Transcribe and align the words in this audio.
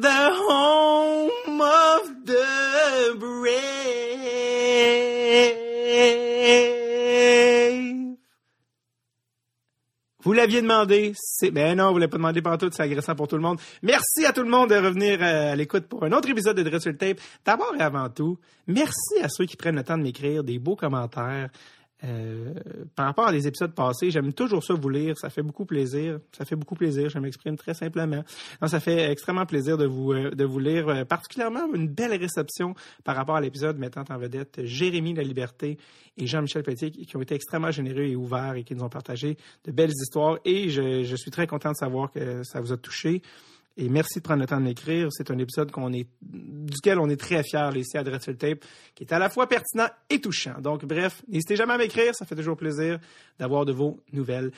the 0.00 0.30
home 0.48 1.60
of 1.60 2.02
the 2.24 3.16
brave. 3.18 3.74
Vous 10.24 10.32
l'aviez 10.32 10.62
demandé, 10.62 11.12
c'est 11.16 11.50
ben 11.50 11.76
non, 11.76 11.92
vous 11.92 11.98
l'avez 11.98 12.08
pas 12.08 12.16
demandé 12.16 12.40
partout, 12.40 12.70
c'est 12.72 12.82
agressant 12.82 13.14
pour 13.14 13.28
tout 13.28 13.36
le 13.36 13.42
monde. 13.42 13.60
Merci 13.82 14.24
à 14.24 14.32
tout 14.32 14.42
le 14.42 14.48
monde 14.48 14.70
de 14.70 14.74
revenir 14.74 15.18
euh, 15.20 15.52
à 15.52 15.56
l'écoute 15.56 15.86
pour 15.86 16.02
un 16.02 16.12
autre 16.12 16.30
épisode 16.30 16.56
de 16.56 16.62
Dress 16.62 16.84
Tape. 16.98 17.20
D'abord 17.44 17.74
et 17.78 17.82
avant 17.82 18.08
tout, 18.08 18.38
merci 18.66 19.20
à 19.22 19.28
ceux 19.28 19.44
qui 19.44 19.58
prennent 19.58 19.76
le 19.76 19.84
temps 19.84 19.98
de 19.98 20.02
m'écrire 20.02 20.42
des 20.42 20.58
beaux 20.58 20.76
commentaires. 20.76 21.50
Euh, 22.04 22.54
par 22.94 23.06
rapport 23.06 23.26
à 23.26 23.32
des 23.32 23.46
épisodes 23.46 23.74
passés, 23.74 24.10
j'aime 24.10 24.32
toujours 24.32 24.62
ça 24.62 24.74
vous 24.74 24.88
lire. 24.88 25.16
Ça 25.18 25.30
fait 25.30 25.42
beaucoup 25.42 25.64
plaisir. 25.64 26.18
Ça 26.36 26.44
fait 26.44 26.56
beaucoup 26.56 26.74
plaisir. 26.74 27.08
Je 27.08 27.18
m'exprime 27.18 27.56
très 27.56 27.74
simplement. 27.74 28.22
Non, 28.60 28.68
ça 28.68 28.80
fait 28.80 29.10
extrêmement 29.10 29.46
plaisir 29.46 29.78
de 29.78 29.86
vous 29.86 30.12
euh, 30.12 30.30
de 30.30 30.44
vous 30.44 30.58
lire. 30.58 30.88
Euh, 30.88 31.04
particulièrement 31.04 31.72
une 31.72 31.88
belle 31.88 32.14
réception 32.14 32.74
par 33.04 33.16
rapport 33.16 33.36
à 33.36 33.40
l'épisode 33.40 33.78
mettant 33.78 34.04
en 34.10 34.18
vedette 34.18 34.60
Jérémy 34.64 35.14
La 35.14 35.22
Liberté 35.22 35.78
et 36.16 36.26
Jean-Michel 36.26 36.62
Petit 36.62 36.90
qui 36.90 37.16
ont 37.16 37.22
été 37.22 37.34
extrêmement 37.34 37.70
généreux 37.70 38.04
et 38.04 38.16
ouverts 38.16 38.54
et 38.54 38.64
qui 38.64 38.74
nous 38.74 38.84
ont 38.84 38.88
partagé 38.90 39.36
de 39.64 39.72
belles 39.72 39.92
histoires. 39.92 40.38
Et 40.44 40.68
je, 40.68 41.04
je 41.04 41.16
suis 41.16 41.30
très 41.30 41.46
content 41.46 41.72
de 41.72 41.76
savoir 41.76 42.10
que 42.10 42.42
ça 42.42 42.60
vous 42.60 42.72
a 42.72 42.76
touché. 42.76 43.22
Et 43.76 43.88
merci 43.88 44.18
de 44.18 44.22
prendre 44.22 44.40
le 44.40 44.46
temps 44.46 44.58
de 44.58 44.62
m'écrire. 44.62 45.08
C'est 45.10 45.30
un 45.30 45.38
épisode 45.38 45.72
duquel 46.22 46.98
on 47.00 47.08
est 47.08 47.16
très 47.16 47.42
fiers 47.42 47.70
ici 47.74 47.98
à 47.98 48.04
Dreadful 48.04 48.36
Tape, 48.36 48.64
qui 48.94 49.02
est 49.02 49.12
à 49.12 49.18
la 49.18 49.28
fois 49.28 49.48
pertinent 49.48 49.88
et 50.08 50.20
touchant. 50.20 50.60
Donc, 50.60 50.84
bref, 50.84 51.22
n'hésitez 51.26 51.56
jamais 51.56 51.74
à 51.74 51.78
m'écrire. 51.78 52.14
Ça 52.14 52.24
fait 52.24 52.36
toujours 52.36 52.56
plaisir 52.56 53.00
d'avoir 53.38 53.64
de 53.64 53.72
vos 53.72 54.00
nouvelles. 54.12 54.52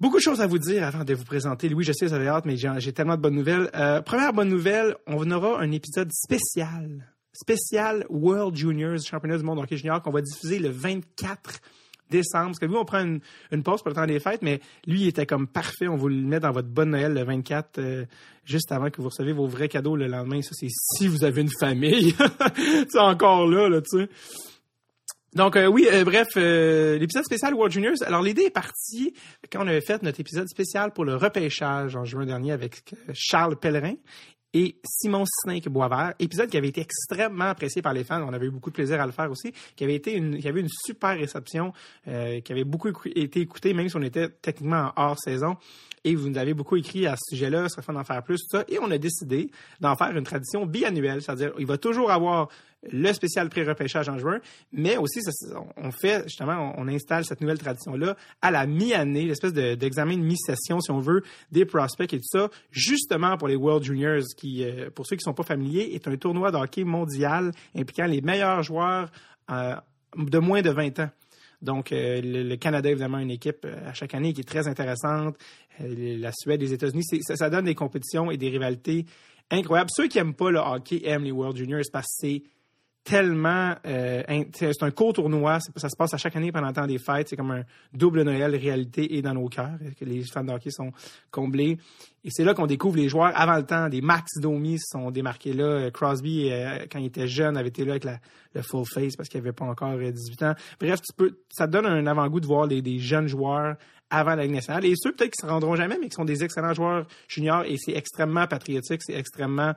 Beaucoup 0.00 0.16
de 0.16 0.22
choses 0.22 0.40
à 0.40 0.46
vous 0.46 0.58
dire 0.58 0.84
avant 0.84 1.04
de 1.04 1.14
vous 1.14 1.24
présenter. 1.24 1.68
Louis, 1.68 1.84
je 1.84 1.92
sais, 1.92 2.06
vous 2.06 2.14
avez 2.14 2.28
hâte, 2.28 2.46
mais 2.46 2.56
j'ai 2.56 2.92
tellement 2.92 3.16
de 3.16 3.20
bonnes 3.20 3.36
nouvelles. 3.36 3.70
Euh, 3.74 4.00
première 4.00 4.32
bonne 4.32 4.48
nouvelle, 4.48 4.96
on 5.06 5.30
aura 5.30 5.60
un 5.60 5.70
épisode 5.70 6.10
spécial, 6.12 7.06
spécial 7.32 8.06
World 8.08 8.56
Juniors, 8.56 8.98
championnat 9.00 9.36
du 9.36 9.44
monde 9.44 9.58
hockey 9.58 9.76
junior, 9.76 10.02
qu'on 10.02 10.10
va 10.10 10.22
diffuser 10.22 10.58
le 10.58 10.70
24 10.70 11.60
décembre. 12.14 12.46
Parce 12.46 12.58
que 12.58 12.66
lui, 12.66 12.76
on 12.76 12.84
prend 12.84 13.00
une, 13.00 13.62
pause 13.62 13.82
pour 13.82 13.90
le 13.90 13.94
temps 13.94 14.06
des 14.06 14.20
fêtes, 14.20 14.42
mais 14.42 14.60
lui, 14.86 15.02
il 15.02 15.08
était 15.08 15.26
comme 15.26 15.46
parfait. 15.46 15.88
On 15.88 15.96
vous 15.96 16.08
le 16.08 16.16
met 16.16 16.40
dans 16.40 16.52
votre 16.52 16.68
bonne 16.68 16.90
Noël 16.90 17.12
le 17.12 17.24
24, 17.24 17.78
euh, 17.78 18.04
juste 18.44 18.72
avant 18.72 18.90
que 18.90 19.00
vous 19.00 19.08
receviez 19.08 19.32
vos 19.32 19.46
vrais 19.46 19.68
cadeaux 19.68 19.96
le 19.96 20.06
lendemain. 20.06 20.42
Ça, 20.42 20.50
c'est 20.52 20.68
si 20.70 21.08
vous 21.08 21.24
avez 21.24 21.42
une 21.42 21.52
famille. 21.58 22.14
c'est 22.88 22.98
encore 22.98 23.46
là, 23.46 23.68
là, 23.68 23.80
tu 23.80 23.98
sais. 23.98 24.08
Donc 25.34 25.56
euh, 25.56 25.66
oui, 25.66 25.88
euh, 25.92 26.04
bref, 26.04 26.36
l'épisode 26.36 27.24
spécial 27.24 27.54
World 27.54 27.72
Juniors. 27.72 27.96
Alors 28.06 28.22
l'idée 28.22 28.42
est 28.42 28.50
partie 28.50 29.14
quand 29.50 29.64
on 29.64 29.66
avait 29.66 29.80
fait 29.80 30.00
notre 30.04 30.20
épisode 30.20 30.46
spécial 30.46 30.92
pour 30.92 31.04
le 31.04 31.16
repêchage 31.16 31.96
en 31.96 32.04
juin 32.04 32.24
dernier 32.24 32.52
avec 32.52 32.84
Charles 33.14 33.56
Pellerin 33.56 33.94
et 34.54 34.76
Simon 34.84 35.24
Snake 35.26 35.68
Boisvert, 35.68 36.14
épisode 36.20 36.48
qui 36.48 36.56
avait 36.56 36.68
été 36.68 36.80
extrêmement 36.80 37.46
apprécié 37.46 37.82
par 37.82 37.92
les 37.92 38.04
fans. 38.04 38.22
On 38.22 38.32
avait 38.32 38.46
eu 38.46 38.50
beaucoup 38.50 38.70
de 38.70 38.74
plaisir 38.74 39.00
à 39.00 39.06
le 39.06 39.12
faire 39.12 39.30
aussi, 39.30 39.52
qui 39.74 39.82
avait 39.84 39.96
été 39.96 40.14
une, 40.14 40.38
qui 40.38 40.48
avait 40.48 40.60
une 40.60 40.68
super 40.68 41.18
réception, 41.18 41.72
euh, 42.06 42.40
qui 42.40 42.52
avait 42.52 42.64
beaucoup 42.64 42.88
été 42.88 43.40
écouté, 43.40 43.74
même 43.74 43.88
si 43.88 43.96
on 43.96 44.02
était 44.02 44.28
techniquement 44.28 44.92
en 44.96 45.08
hors 45.08 45.18
saison. 45.18 45.56
Et 46.04 46.14
vous 46.14 46.28
nous 46.28 46.38
avez 46.38 46.54
beaucoup 46.54 46.76
écrit 46.76 47.06
à 47.06 47.16
ce 47.16 47.34
sujet-là, 47.34 47.64
ce 47.64 47.74
serait 47.74 47.82
fun 47.82 47.94
d'en 47.94 48.04
faire 48.04 48.22
plus, 48.22 48.38
tout 48.40 48.58
ça. 48.58 48.64
Et 48.68 48.78
on 48.78 48.90
a 48.90 48.98
décidé 48.98 49.50
d'en 49.80 49.96
faire 49.96 50.16
une 50.16 50.24
tradition 50.24 50.66
biannuelle, 50.66 51.22
c'est-à-dire 51.22 51.52
il 51.58 51.66
va 51.66 51.78
toujours 51.78 52.10
avoir 52.10 52.48
le 52.92 53.12
spécial 53.12 53.48
pré-repêchage 53.48 54.08
en 54.08 54.18
juin, 54.18 54.40
mais 54.72 54.96
aussi 54.96 55.20
on 55.76 55.90
fait 55.90 56.24
justement, 56.24 56.74
on, 56.76 56.86
installe 56.88 57.24
cette 57.24 57.40
nouvelle 57.40 57.58
tradition-là 57.58 58.16
à 58.42 58.50
la 58.50 58.66
mi-année, 58.66 59.24
l'espèce 59.24 59.52
d'examen 59.52 60.16
de, 60.16 60.22
mi-session, 60.22 60.80
si 60.80 60.90
on 60.90 60.98
veut, 60.98 61.22
des 61.50 61.64
prospects 61.64 62.12
et 62.12 62.18
tout 62.18 62.28
ça, 62.28 62.50
justement 62.70 63.36
pour 63.36 63.48
les 63.48 63.56
World 63.56 63.82
Juniors, 63.84 64.22
qui, 64.36 64.64
euh, 64.64 64.90
pour 64.90 65.06
ceux 65.06 65.16
qui 65.16 65.22
ne 65.22 65.30
sont 65.30 65.34
pas 65.34 65.44
familiers, 65.44 65.90
est 65.94 66.06
un 66.06 66.16
tournoi 66.16 66.50
de 66.50 66.56
hockey 66.56 66.84
mondial 66.84 67.52
impliquant 67.74 68.06
les 68.06 68.20
meilleurs 68.20 68.62
joueurs 68.62 69.10
euh, 69.50 69.76
de 70.16 70.38
moins 70.38 70.62
de 70.62 70.70
20 70.70 71.00
ans. 71.00 71.10
Donc, 71.64 71.92
euh, 71.92 72.20
le, 72.22 72.56
Canada, 72.56 72.90
évidemment, 72.90 73.18
une 73.18 73.30
équipe 73.30 73.64
euh, 73.64 73.88
à 73.88 73.94
chaque 73.94 74.14
année 74.14 74.32
qui 74.32 74.42
est 74.42 74.48
très 74.48 74.68
intéressante. 74.68 75.36
Euh, 75.80 76.18
la 76.18 76.30
Suède, 76.32 76.60
les 76.60 76.72
États-Unis, 76.72 77.02
ça, 77.22 77.36
ça, 77.36 77.50
donne 77.50 77.64
des 77.64 77.74
compétitions 77.74 78.30
et 78.30 78.36
des 78.36 78.50
rivalités 78.50 79.06
incroyables. 79.50 79.90
Ceux 79.92 80.06
qui 80.06 80.18
n'aiment 80.18 80.34
pas 80.34 80.50
le 80.50 80.58
hockey 80.58 81.00
aiment 81.04 81.24
les 81.24 81.32
World 81.32 81.56
Juniors 81.56 81.82
parce 81.90 82.06
que 82.06 82.28
c'est 82.28 82.42
tellement... 83.04 83.74
c'est 83.84 84.82
un 84.82 84.90
court 84.90 85.12
tournoi. 85.12 85.58
Ça 85.76 85.88
se 85.88 85.96
passe 85.96 86.14
à 86.14 86.16
chaque 86.16 86.34
année 86.36 86.50
pendant 86.50 86.68
le 86.68 86.72
temps 86.72 86.86
des 86.86 86.98
fêtes. 86.98 87.28
C'est 87.28 87.36
comme 87.36 87.50
un 87.50 87.62
double 87.92 88.22
Noël, 88.22 88.56
réalité 88.56 89.16
et 89.16 89.22
dans 89.22 89.34
nos 89.34 89.48
cœurs. 89.48 89.78
Que 89.98 90.04
les 90.04 90.22
fans 90.24 90.42
de 90.44 90.52
sont 90.70 90.90
comblés. 91.30 91.78
Et 92.24 92.30
c'est 92.30 92.44
là 92.44 92.54
qu'on 92.54 92.66
découvre 92.66 92.96
les 92.96 93.08
joueurs 93.08 93.32
avant 93.34 93.56
le 93.56 93.64
temps. 93.64 93.88
Des 93.88 94.00
Max 94.00 94.38
Domi 94.40 94.78
sont 94.78 95.10
démarqués 95.10 95.52
là. 95.52 95.90
Crosby, 95.90 96.50
quand 96.90 96.98
il 96.98 97.06
était 97.06 97.28
jeune, 97.28 97.56
avait 97.56 97.68
été 97.68 97.84
là 97.84 97.92
avec 97.92 98.04
la, 98.04 98.18
le 98.54 98.62
full 98.62 98.86
face 98.86 99.16
parce 99.16 99.28
qu'il 99.28 99.40
n'avait 99.40 99.52
pas 99.52 99.66
encore 99.66 99.96
18 99.98 100.42
ans. 100.42 100.54
Bref, 100.80 101.00
tu 101.02 101.12
peux, 101.14 101.38
ça 101.50 101.66
te 101.66 101.72
donne 101.72 101.86
un 101.86 102.06
avant-goût 102.06 102.40
de 102.40 102.46
voir 102.46 102.66
des 102.66 102.98
jeunes 102.98 103.28
joueurs 103.28 103.76
avant 104.10 104.34
la 104.34 104.44
Ligue 104.44 104.54
nationale. 104.54 104.84
Et 104.84 104.94
ceux 104.96 105.12
peut-être 105.12 105.32
qui 105.32 105.40
se 105.40 105.46
rendront 105.46 105.76
jamais, 105.76 105.98
mais 106.00 106.08
qui 106.08 106.14
sont 106.14 106.24
des 106.24 106.44
excellents 106.44 106.74
joueurs 106.74 107.06
juniors. 107.28 107.64
Et 107.64 107.76
c'est 107.78 107.96
extrêmement 107.96 108.46
patriotique, 108.46 109.02
c'est 109.02 109.14
extrêmement 109.14 109.74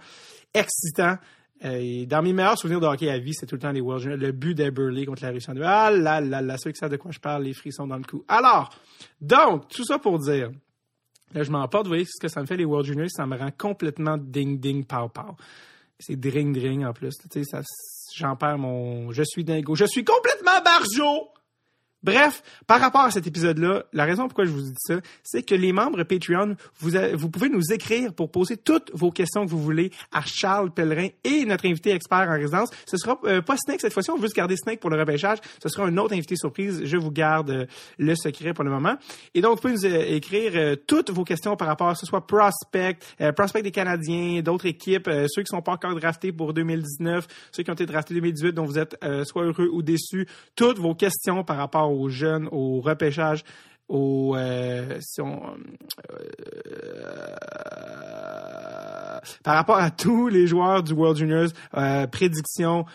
excitant. 0.54 1.18
Euh, 1.66 2.06
dans 2.06 2.22
mes 2.22 2.34
meilleurs 2.34 2.58
souvenirs 2.58 2.80
de 2.80 2.86
hockey 2.86 3.10
à 3.10 3.18
vie, 3.18 3.34
c'est 3.34 3.46
tout 3.48 3.56
le 3.56 3.62
temps 3.62 3.72
les 3.72 3.82
World 3.82 4.04
Juniors. 4.04 4.20
Le 4.20 4.32
but 4.32 4.54
d'Eberly 4.54 5.06
contre 5.06 5.24
la 5.24 5.32
Russie. 5.32 5.50
Ah 5.64 5.90
là 5.92 6.22
là 6.22 6.42
là, 6.42 6.58
ceux 6.58 6.72
qui 6.72 6.78
savent 6.78 6.92
de 6.92 6.98
quoi 6.98 7.12
je 7.12 7.20
parle, 7.20 7.44
les 7.44 7.54
frissons 7.54 7.88
dans 7.88 7.98
le 7.98 8.04
cou. 8.04 8.24
Alors, 8.28 8.70
donc, 9.20 9.68
tout 9.70 9.84
ça 9.84 9.98
pour 9.98 10.20
dire, 10.20 10.52
là, 11.34 11.44
je 11.44 11.52
m'emporte, 11.52 11.86
vous 11.86 11.92
voyez 11.92 12.06
ce 12.06 12.22
que 12.22 12.28
ça 12.28 12.42
me 12.42 12.46
fait 12.46 12.58
les 12.58 12.66
World 12.66 12.86
Juniors, 12.86 13.10
ça 13.10 13.26
me 13.26 13.38
rend 13.38 13.52
complètement 13.58 14.18
ding 14.18 14.60
ding 14.60 14.86
pow 14.86 15.10
pow. 15.10 15.36
C'est 16.00 16.16
dring 16.16 16.54
dring 16.54 16.86
en 16.86 16.94
plus. 16.94 17.16
Tu 17.32 17.44
sais, 17.44 17.60
j'en 18.16 18.36
perds 18.36 18.60
mon. 18.60 19.12
Je 19.12 19.24
suis 19.24 19.44
dingo. 19.44 19.74
Je 19.74 19.86
suis 19.86 20.04
complètement 20.04 20.62
barjo! 20.64 21.30
Bref, 22.04 22.44
par 22.68 22.80
rapport 22.80 23.02
à 23.02 23.12
cet 23.12 23.26
épisode-là, 23.26 23.86
la 23.92 24.06
raison 24.06 24.28
pourquoi 24.28 24.46
je 24.46 24.52
vous 24.52 24.62
dis 24.62 24.74
ça, 24.78 25.00
c'est 25.24 25.42
que 25.42 25.56
les 25.56 25.74
membres 25.74 26.04
Patreon, 26.04 26.56
vous, 26.80 27.30
pouvez 27.30 27.50
nous 27.50 27.74
écrire 27.74 28.14
pour 28.14 28.30
poser 28.30 28.56
toutes 28.56 28.92
vos 28.94 29.10
questions 29.12 29.46
que 29.46 29.50
vous 29.50 29.62
voulez 29.62 29.92
à 30.12 30.22
Charles 30.24 30.72
Pellerin 30.72 31.08
et 31.24 31.44
notre 31.46 31.66
invité 31.66 31.92
expert 31.92 32.30
en 32.30 32.34
résidence. 32.34 32.70
Ce 32.86 32.98
sera 32.98 33.20
euh, 33.26 33.42
pas 33.42 33.58
Snake 33.58 33.82
cette 33.82 33.94
fois-ci, 33.94 34.12
on 34.12 34.18
veut 34.18 34.24
juste 34.24 34.36
garder 34.36 34.56
Snake 34.58 34.80
pour 34.80 34.92
le 34.92 35.00
repêchage. 35.00 35.40
Ce 35.62 35.70
sera 35.70 35.88
un 35.88 35.98
autre 35.98 36.14
invité 36.14 36.36
surprise. 36.36 36.82
Je 36.86 36.98
vous 36.98 37.10
garde 37.10 37.50
euh, 37.50 37.66
le 37.98 38.16
secret 38.16 38.54
pour 38.54 38.64
le 38.64 38.70
moment. 38.70 38.96
Et 39.34 39.42
donc, 39.42 39.56
vous 39.56 39.62
pouvez 39.62 39.74
nous 39.74 39.86
euh, 39.86 40.16
écrire 40.16 40.78
toutes 40.86 41.10
vos 41.10 41.24
questions 41.24 41.56
par 41.56 41.68
rapport 41.68 41.90
à 41.90 41.96
ce 41.96 42.06
soit 42.06 42.28
prospect, 42.28 43.00
prospect 43.36 43.64
des 43.64 43.72
Canadiens, 43.72 44.42
d'autres 44.42 44.68
équipes, 44.68 45.10
ceux 45.28 45.42
qui 45.42 45.48
sont 45.48 45.64
pas 45.64 45.74
encore 45.74 45.96
draftés 45.96 46.32
pour 46.32 46.54
2019, 46.54 47.28
ceux 47.52 47.64
qui 47.64 47.72
ont 47.72 47.74
été 47.74 47.88
draftés 47.88 48.14
2018, 48.14 48.54
dont 48.54 48.66
vous 48.66 48.78
êtes 48.78 48.96
soit 49.24 49.44
heureux 49.44 49.70
ou 49.72 49.82
déçus. 49.82 50.28
Toutes 50.56 50.78
vos 50.78 50.94
questions 50.94 51.44
par 51.44 51.58
rapport 51.58 51.87
aux 51.88 52.10
jeunes, 52.10 52.48
au 52.52 52.82
repêchage, 52.82 53.44
au 53.90 54.36
euh, 54.36 55.00
euh, 55.20 55.58
par 59.44 59.56
rapport 59.56 59.78
à 59.78 59.92
tous 59.92 60.28
les 60.28 60.48
joueurs 60.48 60.84
du 60.84 60.94
World 60.94 61.18
Juniors, 61.18 61.50
euh, 61.76 62.08
prédictions, 62.08 62.86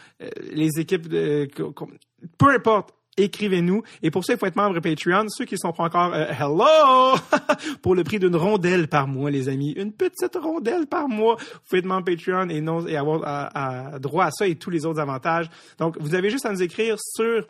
les 0.53 0.79
équipes, 0.79 1.09
peu 1.09 2.51
importe. 2.55 2.95
Écrivez-nous. 3.19 3.83
Et 4.03 4.11
pour 4.11 4.25
ça, 4.25 4.33
il 4.33 4.39
faut 4.39 4.47
être 4.47 4.57
membre 4.57 4.81
Patreon. 4.81 5.27
Ceux 5.29 5.45
qui 5.45 5.57
ne 5.57 5.59
sont 5.59 5.73
pas 5.75 5.83
encore, 5.85 6.15
hello! 6.15 7.15
pour 7.83 7.95
le 7.95 8.05
prix 8.05 8.19
d'une 8.19 8.37
rondelle 8.37 8.89
par 8.89 9.07
mois, 9.07 9.31
les 9.31 9.51
amis. 9.51 9.73
Une 9.73 9.93
petite 9.93 10.35
rondelle 10.35 10.87
par 10.87 11.09
mois. 11.09 11.37
Vous 11.39 11.59
pouvez 11.69 11.81
être 11.81 11.85
membre 11.85 12.07
Patreon 12.07 12.49
et 12.49 12.97
avoir 12.97 14.01
droit 14.01 14.25
à 14.25 14.31
ça 14.31 14.47
et 14.47 14.55
tous 14.55 14.71
les 14.71 14.87
autres 14.87 14.99
avantages. 14.99 15.51
Donc, 15.77 15.99
vous 16.01 16.15
avez 16.15 16.31
juste 16.31 16.47
à 16.47 16.53
nous 16.53 16.63
écrire 16.63 16.97
sur 16.99 17.47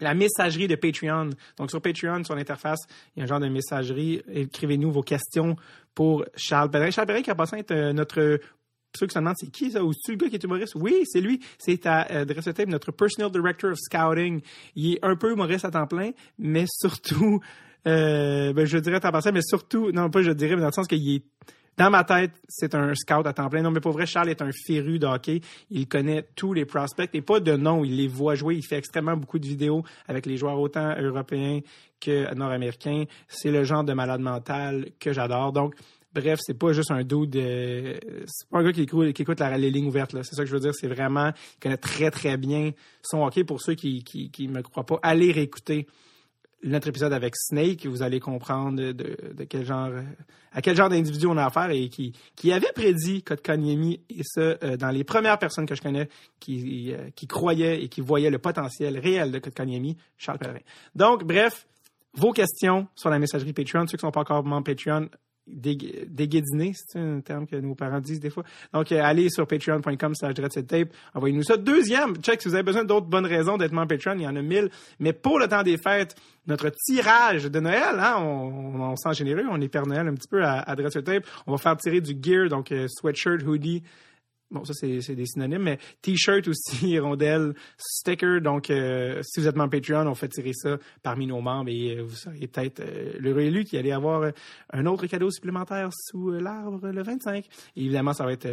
la 0.00 0.14
messagerie 0.14 0.68
de 0.68 0.76
Patreon. 0.76 1.30
Donc, 1.56 1.70
sur 1.70 1.80
Patreon, 1.80 2.24
sur 2.24 2.34
l'interface, 2.34 2.80
il 3.14 3.20
y 3.20 3.22
a 3.22 3.24
un 3.24 3.26
genre 3.26 3.40
de 3.40 3.48
messagerie. 3.48 4.22
Écrivez-nous 4.32 4.90
vos 4.90 5.02
questions 5.02 5.56
pour 5.94 6.24
Charles 6.36 6.70
Pellerin. 6.70 6.90
Charles 6.90 7.06
Pellerin 7.06 7.22
qui 7.22 7.30
a 7.30 7.34
passé 7.34 7.56
être 7.58 7.72
euh, 7.72 7.92
notre 7.92 8.40
ceux 8.96 9.06
qui 9.06 9.14
se 9.14 9.18
demandent 9.18 9.36
c'est 9.38 9.50
qui 9.50 9.70
ça? 9.70 9.84
Ou 9.84 9.92
c'est 9.92 10.12
le 10.12 10.18
gars 10.18 10.28
qui 10.28 10.36
est 10.36 10.44
humoriste? 10.44 10.74
Oui 10.74 11.04
c'est 11.04 11.20
lui 11.20 11.40
c'est 11.58 11.86
à 11.86 12.10
euh, 12.10 12.24
Tape 12.24 12.68
notre 12.68 12.92
personal 12.92 13.30
director 13.30 13.70
of 13.70 13.78
scouting 13.78 14.40
il 14.74 14.94
est 14.94 15.04
un 15.04 15.16
peu 15.16 15.32
humoriste 15.32 15.64
à 15.64 15.70
temps 15.70 15.86
plein 15.86 16.10
mais 16.38 16.64
surtout 16.66 17.40
euh, 17.86 18.52
ben, 18.52 18.66
je 18.66 18.78
dirais 18.78 18.96
à 18.96 19.00
temps 19.00 19.12
plein 19.12 19.32
mais 19.32 19.42
surtout 19.42 19.92
non 19.92 20.10
pas 20.10 20.22
je 20.22 20.32
dirais 20.32 20.56
mais 20.56 20.62
dans 20.62 20.68
le 20.68 20.72
sens 20.72 20.88
qu'il 20.88 21.16
est 21.16 21.22
dans 21.80 21.88
ma 21.88 22.04
tête, 22.04 22.32
c'est 22.46 22.74
un 22.74 22.94
scout 22.94 23.26
à 23.26 23.32
temps 23.32 23.48
plein. 23.48 23.62
Non, 23.62 23.70
mais 23.70 23.80
pour 23.80 23.92
vrai, 23.92 24.04
Charles 24.04 24.28
est 24.28 24.42
un 24.42 24.50
féru 24.52 24.98
de 24.98 25.06
hockey. 25.06 25.40
Il 25.70 25.88
connaît 25.88 26.28
tous 26.36 26.52
les 26.52 26.66
prospects 26.66 27.08
et 27.14 27.22
pas 27.22 27.40
de 27.40 27.56
nom. 27.56 27.86
Il 27.86 27.96
les 27.96 28.06
voit 28.06 28.34
jouer. 28.34 28.56
Il 28.56 28.62
fait 28.62 28.76
extrêmement 28.76 29.16
beaucoup 29.16 29.38
de 29.38 29.46
vidéos 29.46 29.82
avec 30.06 30.26
les 30.26 30.36
joueurs 30.36 30.60
autant 30.60 30.94
européens 31.00 31.60
que 31.98 32.34
nord-américains. 32.34 33.04
C'est 33.28 33.50
le 33.50 33.64
genre 33.64 33.82
de 33.82 33.94
malade 33.94 34.20
mental 34.20 34.90
que 35.00 35.14
j'adore. 35.14 35.52
Donc, 35.52 35.74
Bref, 36.12 36.40
c'est 36.42 36.58
pas 36.58 36.72
juste 36.72 36.90
un 36.90 37.04
dude 37.04 37.30
de... 37.30 37.96
C'est 38.26 38.48
pas 38.50 38.58
un 38.58 38.64
gars 38.64 38.72
qui 38.72 38.82
écoute, 38.82 39.12
qui 39.12 39.22
écoute 39.22 39.38
la, 39.38 39.56
les 39.56 39.70
lignes 39.70 39.86
ouvertes. 39.86 40.10
C'est 40.24 40.34
ça 40.34 40.42
que 40.42 40.48
je 40.48 40.54
veux 40.54 40.60
dire. 40.60 40.74
C'est 40.74 40.88
vraiment... 40.88 41.28
Il 41.28 41.60
connaît 41.62 41.76
très, 41.76 42.10
très 42.10 42.36
bien 42.36 42.72
son 43.00 43.24
hockey. 43.24 43.44
Pour 43.44 43.62
ceux 43.62 43.74
qui 43.74 44.02
ne 44.40 44.48
me 44.48 44.60
croient 44.60 44.84
pas, 44.84 44.98
allez 45.04 45.30
réécouter 45.30 45.86
notre 46.62 46.88
épisode 46.88 47.12
avec 47.12 47.34
Snake, 47.36 47.86
vous 47.86 48.02
allez 48.02 48.20
comprendre 48.20 48.78
de, 48.78 48.92
de 48.92 49.44
quel 49.44 49.64
genre, 49.64 49.90
à 50.52 50.62
quel 50.62 50.76
genre 50.76 50.88
d'individu 50.88 51.26
on 51.26 51.36
a 51.36 51.46
affaire 51.46 51.70
et 51.70 51.88
qui, 51.88 52.12
qui 52.36 52.52
avait 52.52 52.72
prédit 52.74 53.22
Kotkaniemi 53.22 54.00
et 54.10 54.22
ça 54.22 54.54
dans 54.76 54.90
les 54.90 55.04
premières 55.04 55.38
personnes 55.38 55.66
que 55.66 55.74
je 55.74 55.82
connais 55.82 56.08
qui, 56.38 56.94
qui 57.14 57.26
croyaient 57.26 57.82
et 57.82 57.88
qui 57.88 58.00
voyaient 58.00 58.30
le 58.30 58.38
potentiel 58.38 58.98
réel 58.98 59.32
de 59.32 59.38
Kotkaniemi, 59.38 59.96
Charles 60.18 60.38
Pellerin. 60.38 60.60
Donc, 60.94 61.24
bref, 61.24 61.66
vos 62.14 62.32
questions 62.32 62.88
sur 62.94 63.10
la 63.10 63.18
messagerie 63.18 63.52
Patreon, 63.52 63.86
ceux 63.86 63.96
qui 63.96 64.02
sont 64.02 64.10
pas 64.10 64.20
encore 64.20 64.44
membres 64.44 64.64
Patreon, 64.64 65.08
déguédiner, 65.52 66.72
c'est 66.74 66.98
un 66.98 67.20
terme 67.20 67.46
que 67.46 67.56
nos 67.56 67.74
parents 67.74 68.00
disent 68.00 68.20
des 68.20 68.30
fois. 68.30 68.44
Donc, 68.72 68.90
euh, 68.92 69.00
allez 69.02 69.28
sur 69.30 69.46
patreon.com 69.46 70.14
slash 70.14 70.34
tape, 70.34 70.88
envoyez-nous 71.14 71.42
ça. 71.42 71.56
Deuxième, 71.56 72.16
check, 72.16 72.40
si 72.40 72.48
vous 72.48 72.54
avez 72.54 72.62
besoin 72.62 72.84
d'autres 72.84 73.06
bonnes 73.06 73.26
raisons 73.26 73.56
d'être 73.56 73.72
membre 73.72 73.88
Patreon, 73.88 74.14
il 74.16 74.22
y 74.22 74.26
en 74.26 74.36
a 74.36 74.42
mille. 74.42 74.70
Mais 74.98 75.12
pour 75.12 75.38
le 75.38 75.48
temps 75.48 75.62
des 75.62 75.76
fêtes, 75.76 76.16
notre 76.46 76.70
tirage 76.70 77.44
de 77.44 77.60
Noël, 77.60 77.98
hein, 77.98 78.16
on, 78.18 78.80
on, 78.80 78.96
sent 78.96 79.14
généreux, 79.14 79.44
on 79.50 79.60
est 79.60 79.68
Père 79.68 79.86
Noël 79.86 80.06
un 80.06 80.14
petit 80.14 80.28
peu 80.28 80.42
à, 80.44 80.60
à 80.60 80.76
Tape. 80.76 81.24
On 81.46 81.52
va 81.52 81.58
faire 81.58 81.76
tirer 81.76 82.00
du 82.00 82.16
gear, 82.20 82.48
donc 82.48 82.72
euh, 82.72 82.86
sweatshirt, 82.88 83.42
hoodie, 83.46 83.82
Bon, 84.50 84.64
ça, 84.64 84.74
c'est 84.74 85.14
des 85.14 85.26
synonymes, 85.26 85.62
mais 85.62 85.78
T-shirt 86.02 86.48
aussi, 86.48 86.98
rondelle, 87.00 87.54
sticker. 87.78 88.40
Donc, 88.40 88.68
euh, 88.70 89.22
si 89.22 89.40
vous 89.40 89.46
êtes 89.46 89.54
membre 89.54 89.70
Patreon, 89.70 90.06
on 90.08 90.14
fait 90.14 90.28
tirer 90.28 90.52
ça 90.52 90.76
parmi 91.02 91.26
nos 91.26 91.40
membres 91.40 91.70
et 91.70 91.96
euh, 91.96 92.02
vous 92.02 92.16
seriez 92.16 92.48
peut-être 92.48 92.80
euh, 92.80 93.12
le 93.18 93.32
réélu 93.32 93.64
qui 93.64 93.78
allait 93.78 93.92
avoir 93.92 94.32
un 94.72 94.86
autre 94.86 95.06
cadeau 95.06 95.30
supplémentaire 95.30 95.90
sous 95.92 96.30
l'arbre 96.30 96.88
le 96.88 97.02
25. 97.02 97.46
évidemment, 97.76 98.12
ça 98.12 98.24
va 98.24 98.32
être... 98.32 98.48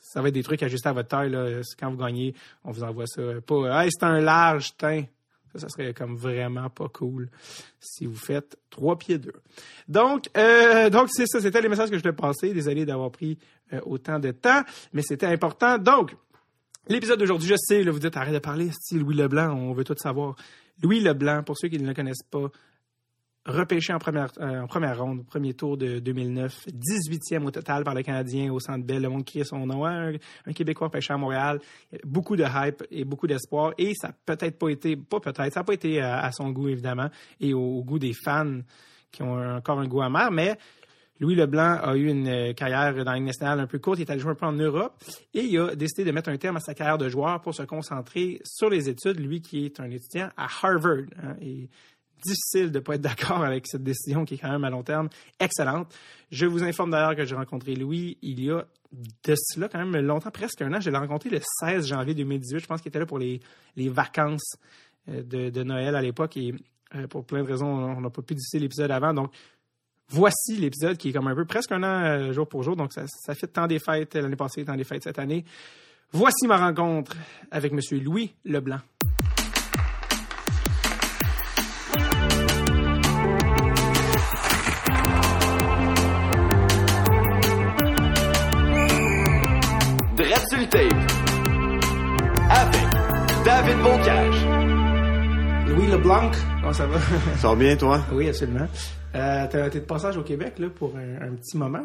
ça 0.00 0.20
va 0.20 0.28
être 0.28 0.34
des 0.34 0.42
trucs 0.42 0.62
ajustés 0.62 0.90
à 0.90 0.92
votre 0.92 1.08
taille. 1.08 1.30
Là. 1.30 1.62
Quand 1.78 1.90
vous 1.90 1.96
gagnez, 1.96 2.34
on 2.64 2.70
vous 2.70 2.82
envoie 2.82 3.06
ça. 3.06 3.22
Pas 3.46 3.84
Hey, 3.84 3.90
c'est 3.90 4.04
un 4.04 4.20
large 4.20 4.76
teint. 4.76 5.04
Ça, 5.54 5.68
serait 5.68 5.94
comme 5.94 6.16
vraiment 6.16 6.68
pas 6.68 6.88
cool 6.88 7.28
si 7.80 8.06
vous 8.06 8.16
faites 8.16 8.56
trois 8.70 8.98
pieds 8.98 9.18
deux. 9.18 9.32
Donc, 9.88 10.28
euh, 10.36 10.90
c'est 11.08 11.26
ça, 11.26 11.40
c'était 11.40 11.60
les 11.60 11.68
messages 11.68 11.90
que 11.90 11.96
je 11.96 12.02
voulais 12.02 12.14
passer. 12.14 12.52
Désolé 12.52 12.84
d'avoir 12.84 13.10
pris 13.10 13.38
euh, 13.72 13.80
autant 13.86 14.18
de 14.18 14.30
temps, 14.32 14.62
mais 14.92 15.02
c'était 15.02 15.26
important. 15.26 15.78
Donc, 15.78 16.16
l'épisode 16.88 17.18
d'aujourd'hui, 17.18 17.48
je 17.48 17.56
sais, 17.56 17.82
vous 17.82 17.98
dites 17.98 18.16
arrête 18.16 18.34
de 18.34 18.38
parler, 18.38 18.70
style 18.72 19.00
Louis 19.00 19.14
Leblanc, 19.14 19.54
on 19.54 19.72
veut 19.72 19.84
tout 19.84 19.94
savoir. 19.96 20.36
Louis 20.82 21.00
Leblanc, 21.00 21.42
pour 21.42 21.56
ceux 21.56 21.68
qui 21.68 21.78
ne 21.78 21.86
le 21.86 21.94
connaissent 21.94 22.24
pas, 22.30 22.50
repêché 23.46 23.92
en 23.92 23.98
première, 23.98 24.30
euh, 24.40 24.62
en 24.62 24.66
première 24.66 24.98
ronde, 24.98 25.24
premier 25.26 25.54
tour 25.54 25.76
de 25.76 25.98
2009, 25.98 26.66
18e 26.68 27.44
au 27.44 27.50
total 27.50 27.84
par 27.84 27.94
le 27.94 28.02
Canadien 28.02 28.52
au 28.52 28.60
Centre 28.60 28.84
Bell. 28.84 29.02
Le 29.02 29.08
monde 29.08 29.24
criait 29.24 29.44
son 29.44 29.66
nom. 29.66 29.84
un, 29.84 30.12
Québécois 30.54 30.90
pêché 30.90 31.12
à 31.12 31.16
Montréal. 31.16 31.60
Beaucoup 32.04 32.36
de 32.36 32.44
hype 32.44 32.82
et 32.90 33.04
beaucoup 33.04 33.26
d'espoir. 33.26 33.74
Et 33.78 33.94
ça 33.94 34.08
n'a 34.08 34.14
peut-être 34.24 34.58
pas 34.58 34.68
été, 34.70 34.96
pas 34.96 35.20
peut-être, 35.20 35.52
ça 35.52 35.60
n'a 35.60 35.64
pas 35.64 35.74
été 35.74 36.00
à, 36.00 36.30
son 36.32 36.50
goût, 36.50 36.68
évidemment, 36.68 37.08
et 37.40 37.52
au, 37.52 37.82
goût 37.82 37.98
des 37.98 38.14
fans 38.14 38.60
qui 39.10 39.22
ont 39.22 39.56
encore 39.56 39.78
un 39.78 39.86
goût 39.86 40.02
amer, 40.02 40.30
mais 40.32 40.56
Louis 41.20 41.36
Leblanc 41.36 41.78
a 41.80 41.94
eu 41.94 42.08
une 42.08 42.54
carrière 42.54 43.04
dans 43.04 43.12
la 43.12 43.20
nationale 43.20 43.60
un 43.60 43.68
peu 43.68 43.78
courte. 43.78 43.98
Il 44.00 44.02
est 44.02 44.10
allé 44.10 44.20
jouer 44.20 44.32
un 44.32 44.34
peu 44.34 44.46
en 44.46 44.52
Europe 44.52 44.94
et 45.32 45.42
il 45.42 45.58
a 45.60 45.76
décidé 45.76 46.04
de 46.04 46.10
mettre 46.10 46.28
un 46.28 46.36
terme 46.36 46.56
à 46.56 46.60
sa 46.60 46.74
carrière 46.74 46.98
de 46.98 47.08
joueur 47.08 47.40
pour 47.40 47.54
se 47.54 47.62
concentrer 47.62 48.40
sur 48.44 48.68
les 48.68 48.88
études. 48.88 49.20
Lui 49.20 49.40
qui 49.40 49.66
est 49.66 49.78
un 49.78 49.88
étudiant 49.90 50.28
à 50.36 50.48
Harvard. 50.62 51.04
Hein, 51.22 51.36
et 51.40 51.68
difficile 52.24 52.70
de 52.70 52.78
ne 52.78 52.84
pas 52.84 52.94
être 52.94 53.00
d'accord 53.00 53.44
avec 53.44 53.66
cette 53.66 53.82
décision 53.82 54.24
qui 54.24 54.34
est 54.34 54.38
quand 54.38 54.50
même 54.50 54.64
à 54.64 54.70
long 54.70 54.82
terme 54.82 55.08
excellente. 55.40 55.94
Je 56.30 56.46
vous 56.46 56.62
informe 56.62 56.90
d'ailleurs 56.90 57.16
que 57.16 57.24
j'ai 57.24 57.34
rencontré 57.34 57.74
Louis 57.74 58.18
il 58.22 58.42
y 58.42 58.50
a 58.50 58.64
de 59.24 59.34
cela 59.36 59.68
quand 59.68 59.78
même 59.84 59.96
longtemps, 60.04 60.30
presque 60.30 60.62
un 60.62 60.72
an. 60.72 60.80
Je 60.80 60.90
l'ai 60.90 60.98
rencontré 60.98 61.30
le 61.30 61.40
16 61.60 61.86
janvier 61.86 62.14
2018. 62.14 62.60
Je 62.60 62.66
pense 62.66 62.80
qu'il 62.80 62.88
était 62.88 62.98
là 62.98 63.06
pour 63.06 63.18
les, 63.18 63.40
les 63.76 63.88
vacances 63.88 64.56
euh, 65.08 65.22
de, 65.22 65.50
de, 65.50 65.62
Noël 65.62 65.96
à 65.96 66.02
l'époque 66.02 66.36
et 66.36 66.54
euh, 66.94 67.06
pour 67.06 67.24
plein 67.24 67.42
de 67.42 67.48
raisons, 67.48 67.66
on 67.66 68.00
n'a 68.00 68.10
pas 68.10 68.22
pu 68.22 68.34
diffuser 68.34 68.60
l'épisode 68.60 68.90
avant. 68.90 69.12
Donc, 69.12 69.32
voici 70.08 70.56
l'épisode 70.56 70.96
qui 70.96 71.08
est 71.08 71.12
comme 71.12 71.26
un 71.26 71.34
peu 71.34 71.44
presque 71.44 71.72
un 71.72 71.82
an 71.82 72.04
euh, 72.04 72.32
jour 72.32 72.48
pour 72.48 72.62
jour. 72.62 72.76
Donc, 72.76 72.92
ça, 72.92 73.04
ça 73.06 73.34
fait 73.34 73.48
tant 73.48 73.66
des 73.66 73.78
fêtes 73.78 74.14
l'année 74.14 74.36
passée, 74.36 74.64
tant 74.64 74.76
des 74.76 74.84
fêtes 74.84 75.02
cette 75.02 75.18
année. 75.18 75.44
Voici 76.12 76.46
ma 76.46 76.56
rencontre 76.56 77.16
avec 77.50 77.72
M. 77.72 77.80
Louis 78.00 78.34
Leblanc. 78.44 78.80
Leblanc, 96.14 96.30
comment 96.60 96.72
ça 96.72 96.86
va? 96.86 96.98
Ça 97.38 97.48
va 97.48 97.56
bien, 97.56 97.76
toi? 97.76 98.00
Oui, 98.12 98.28
absolument. 98.28 98.68
Euh, 99.14 99.46
T'es 99.50 99.80
de 99.80 99.84
passage 99.84 100.16
au 100.16 100.22
Québec 100.22 100.54
là, 100.58 100.68
pour 100.68 100.94
un, 100.96 101.34
petit 101.34 101.56
moment. 101.56 101.84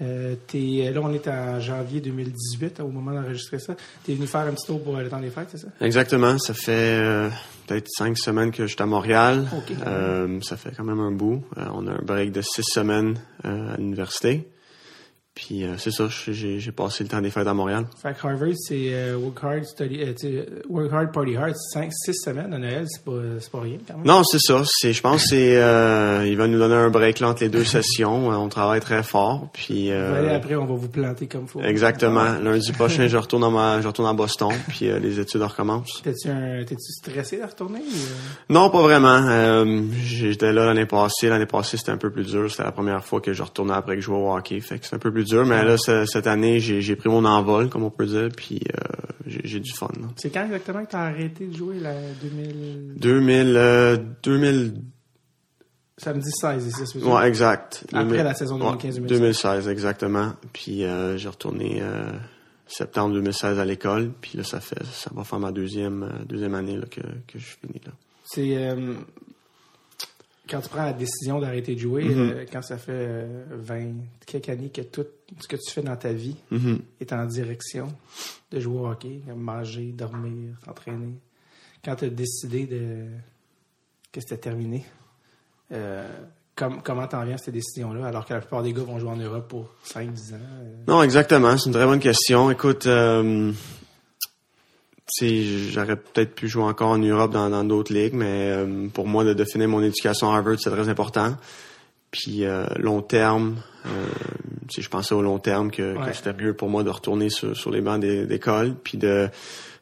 Euh, 0.00 0.34
es, 0.54 0.90
là, 0.90 1.00
on 1.02 1.12
est 1.12 1.28
en 1.28 1.60
janvier 1.60 2.00
2018, 2.00 2.80
au 2.80 2.88
moment 2.88 3.12
d'enregistrer 3.12 3.58
ça. 3.58 3.74
Tu 4.04 4.12
es 4.12 4.14
venu 4.14 4.26
faire 4.26 4.42
un 4.42 4.52
petit 4.52 4.66
tour 4.66 4.82
pour 4.82 4.96
le 4.96 5.08
temps 5.08 5.20
des 5.20 5.30
fêtes, 5.30 5.48
c'est 5.50 5.58
ça? 5.58 5.68
Exactement. 5.80 6.38
Ça 6.38 6.54
fait 6.54 6.72
euh, 6.72 7.28
peut-être 7.66 7.88
cinq 7.88 8.16
semaines 8.16 8.50
que 8.50 8.66
je 8.66 8.72
suis 8.72 8.82
à 8.82 8.86
Montréal. 8.86 9.46
Euh, 9.86 10.40
ça 10.40 10.56
fait 10.56 10.72
quand 10.74 10.84
même 10.84 11.00
un 11.00 11.12
bout. 11.12 11.44
On 11.56 11.86
a 11.86 11.92
un 11.92 12.02
break 12.02 12.32
de 12.32 12.40
six 12.40 12.64
semaines 12.64 13.18
à 13.44 13.76
l'université. 13.76 14.48
Puis 15.36 15.64
euh, 15.64 15.74
c'est 15.76 15.90
ça, 15.90 16.08
j'ai 16.08 16.72
passé 16.72 17.04
le 17.04 17.10
temps 17.10 17.20
des 17.20 17.30
fêtes 17.30 17.46
à 17.46 17.52
Montréal. 17.52 17.84
Fait 18.02 18.14
que 18.14 18.26
Harvard, 18.26 18.54
c'est 18.56 18.88
euh, 18.94 19.18
work, 19.18 19.38
hard, 19.44 19.64
study, 19.66 20.00
euh, 20.02 20.44
work 20.70 20.90
hard, 20.90 21.12
party 21.12 21.36
hard. 21.36 21.54
5, 21.74 21.92
6 21.92 22.14
semaines 22.14 22.54
à 22.54 22.58
Noël, 22.58 22.86
c'est 22.88 23.04
pas, 23.04 23.12
pas 23.52 23.60
rien 23.60 23.76
quand 23.86 23.98
même. 23.98 24.06
Non, 24.06 24.24
c'est 24.24 24.38
ça. 24.40 24.62
Je 24.82 25.00
pense 25.02 25.24
que 25.24 25.28
c'est 25.28 26.26
il 26.26 26.36
va 26.38 26.48
nous 26.48 26.58
donner 26.58 26.74
un 26.74 26.88
break 26.88 27.20
là, 27.20 27.28
entre 27.28 27.42
les 27.42 27.50
deux 27.50 27.64
sessions. 27.64 28.28
On 28.28 28.48
travaille 28.48 28.80
très 28.80 29.02
fort. 29.02 29.48
Puis, 29.52 29.92
après, 29.92 30.56
on 30.56 30.64
va 30.64 30.74
vous 30.74 30.88
planter 30.88 31.26
comme 31.26 31.46
faut. 31.46 31.60
Exactement. 31.60 32.38
Lundi 32.42 32.72
prochain, 32.72 33.06
je 33.06 33.18
retourne, 33.18 33.52
ma, 33.52 33.82
je 33.82 33.86
retourne 33.86 34.08
à 34.08 34.14
Boston, 34.14 34.48
puis 34.68 34.86
les 34.86 35.20
études 35.20 35.42
recommencent. 35.42 36.02
T'es-tu 36.02 36.92
stressé 36.92 37.36
de 37.36 37.44
retourner? 37.44 37.80
Non, 38.48 38.70
pas 38.70 38.80
vraiment. 38.80 39.66
J'étais 40.02 40.54
là 40.54 40.64
l'année 40.64 40.86
passée. 40.86 41.28
L'année 41.28 41.44
passée, 41.44 41.76
c'était 41.76 41.92
un 41.92 41.98
peu 41.98 42.10
plus 42.10 42.24
dur. 42.24 42.50
C'était 42.50 42.64
la 42.64 42.72
première 42.72 43.04
fois 43.04 43.20
que 43.20 43.34
je 43.34 43.42
retournais 43.42 43.74
après 43.74 43.96
que 43.96 44.00
je 44.00 44.06
jouais 44.06 44.16
au 44.16 44.34
hockey. 44.34 44.60
Fait 44.60 44.78
que 44.78 44.86
c'est 44.86 44.96
un 44.96 44.98
peu 44.98 45.12
plus 45.12 45.25
dur, 45.26 45.44
mais 45.44 45.64
là, 45.64 45.76
cette 45.78 46.26
année, 46.26 46.60
j'ai 46.60 46.96
pris 46.96 47.08
mon 47.08 47.24
envol, 47.24 47.68
comme 47.68 47.84
on 47.84 47.90
peut 47.90 48.06
dire, 48.06 48.28
puis 48.34 48.60
euh, 48.74 48.78
j'ai 49.26 49.60
du 49.60 49.72
fun. 49.72 49.88
C'est 50.16 50.30
quand 50.30 50.44
exactement 50.44 50.84
que 50.84 50.90
tu 50.90 50.96
as 50.96 51.02
arrêté 51.02 51.46
de 51.46 51.56
jouer, 51.56 51.78
la 51.80 51.94
2000... 52.22 52.94
2000... 52.96 54.16
2000... 54.22 54.74
Samedi 55.98 56.30
16, 56.30 56.66
ici, 56.66 56.82
c'est 56.84 57.02
Ouais, 57.02 57.26
exact. 57.26 57.84
Après 57.92 58.22
la 58.22 58.34
saison 58.34 58.58
2015-2016. 58.58 59.06
2016, 59.06 59.68
exactement. 59.68 60.32
Puis 60.52 60.84
euh, 60.84 61.16
j'ai 61.16 61.28
retourné 61.28 61.78
euh, 61.80 62.12
septembre 62.66 63.14
2016 63.14 63.58
à 63.58 63.64
l'école, 63.64 64.12
puis 64.20 64.36
là, 64.36 64.44
ça 64.44 64.60
fait 64.60 64.84
ça 64.92 65.10
va 65.14 65.24
faire 65.24 65.38
ma 65.38 65.52
deuxième, 65.52 66.06
deuxième 66.26 66.54
année 66.54 66.76
là, 66.76 66.84
que, 66.84 67.00
que 67.00 67.38
je 67.38 67.46
finis 67.46 67.80
là. 67.86 67.92
C'est 68.24 68.76
quand 70.48 70.60
tu 70.60 70.68
prends 70.68 70.84
la 70.84 70.92
décision 70.92 71.40
d'arrêter 71.40 71.74
de 71.74 71.80
jouer, 71.80 72.04
mm-hmm. 72.04 72.30
euh, 72.30 72.44
quand 72.50 72.62
ça 72.62 72.78
fait 72.78 73.26
20 73.50 73.74
euh, 73.74 73.92
quelques 74.26 74.48
années 74.48 74.70
que 74.70 74.82
tout 74.82 75.06
ce 75.40 75.48
que 75.48 75.56
tu 75.56 75.70
fais 75.70 75.82
dans 75.82 75.96
ta 75.96 76.12
vie 76.12 76.36
mm-hmm. 76.52 76.78
est 77.00 77.12
en 77.12 77.24
direction 77.26 77.92
de 78.50 78.60
jouer 78.60 78.78
au 78.78 78.86
hockey, 78.86 79.20
manger, 79.34 79.92
dormir, 79.92 80.54
t'entraîner, 80.64 81.14
quand 81.84 81.96
tu 81.96 82.04
as 82.04 82.10
décidé 82.10 82.66
de 82.66 83.06
que 84.12 84.20
c'était 84.20 84.38
terminé, 84.38 84.84
euh, 85.72 86.08
comment 86.54 87.06
t'en 87.06 87.24
viens 87.24 87.34
à 87.34 87.38
cette 87.38 87.52
décision-là, 87.52 88.06
alors 88.06 88.24
que 88.24 88.32
la 88.32 88.40
plupart 88.40 88.62
des 88.62 88.72
gars 88.72 88.82
vont 88.82 88.98
jouer 88.98 89.10
en 89.10 89.16
Europe 89.16 89.48
pour 89.48 89.74
5-10 89.84 90.34
ans? 90.34 90.38
Non, 90.88 91.02
exactement. 91.02 91.56
C'est 91.58 91.66
une 91.66 91.74
très 91.74 91.84
bonne 91.84 92.00
question. 92.00 92.50
Écoute, 92.50 92.86
j'aurais 95.20 95.96
peut-être 95.96 96.34
pu 96.34 96.48
jouer 96.48 96.64
encore 96.64 96.90
en 96.90 96.98
Europe 96.98 97.32
dans 97.32 97.64
d'autres 97.64 97.92
ligues, 97.92 98.14
mais 98.14 98.50
euh, 98.52 98.88
pour 98.92 99.06
moi, 99.06 99.24
de, 99.24 99.32
définir 99.32 99.68
mon 99.68 99.82
éducation 99.82 100.32
à 100.32 100.36
Harvard, 100.36 100.56
c'est 100.58 100.70
très 100.70 100.88
important. 100.88 101.36
Puis 102.10 102.44
euh, 102.44 102.66
long 102.76 103.02
terme, 103.02 103.56
euh, 103.86 103.88
je 104.76 104.88
pensais 104.88 105.14
au 105.14 105.22
long 105.22 105.38
terme 105.38 105.70
que, 105.70 105.94
c'était 106.12 106.32
mieux 106.32 106.54
pour 106.54 106.68
moi 106.68 106.82
de 106.82 106.90
retourner 106.90 107.30
sur, 107.30 107.56
sur 107.56 107.70
les 107.70 107.80
bancs 107.80 108.00
d'école, 108.00 108.74
puis 108.82 108.98
de 108.98 109.28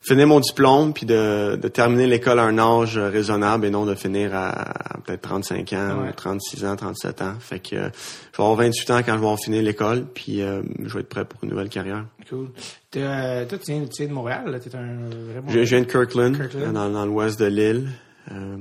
finir 0.07 0.27
mon 0.27 0.41
diplôme, 0.41 0.93
puis 0.93 1.07
de, 1.07 1.57
de 1.57 1.69
terminer 1.69 2.07
l'école 2.07 2.39
à 2.39 2.45
un 2.45 2.59
âge 2.59 2.99
raisonnable 2.99 3.67
et 3.67 3.71
non 3.71 3.87
de 3.87 3.95
finir 3.95 4.35
à, 4.35 4.99
peut-être 5.05 5.23
35 5.23 5.73
ans, 5.73 5.97
36 6.15 6.65
ans, 6.65 6.77
37 6.77 7.23
ans. 7.23 7.35
Fait 7.41 7.59
que 7.59 7.77
je 7.77 7.77
vais 7.77 7.91
avoir 8.39 8.57
28 8.57 8.91
ans 8.91 8.99
quand 8.99 9.05
je 9.05 9.11
vais 9.13 9.15
avoir 9.15 9.39
fini 9.39 9.63
l'école, 9.63 10.05
puis 10.13 10.41
je 10.41 10.95
vais 10.95 11.01
être 11.01 11.09
prêt 11.09 11.25
pour 11.25 11.43
une 11.43 11.51
nouvelle 11.51 11.69
carrière. 11.69 12.05
Cool. 12.29 12.49
Euh, 12.97 13.45
toi, 13.45 13.59
tu 13.59 13.73
viens, 13.73 13.85
tu 13.85 14.03
viens, 14.03 14.09
de 14.09 14.15
Montréal, 14.15 14.51
là. 14.51 14.59
T'es 14.59 14.75
un 14.75 15.09
vraiment... 15.31 15.49
Je, 15.49 15.59
viens 15.61 15.81
de 15.81 15.87
Kirkland, 15.87 16.37
Dans, 16.73 16.91
dans 16.91 17.07
l'ouest 17.07 17.39
de 17.39 17.47
l'île. 17.47 17.89
Euh... 18.31 18.57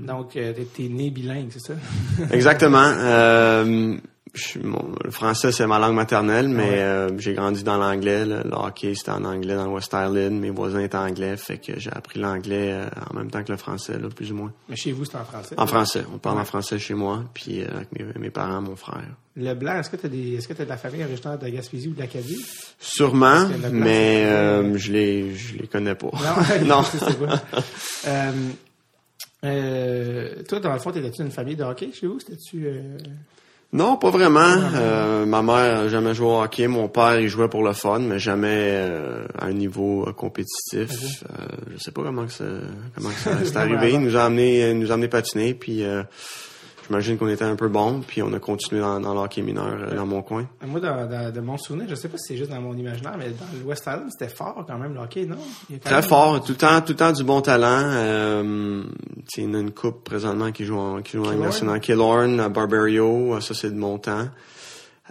Donc, 0.00 0.36
euh, 0.36 0.52
t'es 0.74 0.88
né 0.88 1.10
bilingue, 1.10 1.48
c'est 1.50 1.60
ça? 1.60 1.74
Exactement. 2.30 2.92
Euh, 2.98 3.96
je 4.34 4.58
le 4.58 5.10
français, 5.10 5.52
c'est 5.52 5.66
ma 5.66 5.78
langue 5.78 5.94
maternelle, 5.94 6.48
mais 6.48 6.70
Ouais. 6.70 6.78
euh, 6.80 7.18
j'ai 7.18 7.32
grandi 7.34 7.62
dans 7.62 7.78
l'anglais. 7.78 8.24
Le, 8.26 8.42
le 8.42 8.52
hockey, 8.54 8.94
c'était 8.94 9.12
en 9.12 9.24
anglais 9.24 9.54
dans 9.54 9.64
le 9.66 9.70
West 9.72 9.92
Island. 9.94 10.32
Mes 10.38 10.50
voisins 10.50 10.80
étaient 10.80 10.96
anglais, 10.96 11.36
fait 11.36 11.58
que 11.58 11.78
j'ai 11.78 11.90
appris 11.92 12.20
l'anglais 12.20 12.72
euh, 12.72 12.86
en 13.10 13.14
même 13.16 13.30
temps 13.30 13.42
que 13.42 13.52
le 13.52 13.56
français, 13.56 13.98
là, 13.98 14.08
plus 14.14 14.32
ou 14.32 14.36
moins. 14.36 14.52
Mais 14.68 14.76
chez 14.76 14.92
vous, 14.92 15.04
c'est 15.06 15.16
en 15.16 15.24
français? 15.24 15.54
En 15.56 15.66
français. 15.66 16.04
On 16.14 16.18
parle 16.18 16.36
Ouais. 16.36 16.42
en 16.42 16.44
français 16.44 16.78
chez 16.78 16.94
moi, 16.94 17.24
puis 17.34 17.62
euh, 17.62 17.66
avec 17.76 17.88
mes, 17.92 18.04
mes 18.20 18.30
parents, 18.30 18.60
mon 18.60 18.76
frère. 18.76 19.06
Le 19.36 19.54
blanc, 19.54 19.78
est-ce 19.78 19.88
que 19.90 19.96
tu 19.96 20.06
as 20.06 20.10
des, 20.10 20.34
est-ce 20.34 20.48
que 20.48 20.52
t'as 20.54 20.64
de 20.64 20.68
la 20.70 20.76
famille 20.76 21.02
originaire 21.04 21.38
de 21.38 21.44
la 21.44 21.50
Gaspésie 21.50 21.88
ou 21.88 21.92
de 21.94 22.00
l'Acadie? 22.00 22.44
Sûrement, 22.78 23.44
blanc, 23.46 23.68
mais 23.72 24.24
je 24.78 24.92
les 24.92 25.34
je 25.34 25.56
les 25.58 25.66
connais 25.66 25.94
pas. 25.94 26.10
Non, 26.66 26.82
toi, 30.48 30.60
dans 30.60 30.72
le 30.72 30.78
fond, 30.78 30.90
t'étais-tu 30.90 31.22
une 31.22 31.30
famille 31.30 31.56
de 31.56 31.64
hockey 31.64 31.90
chez 31.92 32.06
vous? 32.06 32.18
C'était-tu, 32.20 32.68
Non, 33.76 33.98
pas 33.98 34.08
vraiment. 34.08 34.40
Euh, 34.74 35.26
ma 35.26 35.42
mère 35.42 35.80
a 35.80 35.88
jamais 35.88 36.14
joué 36.14 36.28
au 36.28 36.40
hockey. 36.40 36.66
Mon 36.66 36.88
père, 36.88 37.20
il 37.20 37.28
jouait 37.28 37.50
pour 37.50 37.62
le 37.62 37.74
fun, 37.74 37.98
mais 37.98 38.18
jamais 38.18 38.70
euh, 38.72 39.26
à 39.38 39.44
un 39.48 39.52
niveau 39.52 40.06
euh, 40.08 40.14
compétitif. 40.14 41.22
Euh, 41.24 41.44
je 41.70 41.76
sais 41.76 41.90
pas 41.90 42.02
comment 42.02 42.24
que 42.24 42.32
ça, 42.32 42.46
comment 42.94 43.10
que 43.10 43.16
ça 43.16 43.32
c'est 43.44 43.56
arrivé. 43.56 43.92
Il 43.92 44.00
nous 44.00 44.16
a 44.16 44.24
amené, 44.24 44.70
il 44.70 44.78
nous 44.78 44.90
a 44.90 44.94
amené 44.94 45.08
patiner, 45.08 45.52
puis 45.52 45.84
euh, 45.84 46.02
j'imagine 46.86 47.18
qu'on 47.18 47.28
était 47.28 47.44
un 47.44 47.56
peu 47.56 47.68
bon, 47.68 48.00
puis 48.06 48.22
on 48.22 48.32
a 48.32 48.38
continué 48.38 48.80
dans, 48.80 49.00
dans 49.00 49.14
le 49.14 49.20
hockey 49.20 49.42
mineur 49.42 49.66
euh, 49.80 49.94
dans 49.94 50.06
mon 50.06 50.22
coin. 50.22 50.46
moi, 50.66 50.80
dans, 50.80 51.06
dans- 51.06 51.32
de 51.32 51.40
mon 51.40 51.56
souvenir, 51.58 51.86
je 51.88 51.94
sais 51.94 52.08
pas 52.08 52.16
si 52.18 52.28
c'est 52.28 52.36
juste 52.36 52.50
dans 52.50 52.60
mon 52.60 52.76
imaginaire, 52.76 53.16
mais 53.18 53.30
dans 53.30 53.46
le 53.58 53.64
West 53.64 53.82
Island, 53.86 54.08
c'était 54.10 54.32
fort 54.32 54.64
quand 54.66 54.78
même, 54.78 54.94
le 54.94 55.00
hockey, 55.00 55.26
non? 55.26 55.36
Très 55.84 56.02
fort, 56.02 56.42
tout 56.44 56.52
le 56.52 56.58
temps, 56.58 56.80
tout 56.80 56.92
le 56.92 56.96
temps 56.96 57.12
du 57.12 57.24
bon 57.24 57.40
talent. 57.40 57.82
Euh, 57.92 58.82
il 59.36 59.50
y 59.52 59.56
a 59.56 59.58
une 59.58 59.70
coupe 59.72 60.04
présentement 60.04 60.52
qui 60.52 60.64
joue 60.64 60.78
en, 60.78 61.02
qui 61.02 61.16
joue 61.16 61.24
en 61.24 61.30
Ligue 61.30 61.80
Killorn? 61.80 62.40
à 62.40 62.48
Barbario, 62.48 63.40
ça 63.40 63.54
c'est 63.54 63.70
de 63.70 63.76
mon 63.78 63.98
temps. 63.98 64.28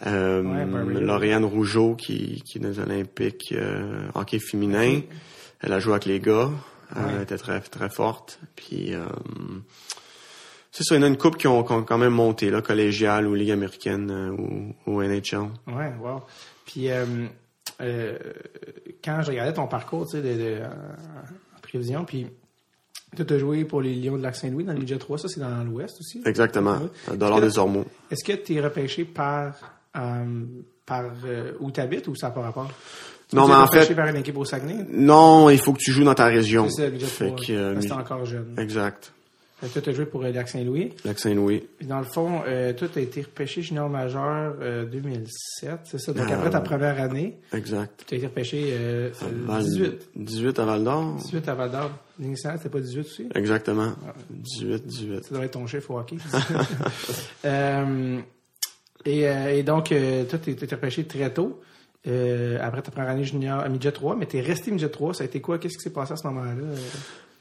Euh, 0.07 0.41
Ouais. 0.43 0.99
Lauriane 1.01 1.45
Rougeau 1.45 1.95
qui, 1.95 2.41
qui 2.45 2.57
est 2.57 2.61
dans 2.61 2.67
les 2.69 2.79
Olympiques 2.79 3.53
euh, 3.53 4.01
hockey 4.13 4.39
féminin. 4.39 4.99
Elle 5.61 5.71
a 5.73 5.79
joué 5.79 5.93
avec 5.93 6.05
les 6.05 6.19
gars. 6.19 6.49
Euh, 6.49 6.49
Ouais. 6.95 7.01
Elle 7.15 7.21
était 7.23 7.37
très 7.37 7.59
très 7.61 7.89
forte. 7.89 8.39
Puis 8.55 8.93
euh, 8.93 9.05
c'est 10.77 10.83
ça, 10.83 10.95
il 10.95 10.97
y 10.97 11.01
en 11.01 11.03
a 11.03 11.07
une 11.07 11.17
coupe 11.17 11.37
qui 11.37 11.47
ont, 11.47 11.63
qui 11.63 11.71
ont 11.71 11.83
quand 11.83 11.97
même 11.97 12.13
monté, 12.13 12.49
là, 12.49 12.61
collégiale 12.61 13.27
ou 13.27 13.33
Ligue 13.33 13.51
américaine 13.51 14.11
euh, 14.11 14.31
ou, 14.31 14.73
ou 14.91 15.01
NHL. 15.01 15.49
Ouais, 15.67 15.93
wow. 16.01 16.21
Puis, 16.65 16.89
euh, 16.91 17.05
euh, 17.81 18.17
quand 19.03 19.21
je 19.21 19.31
regardais 19.31 19.53
ton 19.53 19.67
parcours, 19.67 20.05
tu 20.05 20.17
sais, 20.17 20.21
de, 20.21 20.33
de- 20.33 20.61
en, 20.63 21.59
prévision, 21.61 22.03
puis 22.05 22.27
tu 23.15 23.33
as 23.33 23.37
joué 23.37 23.63
pour 23.65 23.81
les 23.81 23.95
Lions 23.95 24.17
de 24.17 24.23
Lac-Saint-Louis 24.23 24.65
dans 24.65 24.73
le 24.73 24.79
Midget 24.79 24.97
3, 24.97 25.17
ça 25.17 25.27
c'est 25.29 25.39
dans 25.39 25.63
l'Ouest 25.63 25.97
aussi. 26.01 26.21
Exactement. 26.25 26.75
Est-ce 27.07 27.17
que- 27.17 27.41
des 27.41 27.57
Ormeaux. 27.59 27.85
Est-ce 28.11 28.23
que 28.25 28.33
tu 28.33 28.55
es 28.55 28.61
repêché 28.61 29.05
par, 29.05 29.53
par 30.85 31.03
où 31.59 31.71
tu 31.71 31.79
habites 31.79 32.07
ou 32.07 32.15
ça 32.15 32.27
n'a 32.27 32.33
pas 32.33 32.41
rapport? 32.41 32.69
Non, 33.33 33.45
Tu 33.45 33.49
mais 33.49 33.53
es 33.53 33.57
en 33.57 33.65
repêché 33.65 33.85
fait, 33.87 33.95
par 33.95 34.07
une 34.07 34.17
équipe 34.17 34.37
au 34.37 34.45
Saguenay? 34.45 34.85
non, 34.91 35.49
il 35.49 35.57
faut 35.57 35.73
que 35.73 35.79
tu 35.79 35.91
joues 35.91 36.03
dans 36.03 36.13
ta 36.13 36.25
région. 36.27 36.69
C'est 36.69 36.83
ça, 36.83 36.89
le 36.89 36.99
Fait 36.99 37.27
3. 37.27 37.39
que, 37.47 37.73
mi- 37.73 37.91
encore 37.91 38.25
jeune. 38.25 38.53
Exact. 38.59 39.13
Toi, 39.61 39.81
tu 39.81 39.89
as 39.89 39.93
joué 39.93 40.05
pour 40.05 40.21
euh, 40.23 40.31
Lac-Saint-Louis. 40.31 40.93
Lac 41.05 41.17
Saint-Louis. 41.17 41.63
Puis 41.77 41.87
dans 41.87 41.97
le 41.99 42.05
fond, 42.05 42.41
euh, 42.45 42.73
toi, 42.73 42.87
tu 42.91 42.99
as 42.99 43.01
été 43.01 43.21
repêché 43.21 43.61
junior 43.61 43.89
majeur 43.89 44.55
euh, 44.61 44.85
2007, 44.85 45.79
c'est 45.85 45.97
ça? 45.97 46.11
Donc 46.13 46.27
Ah, 46.29 46.35
après 46.35 46.49
ta 46.49 46.59
première 46.61 47.01
année, 47.01 47.37
Exact. 47.53 48.03
tu 48.05 48.13
as 48.15 48.17
été 48.17 48.27
repêché 48.27 48.67
euh, 48.73 49.11
À 49.21 49.25
euh, 49.25 49.29
Val- 49.45 49.63
18. 49.63 50.09
18 50.17 50.59
à 50.59 50.65
Val 50.65 50.83
d'Or. 50.83 51.15
18 51.15 51.47
à 51.49 51.53
Val 51.55 51.71
d'Or. 51.71 51.91
Ligue 52.19 52.29
nationale, 52.31 52.57
c'était 52.57 52.69
pas 52.69 52.79
18 52.81 52.99
aussi? 52.99 53.29
Exactement. 53.33 53.93
18, 54.29 54.85
18. 54.85 55.23
Ça 55.23 55.35
doit 55.35 55.45
être 55.45 55.51
ton 55.51 55.65
chef 55.67 55.89
au 55.89 55.97
hockey. 55.99 56.17
euh, 57.45 58.19
et, 59.05 59.27
euh, 59.27 59.53
et 59.55 59.63
donc, 59.63 59.91
euh, 59.91 60.25
toi, 60.25 60.39
tu 60.39 60.51
étais 60.51 60.75
repêché 60.75 61.05
très 61.05 61.31
tôt. 61.33 61.61
Euh, 62.07 62.59
après 62.61 62.83
ta 62.83 62.91
première 62.91 63.09
année 63.09 63.23
junior 63.23 63.61
à 63.61 63.69
Midget 63.69 63.91
3, 63.91 64.15
mais 64.15 64.27
t'es 64.27 64.39
resté 64.41 64.69
Midget 64.69 64.89
3. 64.89 65.15
Ça 65.15 65.23
a 65.23 65.25
été 65.25 65.41
quoi? 65.41 65.57
Qu'est-ce 65.57 65.77
qui 65.77 65.83
s'est 65.83 65.93
passé 65.93 66.13
à 66.13 66.17
ce 66.17 66.27
moment-là? 66.27 66.75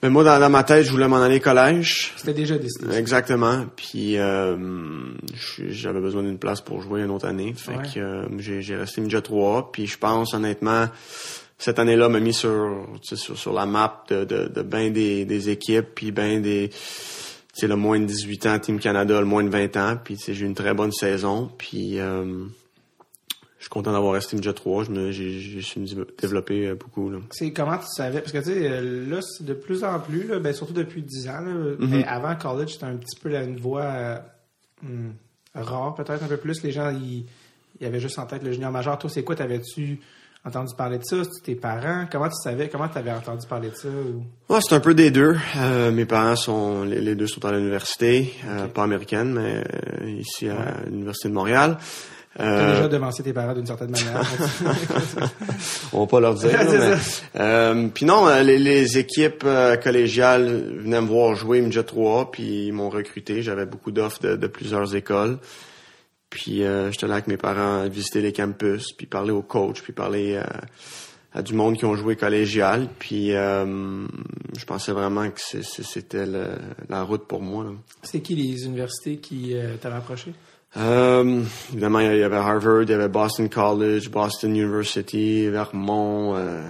Mais 0.05 0.11
moi, 0.11 0.23
dans, 0.23 0.39
dans 0.39 0.51
ma 0.51 0.65
tête, 0.65 0.85
je 0.85 0.91
voulais 0.91 1.09
m'en 1.09 1.17
aller 1.23 1.41
collège. 1.41 2.13
C'était 2.17 2.35
déjà 2.35 2.59
décidé. 2.59 2.95
Exactement. 2.95 3.65
Puis 3.75 4.19
euh, 4.19 4.55
j'avais 5.71 6.01
besoin 6.01 6.23
d'une 6.23 6.37
place 6.37 6.61
pour 6.61 6.83
jouer 6.83 7.01
une 7.01 7.11
autre 7.11 7.27
année. 7.27 7.55
Fait 7.57 7.71
Ouais. 7.73 7.83
que 7.95 7.99
euh, 8.01 8.27
j'ai 8.39 8.61
j'ai 8.61 8.77
resté 8.77 9.01
midget 9.01 9.23
3. 9.23 9.73
Puis 9.73 9.87
je 9.87 9.97
pense 9.97 10.35
honnêtement, 10.35 10.89
cette 11.57 11.79
année-là 11.79 12.11
m'a 12.11 12.21
mis 12.21 12.35
sur, 12.35 12.87
sur 13.01 13.39
sur 13.39 13.53
la 13.55 13.65
map 13.65 14.05
de, 14.11 14.25
de, 14.25 14.47
de 14.49 14.61
ben 14.61 14.93
des, 14.93 15.25
des 15.25 15.49
équipes, 15.49 15.87
puis 15.95 16.13
ben 16.13 16.43
des 16.43 16.69
c'est 17.55 17.67
le 17.69 17.77
moins 17.77 17.99
de 17.99 18.05
18 18.05 18.47
ans, 18.47 18.59
Team 18.59 18.79
Canada, 18.81 19.19
le 19.19 19.27
moins 19.27 19.43
de 19.43 19.49
20 19.49 19.77
ans. 19.79 19.97
Puis 20.05 20.19
j'ai 20.29 20.39
eu 20.39 20.45
une 20.45 20.55
très 20.55 20.75
bonne 20.75 20.93
saison. 20.93 21.51
Puis 21.57 21.99
euh, 21.99 22.45
je 23.65 23.69
suis 23.69 23.71
content 23.71 23.93
d'avoir 23.93 24.13
resté 24.13 24.37
midget 24.37 24.53
3. 24.53 24.85
Je 24.85 24.91
me 24.91 25.11
j'ai 25.11 25.39
j'ai 25.41 25.63
su 25.63 25.81
me 25.81 25.87
développer 26.21 26.67
euh, 26.69 26.75
beaucoup. 26.75 27.09
Là. 27.09 27.17
C'est 27.31 27.51
comment 27.55 27.79
tu 27.79 27.87
savais? 27.97 28.21
Parce 28.21 28.31
que 28.33 28.37
tu 28.37 28.45
sais, 28.45 28.69
euh, 28.71 29.09
là, 29.09 29.21
c'est 29.23 29.43
de 29.47 29.55
plus 29.55 29.85
en 29.85 29.99
plus, 30.01 30.27
là, 30.27 30.39
ben, 30.39 30.53
surtout 30.53 30.75
depuis 30.75 31.01
10 31.01 31.29
ans, 31.31 31.41
là, 31.41 31.75
mais 31.79 32.05
avant 32.05 32.37
college, 32.37 32.75
c'était 32.75 32.85
un 32.85 32.97
petit 32.97 33.19
peu 33.19 33.31
la, 33.31 33.43
une 33.43 33.57
voie 33.59 33.85
euh, 33.85 34.19
hmm, 34.83 35.13
rare, 35.55 35.95
peut-être 35.95 36.23
un 36.23 36.27
peu 36.29 36.37
plus. 36.37 36.63
Les 36.63 36.73
gens, 36.73 36.91
ils, 36.91 37.25
ils 37.81 37.87
avaient 37.87 38.01
juste 38.01 38.19
en 38.19 38.27
tête 38.27 38.43
le 38.43 38.53
junior 38.53 38.71
majeur. 38.71 38.99
Toi, 38.99 39.09
c'est 39.09 39.25
quoi? 39.25 39.35
T'avais-tu 39.35 39.99
entendu 40.45 40.75
parler 40.77 40.99
de 40.99 41.05
ça? 41.05 41.17
Tes 41.43 41.55
parents? 41.55 42.05
Comment 42.13 42.29
tu 42.29 42.37
savais? 42.43 42.69
Comment 42.69 42.89
tu 42.89 42.99
avais 42.99 43.13
entendu 43.13 43.47
parler 43.47 43.71
de 43.71 43.77
ça? 43.77 43.89
ou- 43.89 44.53
Ouais, 44.53 44.61
c'est 44.61 44.75
un 44.75 44.81
peu 44.81 44.93
des 44.93 45.11
deux. 45.11 45.37
Euh, 45.57 45.91
mes 45.91 46.05
parents 46.05 46.37
sont 46.37 46.85
les, 46.85 47.01
les 47.01 47.15
deux 47.15 47.27
sont 47.29 47.43
à 47.47 47.53
l'université, 47.53 48.31
euh, 48.47 48.67
pas 48.67 48.83
américaine, 48.83 49.33
mais 49.33 49.65
euh, 50.03 50.11
ici 50.21 50.51
à 50.51 50.83
l'université 50.87 51.31
de 51.31 51.35
Montréal. 51.35 51.79
T'as 52.37 52.45
Euh, 52.45 52.71
déjà 52.75 52.89
devancé 52.89 53.23
tes 53.23 53.33
parents 53.33 53.55
d'une 53.55 53.67
certaine 53.67 53.91
manière. 53.91 54.23
on 55.93 56.01
va 56.01 56.07
pas 56.07 56.21
leur 56.21 56.35
dire. 56.35 56.51
euh, 57.37 57.89
puis 57.95 58.05
non, 58.05 58.27
euh, 58.27 58.43
les, 58.43 58.59
les 58.59 58.99
équipes 58.99 59.47
collégiales 59.83 60.79
venaient 60.79 61.01
me 61.01 61.07
voir 61.07 61.35
jouer 61.35 61.61
midget 61.61 61.85
3, 61.85 62.31
puis 62.33 62.67
ils 62.67 62.73
m'ont 62.73 62.91
recruté. 62.91 63.43
J'avais 63.43 63.67
beaucoup 63.67 63.93
d'offres 63.93 64.21
de, 64.21 64.37
de 64.37 64.47
plusieurs 64.47 64.95
écoles. 64.97 65.39
Puis 66.31 66.65
euh, 66.65 66.91
j'étais 66.91 67.07
là 67.07 67.15
avec 67.15 67.29
mes 67.29 67.37
parents 67.37 67.83
à 67.83 67.89
visiter 67.89 68.21
les 68.21 68.33
campus, 68.33 68.93
puis 68.93 69.07
parler 69.07 69.31
aux 69.31 69.43
coachs, 69.43 69.81
puis 69.83 69.93
parler 69.93 70.37
à, 70.37 70.49
à 71.33 71.43
du 71.43 71.55
monde 71.55 71.77
qui 71.77 71.85
ont 71.85 71.95
joué 71.95 72.17
collégial. 72.17 72.89
Puis 72.99 73.33
euh, 73.33 74.05
je 74.59 74.65
pensais 74.65 74.91
vraiment 74.91 75.31
que 75.31 75.41
c'était 75.41 76.27
la 76.89 77.03
route 77.05 77.29
pour 77.29 77.41
moi. 77.41 77.67
c'est 78.03 78.21
qui 78.21 78.35
les 78.35 78.65
universités 78.67 79.19
qui 79.19 79.55
euh, 79.55 79.77
t'avaient 79.81 79.97
approché? 79.97 80.33
Euh, 80.77 81.43
évidemment, 81.73 82.01
il 82.01 82.17
y 82.17 82.23
avait 82.23 82.37
Harvard, 82.37 82.83
il 82.83 82.91
y 82.91 82.95
avait 82.95 83.09
Boston 83.09 83.49
College, 83.49 84.11
Boston 84.11 84.51
University, 84.51 85.49
Vermont. 85.49 86.35
Euh, 86.37 86.61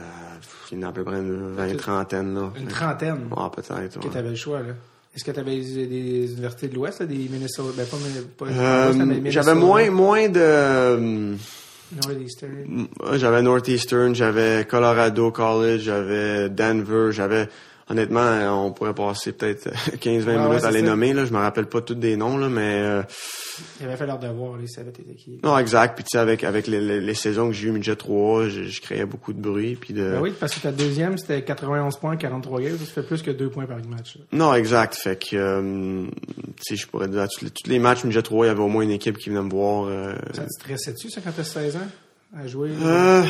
il 0.71 0.79
y 0.79 0.85
en 0.85 0.87
a 0.87 0.91
à 0.91 0.93
peu 0.93 1.05
près 1.05 1.19
une 1.19 1.55
vingt, 1.55 1.77
trentaine. 1.77 2.35
Là. 2.35 2.53
Une 2.61 2.69
trentaine? 2.69 3.29
Ah, 3.37 3.51
peut-être. 3.55 3.99
que 4.01 4.07
ouais. 4.07 4.13
t'avais 4.13 4.31
le 4.31 4.37
choix, 4.37 4.61
là. 4.61 4.75
Est-ce 5.15 5.23
que 5.23 5.31
tu 5.31 5.39
avais 5.39 5.57
des, 5.57 6.33
universités 6.33 6.67
de 6.67 6.75
l'Ouest, 6.75 7.01
là, 7.01 7.07
des 7.07 7.29
Minnesota? 7.31 7.73
Ben, 7.77 7.87
pas, 7.87 7.97
pas 8.47 8.51
Euh, 8.51 9.21
j'avais 9.27 9.55
moins, 9.55 9.89
moins 9.91 10.29
de... 10.29 10.41
euh, 10.41 11.35
Northeastern. 11.93 12.89
J'avais 13.13 13.43
Northeastern, 13.43 14.15
j'avais 14.15 14.67
Colorado 14.69 15.31
College, 15.31 15.83
j'avais 15.83 16.49
Denver, 16.49 17.13
j'avais... 17.13 17.49
Honnêtement, 17.91 18.67
on 18.67 18.73
pourrait 18.73 18.95
passer 18.95 19.33
peut-être 19.33 19.69
15-20 19.99 20.25
Ouais, 20.25 20.37
ouais, 20.37 20.49
minutes 20.49 20.65
à 20.65 20.71
les 20.71 20.81
ça. 20.81 20.87
nommer. 20.87 21.13
Là. 21.13 21.27
Je 21.27 21.33
me 21.33 21.39
rappelle 21.39 21.67
pas 21.67 21.83
tous 21.83 21.95
des 21.95 22.17
noms, 22.17 22.39
là, 22.39 22.49
mais... 22.49 22.81
euh, 22.83 23.03
Ils 23.81 23.85
avaient 23.87 23.97
fait 23.97 24.07
leur 24.07 24.19
devoir, 24.19 24.57
les 24.57 24.67
savaient 24.67 24.91
t'étais 24.91 25.15
qui. 25.15 25.39
non, 25.43 25.59
exact. 25.59 25.95
Puis 25.95 26.05
tu 26.05 26.09
sais, 26.13 26.19
avec, 26.19 26.45
avec 26.45 26.67
les, 26.67 26.81
les, 26.81 27.01
les 27.03 27.15
saisons 27.15 27.49
que 27.49 27.53
j'ai 27.53 27.69
eu 27.69 27.73
midget 27.73 27.95
3, 27.95 28.49
je, 28.49 28.63
je 28.63 28.81
créais 28.81 29.05
beaucoup 29.05 29.35
de 29.35 29.41
bruit. 29.41 29.77
Puis 29.77 29.93
de... 29.93 30.13
Ben 30.13 30.21
oui, 30.23 30.33
parce 30.41 30.55
que 30.55 30.61
ta 30.61 30.73
deuxième, 30.73 31.19
c'était 31.19 31.43
91 31.43 31.97
points, 31.99 32.17
43 32.17 32.61
games. 32.63 32.79
Ça 32.79 32.87
fait 32.87 33.03
plus 33.07 33.21
que 33.21 33.31
2 33.31 33.51
points 33.51 33.67
par 33.67 33.77
match. 33.87 34.17
là. 34.17 34.25
Non, 34.33 34.55
exact. 34.55 34.95
Fait 34.95 35.17
que, 35.23 35.37
euh, 35.37 36.07
tu 36.57 36.63
sais, 36.63 36.77
je 36.77 36.87
pourrais 36.87 37.09
dire, 37.09 37.21
à 37.21 37.29
tous 37.29 37.45
les, 37.45 37.51
tous 37.51 37.69
les 37.69 37.79
matchs 37.79 38.05
midget 38.05 38.23
3, 38.23 38.47
il 38.47 38.49
y 38.49 38.51
avait 38.51 38.61
au 38.63 38.69
moins 38.69 38.83
une 38.85 38.93
équipe 38.93 39.19
qui 39.19 39.29
venait 39.29 39.43
me 39.43 39.51
voir. 39.51 39.89
euh, 39.89 40.15
Ça 40.33 40.45
te 40.45 40.49
stressait-tu, 40.59 41.11
ça, 41.11 41.21
quand 41.23 41.33
t'as 41.37 41.45
16 41.45 41.77
ans? 41.77 41.81
À 42.37 42.47
jouer? 42.49 42.71
Euh, 42.83 43.23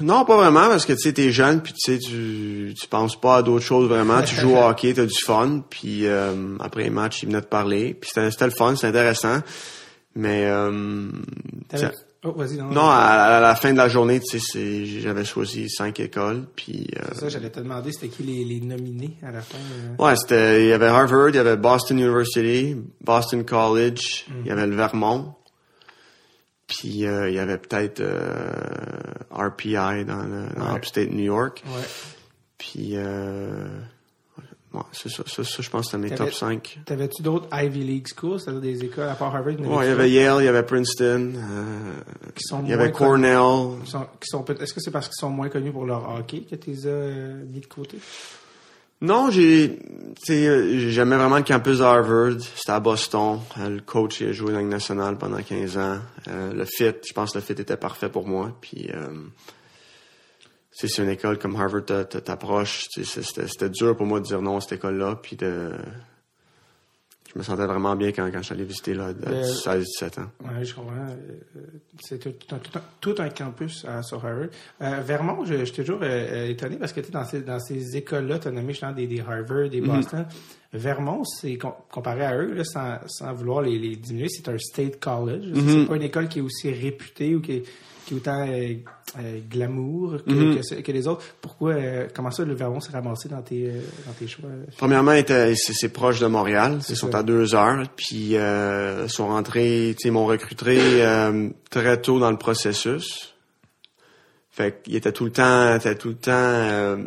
non, 0.00 0.24
pas 0.24 0.36
vraiment, 0.36 0.68
parce 0.68 0.84
que 0.84 0.92
tu 0.92 0.98
sais, 1.00 1.12
t'es 1.14 1.32
jeune, 1.32 1.62
puis 1.62 1.72
tu 1.72 1.92
sais, 1.92 1.98
tu 1.98 2.74
tu 2.78 2.86
penses 2.88 3.18
pas 3.18 3.36
à 3.36 3.42
d'autres 3.42 3.64
choses 3.64 3.88
vraiment. 3.88 4.20
Tu 4.22 4.34
joues 4.34 4.52
au 4.54 4.62
hockey, 4.62 4.92
t'as 4.92 5.06
du 5.06 5.18
fun, 5.24 5.62
puis 5.70 6.06
euh, 6.06 6.56
après 6.60 6.84
les 6.84 6.90
matchs, 6.90 7.22
ils 7.22 7.26
venaient 7.30 7.40
te 7.40 7.46
parler, 7.48 7.94
puis 7.94 8.10
c'était 8.12 8.44
le 8.44 8.50
fun, 8.52 8.74
c'était 8.74 8.88
intéressant. 8.88 9.38
Mais 10.14 10.44
euh, 10.46 11.08
Oh, 12.22 12.32
vas-y, 12.36 12.58
non. 12.58 12.66
non, 12.66 12.82
à, 12.82 12.96
à 12.96 13.40
la 13.40 13.54
fin 13.56 13.72
de 13.72 13.78
la 13.78 13.88
journée, 13.88 14.20
tu 14.20 14.38
sais, 14.38 14.84
j'avais 14.84 15.24
choisi 15.24 15.70
cinq 15.70 16.00
écoles, 16.00 16.44
puis 16.54 16.86
euh, 16.98 17.04
C'est 17.12 17.20
ça, 17.20 17.28
j'allais 17.30 17.48
te 17.48 17.60
demander, 17.60 17.92
c'était 17.92 18.08
qui 18.08 18.22
les, 18.24 18.44
les 18.44 18.60
nominés 18.60 19.16
à 19.22 19.30
la 19.30 19.40
fin? 19.40 19.56
euh? 19.56 20.04
ouais, 20.04 20.14
c'était 20.16 20.64
il 20.64 20.68
y 20.68 20.72
avait 20.74 20.88
Harvard, 20.88 21.30
il 21.30 21.36
y 21.36 21.38
avait 21.38 21.56
Boston 21.56 21.98
University, 21.98 22.76
Boston 23.02 23.42
College, 23.42 24.26
il 24.42 24.48
y 24.48 24.50
avait 24.50 24.66
le 24.66 24.76
Vermont. 24.76 25.32
Puis 26.70 27.04
euh, 27.04 27.28
il 27.28 27.34
y 27.34 27.38
avait 27.40 27.58
peut-être 27.58 27.98
euh, 28.00 28.52
RPI 29.32 29.74
dans, 30.04 30.22
le, 30.22 30.46
dans 30.56 30.70
Ouais. 30.70 30.76
Upstate 30.78 31.10
New 31.10 31.24
York. 31.24 31.64
Ouais. 31.66 31.82
Puis, 32.58 32.92
euh, 32.94 33.66
ouais, 34.72 34.80
c'est 34.92 35.08
ça, 35.08 35.24
ça, 35.26 35.42
ça, 35.42 35.62
je 35.62 35.68
pense 35.68 35.86
que 35.86 35.90
c'est 35.90 35.98
mes 35.98 36.10
top 36.14 36.32
5. 36.32 36.78
T'avais-tu 36.86 37.22
d'autres 37.22 37.48
Ivy 37.52 37.82
League 37.82 38.06
schools, 38.06 38.38
c'est-à-dire 38.38 38.60
des 38.60 38.84
écoles 38.84 39.08
à 39.08 39.14
part 39.16 39.34
Harvard? 39.34 39.58
Ouais, 39.58 39.86
il 39.86 39.88
y 39.88 39.92
avait 39.92 40.10
Yale, 40.10 40.36
il 40.42 40.44
y 40.44 40.48
avait 40.48 40.62
Princeton, 40.62 41.32
euh, 41.34 41.92
qui 42.36 42.44
sont 42.44 42.62
il 42.62 42.70
y 42.70 42.72
avait 42.72 42.92
connus- 42.92 43.22
Cornell. 43.24 43.80
qui 43.84 43.90
sont- 43.90 44.06
qui 44.20 44.26
sont 44.28 44.44
Est-ce 44.44 44.72
que 44.74 44.80
c'est 44.80 44.90
parce 44.92 45.08
qu'ils 45.08 45.18
sont 45.18 45.30
moins 45.30 45.48
connus 45.48 45.72
pour 45.72 45.86
leur 45.86 46.08
hockey 46.14 46.42
que 46.48 46.54
tu 46.54 46.70
les 46.70 46.86
as 46.86 47.10
mis 47.50 47.60
de 47.60 47.66
côté? 47.66 47.98
Non, 49.02 49.30
j'ai, 49.30 49.78
euh, 50.28 50.90
j'aimais 50.90 51.16
vraiment 51.16 51.38
le 51.38 51.42
campus 51.42 51.80
Harvard. 51.80 52.38
C'était 52.54 52.72
à 52.72 52.80
Boston. 52.80 53.40
Euh, 53.58 53.68
Le 53.70 53.80
coach 53.80 54.20
il 54.20 54.28
a 54.28 54.32
joué 54.32 54.52
dans 54.52 54.58
la 54.58 54.64
nationale 54.64 55.16
pendant 55.16 55.40
15 55.42 55.78
ans. 55.78 55.98
Euh, 56.28 56.52
le 56.52 56.64
fit, 56.66 56.92
je 57.08 57.12
pense 57.14 57.32
que 57.32 57.38
le 57.38 57.44
fit 57.44 57.52
était 57.52 57.78
parfait 57.78 58.10
pour 58.10 58.26
moi. 58.26 58.54
Puis, 58.60 58.90
euh, 58.92 59.08
c'est 60.70 60.98
une 60.98 61.08
école 61.08 61.38
comme 61.38 61.56
Harvard 61.56 61.84
t'a- 61.86 62.04
t'a- 62.04 62.20
t'approche. 62.20 62.88
c'était 63.02 63.70
dur 63.70 63.96
pour 63.96 64.04
moi 64.06 64.20
de 64.20 64.26
dire 64.26 64.42
non 64.42 64.58
à 64.58 64.60
cette 64.60 64.72
école-là. 64.72 65.18
Puis 65.22 65.36
de, 65.36 65.70
je 67.32 67.38
me 67.38 67.44
sentais 67.44 67.64
vraiment 67.66 67.94
bien 67.94 68.10
quand, 68.10 68.28
quand 68.32 68.38
je 68.38 68.44
suis 68.46 68.54
allé 68.54 68.64
visiter 68.64 68.92
là, 68.94 69.06
à 69.06 69.08
Euh, 69.30 69.42
16-17 69.44 70.20
ans. 70.20 70.26
Oui, 70.42 70.64
je 70.64 70.74
comprends. 70.74 70.92
Euh, 71.08 71.60
C'est 72.02 72.18
tout, 72.18 72.30
tout 72.32 72.54
un, 72.54 72.58
tout 72.58 72.76
un- 72.78 72.82
tout 73.00 73.14
un 73.18 73.28
campus 73.28 73.84
à, 73.84 73.98
Harvard. 73.98 74.48
Euh, 74.82 75.00
Vermont, 75.06 75.44
je, 75.44 75.64
suis 75.64 75.74
toujours 75.84 76.00
euh, 76.02 76.48
étonné 76.48 76.76
parce 76.76 76.92
que 76.92 77.00
tu 77.00 77.10
dans 77.12 77.24
ces, 77.24 77.42
dans 77.42 77.60
ces 77.60 77.96
écoles-là, 77.96 78.38
tu 78.40 78.48
as 78.48 78.50
nommé 78.50 78.72
des, 78.96 79.06
des 79.06 79.20
Harvard, 79.20 79.68
des 79.68 79.80
Boston. 79.80 80.26
Vermont, 80.72 81.24
c'est 81.24 81.56
com- 81.56 81.72
comparé 81.90 82.24
à 82.24 82.36
eux, 82.36 82.52
là, 82.52 82.64
sans, 82.64 82.98
sans 83.06 83.32
vouloir 83.32 83.62
les, 83.62 83.78
les 83.78 83.96
diminuer, 83.96 84.28
c'est 84.28 84.48
un 84.48 84.58
state 84.58 84.98
college. 85.00 85.52
C'est 85.54 85.86
pas 85.86 85.96
une 85.96 86.02
école 86.02 86.28
qui 86.28 86.38
est 86.38 86.42
aussi 86.42 86.70
réputée 86.70 87.34
ou 87.34 87.40
qui 87.40 87.52
est, 87.52 87.62
qui 88.10 88.14
est 88.14 88.18
autant 88.18 88.46
euh, 88.48 88.74
euh, 89.18 89.40
glamour 89.48 90.16
que, 90.26 90.80
que, 90.80 90.92
les 90.92 91.06
autres. 91.06 91.22
Pourquoi, 91.40 91.72
euh, 91.74 92.08
comment 92.14 92.30
ça, 92.30 92.44
le 92.44 92.54
Vermont 92.54 92.80
s'est 92.80 92.92
ramassé 92.92 93.28
dans 93.28 93.42
tes, 93.42 93.66
euh, 93.66 93.80
dans 94.06 94.12
tes 94.12 94.26
choix? 94.26 94.48
Premièrement, 94.76 95.12
c'est 95.54 95.92
proche 95.92 96.20
de 96.20 96.26
Montréal. 96.26 96.80
Ils 96.88 96.96
sont 96.96 97.14
à 97.14 97.22
deux 97.22 97.54
heures. 97.54 97.84
Puis 97.96 98.36
euh, 98.36 99.06
sont 99.08 99.28
rentrés, 99.28 99.94
ils 100.04 100.12
m'ont 100.12 100.26
recruté 100.26 101.04
très 101.70 102.00
tôt 102.00 102.18
dans 102.18 102.30
le 102.30 102.38
processus. 102.38 103.34
Fait 104.52 104.82
qu'il 104.82 104.96
était 104.96 105.12
tout 105.12 105.24
le 105.24 105.30
temps, 105.30 105.76
était 105.76 105.94
tout 105.94 106.08
le 106.08 106.14
temps, 106.16 106.98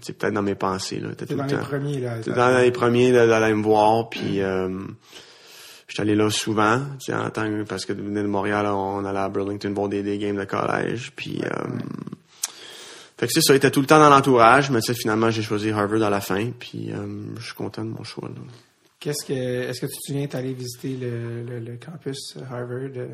c'est 0.00 0.16
peut-être 0.16 0.32
dans 0.32 0.42
mes 0.42 0.54
pensées 0.54 1.00
là. 1.00 1.08
T'es 1.16 1.34
dans 1.34 1.44
le 1.44 1.50
les 1.50 1.56
premiers, 1.56 2.00
là. 2.00 2.16
C'était 2.18 2.36
dans 2.36 2.58
les 2.58 2.70
premiers 2.70 3.12
d'aller 3.12 3.52
me 3.52 3.62
voir. 3.62 4.08
Puis 4.08 4.40
j'étais 5.88 6.02
allé 6.02 6.14
là 6.14 6.30
souvent, 6.30 6.80
tu 6.98 7.12
sais, 7.12 7.14
en 7.14 7.30
tant 7.30 7.44
que 7.48 7.62
parce 7.64 7.84
que 7.84 7.92
de 7.92 8.02
venir 8.02 8.22
de 8.22 8.28
Montréal, 8.28 8.66
on 8.66 9.04
allait 9.04 9.18
à 9.18 9.28
Burlington 9.28 9.72
voir 9.74 9.88
des, 9.88 10.02
des 10.02 10.18
games 10.18 10.36
de 10.36 10.44
collège. 10.44 11.12
Puis 11.14 11.40
euh, 11.42 11.48
fait 13.16 13.26
que 13.26 13.32
c'est 13.32 13.42
ça, 13.42 13.52
il 13.54 13.56
était 13.56 13.70
tout 13.70 13.80
le 13.80 13.86
temps 13.86 13.98
dans 13.98 14.10
l'entourage, 14.10 14.70
mais 14.70 14.80
tu 14.80 14.86
sais, 14.92 14.94
finalement, 14.94 15.30
j'ai 15.30 15.42
choisi 15.42 15.70
Harvard 15.70 16.02
à 16.02 16.10
la 16.10 16.20
fin, 16.20 16.50
puis 16.58 16.90
euh, 16.92 17.24
je 17.38 17.44
suis 17.44 17.54
content 17.54 17.84
de 17.84 17.90
mon 17.90 18.02
choix. 18.02 18.28
Là. 18.28 18.40
Qu'est-ce 18.98 19.24
que, 19.26 19.32
est-ce 19.34 19.80
que 19.80 19.86
tu 19.86 19.92
te 19.96 20.06
souviens 20.06 20.26
d'aller 20.26 20.52
visiter 20.54 20.96
le, 20.96 21.42
le, 21.42 21.58
le 21.60 21.76
campus 21.76 22.36
Harvard 22.50 22.90
euh, 22.96 23.06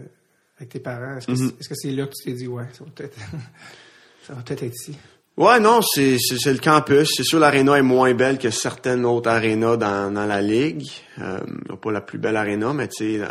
avec 0.56 0.70
tes 0.70 0.80
parents? 0.80 1.16
Est-ce 1.18 1.26
que, 1.26 1.32
Mm-hmm. 1.32 1.36
c'est, 1.48 1.60
est-ce 1.60 1.68
que 1.68 1.74
c'est 1.74 1.90
là 1.90 2.06
que 2.06 2.12
tu 2.12 2.24
t'es 2.24 2.32
dit, 2.32 2.46
ouais, 2.46 2.64
ça 2.72 2.84
va 2.84 2.90
peut-être, 2.94 3.18
ça 4.26 4.34
va 4.34 4.42
peut-être 4.42 4.62
être 4.62 4.74
ici? 4.74 4.96
Ouais, 5.42 5.58
non, 5.58 5.80
c'est 5.80 6.18
c'est 6.18 6.36
c'est 6.38 6.52
le 6.52 6.58
campus. 6.58 7.14
C'est 7.16 7.24
sûr, 7.24 7.38
l'aréna 7.38 7.76
est 7.78 7.82
moins 7.82 8.12
belle 8.12 8.38
que 8.38 8.50
certaines 8.50 9.06
autres 9.06 9.30
arénas 9.30 9.76
dans, 9.78 10.12
dans 10.12 10.26
la 10.26 10.42
ligue. 10.42 10.86
Euh, 11.18 11.38
pas 11.80 11.90
la 11.90 12.02
plus 12.02 12.18
belle 12.18 12.36
aréna, 12.36 12.74
mais 12.74 12.88
tu 12.88 13.18
sais, 13.18 13.26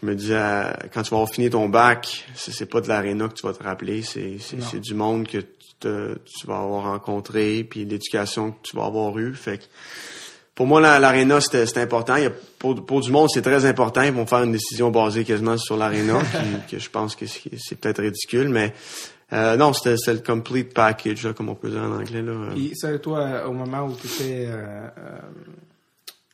je 0.00 0.06
me 0.06 0.14
disais, 0.14 0.34
euh, 0.38 0.72
quand 0.94 1.02
tu 1.02 1.10
vas 1.10 1.18
avoir 1.18 1.28
fini 1.30 1.50
ton 1.50 1.68
bac, 1.68 2.24
c'est 2.34 2.52
c'est 2.52 2.64
pas 2.64 2.80
de 2.80 2.88
l'aréna 2.88 3.28
que 3.28 3.34
tu 3.34 3.46
vas 3.46 3.52
te 3.52 3.62
rappeler, 3.62 4.00
c'est 4.02 4.38
c'est 4.40 4.62
c'est 4.62 4.80
du 4.80 4.94
monde 4.94 5.28
que 5.28 5.38
tu, 5.38 5.46
te- 5.78 6.14
tu 6.24 6.46
vas 6.46 6.60
avoir 6.60 6.84
rencontré, 6.84 7.64
puis 7.68 7.84
l'éducation 7.84 8.52
que 8.52 8.56
tu 8.62 8.74
vas 8.76 8.86
avoir 8.86 9.18
eue. 9.18 9.34
Fait 9.34 9.58
que 9.58 9.64
pour 10.54 10.66
moi, 10.66 10.80
la- 10.80 10.98
l'aréna, 10.98 11.42
c'était 11.42 11.66
c'était 11.66 11.82
important. 11.82 12.16
Il 12.16 12.22
y 12.22 12.26
a, 12.26 12.32
pour, 12.58 12.74
pour 12.86 13.02
du 13.02 13.10
monde, 13.10 13.28
c'est 13.30 13.42
très 13.42 13.66
important. 13.66 14.00
Ils 14.00 14.12
vont 14.12 14.24
faire 14.24 14.42
une 14.42 14.52
décision 14.52 14.90
basée 14.90 15.24
quasiment 15.24 15.58
sur 15.58 15.76
l'aréna, 15.76 16.18
que 16.70 16.78
je 16.78 16.88
pense 16.88 17.14
que 17.14 17.26
c'est 17.26 17.42
c'est 17.58 17.78
peut-être 17.78 18.00
ridicule, 18.00 18.48
mais 18.48 18.72
euh, 19.32 19.56
non, 19.56 19.72
c'était 19.72 20.12
le 20.12 20.20
complete 20.20 20.72
package, 20.72 21.24
là, 21.24 21.32
comme 21.32 21.48
on 21.48 21.54
peut 21.54 21.70
dire 21.70 21.82
en 21.82 21.92
anglais. 21.92 22.22
Là. 22.22 22.50
Puis 22.54 22.72
ça, 22.76 22.96
toi, 22.98 23.46
au 23.48 23.52
moment 23.52 23.84
où 23.86 23.94
tu 23.96 24.06
étais, 24.06 24.46
euh, 24.46 24.86
euh, 24.98 25.18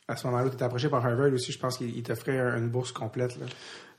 à 0.08 0.16
ce 0.16 0.26
moment-là, 0.26 0.48
tu 0.50 0.54
étais 0.56 0.64
approché 0.64 0.88
par 0.88 1.04
Harvard 1.04 1.32
aussi, 1.32 1.52
je 1.52 1.58
pense 1.58 1.78
qu'il 1.78 1.96
il 1.96 2.02
t'offrait 2.02 2.38
un- 2.38 2.58
une 2.58 2.68
bourse 2.68 2.92
complète, 2.92 3.38
là. 3.40 3.46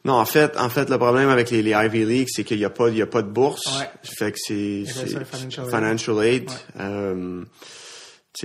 Non, 0.05 0.15
en 0.15 0.25
fait, 0.25 0.57
en 0.57 0.67
fait, 0.67 0.89
le 0.89 0.97
problème 0.97 1.29
avec 1.29 1.49
les, 1.49 1.61
les 1.63 1.71
Ivy 1.71 2.03
League, 2.05 2.27
c'est 2.29 2.43
qu'il 2.43 2.59
y 2.59 2.65
a 2.65 2.69
pas, 2.69 2.89
il 2.89 2.97
y 2.97 3.01
a 3.01 3.07
pas 3.07 3.21
de 3.21 3.29
bourse. 3.29 3.79
Ouais. 3.79 3.89
Fait 4.03 4.33
que 4.33 4.37
c'est, 4.37 4.83
un 4.85 5.23
financial 5.23 5.63
aid. 5.65 5.69
financial 5.69 6.23
aid. 6.25 6.49
Ouais. 6.77 7.45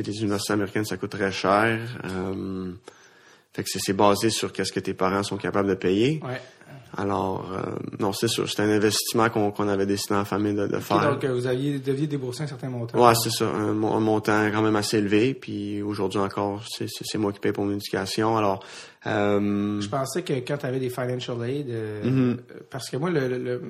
Les 0.06 0.20
universités 0.20 0.52
américaines, 0.52 0.84
ça 0.84 0.96
coûte 0.96 1.10
très 1.10 1.32
cher. 1.32 1.80
Euh, 2.04 2.70
fait 3.52 3.64
que 3.64 3.68
c'est, 3.70 3.80
c'est 3.82 3.92
basé 3.92 4.30
sur 4.30 4.52
qu'est-ce 4.52 4.70
que 4.72 4.78
tes 4.80 4.94
parents 4.94 5.22
sont 5.24 5.36
capables 5.36 5.68
de 5.68 5.74
payer. 5.74 6.20
Ouais. 6.24 6.40
Alors, 6.96 7.52
euh, 7.52 7.76
non, 8.00 8.12
c'est 8.12 8.28
sûr, 8.28 8.48
c'est 8.50 8.62
un 8.62 8.70
investissement 8.70 9.28
qu'on, 9.28 9.68
avait 9.68 9.86
décidé 9.86 10.14
en 10.14 10.24
famille 10.24 10.54
de, 10.54 10.66
faire. 10.78 11.12
donc, 11.12 11.22
euh, 11.22 11.32
vous 11.34 11.46
aviez, 11.46 11.78
deviez 11.78 12.06
débourser 12.06 12.44
un 12.44 12.46
certain 12.46 12.70
montant. 12.70 12.98
Ouais, 13.06 13.14
c'est 13.14 13.30
ça, 13.30 13.44
un, 13.46 13.72
mon- 13.74 13.94
un 13.94 14.00
montant 14.00 14.50
quand 14.50 14.62
même 14.62 14.74
assez 14.74 14.96
élevé. 14.98 15.34
Puis 15.34 15.82
aujourd'hui 15.82 16.18
encore, 16.18 16.62
c'est, 16.66 16.88
moi 17.18 17.30
qui 17.32 17.40
paye 17.40 17.52
pour 17.52 17.64
mon 17.66 17.72
éducation. 17.74 18.36
Alors, 18.36 18.64
euh, 19.06 19.80
Je 19.80 19.88
pensais 19.88 20.22
que 20.22 20.32
quand 20.32 20.56
tu 20.56 20.66
avais 20.66 20.80
des 20.80 20.88
financial 20.90 21.36
aid, 21.48 21.68
euh, 21.70 22.02
euh, 22.04 22.34
parce 22.70 22.88
que 22.90 22.96
moi, 22.96 23.10
le, 23.10 23.28
le- 23.28 23.62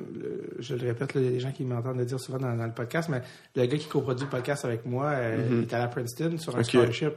je 0.60 0.74
le 0.76 0.86
répète, 0.86 1.10
il 1.16 1.24
y 1.24 1.28
a 1.28 1.30
des 1.30 1.40
gens 1.40 1.52
qui 1.52 1.64
m'entendent 1.64 1.98
le 1.98 2.04
dire 2.06 2.20
souvent 2.20 2.38
dans, 2.38 2.54
dans 2.56 2.66
le 2.66 2.72
podcast, 2.72 3.08
mais 3.10 3.20
le 3.56 3.66
gars 3.66 3.76
qui 3.78 3.88
coproduit 3.88 4.24
le 4.24 4.30
podcast 4.30 4.64
avec 4.64 4.86
moi, 4.86 5.06
euh, 5.06 5.48
il 5.50 5.62
est 5.62 5.74
à 5.74 5.86
Princeton 5.88 6.38
sur 6.38 6.56
un 6.56 6.62
scholarship. 6.62 7.12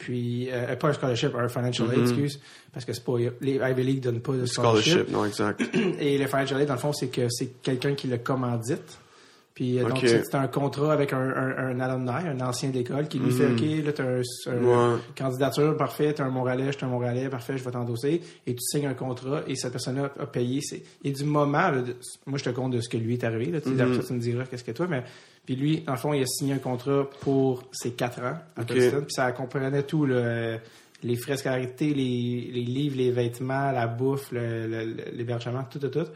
Puis, 0.00 0.48
euh, 0.50 0.74
pas 0.76 0.88
un 0.88 0.92
scholarship, 0.94 1.34
un 1.36 1.48
financial 1.48 1.86
aid, 1.92 2.00
excuse, 2.00 2.40
parce 2.72 2.86
que 2.86 2.92
c'est 2.94 3.04
pas, 3.04 3.12
les 3.42 3.56
Ivy 3.56 3.82
League 3.84 4.00
donnent 4.00 4.20
pas 4.20 4.32
de 4.32 4.46
scholarship. 4.46 5.06
Scholarship, 5.06 5.12
non, 5.12 5.24
exact. 5.26 5.60
Et 6.00 6.16
le 6.16 6.26
financial 6.26 6.58
aid, 6.60 6.66
dans 6.68 6.74
le 6.74 6.80
fond, 6.80 6.92
c'est 6.94 7.08
que 7.08 7.28
c'est 7.28 7.60
quelqu'un 7.62 7.94
qui 7.94 8.06
le 8.08 8.16
commandite. 8.16 8.98
Puis 9.52 9.78
euh, 9.78 9.82
donc, 9.82 9.98
Ok. 9.98 10.06
c'est 10.06 10.34
un 10.36 10.46
contrat 10.46 10.94
avec 10.94 11.12
un, 11.12 11.18
un, 11.20 11.56
un 11.76 11.80
alumni, 11.80 12.10
un 12.28 12.40
ancien 12.40 12.70
d'école, 12.70 13.08
qui 13.08 13.18
lui 13.18 13.30
fait 13.30 13.44
OK, 13.52 13.84
là, 13.84 13.92
tu 13.92 14.00
as 14.00 14.54
une 14.54 14.64
Ouais. 14.64 14.96
candidature, 15.14 15.76
parfait, 15.76 16.14
tu 16.14 16.22
un 16.22 16.30
Montréalais, 16.30 16.72
je 16.72 16.78
suis 16.78 16.86
un 16.86 16.88
Montréalais, 16.88 17.28
parfait, 17.28 17.58
je 17.58 17.64
vais 17.64 17.70
t'endosser. 17.70 18.22
Et 18.46 18.54
tu 18.54 18.60
signes 18.62 18.86
un 18.86 18.94
contrat 18.94 19.42
et 19.46 19.56
cette 19.56 19.72
personne-là 19.72 20.12
a 20.18 20.26
payé. 20.26 20.60
Et 21.04 21.10
du 21.10 21.24
moment, 21.24 21.70
là, 21.70 21.82
de- 21.82 21.96
moi, 22.26 22.38
je 22.38 22.44
te 22.44 22.50
compte 22.50 22.72
de 22.72 22.80
ce 22.80 22.88
que 22.88 22.96
lui 22.96 23.14
est 23.14 23.24
arrivé. 23.24 23.50
Là, 23.50 23.58
Après 23.58 23.96
ça, 24.00 24.06
tu 24.06 24.12
me 24.14 24.18
diras 24.20 24.44
qu'est-ce 24.46 24.64
que 24.64 24.72
toi. 24.72 24.86
Mais 24.88 25.02
puis 25.50 25.56
lui, 25.60 25.84
le 25.86 25.96
fond, 25.96 26.12
il 26.12 26.22
a 26.22 26.26
signé 26.26 26.52
un 26.54 26.58
contrat 26.58 27.08
pour 27.22 27.64
ses 27.72 27.90
quatre 27.90 28.20
ans 28.20 28.38
à. 28.56 28.64
Princeton. 28.64 28.98
Puis 29.00 29.14
ça 29.14 29.32
comprenait 29.32 29.82
tout, 29.82 30.04
euh, 30.06 30.56
les 31.02 31.16
frais 31.16 31.32
de 31.32 31.38
scolarité, 31.38 31.86
les, 31.92 32.50
les 32.52 32.62
livres, 32.62 32.96
les 32.98 33.10
vêtements, 33.10 33.72
la 33.72 33.88
bouffe, 33.88 34.30
le- 34.30 34.68
le- 34.68 34.84
le- 34.84 35.04
l'hébergement, 35.12 35.64
tout, 35.68 35.80
tout, 35.80 35.88
tout, 35.88 36.06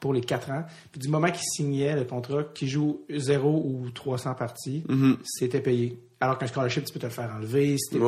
pour 0.00 0.14
les 0.14 0.22
quatre 0.22 0.50
ans. 0.50 0.64
Puis 0.90 1.00
du 1.00 1.08
moment 1.08 1.26
qu'il 1.28 1.42
signait 1.44 1.94
le 1.96 2.04
contrat, 2.04 2.44
qu'il 2.54 2.68
joue 2.68 3.02
0 3.14 3.62
ou 3.66 3.90
300 3.90 4.34
parties, 4.34 4.84
Mhm. 4.88 5.18
c'était 5.22 5.60
payé. 5.60 5.98
Alors 6.20 6.38
qu'un 6.38 6.46
scholarship, 6.46 6.84
tu 6.84 6.92
peux 6.94 6.98
te 6.98 7.06
le 7.06 7.12
faire 7.12 7.30
enlever. 7.36 7.76
Wow. 7.92 7.98
il, 7.98 7.98
peut 8.00 8.06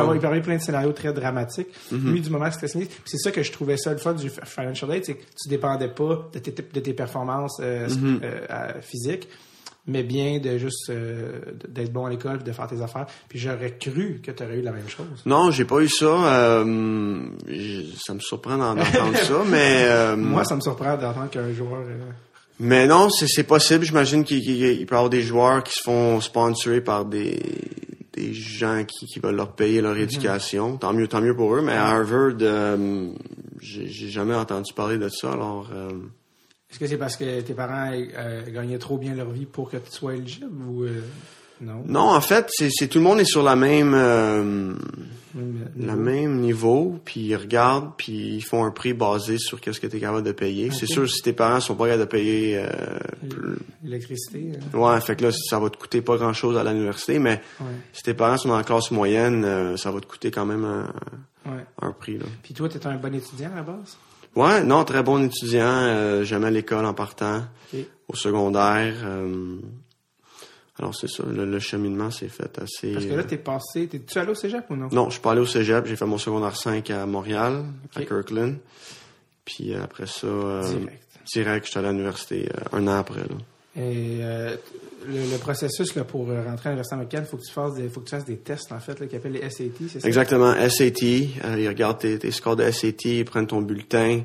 avoir, 0.00 0.14
il 0.16 0.20
peut 0.20 0.26
avoir 0.26 0.42
plein 0.42 0.56
de 0.56 0.62
scénarios 0.62 0.92
très 0.92 1.12
dramatiques. 1.12 1.68
Mhm. 1.92 2.12
Lui, 2.12 2.20
du 2.22 2.28
moment 2.30 2.48
que 2.48 2.54
c'était 2.54 2.66
signé, 2.68 2.88
c'est 3.04 3.18
ça 3.18 3.30
que 3.30 3.42
je 3.44 3.52
trouvais 3.52 3.76
ça 3.76 3.92
le 3.92 3.98
fun 3.98 4.14
du 4.14 4.30
financial 4.30 4.90
aid, 4.92 5.04
c'est 5.04 5.14
que 5.14 5.22
tu 5.40 5.48
dépendais 5.48 5.88
pas 5.88 6.28
de 6.32 6.38
tes, 6.40 6.50
de 6.50 6.80
tes 6.80 6.92
performances 6.92 7.60
euh, 7.62 7.88
Mhm. 7.88 8.20
euh, 8.24 8.80
physiques, 8.80 9.28
mais 9.86 10.02
bien 10.04 10.38
de 10.38 10.58
juste 10.58 10.90
euh, 10.90 11.40
d'être 11.68 11.92
bon 11.92 12.06
à 12.06 12.10
l'école, 12.10 12.42
de 12.42 12.52
faire 12.52 12.66
tes 12.68 12.80
affaires. 12.82 13.06
Puis 13.28 13.38
j'aurais 13.38 13.76
cru 13.78 14.20
que 14.22 14.30
tu 14.30 14.42
aurais 14.42 14.58
eu 14.58 14.62
la 14.62 14.72
même 14.72 14.88
chose. 14.88 15.06
Non, 15.26 15.50
j'ai 15.50 15.64
pas 15.64 15.80
eu 15.80 15.88
ça. 15.88 16.06
euh, 16.06 17.20
ça 18.04 18.14
me 18.14 18.20
surprend 18.20 18.56
d'en- 18.58 18.74
d'entendre 18.74 19.16
ça, 19.16 19.42
mais 19.50 19.84
euh, 19.86 20.16
Moi, 20.16 20.44
ça 20.44 20.54
me 20.56 20.60
surprend 20.60 20.96
d'entendre 20.96 21.30
qu'un 21.30 21.52
joueur. 21.52 21.82
mais 22.60 22.86
non, 22.86 23.08
c'est 23.10 23.42
possible. 23.44 23.84
J'imagine 23.84 24.22
qu'il 24.24 24.40
qu'il- 24.42 24.62
il 24.62 24.86
peut 24.86 24.94
y 24.94 24.98
avoir 24.98 25.10
des 25.10 25.22
joueurs 25.22 25.62
qui 25.64 25.72
se 25.72 25.82
font 25.82 26.20
sponsorer 26.20 26.80
par 26.80 27.04
des 27.04 27.40
des 28.14 28.34
gens 28.34 28.84
qui, 28.86 29.06
qui 29.06 29.20
veulent 29.20 29.36
leur 29.36 29.52
payer 29.54 29.80
leur 29.80 29.96
éducation. 29.96 30.76
Tant 30.76 30.92
mieux, 30.92 31.08
tant 31.08 31.22
mieux 31.22 31.34
pour 31.34 31.54
eux. 31.56 31.62
Mais 31.62 31.72
à 31.72 31.86
Harvard, 31.86 32.32
j'ai 33.60 33.88
jamais 34.10 34.34
entendu 34.34 34.72
parler 34.74 34.98
de 34.98 35.08
ça. 35.08 35.32
Alors, 35.32 35.68
Est-ce 36.72 36.78
que 36.80 36.86
c'est 36.86 36.96
parce 36.96 37.16
que 37.16 37.40
tes 37.42 37.54
parents 37.54 37.90
euh, 37.92 38.42
gagnaient 38.50 38.78
trop 38.78 38.96
bien 38.98 39.14
leur 39.14 39.30
vie 39.30 39.44
pour 39.46 39.70
que 39.70 39.76
tu 39.76 39.90
sois 39.92 40.14
éligible 40.16 40.50
ou 40.66 40.84
euh, 40.84 41.02
non? 41.60 41.84
non, 41.86 42.00
en 42.14 42.20
fait, 42.22 42.50
c'est 42.50 42.88
tout 42.88 42.98
le 42.98 43.04
monde 43.04 43.20
est 43.20 43.24
sur 43.26 43.42
la 43.42 43.54
même 43.56 43.92
euh, 43.94 44.42
Même, 45.34 45.68
le 45.76 45.82
niveau? 45.82 45.96
même 45.96 46.40
niveau, 46.40 46.98
puis 47.04 47.20
ils 47.20 47.36
regardent, 47.36 47.90
puis 47.98 48.36
ils 48.36 48.40
font 48.40 48.64
un 48.64 48.70
prix 48.70 48.94
basé 48.94 49.36
sur 49.38 49.60
qu'est-ce 49.60 49.80
que 49.80 49.86
tu 49.86 49.98
es 49.98 50.00
capable 50.00 50.24
de 50.26 50.32
payer. 50.32 50.70
C'est 50.70 50.86
sûr, 50.86 51.08
si 51.08 51.20
tes 51.22 51.34
parents 51.34 51.60
sont 51.60 51.74
pas 51.74 51.84
capables 51.84 52.00
de 52.04 52.08
payer, 52.08 52.64
plus- 53.28 53.58
L'électricité. 53.84 54.52
hein? 54.74 54.78
ouais, 54.78 55.00
fait 55.02 55.14
que 55.16 55.24
là, 55.24 55.30
ça 55.30 55.58
va 55.58 55.68
te 55.70 55.76
coûter 55.76 56.00
pas 56.00 56.16
grand-chose 56.16 56.56
à 56.56 56.64
l'université, 56.64 57.18
mais 57.18 57.40
Ouais, 57.60 57.66
si 57.92 58.02
tes 58.02 58.14
parents 58.14 58.38
sont 58.38 58.48
dans 58.48 58.56
la 58.56 58.64
classe 58.64 58.90
moyenne, 58.90 59.76
ça 59.76 59.90
va 59.90 60.00
te 60.00 60.06
coûter 60.06 60.30
quand 60.30 60.46
même 60.46 60.64
un, 60.64 60.90
ouais. 61.50 61.64
un 61.82 61.92
prix. 61.92 62.16
Là. 62.18 62.24
Puis 62.42 62.54
toi, 62.54 62.68
tu 62.70 62.78
un 62.86 62.96
bon 62.96 63.14
étudiant 63.14 63.50
à 63.52 63.56
la 63.56 63.62
base? 63.62 63.96
Ouais, 64.34 64.62
non, 64.62 64.84
très 64.84 65.02
bon 65.02 65.22
étudiant. 65.24 65.66
Euh, 65.66 66.24
J'aimais 66.24 66.50
l'école 66.50 66.84
en 66.86 66.94
partant, 66.94 67.42
au 68.08 68.14
secondaire. 68.16 68.94
euh, 69.04 69.56
Alors, 70.78 70.94
c'est 70.94 71.08
ça. 71.08 71.22
Le, 71.30 71.44
le 71.44 71.58
cheminement 71.58 72.10
s'est 72.10 72.28
fait 72.28 72.58
assez... 72.58 72.92
Parce 72.94 73.04
que 73.04 73.10
là, 73.12 73.18
euh, 73.18 73.22
t'es 73.24 73.36
passé, 73.36 73.86
t'es-tu 73.88 74.18
allé 74.18 74.30
au 74.30 74.34
cégep 74.34 74.64
ou 74.70 74.76
non? 74.76 74.88
Non, 74.90 75.06
je 75.06 75.12
suis 75.12 75.20
pas 75.20 75.32
allé 75.32 75.40
au 75.40 75.46
cégep. 75.46 75.86
J'ai 75.86 75.96
fait 75.96 76.06
mon 76.06 76.18
secondaire 76.18 76.56
5 76.56 76.88
à 76.90 77.04
Montréal, 77.06 77.64
à. 77.94 78.04
Kirkland. 78.04 78.56
Puis 79.44 79.74
après 79.74 80.06
ça, 80.06 80.26
euh, 80.26 80.62
Direct. 80.62 81.02
direct, 81.34 81.66
j'étais 81.66 81.78
à 81.80 81.90
l'université 81.90 82.48
euh, 82.48 82.76
un 82.78 82.86
an 82.88 82.98
après. 82.98 83.20
Là. 83.20 83.36
Et 83.76 84.18
euh, 84.22 84.56
le, 85.06 85.30
le 85.32 85.38
processus 85.38 85.94
là, 85.94 86.04
pour 86.04 86.28
euh, 86.30 86.42
rentrer 86.44 86.68
à 86.68 86.72
l'Université 86.72 86.94
américaine, 86.94 87.24
il 87.26 87.30
faut 87.30 87.36
que 87.36 87.42
tu 87.46 87.52
fasses 87.52 87.74
des, 87.74 87.88
faut 87.88 88.00
que 88.00 88.06
tu 88.08 88.14
fasses 88.16 88.24
des 88.24 88.38
tests, 88.38 88.72
en 88.72 88.80
fait, 88.80 88.98
là, 89.00 89.06
qui 89.06 89.16
appellent 89.16 89.32
les 89.32 89.48
SAT, 89.50 89.64
c'est 89.90 90.00
ça? 90.00 90.08
Exactement, 90.08 90.52
SAT. 90.68 91.02
euh, 91.44 91.58
ils 91.58 91.68
regardent 91.68 91.98
tes, 91.98 92.18
tes 92.18 92.30
scores 92.30 92.56
de 92.56 92.70
SAT, 92.70 93.04
ils 93.04 93.24
prennent 93.24 93.46
ton 93.46 93.62
bulletin. 93.62 94.22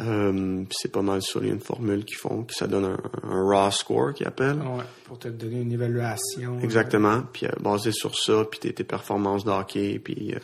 Euh, 0.00 0.62
c'est 0.70 0.92
pas 0.92 1.02
mal 1.02 1.22
ça. 1.22 1.40
Il 1.42 1.48
y 1.48 1.50
a 1.50 1.54
une 1.54 1.60
formule 1.60 2.04
qu'ils 2.04 2.18
font, 2.18 2.44
puis 2.44 2.54
ça 2.56 2.68
donne 2.68 2.84
un, 2.84 2.98
un 3.24 3.42
raw 3.42 3.70
score 3.72 4.14
qu'ils 4.14 4.28
appellent. 4.28 4.58
Ouais, 4.58 4.84
pour 5.04 5.18
te 5.18 5.26
donner 5.26 5.60
une 5.60 5.72
évaluation. 5.72 6.60
Exactement. 6.60 7.22
Puis 7.32 7.46
euh, 7.46 7.50
basé 7.60 7.90
sur 7.90 8.16
ça, 8.16 8.44
puis 8.48 8.60
tes, 8.60 8.72
tes 8.72 8.84
performances 8.84 9.44
de 9.44 9.50
hockey, 9.50 9.98
puis 9.98 10.34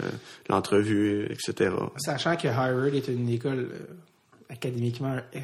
l'entrevue, 0.48 1.26
etc. 1.30 1.72
Sachant 1.98 2.36
que 2.36 2.48
Harvard 2.48 2.94
est 2.94 3.06
une 3.06 3.28
école 3.28 3.68
académiquement 4.48 5.16
euh, 5.36 5.38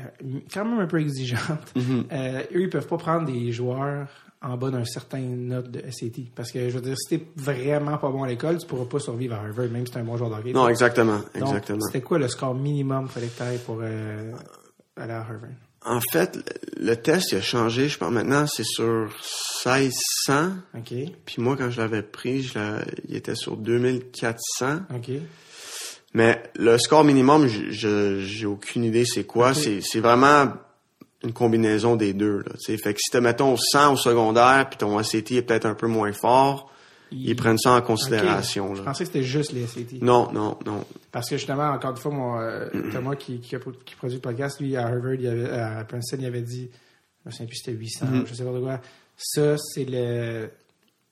quand 0.53 0.65
même 0.65 0.81
un 0.81 0.87
peu 0.87 1.01
exigeante, 1.01 1.73
Mhm. 1.77 2.05
euh, 2.13 2.43
eux, 2.55 2.63
ils 2.63 2.71
peuvent 2.71 2.87
pas 2.87 2.99
prendre 2.99 3.27
des 3.31 3.53
joueurs 3.53 4.07
en 4.43 4.57
bas 4.57 4.71
d'un 4.71 4.85
certain 4.87 5.21
note 5.21 5.71
de 5.71 5.81
SAT. 5.91 6.31
Parce 6.35 6.51
que, 6.51 6.71
je 6.71 6.75
veux 6.79 6.81
dire, 6.81 6.97
si 6.97 7.19
t'es 7.19 7.27
vraiment 7.37 7.99
pas 7.99 8.09
bon 8.11 8.23
à 8.23 8.29
l'école, 8.29 8.57
tu 8.59 8.67
pourras 8.67 8.87
pas 8.87 8.99
survivre 8.99 9.35
à 9.35 9.41
Harvard, 9.41 9.69
même 9.69 9.87
si 9.87 9.93
t'es 9.93 9.99
un 10.01 10.05
bon 10.05 10.17
joueur 10.17 10.31
de 10.31 10.37
hockey. 10.37 10.53
Non, 10.53 10.67
exactement, 10.69 11.21
exactement. 11.35 11.81
c'était 11.87 12.01
quoi 12.01 12.19
le 12.19 12.27
score 12.29 12.55
minimum 12.55 13.09
qu'il 13.09 13.29
fallait 13.29 13.57
que 13.57 13.65
pour 13.67 13.81
euh, 13.83 14.33
aller 14.97 15.13
à 15.13 15.21
Harvard? 15.21 15.51
En 15.85 16.01
fait, 16.13 16.39
le 16.79 16.95
test 16.95 17.33
il 17.33 17.39
a 17.39 17.41
changé. 17.43 17.89
Je 17.89 17.97
pense 17.99 18.11
maintenant 18.13 18.47
c'est 18.47 18.65
sur 18.67 19.09
1600. 19.65 20.51
OK, 20.77 20.95
Puis 21.25 21.37
moi, 21.43 21.57
quand 21.57 21.71
je 21.71 21.81
l'avais 21.81 22.03
pris, 22.03 22.43
je 22.43 22.59
il 23.09 23.17
était 23.17 23.35
sur 23.35 23.57
2400. 23.57 24.81
OK. 24.95 25.11
Mais 26.13 26.43
le 26.57 26.77
score 26.79 27.05
minimum, 27.05 27.47
j'ai 27.49 28.47
aucune 28.47 28.85
idée 28.85 29.05
c'est 29.05 29.25
quoi. 29.25 29.55
C'est 29.55 30.01
vraiment 30.01 30.53
une 31.23 31.33
combinaison 31.33 31.97
des 31.97 32.13
deux. 32.15 32.39
Là, 32.39 32.53
tu 32.55 32.73
sais. 32.73 32.79
fait 32.79 32.95
que 32.95 32.99
si 33.01 33.11
t'as, 33.11 33.21
mettons, 33.21 33.57
100 33.57 33.93
au 33.93 33.97
secondaire, 33.97 34.67
puis 34.71 34.79
ton 34.79 34.97
ACT 34.99 35.33
est 35.33 35.43
peut-être 35.43 35.67
un 35.67 35.75
peu 35.75 35.87
moins 35.87 36.13
fort, 36.13 36.71
ils 37.13 37.37
prennent 37.37 37.59
ça 37.59 37.73
en 37.73 37.83
considération. 37.83 38.71
Ok. 38.71 38.77
Je 38.77 38.81
là. 38.81 38.85
pensais 38.87 39.05
que 39.05 39.09
c'était 39.13 39.23
juste 39.25 39.53
les 39.53 39.67
SAT. 39.67 39.99
Non, 40.01 40.31
non, 40.33 40.57
non. 40.65 40.85
Parce 41.13 41.29
que 41.29 41.37
justement, 41.37 41.69
encore 41.71 41.91
une 41.91 41.97
fois, 41.97 42.13
mon, 42.13 42.39
euh, 42.41 42.69
Thomas 42.93 43.17
qui, 43.17 43.41
qui, 43.41 43.55
a- 43.57 43.61
qui 43.85 43.95
produit 43.97 44.17
le 44.17 44.23
podcast, 44.23 44.61
lui, 44.61 44.77
à 44.77 44.87
Harvard, 44.87 45.15
il 45.15 45.27
avait, 45.27 45.51
à 45.51 45.85
Princeton, 45.85 46.19
il 46.21 46.27
avait 46.27 46.41
dit, 46.43 46.71
je 47.25 47.29
me 47.29 47.31
souviens 47.33 47.47
plus, 47.47 47.57
c'était 47.57 47.73
800, 47.77 48.07
Mhm. 48.07 48.25
je 48.27 48.35
sais 48.35 48.45
pas 48.45 48.53
de 48.53 48.61
quoi. 48.61 48.81
Ça, 49.17 49.57
c'est 49.59 49.85
le 49.85 50.49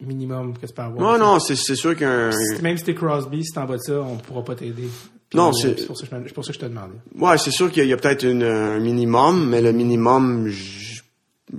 minimum 0.01 0.57
que 0.57 0.67
tu 0.67 0.73
peux 0.73 0.83
avoir. 0.83 1.19
Non, 1.19 1.25
non, 1.25 1.39
c'est 1.41 1.57
sûr 1.57 1.97
qu'un... 1.97 2.31
Même 2.63 2.77
si 2.79 2.85
t'es 2.85 2.95
Crosby, 2.95 3.45
si 3.45 3.53
t'es 3.53 3.59
en 3.59 3.65
bas 3.67 3.77
de 3.77 3.83
ça, 3.83 4.01
on 4.01 4.17
pourra 4.17 4.45
pas 4.45 4.55
t'aider. 4.55 4.89
Non, 5.35 5.53
c'est- 5.53 5.79
c'est 5.81 5.87
pour, 5.87 5.99
ça 5.99 6.07
que 6.07 6.15
je 6.15 6.21
me- 6.21 6.27
c'est 6.29 6.35
pour 6.35 6.45
ça 6.45 6.49
que 6.53 6.55
je 6.55 6.61
te 6.61 6.67
demandais. 6.67 6.95
Ouais, 7.15 7.37
c'est 7.39 7.51
sûr 7.51 7.71
qu'il 7.71 7.87
y 7.87 7.93
a, 7.93 7.97
peut-être 7.97 8.25
un 8.25 8.79
minimum, 8.81 9.49
mais 9.49 9.61
le 9.61 9.73
minimum, 9.73 10.49
je, 10.49 11.01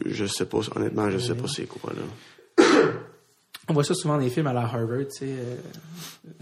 je 0.05 0.25
sais 0.25 0.45
pas, 0.45 0.59
honnêtement, 0.75 1.09
je 1.11 1.19
sais 1.19 1.35
pas 1.35 1.47
c'est 1.47 1.65
quoi, 1.67 1.93
là. 1.93 2.65
On 3.67 3.73
voit 3.73 3.83
ça 3.83 3.93
souvent 3.93 4.15
dans 4.15 4.21
les 4.23 4.29
films 4.31 4.47
à 4.47 4.53
la 4.53 4.61
Harvard, 4.61 5.05
tu 5.11 5.27
sais, 5.27 5.35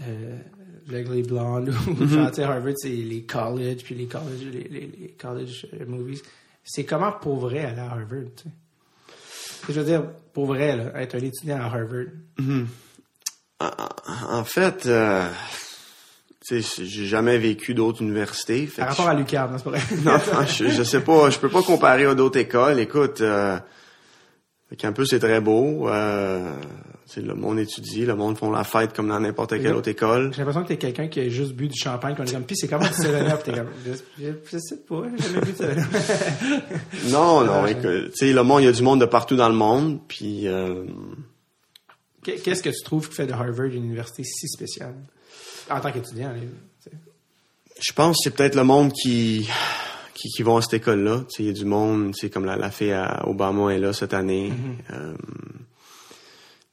euh, 0.02 1.22
Blonde, 1.22 1.68
ou 1.86 1.94
tu 2.06 2.08
sais, 2.34 2.42
Harvard, 2.42 2.72
c'est 2.76 2.88
les 2.88 3.24
college, 3.24 3.82
puis 3.84 3.94
les 3.94 4.06
college, 4.06 4.46
les, 4.50 4.64
les, 4.68 4.90
les 4.98 5.14
college 5.20 5.66
movies. 5.86 6.22
C'est 6.64 6.84
comment 6.84 7.12
pour 7.12 7.36
vrai 7.40 7.64
aller 7.66 7.80
à 7.80 7.90
Harvard, 7.90 8.30
tu 8.36 8.44
sais? 8.44 8.50
Je 9.68 9.72
veux 9.72 9.84
dire, 9.84 10.04
pour 10.32 10.46
vrai, 10.46 10.76
là, 10.76 11.00
être 11.00 11.14
un 11.14 11.18
étudiant 11.20 11.58
à 11.58 11.64
Harvard. 11.64 12.06
En 14.28 14.44
fait, 14.44 14.86
euh, 14.86 15.28
j'ai 16.50 17.06
jamais 17.06 17.38
vécu 17.38 17.74
d'autres 17.74 18.02
universités. 18.02 18.66
fait 18.66 18.82
Par 18.82 18.90
rapport 18.90 19.08
à 19.08 19.14
l'UQAM, 19.14 19.54
c'est 19.56 19.64
pas 19.64 19.70
vrai? 19.70 19.80
Non, 20.04 20.12
non, 20.12 20.46
je, 20.46 20.68
je 20.68 20.82
sais 20.82 21.00
pas, 21.00 21.30
je 21.30 21.38
peux 21.38 21.48
pas 21.48 21.62
comparer 21.62 22.04
à 22.04 22.14
d'autres 22.14 22.38
écoles. 22.38 22.78
Écoute, 22.78 23.20
euh, 23.20 23.58
le 24.70 24.76
campus 24.76 25.12
est 25.12 25.18
très 25.18 25.40
beau. 25.40 25.88
Euh, 25.88 26.52
le 27.16 27.34
monde 27.34 27.58
étudie, 27.58 28.04
le 28.06 28.14
monde 28.14 28.36
font 28.38 28.50
la 28.50 28.64
fête 28.64 28.92
comme 28.94 29.08
dans 29.08 29.18
n'importe 29.20 29.60
quelle 29.60 29.74
autre 29.74 29.88
école. 29.88 30.30
J'ai 30.32 30.38
l'impression 30.38 30.62
que 30.62 30.68
t'es 30.68 30.76
quelqu'un 30.76 31.08
qui 31.08 31.20
a 31.20 31.28
juste 31.28 31.52
bu 31.52 31.68
du 31.68 31.78
champagne, 31.78 32.14
qu'on 32.14 32.24
est 32.24 32.32
comme, 32.32 32.44
pis 32.44 32.56
c'est 32.56 32.68
comment 32.68 32.84
du 32.86 32.92
7-Up? 32.92 33.40
T'es 33.44 33.52
comme, 33.52 33.66
je, 33.84 33.92
je, 34.22 34.30
je 34.52 34.58
sais 34.58 34.76
pas, 34.88 35.02
j'ai 35.16 35.24
jamais 35.32 35.40
bu 35.46 35.52
de 35.52 35.56
7-Up. 35.56 35.84
Non, 37.10 37.44
non, 37.44 37.64
tu 37.66 38.10
sais, 38.14 38.32
le 38.32 38.42
monde, 38.42 38.62
il 38.62 38.66
y 38.66 38.68
a 38.68 38.72
du 38.72 38.82
monde 38.82 39.00
de 39.00 39.06
partout 39.06 39.36
dans 39.36 39.48
le 39.48 39.54
monde, 39.54 40.00
puis 40.08 40.46
euh, 40.48 40.84
Qu'est- 42.22 42.36
Qu'est-ce 42.42 42.62
que 42.62 42.70
tu 42.70 42.82
trouves 42.84 43.08
qui 43.08 43.14
fait 43.14 43.26
de 43.26 43.32
Harvard 43.32 43.66
une 43.66 43.84
université 43.84 44.22
si 44.24 44.48
spéciale? 44.48 44.94
En 45.70 45.80
tant 45.80 45.92
qu'étudiant, 45.92 46.32
je 47.80 47.92
pense 47.92 48.16
que 48.16 48.20
c'est 48.24 48.34
peut-être 48.36 48.54
le 48.56 48.64
monde 48.64 48.92
qui 48.92 49.48
qui, 50.14 50.28
qui 50.30 50.42
vont 50.42 50.56
à 50.56 50.62
cette 50.62 50.74
école-là. 50.74 51.20
Tu 51.20 51.36
sais, 51.36 51.42
il 51.44 51.46
y 51.46 51.50
a 51.50 51.52
du 51.52 51.64
monde, 51.64 52.12
tu 52.12 52.22
sais, 52.22 52.30
comme 52.30 52.44
la, 52.44 52.56
la 52.56 52.72
fille 52.72 52.90
à 52.90 53.22
Obama 53.28 53.72
est 53.72 53.78
là 53.78 53.92
cette 53.92 54.14
année. 54.14 54.52
Euh, 54.92 55.14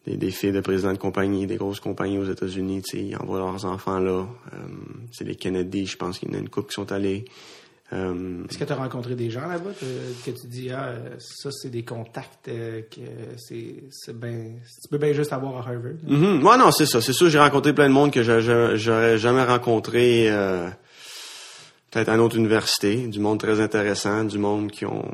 des, 0.05 0.17
des 0.17 0.31
filles 0.31 0.51
de 0.51 0.59
présidents 0.61 0.93
de 0.93 0.97
compagnie, 0.97 1.47
des 1.47 1.55
grosses 1.57 1.79
compagnies 1.79 2.17
aux 2.17 2.25
États-Unis, 2.29 2.81
tu 2.83 2.97
sais, 2.97 3.03
ils 3.05 3.15
envoient 3.15 3.39
leurs 3.39 3.65
enfants 3.65 3.99
là. 3.99 4.27
Euh, 4.53 4.57
c'est 5.11 5.23
les 5.23 5.35
Kennedy, 5.35 5.85
je 5.85 5.97
pense 5.97 6.19
qu'il 6.19 6.29
y 6.29 6.31
en 6.31 6.35
a 6.35 6.39
une 6.39 6.49
couple 6.49 6.69
qui 6.69 6.75
sont 6.75 6.91
allés. 6.91 7.25
Euh, 7.93 8.43
Est-ce 8.49 8.57
que 8.57 8.63
tu 8.63 8.73
as 8.73 8.75
rencontré 8.77 9.13
des 9.15 9.29
gens 9.29 9.47
là-bas 9.47 9.69
que, 9.79 10.31
que 10.31 10.35
tu 10.35 10.47
dis, 10.47 10.71
ah, 10.71 10.85
euh, 10.87 11.09
ça, 11.19 11.51
c'est 11.51 11.69
des 11.69 11.83
contacts 11.83 12.47
euh, 12.47 12.81
que 12.81 13.01
c'est 13.37 13.83
c'est 13.91 14.17
ben, 14.19 14.59
tu 14.81 14.89
peux 14.89 14.97
bien 14.97 15.13
juste 15.13 15.31
avoir 15.33 15.55
à 15.67 15.69
Harvard? 15.71 15.93
là. 16.07 16.17
mhm. 16.17 16.43
Ouais, 16.43 16.57
non, 16.57 16.71
c'est 16.71 16.87
ça. 16.87 16.99
C'est 16.99 17.13
sûr, 17.13 17.29
j'ai 17.29 17.37
rencontré 17.39 17.73
plein 17.73 17.87
de 17.87 17.93
monde 17.93 18.11
que 18.11 18.23
j'aurais 18.23 19.17
jamais 19.19 19.43
rencontré 19.43 20.31
euh, 20.31 20.67
peut-être 21.91 22.09
à 22.09 22.15
une 22.15 22.21
autre 22.21 22.37
université. 22.37 23.07
Du 23.07 23.19
monde 23.19 23.39
très 23.39 23.59
intéressant, 23.61 24.23
du 24.23 24.39
monde 24.39 24.71
qui 24.71 24.85
ont 24.85 25.05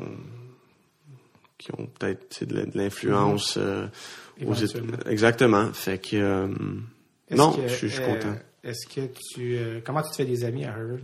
qui 1.58 1.70
ont 1.78 1.86
peut-être 1.98 2.44
de 2.44 2.66
l'influence 2.74 3.56
euh, 3.58 3.86
États- 3.86 3.90
Éventuellement. 3.90 4.21
Exactement. 5.08 5.72
Fait 5.72 5.98
que 5.98 6.16
euh, 6.16 6.46
non, 7.30 7.52
que, 7.52 7.68
je 7.68 7.74
suis 7.74 7.88
je 7.88 7.94
suis 7.94 8.02
euh, 8.02 8.06
content. 8.14 8.34
Est-ce 8.64 8.86
que 8.86 9.00
tu. 9.34 9.56
euh, 9.56 9.80
comment 9.84 10.02
tu 10.02 10.10
te 10.10 10.16
fais 10.16 10.24
des 10.24 10.44
amis 10.44 10.64
à 10.64 10.70
Harvard? 10.70 10.98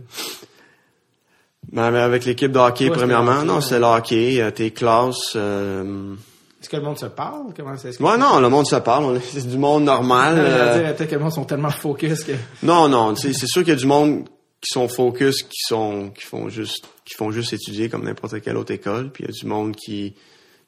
Ben, 1.71 1.93
avec 1.93 2.25
l'équipe 2.25 2.51
de 2.51 2.57
hockey, 2.57 2.89
premièrement, 2.89 3.37
hockey, 3.39 3.45
non, 3.45 3.61
c'est 3.61 3.79
le 3.79 3.85
hockey, 3.85 4.51
tes 4.53 4.71
classes. 4.71 5.35
Est-ce 5.35 6.67
que 6.69 6.75
le 6.77 6.81
monde 6.83 6.97
se 6.97 7.05
parle? 7.07 7.53
Comment 7.55 7.77
c'est? 7.77 7.95
que 7.97 8.03
Ouais, 8.03 8.17
non, 8.17 8.39
le 8.39 8.49
monde 8.49 8.65
se 8.67 8.75
parle, 8.77 9.19
c'est 9.21 9.47
du 9.47 9.57
monde 9.57 9.83
normal. 9.83 10.35
Euh, 10.37 10.93
peut-être 10.93 11.09
que 11.09 11.15
le 11.15 11.21
monde 11.21 11.31
sont 11.33 11.45
tellement 11.45 11.69
focus 11.69 12.23
que. 12.23 12.31
Non, 12.63 12.87
non, 12.89 13.15
c'est 13.15 13.33
sûr 13.33 13.61
qu'il 13.61 13.69
y 13.69 13.75
a 13.75 13.79
du 13.79 13.85
monde 13.85 14.25
qui 14.61 14.73
sont 14.73 14.87
focus, 14.89 15.43
qui 15.43 15.61
sont, 15.67 16.09
qui 16.09 16.25
font 16.25 16.49
juste, 16.49 16.85
qui 17.05 17.15
font 17.15 17.31
juste 17.31 17.53
étudier 17.53 17.87
comme 17.87 18.03
n'importe 18.03 18.41
quelle 18.41 18.57
autre 18.57 18.73
école, 18.73 19.09
puis 19.11 19.23
il 19.23 19.27
y 19.27 19.29
a 19.29 19.33
du 19.33 19.45
monde 19.45 19.73
qui, 19.75 20.15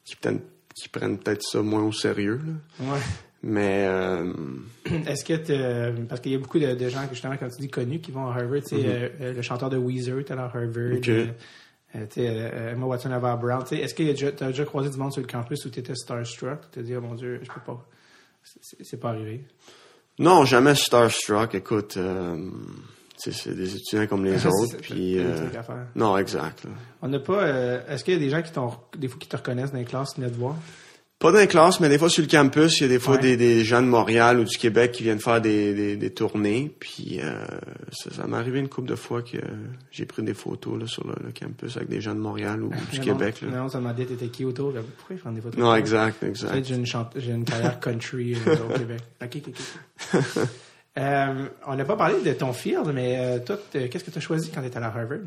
qui, 0.04 0.16
prennent- 0.16 0.40
qui 0.74 0.88
prennent 0.88 1.18
peut-être 1.18 1.42
ça 1.42 1.62
moins 1.62 1.82
au 1.82 1.92
sérieux, 1.92 2.40
là. 2.44 2.86
Ouais. 2.92 3.00
Mais, 3.44 3.86
euh, 3.88 4.32
Est-ce 5.06 5.24
que 5.24 5.34
tu. 5.34 6.06
Parce 6.06 6.20
qu'il 6.20 6.30
y 6.32 6.34
a 6.36 6.38
beaucoup 6.38 6.60
de, 6.60 6.74
de 6.74 6.88
gens, 6.88 7.00
justement, 7.10 7.36
quand 7.36 7.48
tu 7.48 7.60
dis 7.60 7.68
connus, 7.68 7.98
qui 8.00 8.12
vont 8.12 8.28
à 8.28 8.34
Harvard. 8.36 8.60
Tu 8.62 8.76
sais, 8.76 8.86
euh, 8.86 9.08
euh, 9.20 9.32
le 9.34 9.42
chanteur 9.42 9.68
de 9.68 9.76
Weezer 9.76 10.20
est 10.20 10.30
à 10.30 10.34
Harvard. 10.44 10.62
Mm-hmm. 10.72 10.96
Ok. 10.98 11.08
euh, 11.08 11.26
euh, 11.96 12.06
tu 12.06 12.20
sais, 12.20 12.70
Emma 12.72 12.86
Watson 12.86 13.10
à 13.10 13.18
Brown. 13.36 13.62
Tu 13.64 13.70
sais, 13.76 13.82
Est-ce 13.82 13.94
que 13.94 14.12
tu 14.12 14.44
as 14.44 14.46
déjà 14.48 14.64
croisé 14.64 14.90
du 14.90 14.96
monde 14.96 15.12
sur 15.12 15.20
le 15.20 15.26
campus 15.26 15.64
où 15.66 15.70
tu 15.70 15.80
étais 15.80 15.94
starstruck? 15.94 16.60
Tu 16.62 16.68
t'es 16.70 16.82
dit, 16.84 16.94
oh 16.96 17.00
mon 17.00 17.14
Dieu, 17.16 17.40
je 17.42 17.50
peux 17.50 17.60
pas. 17.60 17.84
C'est- 18.60 18.96
pas 18.96 19.10
arrivé? 19.10 19.44
non, 20.18 20.44
jamais 20.44 20.74
starstruck, 20.76 21.54
écoute, 21.54 21.98
c'est 23.30 23.54
des 23.54 23.76
étudiants 23.76 24.06
comme 24.08 24.24
les 24.24 24.44
autres, 24.46 24.76
puis, 24.80 25.18
euh, 25.18 25.36
non, 25.94 26.16
exact, 26.18 26.64
là. 26.64 26.70
On 27.02 27.08
n'a 27.08 27.20
pas. 27.20 27.42
euh, 27.44 27.80
Est-ce 27.88 28.02
qu'il 28.02 28.14
y 28.14 28.16
a 28.16 28.20
des 28.20 28.30
gens 28.30 28.42
qui 28.42 28.50
t'ont. 28.50 28.72
Des 28.98 29.06
fois 29.06 29.18
qui 29.20 29.28
te 29.28 29.36
reconnaissent 29.36 29.70
dans 29.70 29.78
les 29.78 29.84
classes, 29.84 30.14
qui 30.14 30.20
venaient 30.20 30.32
te 30.32 30.38
voir? 30.38 30.56
Pas 31.20 31.30
dans 31.30 31.38
les 31.38 31.46
classes, 31.46 31.78
mais 31.78 31.88
des 31.88 31.98
fois 31.98 32.08
sur 32.08 32.22
le 32.22 32.28
campus, 32.28 32.80
il 32.80 32.82
y 32.82 32.86
a 32.86 32.88
des 32.88 32.98
fois 32.98 33.14
Ouais. 33.14 33.20
des, 33.20 33.36
des 33.36 33.62
gens 33.64 33.80
de 33.80 33.86
Montréal 33.86 34.40
ou 34.40 34.44
du 34.44 34.58
Québec 34.58 34.90
qui 34.90 35.04
viennent 35.04 35.20
faire 35.20 35.40
des, 35.40 35.72
des, 35.72 35.96
des 35.96 36.10
tournées. 36.10 36.74
Puis 36.80 37.20
euh, 37.22 37.46
ça, 37.92 38.10
ça 38.10 38.26
m'est 38.26 38.36
arrivé 38.36 38.58
une 38.58 38.68
couple 38.68 38.88
de 38.88 38.96
fois 38.96 39.22
que 39.22 39.36
j'ai 39.92 40.04
pris 40.04 40.24
des 40.24 40.34
photos 40.34 40.80
là, 40.80 40.86
sur 40.88 41.06
le, 41.06 41.14
le 41.24 41.30
campus 41.30 41.76
avec 41.76 41.88
des 41.88 42.00
gens 42.00 42.14
de 42.16 42.18
Montréal 42.18 42.64
ou 42.64 42.72
du 42.92 42.98
Québec. 42.98 43.40
Là. 43.42 43.56
Non, 43.56 43.68
ça 43.68 43.78
m'a 43.78 43.92
dit, 43.92 44.04
t'étais 44.04 44.26
qui 44.30 44.44
autour? 44.44 44.72
Pourquoi 44.72 45.16
prends 45.16 45.30
des 45.30 45.40
photos? 45.40 45.60
Non, 45.60 45.72
exact, 45.76 46.24
exact. 46.24 46.64
j'ai 46.64 46.74
une, 46.74 46.86
j'ai 46.86 47.30
une 47.32 47.44
carrière 47.44 47.78
country 47.78 48.34
euh, 48.44 48.56
au 48.68 48.76
Québec. 48.76 49.00
Ok, 49.22 49.36
ok, 49.46 49.54
ok. 50.14 50.48
Euh, 50.98 51.46
on 51.66 51.74
n'a 51.74 51.84
pas 51.84 51.96
parlé 51.96 52.20
de 52.22 52.32
ton 52.34 52.52
field, 52.52 52.90
mais 52.92 53.16
euh, 53.18 53.38
toi, 53.38 53.56
t- 53.70 53.88
qu'est-ce 53.88 54.04
que 54.04 54.10
tu 54.10 54.18
as 54.18 54.20
choisi 54.20 54.50
quand 54.50 54.60
tu 54.60 54.66
étais 54.66 54.76
à 54.76 54.80
la 54.80 54.86
Harvard? 54.88 55.20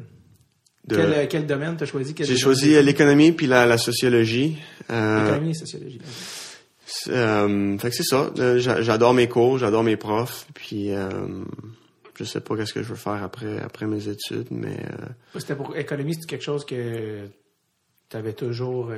De- 0.87 0.95
Quel, 0.95 1.13
euh, 1.13 1.25
quel 1.27 1.47
domaine 1.47 1.75
tu 1.75 1.83
as 1.83 1.87
choisi? 1.87 2.13
J'ai 2.19 2.37
choisi 2.37 2.75
euh, 2.75 2.81
l'économie 2.83 3.31
puis 3.31 3.47
la, 3.47 3.65
la 3.65 3.77
sociologie. 3.79 4.57
Euh, 4.91 5.25
Économie 5.25 5.49
et 5.51 5.53
sociologie. 5.55 5.99
euh, 7.07 7.77
fait 7.79 7.89
que 7.89 7.95
c'est 7.95 8.03
ça. 8.03 8.29
Euh, 8.37 8.59
j'a- 8.59 8.81
J'adore 8.83 9.13
mes 9.15 9.27
cours, 9.27 9.57
j'adore 9.57 9.83
mes 9.83 9.97
profs. 9.97 10.45
Puis 10.53 10.91
euh, 10.93 11.09
je 12.17 12.23
sais 12.23 12.41
pas 12.41 12.55
qu'est-ce 12.55 12.73
que 12.73 12.83
je 12.83 12.89
veux 12.89 12.95
faire 12.95 13.23
après 13.23 13.59
après 13.59 13.87
mes 13.87 14.07
études, 14.07 14.47
mais 14.51 14.77
euh, 14.77 15.39
C'était 15.39 15.55
pour 15.55 15.75
économie, 15.75 16.13
c'est 16.13 16.27
quelque 16.29 16.43
chose 16.45 16.63
que 16.65 17.25
tu 18.09 18.17
avais 18.17 18.33
toujours. 18.33 18.91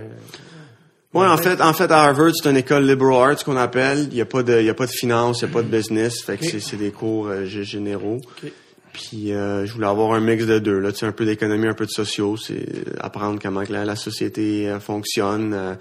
Ouais, 1.13 1.26
en 1.26 1.38
fait, 1.38 1.62
en 1.62 1.74
fait, 1.74 1.89
à 1.91 2.04
Harvard, 2.04 2.32
c'est 2.36 2.50
une 2.50 2.58
école 2.58 2.86
liberal 2.86 3.32
arts 3.32 3.43
qu'on 3.43 3.56
appelle. 3.58 4.08
Il 4.12 4.17
y 4.17 4.22
a 4.22 4.26
pas 4.26 4.43
de, 4.43 4.60
il 4.60 4.65
y 4.65 4.70
a 4.70 4.74
pas 4.74 4.86
de 4.86 4.91
finance, 4.91 5.41
il 5.41 5.48
y 5.48 5.50
a 5.50 5.54
pas 5.54 5.63
de 5.63 5.67
business. 5.70 6.22
Fait 6.22 6.38
que 6.38 6.46
c'est, 6.60 6.76
des 6.78 6.91
cours 6.91 7.28
euh, 7.30 7.46
gé- 7.46 7.63
généraux. 7.63 8.17
Ok. 8.17 8.52
Puis 8.93 9.32
euh, 9.32 9.65
je 9.65 9.74
voulais 9.74 9.88
avoir 9.88 10.13
un 10.13 10.20
mix 10.20 10.46
de 10.46 10.60
deux. 10.60 10.80
Là, 10.80 10.91
tu 10.91 11.00
sais, 11.00 11.06
un 11.06 11.12
peu 11.12 11.26
d'économie, 11.26 11.67
un 11.67 11.74
peu 11.74 11.86
de 11.86 11.91
sociaux. 11.91 12.36
C'est 12.36 12.65
apprendre 13.00 13.39
comment 13.41 13.63
que 13.63 13.72
la, 13.74 13.86
la 13.86 13.96
société 13.96 14.70
euh, 14.70 14.80
fonctionne, 14.80 15.54
euh, 15.54 15.76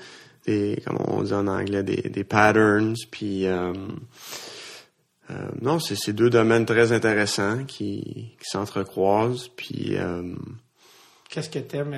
des, 0.47 0.81
comme 0.87 0.99
on 1.09 1.23
dit 1.23 1.33
en 1.33 1.47
anglais, 1.49 1.83
des, 1.83 2.03
des 2.09 2.25
patterns. 2.25 2.95
Puis 3.11 3.47
euh, 3.47 3.73
euh, 5.31 5.35
non, 5.61 5.81
c'est, 5.81 6.13
deux 6.13 6.31
domaines 6.31 6.67
très 6.67 6.93
intéressants 6.93 7.65
qui, 7.65 8.37
qui 8.39 8.45
s'entrecroisent. 8.51 9.49
Puis 9.57 9.97
euh, 9.97 10.35
Qu'est-ce 11.31 11.51
que 11.51 11.59
t'aimes? 11.59 11.95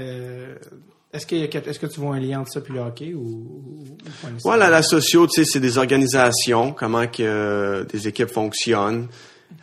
Est-ce 1.11 1.27
que, 1.27 1.37
est-ce 1.37 1.79
que 1.79 1.87
tu 1.87 2.01
vois 2.01 2.17
un 2.17 2.21
lien 2.21 2.41
entre 2.41 2.53
ça 2.53 2.61
et 2.61 2.73
le 2.73 2.81
hockey 2.81 3.15
ou? 3.15 3.97
Voilà, 4.43 4.69
la 4.69 4.83
socio, 4.83 5.27
tu 5.27 5.43
sais, 5.43 5.51
c'est 5.51 5.61
des 5.61 5.79
organisations, 5.79 6.73
comment 6.73 7.07
que 7.07 7.23
euh, 7.23 7.85
des 7.85 8.09
équipes 8.09 8.29
fonctionnent, 8.29 9.09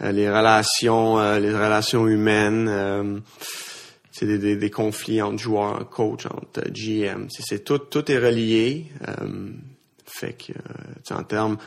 euh, 0.01 0.11
les 0.11 0.27
relations, 0.27 1.19
euh, 1.19 1.39
les 1.39 1.53
relations 1.53 2.07
humaines, 2.07 3.21
c'est 4.11 4.25
des, 4.25 4.39
des, 4.39 4.55
des 4.55 4.71
conflits 4.71 5.21
entre 5.21 5.37
joueurs, 5.37 5.87
coach, 5.89 6.25
entre 6.25 6.67
GM. 6.71 7.27
C'est, 7.29 7.63
tout, 7.63 7.77
tout 7.77 8.11
est 8.11 8.17
relié. 8.17 8.87
fait 10.05 10.33
que, 10.33 11.13
en 11.13 11.23
termes, 11.23 11.57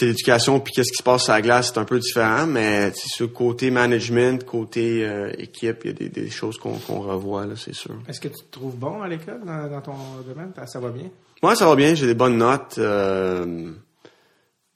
l'éducation 0.00 0.58
puis 0.60 0.72
qu'est-ce 0.72 0.90
qui 0.90 0.96
se 0.98 1.02
passe 1.02 1.24
sur 1.24 1.32
la 1.32 1.42
glace, 1.42 1.70
c'est 1.72 1.78
un 1.78 1.84
peu 1.84 1.98
différent, 1.98 2.46
mais 2.46 2.92
sur 2.94 3.32
côté 3.32 3.70
management, 3.70 4.44
côté 4.44 5.04
euh, 5.06 5.30
équipe, 5.38 5.82
il 5.84 5.86
y 5.86 5.90
a 5.90 5.92
des, 5.92 6.08
des 6.08 6.30
choses 6.30 6.56
qu'on, 6.58 6.72
revoit 7.00 7.44
là, 7.46 7.54
c'est 7.56 7.74
sûr. 7.74 7.94
Est-ce 8.08 8.20
que 8.20 8.28
tu 8.28 8.42
te 8.44 8.50
trouves 8.50 8.76
bon 8.76 9.02
à 9.02 9.08
l'école, 9.08 9.42
dans, 9.44 9.68
dans 9.70 9.80
ton 9.82 9.94
domaine? 10.26 10.52
Ça 10.66 10.80
va 10.80 10.90
bien? 10.90 11.10
Moi, 11.42 11.54
ça 11.56 11.66
va 11.66 11.76
bien, 11.76 11.94
j'ai 11.94 12.06
des 12.06 12.14
bonnes 12.14 12.38
notes. 12.38 12.76
Euh, 12.78 13.70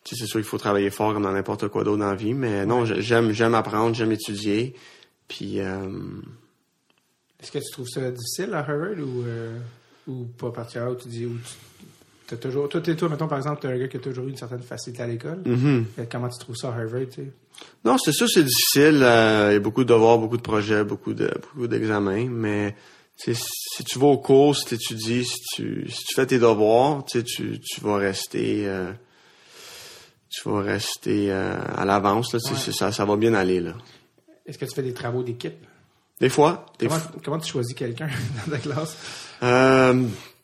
c'est 0.04 0.14
sûr 0.26 0.38
qu'il 0.40 0.44
faut 0.44 0.58
travailler 0.58 0.90
fort 0.90 1.12
comme 1.14 1.22
dans 1.24 1.32
n'importe 1.32 1.68
quoi 1.68 1.82
d'autre 1.82 1.98
dans 1.98 2.10
la 2.10 2.14
vie, 2.14 2.34
mais 2.34 2.64
non, 2.66 2.84
j'ai- 2.84 3.00
j'aime 3.02 3.32
j'aime 3.32 3.54
apprendre, 3.54 3.94
j'aime 3.96 4.12
étudier. 4.12 4.74
Puis 5.28 5.60
euh, 5.60 5.88
Est-ce 7.42 7.50
que 7.52 7.58
tu 7.58 7.70
trouves 7.72 7.88
ça 7.88 8.08
difficile 8.10 8.52
à 8.54 8.58
Harvard 8.58 8.98
ou, 8.98 9.24
ou 10.06 10.24
pas 10.38 10.50
particulièrement? 10.52 10.92
Ou 10.94 11.00
tu 11.02 11.08
dis, 11.08 11.26
ou 11.26 11.36
tu, 11.38 11.75
t'as 12.26 12.36
toujours, 12.36 12.68
toi, 12.68 12.80
t'es- 12.80 12.96
toi, 12.96 13.08
mettons, 13.08 13.28
par 13.28 13.38
exemple, 13.38 13.60
t'es 13.62 13.68
un 13.68 13.78
gars 13.78 13.88
qui 13.88 13.96
a 13.96 14.00
toujours 14.00 14.26
eu 14.26 14.30
une 14.30 14.36
certaine 14.36 14.62
facilité 14.62 15.02
à 15.02 15.06
l'école. 15.06 15.42
mhm. 15.44 15.86
Euh, 15.98 16.04
Comment 16.10 16.28
tu 16.28 16.38
trouves 16.38 16.56
ça 16.56 16.68
à 16.68 16.72
Harvard, 16.80 17.06
tu 17.10 17.22
sais? 17.22 17.30
non, 17.84 17.96
c'est 17.98 18.12
sûr, 18.12 18.28
c'est 18.28 18.42
difficile. 18.44 19.00
euh, 19.02 19.48
Il 19.50 19.54
y 19.54 19.56
a 19.56 19.60
beaucoup 19.60 19.84
de 19.84 19.88
devoirs, 19.88 20.18
beaucoup 20.18 20.36
de 20.36 20.42
projets, 20.42 20.84
beaucoup 20.84 21.14
de 21.14 21.30
beaucoup 21.42 21.66
d'examens, 21.66 22.28
mais 22.28 22.74
si 23.16 23.34
tu 23.84 23.98
vas 23.98 24.08
au 24.08 24.18
cours, 24.18 24.54
si 24.54 24.64
tu 24.66 24.74
étudies, 24.74 25.24
si 25.24 25.40
tu 25.54 25.88
si 25.90 26.04
tu 26.04 26.14
fais 26.14 26.26
tes 26.26 26.38
devoirs, 26.38 27.04
tu 27.06 27.22
tu 27.24 27.80
vas 27.80 27.96
rester 27.96 28.66
euh, 28.68 28.92
tu 30.28 30.48
vas 30.48 30.60
rester 30.60 31.30
euh, 31.32 31.56
à 31.74 31.84
l'avance 31.86 32.34
Ouais. 32.34 32.40
Ça 32.72 32.92
ça 32.92 33.04
va 33.06 33.16
bien 33.16 33.32
aller 33.34 33.60
là. 33.60 33.72
Est-ce 34.44 34.58
que 34.58 34.66
tu 34.66 34.74
fais 34.74 34.82
des 34.82 34.92
travaux 34.92 35.22
d'équipe? 35.22 35.54
Des 36.20 36.28
fois, 36.28 36.66
des 36.78 36.88
Comment, 36.88 37.00
comment 37.24 37.38
tu 37.38 37.50
choisis 37.52 37.74
quelqu'un 37.74 38.08
dans 38.46 38.52
ta 38.52 38.58
classe? 38.58 38.96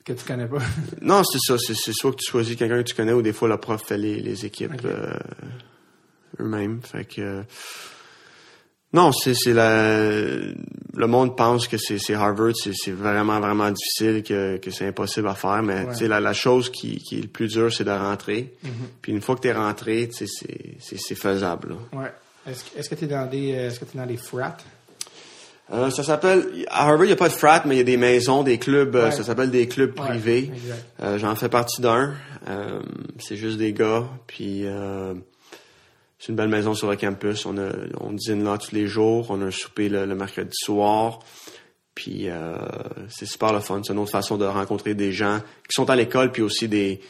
Que 0.04 0.12
tu 0.12 0.24
connais 0.24 0.46
pas? 0.46 0.58
Non, 1.00 1.22
c'est 1.24 1.38
ça. 1.40 1.56
C'est, 1.58 1.92
soit 1.92 2.10
que 2.12 2.16
tu 2.16 2.30
choisis 2.30 2.56
quelqu'un 2.56 2.78
que 2.82 2.88
tu 2.88 2.94
connais 2.94 3.12
ou 3.12 3.22
des 3.22 3.32
fois 3.32 3.48
le 3.48 3.56
prof 3.56 3.82
fait 3.84 3.98
les, 3.98 4.20
les 4.20 4.44
équipes 4.46 4.84
euh, 4.84 5.14
eux-mêmes. 6.40 6.80
Fait 6.82 7.04
que 7.04 7.20
euh, 7.20 7.42
non, 8.92 9.10
c'est 9.12 9.34
c'est 9.34 9.54
la 9.54 9.96
le 10.94 11.06
monde 11.06 11.36
pense 11.36 11.66
que 11.66 11.78
c'est, 11.78 12.12
Harvard, 12.14 12.52
c'est, 12.54 12.90
vraiment 12.90 13.40
vraiment 13.40 13.70
difficile 13.70 14.22
que, 14.22 14.58
que 14.58 14.70
c'est 14.70 14.86
impossible 14.88 15.28
à 15.28 15.34
faire, 15.34 15.62
mais 15.62 15.84
Ouais. 15.86 16.08
la, 16.08 16.20
la 16.20 16.34
chose 16.34 16.68
qui, 16.70 16.98
qui 16.98 17.18
est 17.18 17.22
le 17.22 17.28
plus 17.28 17.48
dur, 17.48 17.72
c'est 17.72 17.84
de 17.84 17.90
rentrer. 17.90 18.52
Mhm. 18.62 18.70
Puis 19.00 19.12
une 19.12 19.22
fois 19.22 19.34
que 19.36 19.40
tu 19.40 19.48
es 19.48 19.52
rentré, 19.54 20.10
c'est, 20.12 20.26
c'est, 20.26 21.14
faisable. 21.14 21.70
là. 21.92 21.98
Ouais. 22.00 22.12
Est-ce 22.46 22.64
que 22.64 22.78
est-ce 22.78 22.90
que 22.90 22.94
tu 22.96 23.04
es 23.04 23.08
dans 23.08 23.26
des 23.30 23.52
euh, 23.54 23.68
est-ce 23.68 23.80
que 23.80 23.84
tu 23.86 23.96
dans 23.96 24.06
des 24.06 24.16
frats? 24.18 24.56
Euh, 25.72 25.90
ça 25.90 26.02
s'appelle 26.02 26.46
à 26.68 26.82
Harvard, 26.88 27.04
il 27.04 27.08
n'y 27.08 27.12
a 27.12 27.16
pas 27.16 27.28
de 27.28 27.32
frat, 27.34 27.62
mais 27.64 27.76
il 27.76 27.78
y 27.78 27.80
a 27.80 27.84
des 27.84 27.96
maisons, 27.96 28.42
des 28.42 28.58
clubs. 28.58 28.94
euh, 28.94 29.04
Ouais. 29.06 29.10
Ça 29.12 29.22
s'appelle 29.24 29.50
des 29.50 29.66
clubs 29.68 29.94
privés. 29.94 30.50
Euh, 31.02 31.18
J'en 31.18 31.34
fais 31.34 31.48
partie 31.48 31.80
d'un. 31.80 32.12
Euh, 32.48 32.80
c'est 33.18 33.36
juste 33.36 33.56
des 33.58 33.72
gars. 33.72 34.04
Puis 34.26 34.64
c'est 36.18 36.28
une 36.28 36.36
belle 36.36 36.48
maison 36.48 36.74
sur 36.74 36.90
le 36.90 36.96
campus. 36.96 37.46
On 37.46 37.56
a 37.58 37.70
on 38.00 38.12
dîne 38.12 38.44
là 38.44 38.58
tous 38.58 38.72
les 38.72 38.86
jours. 38.86 39.26
On 39.30 39.40
a 39.40 39.46
un 39.46 39.50
souper 39.50 39.88
le, 39.88 40.04
le 40.06 40.14
mercredi 40.14 40.50
soir. 40.52 41.20
Puis 41.94 42.28
c'est 43.08 43.26
super 43.26 43.52
le 43.52 43.60
fun. 43.60 43.80
C'est 43.84 43.92
une 43.92 43.98
autre 43.98 44.10
façon 44.12 44.36
de 44.36 44.44
rencontrer 44.44 44.94
des 44.94 45.12
gens 45.12 45.38
qui 45.40 45.72
sont 45.74 45.88
à 45.90 45.96
l'école, 45.96 46.32
puis 46.32 46.42
aussi 46.42 46.68
des 46.68 47.00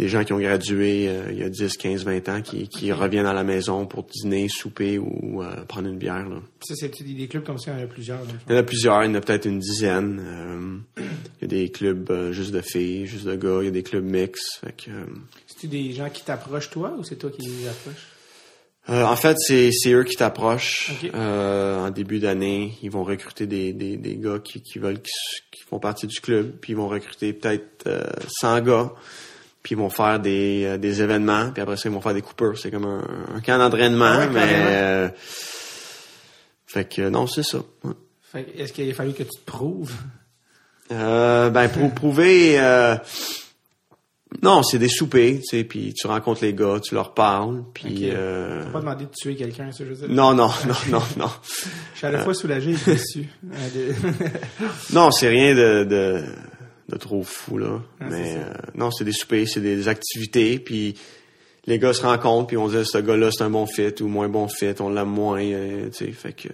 des 0.00 0.08
gens 0.08 0.24
qui 0.24 0.32
ont 0.32 0.38
gradué 0.38 1.08
euh, 1.08 1.30
il 1.30 1.38
y 1.38 1.42
a 1.42 1.50
10, 1.50 1.76
15, 1.76 2.04
20 2.04 2.28
ans, 2.30 2.40
qui, 2.40 2.68
qui 2.68 2.90
reviennent 2.90 3.26
à 3.26 3.34
la 3.34 3.44
maison 3.44 3.84
pour 3.86 4.04
dîner, 4.04 4.48
souper 4.48 4.98
ou 4.98 5.42
euh, 5.42 5.62
prendre 5.68 5.88
une 5.88 5.98
bière. 5.98 6.26
Là. 6.26 6.36
Ça, 6.62 6.74
c'est 6.74 7.02
des 7.02 7.28
clubs 7.28 7.44
comme 7.44 7.58
ça, 7.58 7.72
il 7.72 7.80
y 7.80 7.82
en 7.82 7.84
a 7.84 7.86
plusieurs. 7.86 8.18
Il 8.48 8.54
y 8.54 8.56
en 8.56 8.58
a 8.58 8.62
plusieurs, 8.62 9.04
il 9.04 9.08
y 9.08 9.10
en 9.10 9.14
a 9.16 9.20
peut-être 9.20 9.44
une 9.44 9.58
dizaine. 9.58 10.22
Euh, 10.24 11.02
il 11.40 11.42
y 11.42 11.44
a 11.44 11.48
des 11.48 11.70
clubs 11.70 12.32
juste 12.32 12.52
de 12.52 12.62
filles, 12.62 13.06
juste 13.06 13.26
de 13.26 13.36
gars, 13.36 13.58
il 13.60 13.66
y 13.66 13.68
a 13.68 13.72
des 13.72 13.82
clubs 13.82 14.04
mix. 14.04 14.62
C'est-tu 15.46 15.68
des 15.68 15.92
gens 15.92 16.08
qui 16.08 16.24
t'approchent, 16.24 16.70
toi, 16.70 16.94
ou 16.98 17.04
c'est 17.04 17.16
toi 17.16 17.30
qui 17.30 17.46
les 17.46 17.68
approches? 17.68 18.06
euh, 18.88 19.04
en 19.04 19.16
fait, 19.16 19.36
c'est, 19.38 19.70
c'est 19.72 19.92
eux 19.92 20.04
qui 20.04 20.16
t'approchent. 20.16 20.92
Euh, 21.14 21.86
en 21.86 21.90
début 21.90 22.18
d'année, 22.18 22.72
ils 22.82 22.90
vont 22.90 23.04
recruter 23.04 23.46
des, 23.46 23.72
des, 23.72 23.96
des 23.96 24.16
gars 24.16 24.38
qui, 24.42 24.62
qui 24.62 24.78
veulent 24.78 25.00
qui 25.00 25.62
font 25.68 25.78
partie 25.78 26.06
du 26.06 26.20
club, 26.20 26.52
puis 26.60 26.72
ils 26.72 26.76
vont 26.76 26.88
recruter 26.88 27.32
peut-être 27.32 27.86
euh, 27.86 28.02
100 28.40 28.60
gars, 28.62 28.92
puis 29.62 29.74
ils 29.74 29.78
vont 29.78 29.90
faire 29.90 30.18
des, 30.20 30.64
euh, 30.64 30.78
des 30.78 31.02
événements, 31.02 31.50
puis 31.52 31.62
après 31.62 31.76
ça, 31.76 31.88
ils 31.88 31.92
vont 31.92 32.00
faire 32.00 32.14
des 32.14 32.22
coupures. 32.22 32.58
C'est 32.58 32.70
comme 32.70 32.86
un, 32.86 33.04
un 33.36 33.40
camp 33.40 33.58
d'entraînement, 33.58 34.18
ouais, 34.18 34.28
mais... 34.28 34.40
euh, 34.46 35.08
fait 36.66 36.84
que 36.88 37.08
non, 37.08 37.26
c'est 37.26 37.42
ça. 37.42 37.58
ouais. 37.84 37.92
Fait 38.22 38.44
que 38.44 38.58
est-ce 38.62 38.72
qu'il 38.72 38.88
a 38.90 38.94
fallu 38.94 39.12
que 39.12 39.24
tu 39.24 39.30
te 39.30 39.44
prouves? 39.44 39.92
Euh, 40.92 41.50
ben 41.50 41.68
pour 41.68 41.92
prouver 41.94 42.58
euh, 42.58 42.96
non 44.42 44.64
c'est 44.64 44.78
des 44.80 44.88
soupers 44.88 45.36
tu 45.38 45.42
sais 45.44 45.62
puis 45.62 45.94
tu 45.94 46.08
rencontres 46.08 46.42
les 46.42 46.52
gars 46.52 46.80
tu 46.82 46.94
leur 46.96 47.14
parles 47.14 47.62
puis 47.74 48.08
Ok. 48.08 48.12
euh, 48.16 48.64
T'as 48.64 48.70
pas 48.70 48.80
demandé 48.80 49.04
de 49.04 49.10
tuer 49.16 49.36
quelqu'un, 49.36 49.70
ça, 49.70 49.84
je 49.84 49.90
veux 49.90 49.94
dire. 49.94 50.08
non 50.08 50.34
non 50.34 50.50
non 50.66 50.74
non 50.90 51.02
non 51.16 51.30
Je 51.92 51.98
suis 51.98 52.06
à 52.08 52.10
la 52.10 52.24
fois 52.24 52.34
soulagé 52.34 52.72
et 52.72 52.76
déçu. 52.90 53.28
Non 54.92 55.12
c'est 55.12 55.28
rien 55.28 55.54
de, 55.54 55.84
de 55.84 56.24
de 56.90 56.96
trop 56.96 57.22
fou 57.22 57.56
là 57.58 57.80
Ah, 58.00 58.06
mais 58.10 58.36
euh, 58.36 58.52
non 58.74 58.90
c'est 58.90 59.04
des 59.04 59.12
soupers 59.12 59.46
c'est 59.48 59.60
des 59.60 59.88
activités 59.88 60.58
puis 60.58 60.96
les 61.66 61.78
gars 61.78 61.92
se 61.92 62.02
rencontrent 62.02 62.48
puis 62.48 62.56
on 62.56 62.68
dit 62.68 62.84
ce 62.84 62.98
gars 62.98 63.16
là 63.16 63.30
c'est 63.30 63.44
un 63.44 63.50
bon 63.50 63.66
fit 63.66 63.94
ou 64.00 64.08
moins 64.08 64.28
bon 64.28 64.48
fit 64.48 64.74
on 64.80 64.90
l'aime 64.90 65.08
moins 65.08 65.42
euh, 65.42 65.88
tu 65.90 66.06
sais 66.06 66.12
fait 66.12 66.32
que 66.32 66.48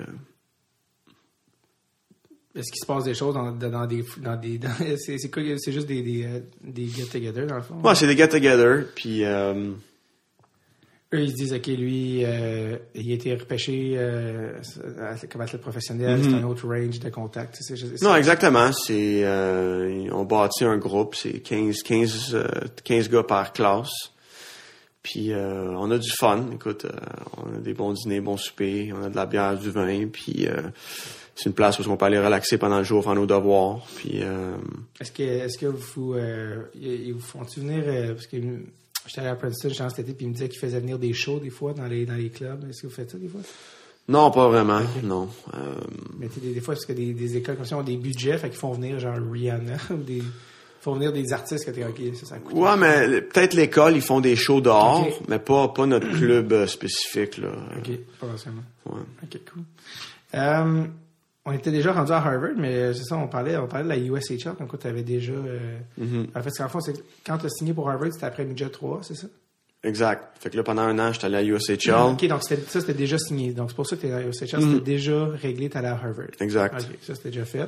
Est-ce 2.54 2.72
qu'il 2.72 2.80
se 2.80 2.86
passe 2.86 3.04
des 3.04 3.14
choses 3.14 3.34
dans, 3.34 3.52
dans 3.52 3.86
des... 3.86 4.02
Dans 4.18 4.36
des 4.40 4.58
c'est, 4.96 5.18
c'est 5.18 5.30
quoi? 5.30 5.42
C'est 5.58 5.72
juste 5.72 5.86
des, 5.86 6.02
des, 6.02 6.24
euh, 6.24 6.40
des 6.62 6.86
get-together, 6.86 7.46
dans 7.46 7.56
le 7.56 7.62
fond? 7.62 7.80
ouais 7.82 7.94
c'est 7.94 8.06
des 8.06 8.16
get 8.16 8.28
together 8.28 8.84
puis 8.94 9.24
euh, 9.24 9.72
Eux, 11.14 11.20
ils 11.22 11.30
se 11.30 11.36
disent, 11.36 11.52
OK, 11.52 11.66
lui, 11.68 12.24
euh, 12.24 12.76
il 12.96 13.10
a 13.12 13.14
été 13.14 13.32
repêché 13.34 13.92
euh, 13.96 14.52
comme 15.30 15.40
athlète 15.40 15.60
professionnel, 15.62 16.20
c'est 16.24 16.34
un 16.34 16.42
autre 16.44 16.66
range 16.66 16.98
de 16.98 17.08
contact. 17.10 17.56
C'est, 17.60 17.76
c'est- 17.76 17.86
Mhm. 17.86 17.96
Non, 18.02 18.16
exactement. 18.16 18.72
C'est 18.72 19.22
euh, 19.24 20.08
on 20.12 20.24
bâtit 20.24 20.64
un 20.64 20.78
groupe, 20.78 21.14
c'est 21.14 21.40
15 21.40 21.82
15 21.84 22.34
euh, 22.34 22.44
15 22.82 23.08
gars 23.08 23.22
par 23.22 23.52
classe. 23.52 23.92
Puis 25.04 25.32
euh, 25.32 25.70
on 25.76 25.92
a 25.92 25.98
du 25.98 26.10
fun. 26.18 26.44
Écoute, 26.52 26.86
on 27.36 27.54
a 27.54 27.58
des 27.60 27.72
bons 27.74 27.92
dîners, 27.92 28.20
bons 28.20 28.36
soupers, 28.36 28.92
on 28.92 29.04
a 29.04 29.08
de 29.08 29.14
la 29.14 29.26
bière, 29.26 29.56
du 29.56 29.70
vin, 29.70 30.08
puis 30.08 30.48
c'est 31.36 31.46
une 31.48 31.54
place 31.54 31.78
où 31.78 31.88
on 31.88 31.96
peut 31.96 32.06
aller 32.06 32.18
relaxer 32.18 32.58
pendant 32.58 32.78
le 32.78 32.84
jour, 32.84 33.04
faire 33.04 33.14
nos 33.14 33.26
devoirs. 33.26 33.86
Puis 33.96 34.22
euh, 34.22 34.56
Est-ce 35.00 35.12
que, 35.12 35.22
est-ce 35.22 35.58
que 35.58 35.66
vous, 35.66 36.14
euh, 36.14 36.62
ils 36.74 37.12
vous 37.12 37.20
font-tu 37.20 37.60
venir, 37.60 37.84
euh, 37.86 38.14
parce 38.14 38.26
que 38.26 38.36
j'étais 39.06 39.20
allé 39.20 39.30
à 39.30 39.36
Princeton, 39.36 39.68
j'étais 39.70 39.88
cet 39.90 39.98
été, 40.00 40.12
puis 40.14 40.26
ils 40.26 40.28
me 40.28 40.34
disaient 40.34 40.48
qu'ils 40.48 40.60
faisaient 40.60 40.80
venir 40.80 40.98
des 40.98 41.12
shows 41.12 41.38
des 41.40 41.50
fois 41.50 41.72
dans 41.72 41.86
les, 41.86 42.06
dans 42.06 42.14
les 42.14 42.30
clubs. 42.30 42.64
Est-ce 42.68 42.82
que 42.82 42.86
vous 42.86 42.92
faites 42.94 43.10
ça 43.10 43.18
des 43.18 43.28
fois? 43.28 43.40
non, 44.08 44.30
pas 44.30 44.48
vraiment, 44.48 44.80
non. 45.02 45.28
Euh, 45.54 45.74
Mais 46.18 46.28
tu 46.28 46.34
sais, 46.34 46.40
des, 46.40 46.52
des 46.54 46.60
fois, 46.60 46.74
parce 46.74 46.86
que 46.86 46.92
des, 46.92 47.12
des 47.12 47.36
écoles 47.36 47.56
comme 47.56 47.64
ça 47.64 47.76
ont 47.76 47.82
des 47.82 47.96
budgets, 47.96 48.38
fait 48.38 48.48
qu'ils 48.50 48.58
font 48.58 48.72
venir 48.72 48.98
genre 49.00 49.16
Rihanna 49.32 49.76
ou 49.90 49.96
des. 50.06 50.18
Ils 50.18 50.88
font 50.88 50.94
venir 50.94 51.12
des 51.12 51.32
artistes 51.32 51.64
que 51.66 51.72
t'es 51.72 51.84
OK, 51.84 52.00
ça, 52.14 52.26
ça 52.26 52.38
coûte. 52.38 52.54
ouais, 52.54 52.76
mais 52.76 53.20
peut-être 53.20 53.54
l'école, 53.54 53.96
ils 53.96 54.00
font 54.02 54.20
des 54.20 54.36
shows 54.36 54.60
dehors, 54.60 55.04
mais 55.26 55.40
pas 55.40 55.66
pas 55.66 55.84
notre 55.86 56.08
club 56.16 56.52
euh, 56.52 56.68
spécifique 56.68 57.38
là. 57.38 57.48
OK, 57.76 57.90
pas 58.20 58.26
forcément. 58.28 58.62
Ouais. 58.84 59.00
OK, 59.24 59.40
cool. 59.52 59.62
Euh, 60.34 60.84
on 61.46 61.52
était 61.52 61.70
déjà 61.70 61.92
rendu 61.92 62.12
à 62.12 62.16
Harvard, 62.16 62.50
mais 62.58 62.74
euh, 62.74 62.92
c'est 62.92 63.04
ça, 63.04 63.16
on 63.16 63.28
parlait, 63.28 63.56
on 63.56 63.66
parlait 63.66 63.84
de 63.84 63.88
la 63.88 63.96
USHL, 64.18 64.54
comme 64.58 64.66
quoi 64.66 64.78
tu 64.78 64.86
avais 64.88 65.02
déjà. 65.02 65.32
euh, 65.32 65.78
Mhm. 65.96 66.26
En 66.34 66.42
fait, 66.42 66.50
qu'en 66.50 66.68
fond, 66.68 66.80
c'est 66.80 66.92
que 66.92 66.98
quand 67.24 67.38
tu 67.38 67.46
as 67.46 67.50
signé 67.50 67.72
pour 67.72 67.88
Harvard, 67.88 68.12
c'était 68.12 68.26
après 68.26 68.44
Midget 68.44 68.68
3, 68.68 69.00
c'est 69.02 69.14
ça? 69.14 69.28
Exact. 69.84 70.24
Fait 70.40 70.50
que 70.50 70.56
là 70.56 70.64
pendant 70.64 70.82
un 70.82 70.98
an, 70.98 71.12
j'étais 71.12 71.26
allé 71.26 71.36
à 71.36 71.42
USHL. 71.44 71.94
OK, 72.12 72.26
donc 72.26 72.42
ça, 72.42 72.56
c'était 72.66 72.94
déjà 72.94 73.18
signé. 73.18 73.52
Donc 73.52 73.70
c'est 73.70 73.76
pour 73.76 73.86
ça 73.86 73.94
que 73.96 74.00
tu 74.00 74.08
es 74.08 74.12
à 74.12 74.20
USHL, 74.22 74.60
Mhm. 74.60 74.72
c'était 74.72 74.84
déjà 74.84 75.26
réglé, 75.26 75.70
tu 75.70 75.76
allé 75.78 75.86
à 75.88 75.92
Harvard. 75.92 76.26
Exact. 76.40 76.74
OK, 76.80 76.98
ça, 77.02 77.14
c'était 77.14 77.30
déjà 77.30 77.44
fait. 77.44 77.58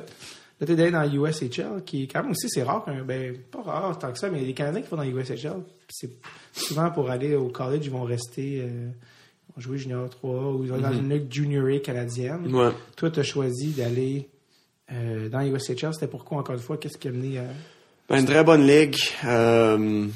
Là, 0.61 0.67
t'es 0.67 0.73
allé 0.73 0.91
dans 0.91 1.09
USHL, 1.09 1.83
qui 1.85 2.07
quand 2.09 2.21
même 2.21 2.31
aussi, 2.31 2.49
c'est 2.49 2.63
rare, 2.63 2.85
ben, 3.05 3.37
pas 3.49 3.61
rare 3.61 3.97
tant 3.97 4.11
que 4.11 4.19
ça, 4.19 4.29
mais 4.29 4.43
des 4.43 4.53
Canadiens 4.53 4.81
qui 4.81 4.89
vont 4.89 4.97
dans 4.97 5.03
USHL. 5.03 5.61
C'est 5.87 6.09
souvent 6.51 6.91
pour 6.91 7.09
aller 7.09 7.35
au 7.37 7.47
college, 7.47 7.85
ils 7.85 7.91
vont 7.91 8.03
rester, 8.03 8.63
euh, 8.63 8.89
jouer 9.59 9.77
Junior 9.77 10.09
3 10.09 10.31
ou 10.53 10.65
dans 10.65 10.93
une 10.93 11.09
ligue 11.09 11.31
Junior 11.31 11.67
A 11.67 11.79
canadienne. 11.79 12.53
Ouais. 12.53 12.71
Toi, 12.95 13.11
tu 13.11 13.19
as 13.19 13.23
choisi 13.23 13.69
d'aller 13.69 14.29
euh, 14.91 15.29
dans 15.29 15.41
USHL. 15.41 15.93
C'était 15.93 16.07
pourquoi, 16.07 16.39
encore 16.39 16.55
une 16.55 16.61
fois? 16.61 16.77
Qu'est-ce 16.77 16.97
qui 16.97 17.07
a 17.07 17.11
mené 17.11 17.39
à. 17.39 17.43
Ben, 18.09 18.19
une 18.19 18.25
très 18.25 18.43
bonne 18.43 18.65
ligue. 18.65 18.97
Euh, 19.25 20.07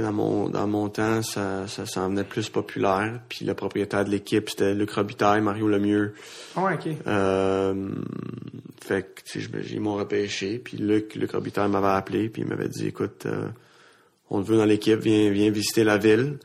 dans 0.00 0.12
mon 0.12 0.48
dans 0.48 0.66
mon 0.66 0.88
temps, 0.88 1.22
ça, 1.22 1.66
ça, 1.66 1.84
ça 1.84 2.00
en 2.00 2.08
venait 2.08 2.24
plus 2.24 2.48
populaire. 2.48 3.20
Puis 3.28 3.44
le 3.44 3.54
propriétaire 3.54 4.04
de 4.04 4.10
l'équipe, 4.10 4.48
c'était 4.48 4.74
Luc 4.74 4.90
Robitaille, 4.92 5.42
Mario 5.42 5.68
Lemieux. 5.68 6.14
Ah, 6.56 6.72
ok. 6.74 6.94
Euh, 7.06 7.90
fait 8.80 9.02
que 9.14 9.38
ils 9.70 9.80
m'ont 9.80 9.96
repêché. 9.96 10.58
Puis 10.58 10.78
Luc, 10.78 11.14
Luc 11.14 11.32
Robitaille 11.32 11.68
m'avait 11.68 11.88
appelé. 11.88 12.28
Puis 12.28 12.42
il 12.42 12.48
m'avait 12.48 12.68
dit, 12.68 12.86
écoute, 12.86 13.26
euh, 13.26 13.48
on 14.30 14.42
te 14.42 14.48
veut 14.48 14.56
dans 14.56 14.64
l'équipe, 14.64 14.98
viens, 14.98 15.30
viens 15.30 15.50
visiter 15.50 15.84
la 15.84 15.98
ville. 15.98 16.38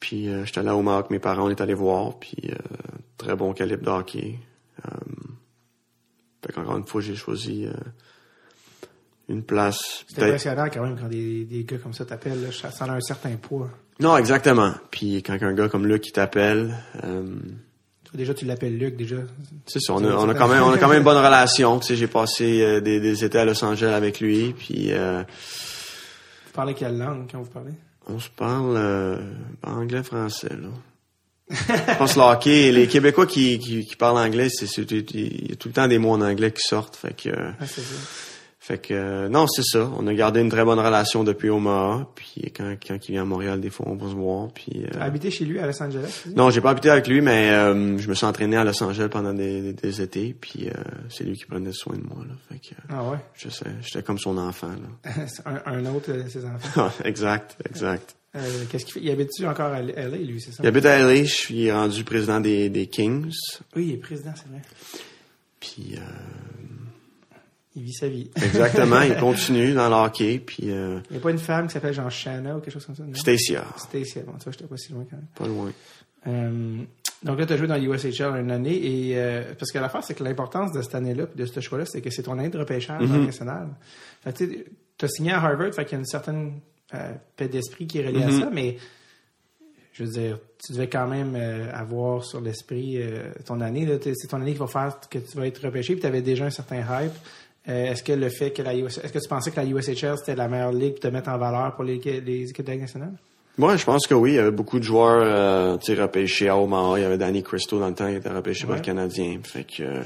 Puis 0.00 0.28
euh, 0.28 0.44
j'étais 0.44 0.60
allé 0.60 0.70
au 0.70 0.82
Maroc, 0.82 1.10
mes 1.10 1.18
parents, 1.18 1.46
on 1.46 1.50
est 1.50 1.60
allés 1.60 1.74
voir. 1.74 2.18
Puis 2.18 2.36
euh, 2.44 2.54
très 3.16 3.34
bon 3.36 3.52
calibre 3.52 3.84
de 3.84 3.90
hockey. 3.90 4.38
Euh, 4.84 4.90
fait 6.44 6.52
qu'encore 6.52 6.76
une 6.76 6.86
fois, 6.86 7.00
j'ai 7.00 7.16
choisi 7.16 7.66
une 9.28 9.42
place. 9.42 10.04
C'est 10.08 10.22
impressionnant 10.22 10.66
quand 10.72 10.82
même 10.82 10.98
quand 11.00 11.08
des, 11.08 11.44
des 11.44 11.64
gars 11.64 11.78
comme 11.78 11.94
ça 11.94 12.04
t'appellent. 12.04 12.50
Ça 12.52 12.68
a 12.68 12.90
un 12.90 13.00
certain 13.00 13.34
poids. 13.36 13.70
Non, 13.98 14.16
exactement. 14.18 14.72
Puis 14.90 15.22
quand 15.22 15.38
un 15.40 15.54
gars 15.54 15.68
comme 15.68 15.86
Luc 15.86 16.02
qui 16.02 16.12
t'appelle, 16.12 16.74
déjà, 18.12 18.34
tu 18.34 18.44
l'appelles 18.44 18.76
Luc, 18.76 18.96
déjà. 18.96 19.16
c'est 19.64 19.80
ça, 19.80 19.94
on 19.94 20.04
a, 20.04 20.14
on 20.14 20.28
a 20.28 20.34
quand 20.34 20.48
même 20.48 20.62
on 20.62 20.70
a 20.70 20.76
quand 20.78 20.88
même 20.88 20.98
une 20.98 21.04
bonne 21.04 21.16
relation. 21.24 21.80
Tu 21.80 21.86
sais, 21.86 21.96
j'ai 21.96 22.08
passé 22.08 22.82
des, 22.82 23.00
des 23.00 23.24
étés 23.24 23.38
à 23.38 23.46
Los 23.46 23.64
Angeles 23.64 23.94
avec 23.94 24.20
lui, 24.20 24.52
puis 24.52 24.90
Vous 24.92 26.52
parlez 26.52 26.74
quelle 26.74 26.98
langue 26.98 27.26
quand 27.30 27.40
vous 27.40 27.50
parlez? 27.50 27.72
On 28.08 28.18
se 28.20 28.28
parle 28.30 28.74
euh, 28.76 29.16
anglais 29.62 30.02
français 30.02 30.50
là. 30.50 30.68
Je 31.50 31.98
pense 31.98 32.16
les 32.72 32.86
Québécois 32.86 33.26
qui, 33.26 33.58
qui, 33.58 33.84
qui 33.84 33.96
parlent 33.96 34.16
anglais, 34.18 34.48
c'est 34.50 34.66
c'est- 34.66 34.90
il 34.90 35.50
y 35.50 35.52
a 35.52 35.56
tout 35.56 35.68
le 35.68 35.74
temps 35.74 35.86
des 35.88 35.98
mots 35.98 36.12
en 36.12 36.22
anglais 36.22 36.50
qui 36.52 36.62
sortent, 36.62 36.96
fait 36.96 37.14
que 37.14 37.28
euh, 37.28 37.50
Ah, 37.60 37.66
c'est 37.66 37.82
ça. 37.82 37.94
Fait 38.66 38.78
que 38.78 38.94
euh, 38.94 39.28
non, 39.28 39.46
c'est 39.46 39.62
ça. 39.62 39.90
On 39.98 40.06
a 40.06 40.14
gardé 40.14 40.40
une 40.40 40.48
très 40.48 40.64
bonne 40.64 40.78
relation 40.78 41.22
depuis 41.22 41.50
Omaha, 41.50 42.08
puis 42.14 42.50
quand 42.56 42.74
quand 42.86 42.96
il 43.08 43.12
vient 43.12 43.22
à 43.22 43.24
Montréal, 43.26 43.60
des 43.60 43.68
fois 43.68 43.84
on 43.90 43.94
va 43.96 44.08
se 44.08 44.14
voir, 44.14 44.48
puis 44.54 44.84
euh, 44.86 45.00
habité 45.02 45.30
chez 45.30 45.44
lui 45.44 45.58
à 45.58 45.66
Los 45.66 45.82
Angeles? 45.82 46.24
Non, 46.34 46.48
j'ai 46.48 46.62
pas 46.62 46.70
habité 46.70 46.88
avec 46.88 47.06
lui, 47.06 47.20
mais 47.20 47.50
euh, 47.50 47.98
je 47.98 48.08
me 48.08 48.14
suis 48.14 48.24
entraîné 48.24 48.56
à 48.56 48.64
Los 48.64 48.82
Angeles 48.82 49.08
pendant 49.10 49.34
des, 49.34 49.60
des, 49.60 49.72
des 49.74 50.00
étés, 50.00 50.34
puis 50.40 50.68
euh, 50.68 50.72
c'est 51.10 51.24
lui 51.24 51.36
qui 51.36 51.44
prenait 51.44 51.72
soin 51.72 51.96
de 51.96 52.02
moi. 52.04 52.24
Là. 52.26 52.34
Fait 52.48 52.58
que, 52.58 52.74
Ah 52.88 53.02
ouais? 53.10 53.18
je 53.34 53.50
sais, 53.50 53.66
j'étais 53.82 54.02
comme 54.02 54.18
son 54.18 54.38
enfant. 54.38 54.68
Là. 55.04 55.12
Un, 55.66 55.74
un 55.84 55.94
autre 55.94 56.10
de 56.10 56.26
ses 56.28 56.44
enfants. 56.46 56.90
exact, 57.04 57.56
exact. 57.68 58.16
Qu'est-ce 58.70 58.86
qu'il 58.86 58.94
fait? 58.94 59.00
Il 59.00 59.10
habite-tu 59.10 59.46
encore 59.46 59.72
à 59.72 59.82
LA, 59.82 60.08
lui, 60.16 60.40
c'est 60.40 60.52
ça? 60.52 60.62
Il 60.62 60.66
habite 60.66 60.86
à 60.86 60.98
LA, 60.98 61.16
je 61.24 61.32
suis 61.34 61.70
rendu 61.70 62.02
président 62.02 62.40
des, 62.40 62.70
des 62.70 62.86
Kings, 62.86 63.30
Oui, 63.76 63.88
il 63.88 63.92
est 63.92 63.96
président, 63.98 64.32
c'est 64.34 64.48
vrai. 64.48 64.62
puis 65.60 65.96
euh, 65.96 66.00
Il 67.76 67.82
vit 67.82 67.92
sa 67.92 68.08
vie. 68.08 68.30
exactement, 68.36 69.00
il 69.00 69.16
continue 69.16 69.72
dans 69.74 69.88
le 69.88 69.94
hockey, 69.94 70.38
puis 70.38 70.70
euh, 70.70 71.00
Il 71.10 71.14
n'y 71.14 71.18
a 71.18 71.20
pas 71.20 71.30
une 71.30 71.38
femme 71.38 71.66
qui 71.66 71.72
s'appelle 71.72 71.94
genre 71.94 72.10
Shanna 72.10 72.56
ou 72.56 72.60
quelque 72.60 72.72
chose 72.72 72.86
comme 72.86 72.94
ça? 72.94 73.02
non? 73.02 73.14
Stacia, 73.14 73.64
Stacy. 73.76 74.20
Bon, 74.20 74.32
tu 74.38 74.44
vois, 74.44 74.52
j'étais 74.52 74.66
pas 74.66 74.76
si 74.76 74.92
loin 74.92 75.04
quand 75.10 75.16
même. 75.16 75.26
pas 75.36 75.46
loin. 75.46 75.72
Euh, 76.26 76.82
donc 77.22 77.38
là, 77.38 77.46
tu 77.46 77.52
as 77.52 77.56
joué 77.56 77.66
dans 77.66 77.76
l'USHL 77.76 78.36
une 78.40 78.50
année 78.50 78.76
et 78.76 79.18
euh, 79.18 79.42
parce 79.58 79.72
que 79.72 79.78
l'affaire, 79.78 80.04
c'est 80.04 80.14
que 80.14 80.22
l'importance 80.22 80.72
de 80.72 80.82
cette 80.82 80.94
année-là 80.94 81.26
de 81.34 81.44
ce 81.46 81.60
choix-là, 81.60 81.84
c'est 81.86 82.00
que 82.00 82.10
c'est 82.10 82.22
ton 82.22 82.38
année 82.38 82.48
de 82.48 82.58
repêchage 82.58 83.06
dans 83.08 83.16
le 83.16 83.26
national. 83.26 83.68
Fait 84.22 84.32
que 84.36 84.44
tu 84.96 85.04
as 85.04 85.08
signé 85.08 85.32
à 85.32 85.42
Harvard, 85.42 85.74
fait 85.74 85.84
qu'il 85.84 85.92
y 85.92 85.96
a 85.96 85.98
une 85.98 86.06
certaine 86.06 86.60
paix 87.36 87.48
d'esprit 87.48 87.86
qui 87.86 87.98
est 87.98 88.06
reliée 88.06 88.22
à 88.22 88.30
ça, 88.30 88.50
mais 88.52 88.76
je 89.94 90.02
veux 90.02 90.10
dire, 90.10 90.38
tu 90.64 90.72
devais 90.72 90.88
quand 90.88 91.06
même 91.06 91.34
euh, 91.36 91.70
avoir 91.72 92.24
sur 92.24 92.40
l'esprit 92.40 93.00
euh, 93.00 93.30
ton 93.46 93.60
année. 93.60 93.86
C'est 94.02 94.26
ton 94.26 94.40
année 94.40 94.52
qui 94.52 94.58
va 94.58 94.66
faire 94.66 94.98
que 95.08 95.18
tu 95.18 95.36
vas 95.36 95.46
être 95.46 95.64
repêché, 95.64 95.94
puis 95.94 96.00
tu 96.00 96.06
avais 96.06 96.20
déjà 96.20 96.46
un 96.46 96.50
certain 96.50 96.80
hype. 96.80 97.12
Euh, 97.68 97.90
est-ce 97.92 98.02
que 98.02 98.12
le 98.12 98.28
fait 98.28 98.50
que 98.50 98.60
la 98.62 98.74
US, 98.76 98.98
est-ce 98.98 99.12
que 99.12 99.18
tu 99.18 99.28
pensais 99.28 99.50
que 99.50 99.56
la 99.56 99.64
USHL 99.64 100.16
c'était 100.18 100.34
la 100.36 100.48
meilleure 100.48 100.72
ligue 100.72 100.92
pour 100.92 101.00
te 101.00 101.06
mettre 101.08 101.30
en 101.30 101.38
valeur 101.38 101.74
pour 101.74 101.84
les, 101.84 101.96
les 101.98 102.50
équipes 102.50 102.64
de 102.64 102.68
la 102.70 102.72
Ligue 102.74 102.82
nationale? 102.82 103.12
Moi, 103.56 103.76
je 103.76 103.84
pense 103.84 104.06
que 104.06 104.14
oui. 104.14 104.32
Il 104.32 104.34
y 104.34 104.38
avait 104.38 104.50
beaucoup 104.50 104.78
de 104.78 104.84
joueurs 104.84 105.22
euh, 105.24 105.76
tu 105.78 105.94
sais, 105.94 106.02
repêchés 106.02 106.48
à 106.48 106.58
Omaha. 106.58 106.98
Il 106.98 107.02
y 107.02 107.04
avait 107.04 107.16
Danny 107.18 107.42
Cristo 107.42 107.78
dans 107.78 107.88
le 107.88 107.94
temps 107.94 108.08
qui 108.08 108.16
était 108.16 108.28
repêché 108.28 108.66
par 108.66 108.76
le 108.76 108.82
Canadien. 108.82 109.38
Fait 109.44 109.64
que 109.64 109.82
euh, 109.82 110.02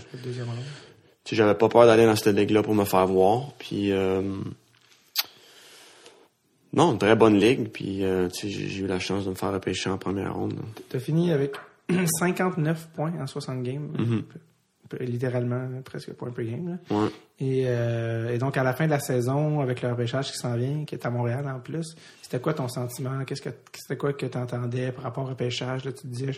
j'avais 1.33 1.55
pas 1.55 1.69
peur 1.69 1.87
d'aller 1.87 2.05
dans 2.07 2.15
cette 2.15 2.37
ligue-là 2.37 2.63
pour 2.63 2.75
me 2.75 2.85
faire 2.85 3.07
voir. 3.07 3.53
Puis, 3.59 3.91
euh, 3.91 4.21
non, 6.73 6.93
une 6.93 6.99
très 6.99 7.17
bonne 7.17 7.39
ligue. 7.39 7.69
Puis, 7.71 8.03
tu 8.35 8.41
sais, 8.41 8.49
j'ai 8.51 8.83
eu 8.83 8.87
la 8.87 8.99
chance 8.99 9.25
de 9.25 9.31
me 9.31 9.35
faire 9.35 9.53
repêcher 9.53 9.91
en 9.91 9.99
première 9.99 10.35
ronde. 10.35 10.53
là. 10.55 10.63
Tu 10.91 10.97
as 10.97 11.01
fini 11.01 11.33
avec 11.33 11.55
59 12.19 12.89
points 12.95 13.15
en 13.21 13.27
60 13.27 13.63
games. 13.63 13.89
P- 14.91 15.05
Littéralement, 15.05 15.69
presque 15.85 16.13
point 16.13 16.31
per 16.31 16.45
game. 16.45 16.79
là. 16.91 16.97
Ouais. 16.97 17.09
Et, 17.41 17.65
euh, 17.69 18.35
et 18.35 18.39
donc, 18.39 18.57
à 18.57 18.65
la 18.65 18.73
fin 18.73 18.87
de 18.87 18.91
la 18.91 18.99
saison, 18.99 19.61
avec 19.61 19.83
le 19.83 19.91
repêchage 19.91 20.33
qui 20.33 20.39
s'en 20.39 20.57
vient, 20.57 20.85
qui 20.85 20.97
est 20.97 21.07
à 21.07 21.11
Montréal 21.11 21.45
en 21.55 21.61
plus, 21.61 21.95
c'était 22.21 22.41
quoi 22.41 22.53
ton 22.53 22.67
sentiment? 22.69 23.25
Qu'est-ce 23.25 23.43
que 23.43 23.51
C'était 23.77 23.97
quoi 23.97 24.13
que 24.13 24.27
tu 24.27 24.37
entendais 24.39 24.91
par 24.91 25.05
rapport 25.05 25.25
au 25.25 25.29
repêchage? 25.29 25.85
Là, 25.85 25.93
tu 25.93 26.03
te 26.03 26.07
disais, 26.09 26.33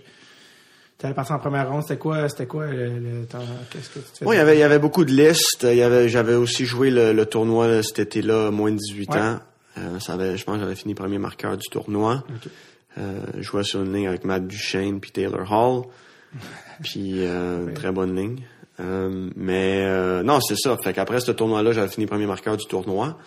tu 0.98 1.06
allais 1.06 1.14
passer 1.14 1.32
en 1.32 1.38
première 1.38 1.70
ronde. 1.70 1.82
C'était 1.82 1.96
quoi, 1.96 2.28
c'était 2.28 2.46
quoi 2.46 2.66
le, 2.66 2.98
le- 2.98 3.26
Qu'est-ce 3.70 3.88
que 3.88 4.00
tu? 4.18 4.24
Ouais, 4.26 4.36
il 4.36 4.38
y 4.38 4.42
avait, 4.42 4.56
il 4.56 4.60
y 4.60 4.62
avait 4.62 4.78
beaucoup 4.78 5.06
de 5.06 5.10
listes. 5.12 5.62
Il 5.70 5.76
y 5.78 5.82
avait, 5.82 6.10
j'avais 6.10 6.34
aussi 6.34 6.66
joué 6.66 6.90
le, 6.90 7.14
le 7.14 7.24
tournoi 7.24 7.66
là, 7.66 7.82
cet 7.82 7.98
été-là, 8.00 8.50
moins 8.50 8.70
de 8.70 8.76
18 8.76 9.10
Ouais. 9.10 9.18
ans. 9.18 9.38
Euh, 9.78 9.98
ça 10.00 10.12
avait, 10.14 10.36
je 10.36 10.44
pense 10.44 10.56
que 10.56 10.60
j'avais 10.60 10.74
fini 10.74 10.94
premier 10.94 11.16
marqueur 11.18 11.56
du 11.56 11.66
tournoi. 11.70 12.24
Ok. 12.28 12.50
Euh, 12.98 13.20
je 13.36 13.42
jouais 13.42 13.62
sur 13.64 13.82
une 13.82 13.94
ligne 13.94 14.08
avec 14.08 14.24
Matt 14.24 14.46
Duchesne 14.46 15.00
puis 15.00 15.12
Taylor 15.12 15.50
Hall. 15.50 15.84
Puis 16.82 17.24
euh, 17.26 17.66
une 17.68 17.74
très 17.74 17.90
bonne 17.92 18.14
ligne. 18.14 18.40
Euh, 18.80 19.28
mais 19.36 19.82
euh, 19.84 20.22
non, 20.22 20.40
c'est 20.40 20.56
ça. 20.56 20.76
Fait 20.82 20.92
qu'après 20.94 21.20
ce 21.20 21.32
tournoi-là, 21.32 21.72
j'avais 21.72 21.88
fini 21.88 22.06
premier 22.06 22.26
marqueur 22.26 22.56
du 22.56 22.66
tournoi. 22.66 23.18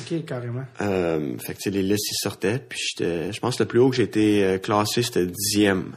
OK, 0.00 0.24
carrément. 0.24 0.64
Euh, 0.80 1.36
fait 1.38 1.54
que 1.54 1.68
les 1.70 1.82
listes 1.82 2.10
ils 2.10 2.18
sortaient. 2.20 2.58
Puis 2.66 2.80
j'étais. 2.80 3.32
Je 3.32 3.38
pense 3.40 3.56
que 3.56 3.62
le 3.64 3.68
plus 3.68 3.78
haut 3.80 3.90
que 3.90 3.96
j'ai 3.96 4.02
été 4.04 4.58
classé, 4.62 5.02
c'était 5.02 5.26
dixième. 5.26 5.92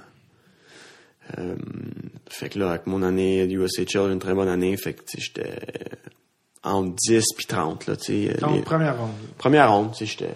Fait 2.29 2.49
que 2.49 2.59
là, 2.59 2.69
avec 2.71 2.87
mon 2.87 3.03
année 3.03 3.43
USHL, 3.45 4.11
une 4.11 4.19
très 4.19 4.33
bonne 4.33 4.47
année. 4.47 4.75
Fait 4.77 4.93
que 4.93 5.01
j'étais 5.17 5.59
entre 6.63 6.95
10 6.95 7.23
puis 7.35 7.45
30. 7.45 7.85
Là, 7.87 7.95
Donc, 8.39 8.55
les- 8.55 8.61
première 8.61 8.97
ronde. 8.97 9.11
Première 9.37 9.71
ronde, 9.71 9.91
tu 9.93 9.99
sais, 9.99 10.05
j'étais. 10.05 10.33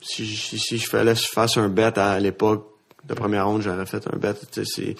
Si, 0.00 0.26
si, 0.26 0.58
si 0.58 0.78
je 0.78 0.88
fallait 0.88 1.14
que 1.14 1.20
je 1.20 1.26
fasse 1.28 1.56
un 1.56 1.68
bet 1.68 1.98
à 1.98 2.20
l'époque 2.20 2.68
de 3.04 3.14
première 3.14 3.46
ronde, 3.48 3.62
j'aurais 3.62 3.86
fait 3.86 4.06
un 4.12 4.16
bet. 4.16 4.34
C'est. 4.64 4.94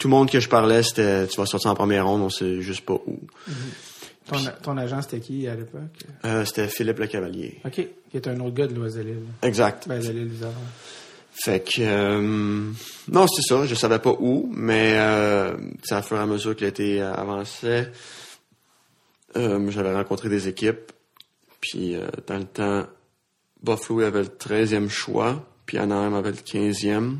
Tout 0.00 0.08
le 0.08 0.10
monde 0.10 0.30
que 0.30 0.40
je 0.40 0.48
parlais, 0.48 0.82
c'était 0.82 1.26
tu 1.26 1.38
vas 1.38 1.46
sortir 1.46 1.70
en 1.70 1.74
première 1.74 2.06
ronde, 2.06 2.22
on 2.22 2.30
sait 2.30 2.62
juste 2.62 2.86
pas 2.86 2.94
où. 2.94 3.20
Ton, 4.26 4.38
ton 4.62 4.76
agent, 4.78 5.02
c'était 5.02 5.20
qui 5.20 5.46
à 5.46 5.54
l'époque? 5.54 5.82
Euh, 6.24 6.44
c'était 6.46 6.68
Philippe 6.68 6.98
Le 6.98 7.06
Cavalier. 7.06 7.60
OK, 7.64 7.74
qui 8.10 8.16
est 8.16 8.26
un 8.26 8.40
autre 8.40 8.54
gars 8.54 8.66
de 8.66 8.74
l'Oiselille. 8.74 9.16
Exact. 9.42 9.86
Ben, 9.86 10.00
de 10.00 10.08
l'île. 10.08 10.30
Fait 11.32 11.60
que 11.60 11.80
euh, 11.80 12.72
non, 13.08 13.26
c'est 13.28 13.42
ça, 13.42 13.66
je 13.66 13.74
savais 13.74 13.98
pas 13.98 14.16
où, 14.18 14.50
mais 14.54 14.94
euh, 14.94 15.54
à 15.90 16.02
fur 16.02 16.16
et 16.16 16.20
à 16.20 16.26
mesure 16.26 16.56
que 16.56 16.64
l'été 16.64 17.02
avançait, 17.02 17.92
euh, 19.36 19.70
j'avais 19.70 19.94
rencontré 19.94 20.28
des 20.28 20.48
équipes, 20.48 20.92
puis 21.60 21.94
euh, 21.94 22.08
dans 22.26 22.38
le 22.38 22.44
temps, 22.44 22.86
Buffalo 23.62 24.00
avait 24.00 24.22
le 24.22 24.28
13e 24.28 24.88
choix, 24.88 25.46
puis 25.66 25.78
Anaheim 25.78 26.14
avait 26.14 26.30
le 26.30 26.36
15e. 26.36 27.16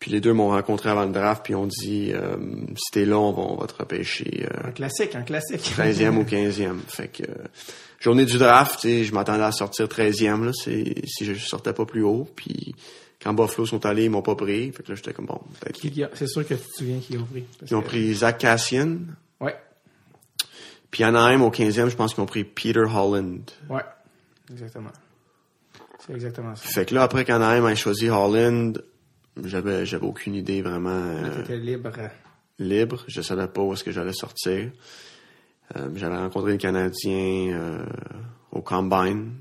Puis 0.00 0.12
les 0.12 0.20
deux 0.20 0.32
m'ont 0.32 0.50
rencontré 0.50 0.90
avant 0.90 1.04
le 1.06 1.12
draft, 1.12 1.44
puis 1.44 1.54
ont 1.56 1.66
dit 1.66 2.12
euh, 2.14 2.36
si 2.76 2.92
t'es 2.92 3.04
là, 3.04 3.18
on 3.18 3.32
va, 3.32 3.42
on 3.42 3.56
va 3.56 3.66
te 3.66 3.74
repêcher 3.74 4.44
euh, 4.44 4.68
Un 4.68 4.70
classique, 4.70 5.14
un 5.16 5.22
classique. 5.22 5.60
13e 5.76 6.16
ou 6.16 6.22
15e. 6.22 6.78
Fait 6.86 7.08
que 7.08 7.24
euh, 7.24 7.34
journée 7.98 8.24
du 8.24 8.38
draft, 8.38 8.78
tu 8.80 8.88
sais, 8.88 9.04
je 9.04 9.12
m'attendais 9.12 9.42
à 9.42 9.50
sortir 9.50 9.86
13e 9.86 10.44
là, 10.44 10.52
si 10.52 10.94
je 11.20 11.34
sortais 11.34 11.72
pas 11.72 11.84
plus 11.84 12.04
haut, 12.04 12.28
puis 12.36 12.76
quand 13.20 13.34
Buffalo 13.34 13.66
sont 13.66 13.84
allés, 13.86 14.04
ils 14.04 14.10
m'ont 14.10 14.22
pas 14.22 14.36
pris. 14.36 14.70
Fait 14.70 14.84
que 14.84 14.90
là 14.90 14.94
j'étais 14.94 15.12
comme 15.12 15.26
bon, 15.26 15.40
C'est 16.14 16.28
sûr 16.28 16.46
que 16.46 16.54
tu 16.54 16.60
te 16.60 16.74
souviens 16.76 17.00
qui 17.00 17.16
ont 17.18 17.24
pris. 17.24 17.44
ils 17.68 17.74
ont 17.74 17.82
pris 17.82 18.14
Zach 18.14 18.38
Cassian, 18.38 18.98
Ouais, 19.40 19.56
puis 20.92 21.02
Anaheim 21.02 21.42
au 21.42 21.50
15e, 21.50 21.88
je 21.88 21.96
pense 21.96 22.14
qu'ils 22.14 22.22
ont 22.22 22.26
pris 22.26 22.44
Peter 22.44 22.84
Holland. 22.88 23.40
ouais, 23.68 23.82
exactement. 24.52 24.92
C'est 26.06 26.12
exactement 26.14 26.54
ça. 26.54 26.62
Fait 26.68 26.86
que 26.86 26.94
là 26.94 27.02
après 27.02 27.24
qu'Anaheim 27.24 27.66
ait 27.68 27.74
choisi 27.76 28.08
Holland, 28.08 28.80
j'avais 29.44 29.86
j'avais 29.86 30.06
aucune 30.06 30.34
idée 30.34 30.62
vraiment 30.62 30.90
euh, 30.90 31.34
Tu 31.36 31.40
étais 31.42 31.56
libre. 31.58 31.92
libre, 32.58 33.04
je 33.08 33.20
savais 33.22 33.46
pas 33.48 33.62
où 33.62 33.72
est-ce 33.72 33.84
que 33.84 33.92
j'allais 33.92 34.12
sortir. 34.12 34.70
Euh, 35.76 35.88
j'avais 35.96 36.16
rencontré 36.16 36.52
le 36.52 36.58
Canadien 36.58 37.52
euh, 37.52 37.84
au 38.52 38.62
Combine. 38.62 39.32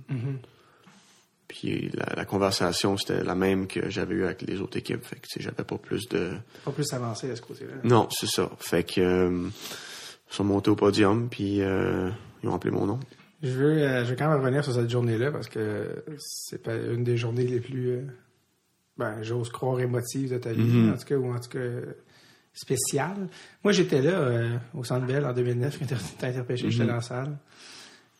Puis 1.47 1.89
la, 1.93 2.13
la 2.15 2.25
conversation, 2.25 2.97
c'était 2.97 3.23
la 3.23 3.33
même 3.35 3.67
que 3.67 3.89
j'avais 3.89 4.15
eue 4.15 4.25
avec 4.25 4.41
les 4.41 4.59
autres 4.59 4.77
équipes. 4.77 5.05
Fait 5.05 5.15
que 5.15 5.27
j'avais 5.37 5.63
pas 5.63 5.77
plus 5.77 6.07
de... 6.09 6.33
Pas 6.65 6.71
plus 6.71 6.91
avancé 6.91 7.31
à 7.31 7.35
ce 7.37 7.41
côté-là. 7.41 7.75
Non, 7.85 8.07
c'est 8.11 8.27
ça. 8.27 8.51
Fait 8.59 8.83
que... 8.83 8.99
euh, 8.99 9.49
sont 10.29 10.43
montés 10.43 10.69
au 10.69 10.75
podium, 10.75 11.29
puis 11.29 11.61
euh, 11.61 12.09
ils 12.43 12.49
ont 12.49 12.53
appelé 12.55 12.71
mon 12.71 12.85
nom. 12.85 12.99
Je 13.41 13.49
veux, 13.51 13.77
euh, 13.81 14.03
je 14.03 14.09
veux 14.09 14.15
quand 14.17 14.27
même 14.29 14.41
revenir 14.41 14.61
sur 14.61 14.73
cette 14.73 14.89
journée-là 14.89 15.31
parce 15.31 15.47
que 15.47 16.03
c'est 16.17 16.61
pas 16.61 16.75
une 16.75 17.05
des 17.05 17.15
journées 17.15 17.45
les 17.47 17.61
plus, 17.61 18.01
ben, 18.97 19.21
j'ose 19.23 19.49
croire 19.49 19.79
émotives 19.79 20.31
de 20.31 20.37
ta 20.37 20.51
vie, 20.53 20.61
Mhm. 20.61 20.93
en 20.93 20.97
tout 20.97 21.05
cas, 21.05 21.15
ou 21.15 21.31
en 21.33 21.39
tout 21.39 21.49
cas 21.49 21.59
spéciales. 22.53 23.27
Moi, 23.63 23.71
j'étais 23.71 24.01
là 24.01 24.11
euh, 24.19 24.57
au 24.73 24.83
Centre 24.83 25.05
Bell 25.05 25.25
en 25.25 25.33
2009 25.33 25.77
quand 25.79 25.85
t'as 26.17 26.29
été 26.29 26.39
repêché, 26.39 26.69
j'étais 26.71 26.83
Mhm. 26.83 26.89
dans 26.89 26.95
la 26.95 27.01
salle. 27.01 27.37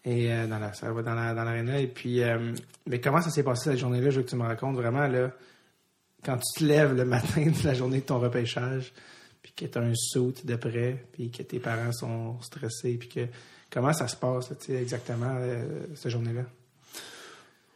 Et 0.06 0.32
euh, 0.32 0.48
dans 0.48 0.60
la 0.60 0.74
salle, 0.74 1.04
dans 1.04 1.14
la. 1.16 1.80
Et 1.82 1.88
puis, 1.88 2.22
euh, 2.24 2.54
mais 2.86 3.02
comment 3.02 3.22
ça 3.22 3.30
s'est 3.30 3.44
passé 3.44 3.72
cette 3.72 3.80
journée-là? 3.80 4.10
Je 4.10 4.18
veux 4.18 4.24
que 4.24 4.30
tu 4.30 4.36
me 4.36 4.44
racontes 4.44 4.76
vraiment 4.76 5.08
là, 5.08 5.32
quand 6.24 6.38
tu 6.38 6.60
te 6.60 6.64
lèves 6.66 6.96
le 6.96 7.04
matin 7.06 7.46
de 7.48 7.66
la 7.68 7.74
journée 7.74 8.00
de 8.00 8.06
ton 8.06 8.20
repêchage, 8.20 8.94
puis 9.42 9.52
que 9.54 9.66
tu 9.66 9.78
as 9.78 9.82
un 9.82 9.94
saut 9.96 10.34
de 10.44 10.56
près, 10.56 11.04
puis 11.14 11.30
que 11.32 11.42
tes 11.44 11.60
parents 11.60 11.92
sont 11.92 12.40
stressés, 12.42 12.94
puis 12.98 13.10
que 13.10 13.22
comment 13.72 13.92
ça 13.92 14.08
se 14.08 14.16
passe, 14.16 14.50
tu 14.60 14.68
sais, 14.68 14.74
exactement 14.82 15.36
euh, 15.40 15.88
cette 15.96 16.12
journée-là? 16.12 16.44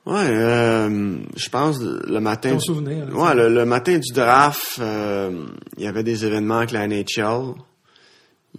Ouais, 0.05 0.25
euh, 0.29 1.17
je 1.35 1.49
pense 1.49 1.79
le 1.79 2.19
matin. 2.19 2.51
Ton 2.51 2.57
du- 2.57 2.65
souvenir. 2.65 3.05
là, 3.05 3.13
Ouais, 3.13 3.35
le, 3.35 3.49
le 3.53 3.65
matin 3.65 3.99
du 3.99 4.11
draft, 4.13 4.77
euh, 4.79 5.45
il 5.77 5.83
y 5.83 5.87
avait 5.87 6.03
des 6.03 6.25
événements 6.25 6.57
avec 6.57 6.71
la 6.71 6.87
NHL. 6.87 7.53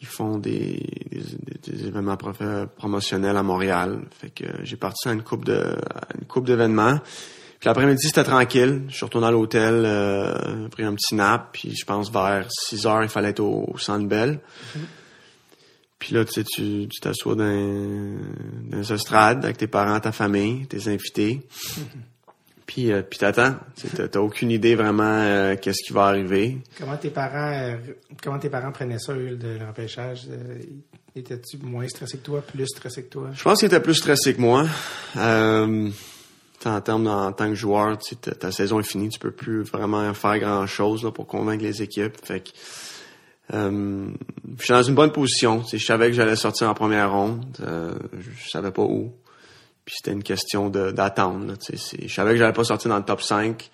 Ils 0.01 0.07
font 0.07 0.39
des, 0.39 0.81
des, 1.11 1.21
des- 1.21 1.73
des 1.73 1.87
événements 1.89 2.17
prof- 2.17 2.67
promotionnels 2.77 3.37
à 3.37 3.43
Montréal. 3.43 4.01
Fait 4.21 4.31
que 4.31 4.45
j'ai 4.63 4.77
parti 4.77 5.09
à 5.09 5.13
une 5.13 5.23
coupe 5.23 5.45
de 5.45 5.59
à 5.95 6.01
une 6.19 6.27
coupe 6.27 6.47
d'événements. 6.47 6.99
Puis 7.59 7.69
l'après-midi, 7.69 8.07
c'était 8.07 8.25
tranquille. 8.25 8.83
Je 8.89 8.95
suis 8.95 9.05
retourné 9.05 9.27
à 9.27 9.31
l'hôtel, 9.31 9.83
euh, 9.85 10.69
pris 10.69 10.85
un 10.85 10.95
petit 10.95 11.15
nap, 11.15 11.51
puis 11.53 11.75
je 11.77 11.85
pense 11.85 12.11
vers 12.11 12.47
6 12.51 12.87
heures, 12.87 13.03
il 13.03 13.09
fallait 13.09 13.29
être 13.31 13.41
au, 13.41 13.71
au 13.75 13.79
Centre 13.79 14.07
Bell. 14.09 14.41
Puis 16.03 16.15
là, 16.17 16.25
tu 16.25 16.33
sais, 16.33 16.43
tu 16.43 16.89
t'assois 17.01 17.37
dans, 17.37 17.45
dans 17.45 18.77
les 18.77 18.93
estrades 18.93 19.45
avec 19.45 19.57
tes 19.57 19.69
parents, 19.69 20.01
ta 20.01 20.11
famille, 20.11 20.67
tes 20.67 20.89
invités. 20.89 21.43
Puis, 22.67 22.91
euh, 22.91 23.03
puis 23.03 23.21
t'attends. 23.21 23.55
Tu 23.77 23.87
sais, 23.87 24.09
T'as 24.09 24.19
aucune 24.19 24.51
idée 24.51 24.75
vraiment 24.75 25.05
euh, 25.05 25.55
qu'est-ce 25.55 25.79
qui 25.87 25.93
va 25.93 26.07
arriver. 26.07 26.59
Comment 26.77 26.97
tes 26.97 27.11
parents 27.11 27.53
euh, 27.53 27.77
comment 28.21 28.41
tes 28.41 28.49
parents 28.49 28.73
prenaient 28.73 28.99
ça, 28.99 29.13
eux, 29.13 29.37
de 29.37 29.59
le 29.61 29.65
repêchage? 29.65 30.27
Euh, 30.29 30.57
Étais-tu 31.15 31.59
moins 31.59 31.87
stressé 31.87 32.19
que 32.19 32.25
toi, 32.25 32.41
plus 32.43 32.67
stressé 32.67 33.05
que 33.05 33.11
toi? 33.11 33.29
Je 33.33 33.43
pense 33.45 33.61
qu'il 33.61 33.67
était 33.67 33.79
plus 33.79 33.95
stressé 33.95 34.35
que 34.35 34.41
moi. 34.41 34.67
Euh, 35.17 35.89
en 36.65 36.81
termes 36.81 37.07
en 37.07 37.31
tant 37.31 37.49
que 37.49 37.55
joueur, 37.55 37.97
tu 37.99 38.09
sais, 38.11 38.17
ta, 38.17 38.33
ta 38.35 38.51
saison 38.51 38.81
est 38.81 38.89
finie, 38.91 39.09
tu 39.09 39.21
peux 39.21 39.31
plus 39.31 39.63
vraiment 39.63 40.13
faire 40.15 40.41
grand 40.41 40.67
chose 40.67 41.09
pour 41.15 41.29
convaincre 41.29 41.63
les 41.63 41.81
équipes. 41.81 42.17
Fait 42.25 42.41
que 42.41 42.51
euh, 43.55 44.09
je 44.59 44.65
suis 44.65 44.73
dans 44.73 44.83
une 44.83 44.95
bonne 44.95 45.13
position. 45.13 45.63
Je 45.71 45.79
savais 45.79 46.09
que 46.09 46.15
j'allais 46.15 46.37
sortir 46.37 46.69
en 46.69 46.75
première 46.75 47.13
ronde. 47.13 47.45
Euh, 47.61 47.93
je 48.19 48.51
savais 48.51 48.71
pas 48.71 48.83
où. 48.83 49.13
Puis 49.85 49.97
c'était 49.99 50.13
une 50.13 50.23
question 50.23 50.71
d'attendre. 50.71 51.55
Je 51.73 52.09
savais 52.09 52.33
que 52.33 52.37
j'allais 52.39 52.53
pas 52.53 52.65
sortir 52.65 52.89
dans 52.89 52.99
le 52.99 53.05
top 53.05 53.21
5. 53.21 53.71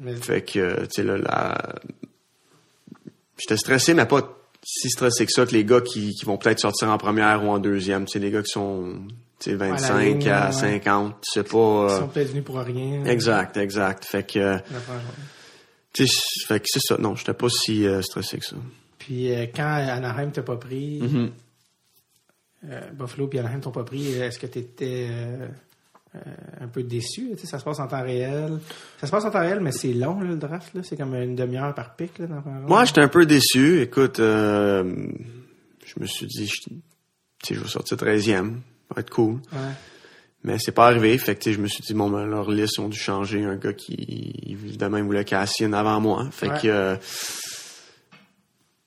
Mais, 0.00 0.14
Fait 0.16 0.42
que, 0.42 0.58
euh, 0.58 0.76
tu 0.82 1.02
sais, 1.02 1.02
là, 1.02 1.16
la... 1.16 1.58
j'étais 3.36 3.56
stressé, 3.56 3.94
mais 3.94 4.06
pas 4.06 4.22
si 4.64 4.90
stressé 4.90 5.26
que 5.26 5.32
ça 5.32 5.46
que 5.46 5.52
les 5.52 5.64
gars 5.64 5.80
qui, 5.80 6.12
qui 6.12 6.24
vont 6.24 6.36
peut-être 6.36 6.60
sortir 6.60 6.90
en 6.90 6.98
première 6.98 7.44
ou 7.44 7.48
en 7.48 7.58
deuxième. 7.58 8.04
Tu 8.04 8.12
sais, 8.12 8.18
les 8.18 8.30
gars 8.30 8.42
qui 8.42 8.52
sont, 8.52 9.00
tu 9.40 9.50
sais, 9.50 9.56
25 9.56 9.98
ligne, 9.98 10.28
à 10.28 10.46
ouais. 10.46 10.52
50, 10.52 11.14
tu 11.20 11.30
sais 11.32 11.42
pas... 11.42 11.56
ils 11.58 11.92
euh, 11.92 11.98
sont 11.98 12.08
peut-être 12.08 12.30
venus 12.30 12.44
pour 12.44 12.58
rien. 12.58 13.04
Exact, 13.06 13.56
exact. 13.56 14.04
Fait 14.04 14.24
que, 14.24 14.58
tu 15.92 16.06
sais, 16.06 16.20
fait 16.46 16.60
que 16.60 16.66
c'est 16.68 16.80
ça. 16.82 16.96
Non, 16.98 17.14
j'étais 17.16 17.34
pas 17.34 17.48
si 17.48 17.86
euh, 17.86 18.02
stressé 18.02 18.38
que 18.38 18.44
ça. 18.44 18.56
Puis 18.98 19.32
euh, 19.32 19.46
quand 19.54 19.64
Anaheim 19.64 20.30
t'a 20.30 20.42
pas 20.42 20.56
pris, 20.56 21.00
Mhm. 21.02 21.30
euh, 22.70 22.80
Buffalo 22.92 23.26
puis 23.28 23.38
Anaheim 23.38 23.60
t'ont 23.60 23.70
pas 23.70 23.84
pris, 23.84 24.08
est-ce 24.12 24.38
que 24.38 24.46
tu 24.46 24.58
étais 24.58 25.08
un 26.60 26.66
peu 26.68 26.82
déçu? 26.82 27.28
Tu 27.32 27.38
sais, 27.40 27.46
ça 27.46 27.58
se 27.58 27.64
passe 27.64 27.78
en 27.78 27.86
temps 27.86 28.02
réel. 28.02 28.58
Ça 29.00 29.06
se 29.06 29.10
passe 29.12 29.24
en 29.24 29.30
temps 29.30 29.40
réel, 29.40 29.60
mais 29.60 29.70
c'est 29.72 29.92
long, 29.92 30.20
là, 30.20 30.26
le 30.28 30.36
draft. 30.36 30.74
là. 30.74 30.82
C'est 30.82 30.96
comme 30.96 31.14
une 31.14 31.36
demi-heure 31.36 31.74
par 31.74 31.94
pic. 31.94 32.18
Là, 32.18 32.26
dans. 32.26 32.42
Moi, 32.66 32.84
j'étais 32.84 33.02
un 33.02 33.08
peu 33.08 33.24
déçu. 33.26 33.80
Écoute, 33.82 34.18
euh, 34.18 35.06
je 35.86 36.00
me 36.00 36.06
suis 36.06 36.26
dit, 36.26 36.46
je- 36.48 37.54
je 37.54 37.60
vais 37.60 37.68
sortir 37.68 37.96
13e. 37.96 38.60
Ça 38.88 38.94
va 38.94 39.00
être 39.02 39.10
cool. 39.10 39.34
Ouais. 39.52 39.58
Mais 40.44 40.56
c'est 40.58 40.72
pas 40.72 40.86
arrivé. 40.86 41.16
Fait 41.18 41.36
que, 41.36 41.50
je 41.52 41.58
me 41.58 41.66
suis 41.66 41.82
dit, 41.82 41.94
bon, 41.94 42.08
ben, 42.10 42.24
leur 42.26 42.50
liste 42.50 42.78
ont 42.78 42.88
dû 42.88 42.98
changer. 42.98 43.44
Un 43.44 43.56
gars 43.56 43.72
qui, 43.72 44.34
évidemment, 44.46 44.98
il 44.98 45.04
voulait 45.04 45.24
Cassian 45.24 45.72
avant 45.72 46.00
moi. 46.00 46.28
Fait 46.30 46.48
Ouais. 46.48 46.60
que, 46.62 46.68
euh, 46.68 46.96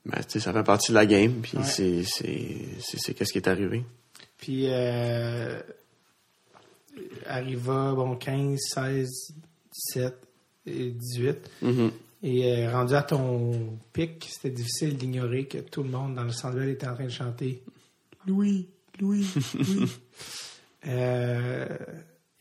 ben, 0.05 0.17
tu 0.23 0.25
sais, 0.29 0.39
ça 0.39 0.53
fait 0.53 0.63
partie 0.63 0.91
de 0.91 0.95
la 0.95 1.05
game. 1.05 1.41
Puis 1.41 1.57
Ouais. 1.57 1.63
c'est, 1.63 2.03
c'est, 2.03 3.13
qu'est-ce 3.13 3.31
qui 3.33 3.37
est 3.39 3.47
arrivé. 3.47 3.83
Puis 4.37 4.65
euh, 4.69 5.59
arriva, 7.25 7.93
bon, 7.95 8.15
15, 8.15 8.57
16, 8.73 9.09
17 9.93 10.15
et 10.67 10.91
18. 10.91 11.37
Mhm. 11.61 11.91
Et 12.23 12.45
euh, 12.65 12.71
rendu 12.71 12.93
à 12.93 13.01
ton 13.03 13.77
pic, 13.93 14.27
c'était 14.31 14.51
difficile 14.55 14.95
d'ignorer 14.95 15.45
que 15.45 15.57
tout 15.57 15.83
le 15.83 15.89
monde 15.89 16.15
dans 16.15 16.23
le 16.23 16.31
centre 16.31 16.61
était 16.61 16.87
en 16.87 16.93
train 16.93 17.05
de 17.05 17.09
chanter 17.09 17.63
Louis, 18.27 18.67
Louis, 18.99 19.25
Louis. 19.55 19.89
Euh, 20.87 21.67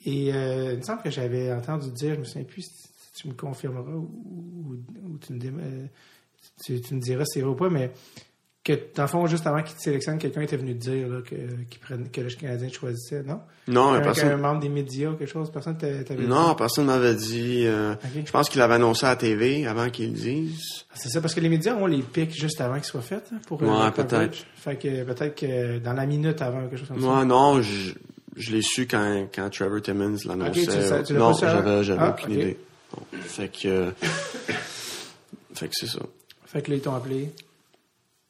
et 0.06 0.32
euh, 0.32 0.72
il 0.72 0.78
me 0.78 0.82
semble 0.82 1.02
que 1.02 1.10
j'avais 1.10 1.52
entendu 1.52 1.90
dire, 1.90 2.14
je 2.14 2.20
me 2.20 2.24
souviens 2.24 2.44
plus 2.44 2.62
si 2.62 3.12
tu 3.22 3.28
me 3.28 3.34
confirmeras 3.34 3.90
ou, 3.92 4.10
ou- 4.70 4.76
ou 5.12 5.18
tu, 5.18 5.32
me 5.34 5.40
euh, 5.62 5.86
tu, 6.64 6.80
tu 6.80 6.94
me 6.94 7.00
diras 7.00 7.24
si 7.26 7.32
c'est 7.34 7.40
vrai 7.42 7.50
ou 7.50 7.54
pas, 7.54 7.68
mais 7.68 7.90
que 8.64 8.72
dans 8.94 9.02
le 9.04 9.08
fond, 9.08 9.26
juste 9.26 9.46
avant 9.46 9.62
qu'il 9.62 9.74
te 9.76 9.82
sélectionne, 9.82 10.18
quelqu'un 10.18 10.42
était 10.42 10.56
venu 10.56 10.74
te 10.74 10.80
dire 10.90 11.08
là, 11.08 11.20
que, 11.22 11.34
que 12.12 12.20
le 12.20 12.30
Canadien 12.34 12.68
choisissait, 12.68 13.22
non? 13.22 13.40
Non, 13.68 13.88
Un, 13.92 13.94
un 13.96 14.00
personne, 14.00 14.40
membre 14.40 14.60
des 14.60 14.68
médias 14.68 15.10
ou 15.10 15.16
quelque 15.16 15.30
chose, 15.30 15.50
personne 15.50 15.78
t'a- 15.78 16.04
t'avait 16.04 16.26
non, 16.26 16.50
dit? 16.50 16.54
personne 16.56 16.86
m'avait 16.86 17.14
dit, 17.14 17.64
euh, 17.66 17.94
je 18.24 18.30
pense 18.30 18.48
qu'il 18.50 18.60
avait 18.60 18.74
annoncé 18.74 19.06
à 19.06 19.10
la 19.10 19.16
TV 19.16 19.66
avant 19.66 19.88
qu'il 19.90 20.08
le 20.12 20.14
dise. 20.18 20.60
C'est 20.94 21.08
ça, 21.08 21.20
parce 21.22 21.34
que 21.34 21.40
les 21.40 21.48
médias 21.48 21.74
ont 21.74 21.86
les 21.86 22.02
pics 22.02 22.32
juste 22.38 22.60
avant 22.60 22.74
qu'ils 22.74 22.84
soient 22.84 23.00
faits 23.00 23.30
hein, 23.32 23.38
pour 23.46 23.62
Ouais, 23.62 23.90
peut-être. 23.92 24.44
Fait 24.56 24.76
que 24.76 25.04
peut-être 25.04 25.34
que 25.38 25.78
dans 25.78 25.94
la 25.94 26.04
minute 26.06 26.40
avant, 26.42 26.60
quelque 26.62 26.76
chose 26.76 26.88
comme 26.88 27.00
ça. 27.00 27.06
Moi, 27.06 27.24
non, 27.24 27.62
je, 27.62 27.94
je 28.40 28.52
l'ai 28.52 28.62
su 28.62 28.86
quand, 28.86 29.28
quand 29.34 29.48
Trevor 29.50 29.80
Timmons 29.82 30.16
l'annonçait. 30.26 30.62
Ok, 30.62 30.68
tu 30.70 30.76
le 30.76 30.82
sais- 30.82 31.02
tu 31.04 31.12
l'as 31.12 31.18
non, 31.18 31.32
j'avais, 31.34 31.84
j'avais 31.84 32.02
Ah, 32.02 32.10
aucune 32.18 32.32
idée. 32.34 32.58
Bon, 32.92 33.02
fait 33.22 33.48
que, 33.48 33.68
euh, 33.68 33.90
fait 35.54 35.68
que 35.68 35.74
c'est 35.74 35.86
ça. 35.86 36.00
Fait 36.46 36.62
que 36.62 36.70
là, 36.70 36.76
ils 36.76 36.82
t'ont 36.82 36.94
appelé. 36.94 37.32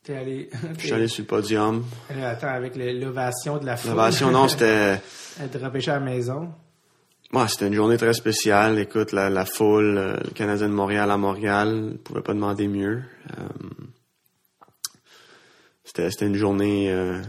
T'es 0.05 0.17
allé. 0.17 0.51
Je 0.79 0.85
suis 0.85 0.93
allé 0.93 1.09
sur 1.09 1.23
le 1.23 1.27
podium. 1.29 1.85
allé, 2.11 2.23
attends, 2.25 2.49
avec 2.49 2.75
l'ovation 2.77 3.59
de 3.59 3.67
la 3.67 3.77
foule. 3.77 3.91
L'ovation, 3.93 4.31
non, 4.31 4.49
c'était, 4.49 5.01
Être 5.41 5.59
repêché 5.61 5.91
à 5.91 5.95
la 5.95 6.01
maison. 6.01 6.53
ouais, 7.33 7.49
c'était 7.49 7.69
une 7.69 7.75
journée 7.75 7.97
très 7.97 8.13
spéciale. 8.13 8.79
Écoute, 8.79 9.13
la, 9.13 9.31
la 9.31 9.45
foule, 9.47 9.97
euh, 9.97 10.17
le 10.23 10.31
Canadien 10.31 10.69
de 10.69 10.75
Montréal 10.75 11.11
à 11.11 11.17
Montréal, 11.17 11.75
ne 11.93 11.97
pouvait 11.97 12.23
pas 12.23 12.35
demander 12.35 12.69
mieux. 12.69 13.03
Euh, 13.39 13.43
c'était, 15.85 16.11
c'était 16.11 16.27
une 16.27 16.35
journée 16.37 16.91
euh, 16.93 17.21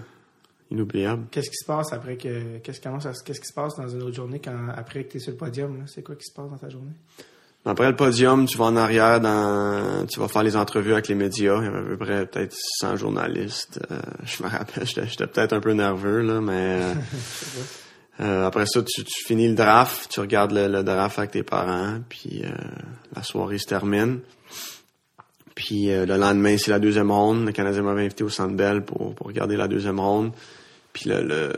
inoubliable. 0.72 1.26
Qu'est-ce 1.30 1.50
qui 1.50 1.58
se 1.58 1.66
passe 1.66 1.94
après 1.94 2.18
que. 2.18 2.58
Qu'est-ce, 2.60 2.82
ça, 2.82 3.12
qu'est-ce 3.24 3.42
qui 3.42 3.48
se 3.48 3.54
passe 3.54 3.76
dans 3.76 3.88
une 3.88 4.02
autre 4.02 4.16
journée 4.16 4.40
quand, 4.44 4.70
après 4.76 5.04
que 5.04 5.12
tu 5.12 5.18
es 5.18 5.20
sur 5.20 5.32
le 5.32 5.38
podium? 5.38 5.78
là? 5.78 5.84
C'est 5.88 6.02
quoi 6.02 6.16
qui 6.16 6.26
se 6.26 6.34
passe 6.34 6.50
dans 6.50 6.58
ta 6.58 6.70
journée? 6.70 6.94
Après 7.64 7.88
le 7.88 7.96
podium, 7.96 8.48
tu 8.48 8.58
vas 8.58 8.66
en 8.66 8.76
arrière, 8.76 9.22
dans, 9.22 10.08
tu 10.08 10.20
vas 10.20 10.28
faire 10.28 10.42
les 10.42 10.56
entrevues 10.56 10.94
avec 10.94 11.08
les 11.10 11.16
médias. 11.16 11.60
Il 11.60 11.66
y 11.66 11.68
avait 11.68 11.78
à 11.78 11.82
peu 11.84 11.98
près 11.98 12.26
peut-être 12.26 12.56
100 12.80 12.98
journalistes. 12.98 13.80
Euh, 13.92 14.00
je 14.24 14.42
me 14.42 14.50
rappelle, 14.50 14.88
j'étais, 14.88 15.08
j'étais 15.08 15.28
peut-être 15.28 15.54
un 15.54 15.60
peu 15.60 15.74
nerveux, 15.74 16.22
là, 16.22 16.42
mais 16.42 16.82
euh, 16.82 16.94
euh, 18.22 18.48
après 18.48 18.66
ça, 18.66 18.82
tu, 18.82 19.04
tu 19.04 19.26
finis 19.26 19.48
le 19.48 19.54
draft, 19.54 20.10
tu 20.10 20.20
regardes 20.22 20.54
le, 20.54 20.68
le 20.68 20.84
draft 20.84 21.20
avec 21.20 21.32
tes 21.32 21.44
parents, 21.44 22.00
puis 22.10 22.42
euh, 22.44 22.50
la 23.16 23.22
soirée 23.22 23.60
se 23.60 23.68
termine. 23.68 24.22
Puis 25.54 25.88
le 25.90 26.18
lendemain, 26.18 26.58
c'est 26.58 26.72
la 26.72 26.80
deuxième 26.80 27.12
ronde. 27.12 27.46
Le 27.46 27.52
Canadien 27.52 27.84
m'avait 27.84 28.06
invité 28.06 28.24
au 28.24 28.30
Centre 28.30 28.56
Bell 28.56 28.84
pour, 28.84 29.14
pour 29.14 29.28
regarder 29.28 29.58
la 29.58 29.68
deuxième 29.68 30.00
ronde. 30.00 30.32
Puis 30.94 31.10
le, 31.10 31.22
le, 31.22 31.54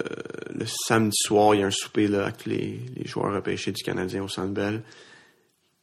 le 0.54 0.66
samedi 0.66 1.16
soir, 1.16 1.56
il 1.56 1.62
y 1.62 1.64
a 1.64 1.68
un 1.68 1.72
souper 1.72 2.08
là, 2.08 2.24
avec 2.24 2.46
les, 2.46 2.80
les 2.96 3.06
joueurs 3.06 3.34
repêchés 3.34 3.72
du 3.72 3.84
Canadien 3.84 4.24
au 4.24 4.28
Centre 4.28 4.54
Bell. 4.54 4.84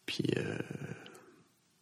Puis 0.06 0.24
euh, 0.36 0.58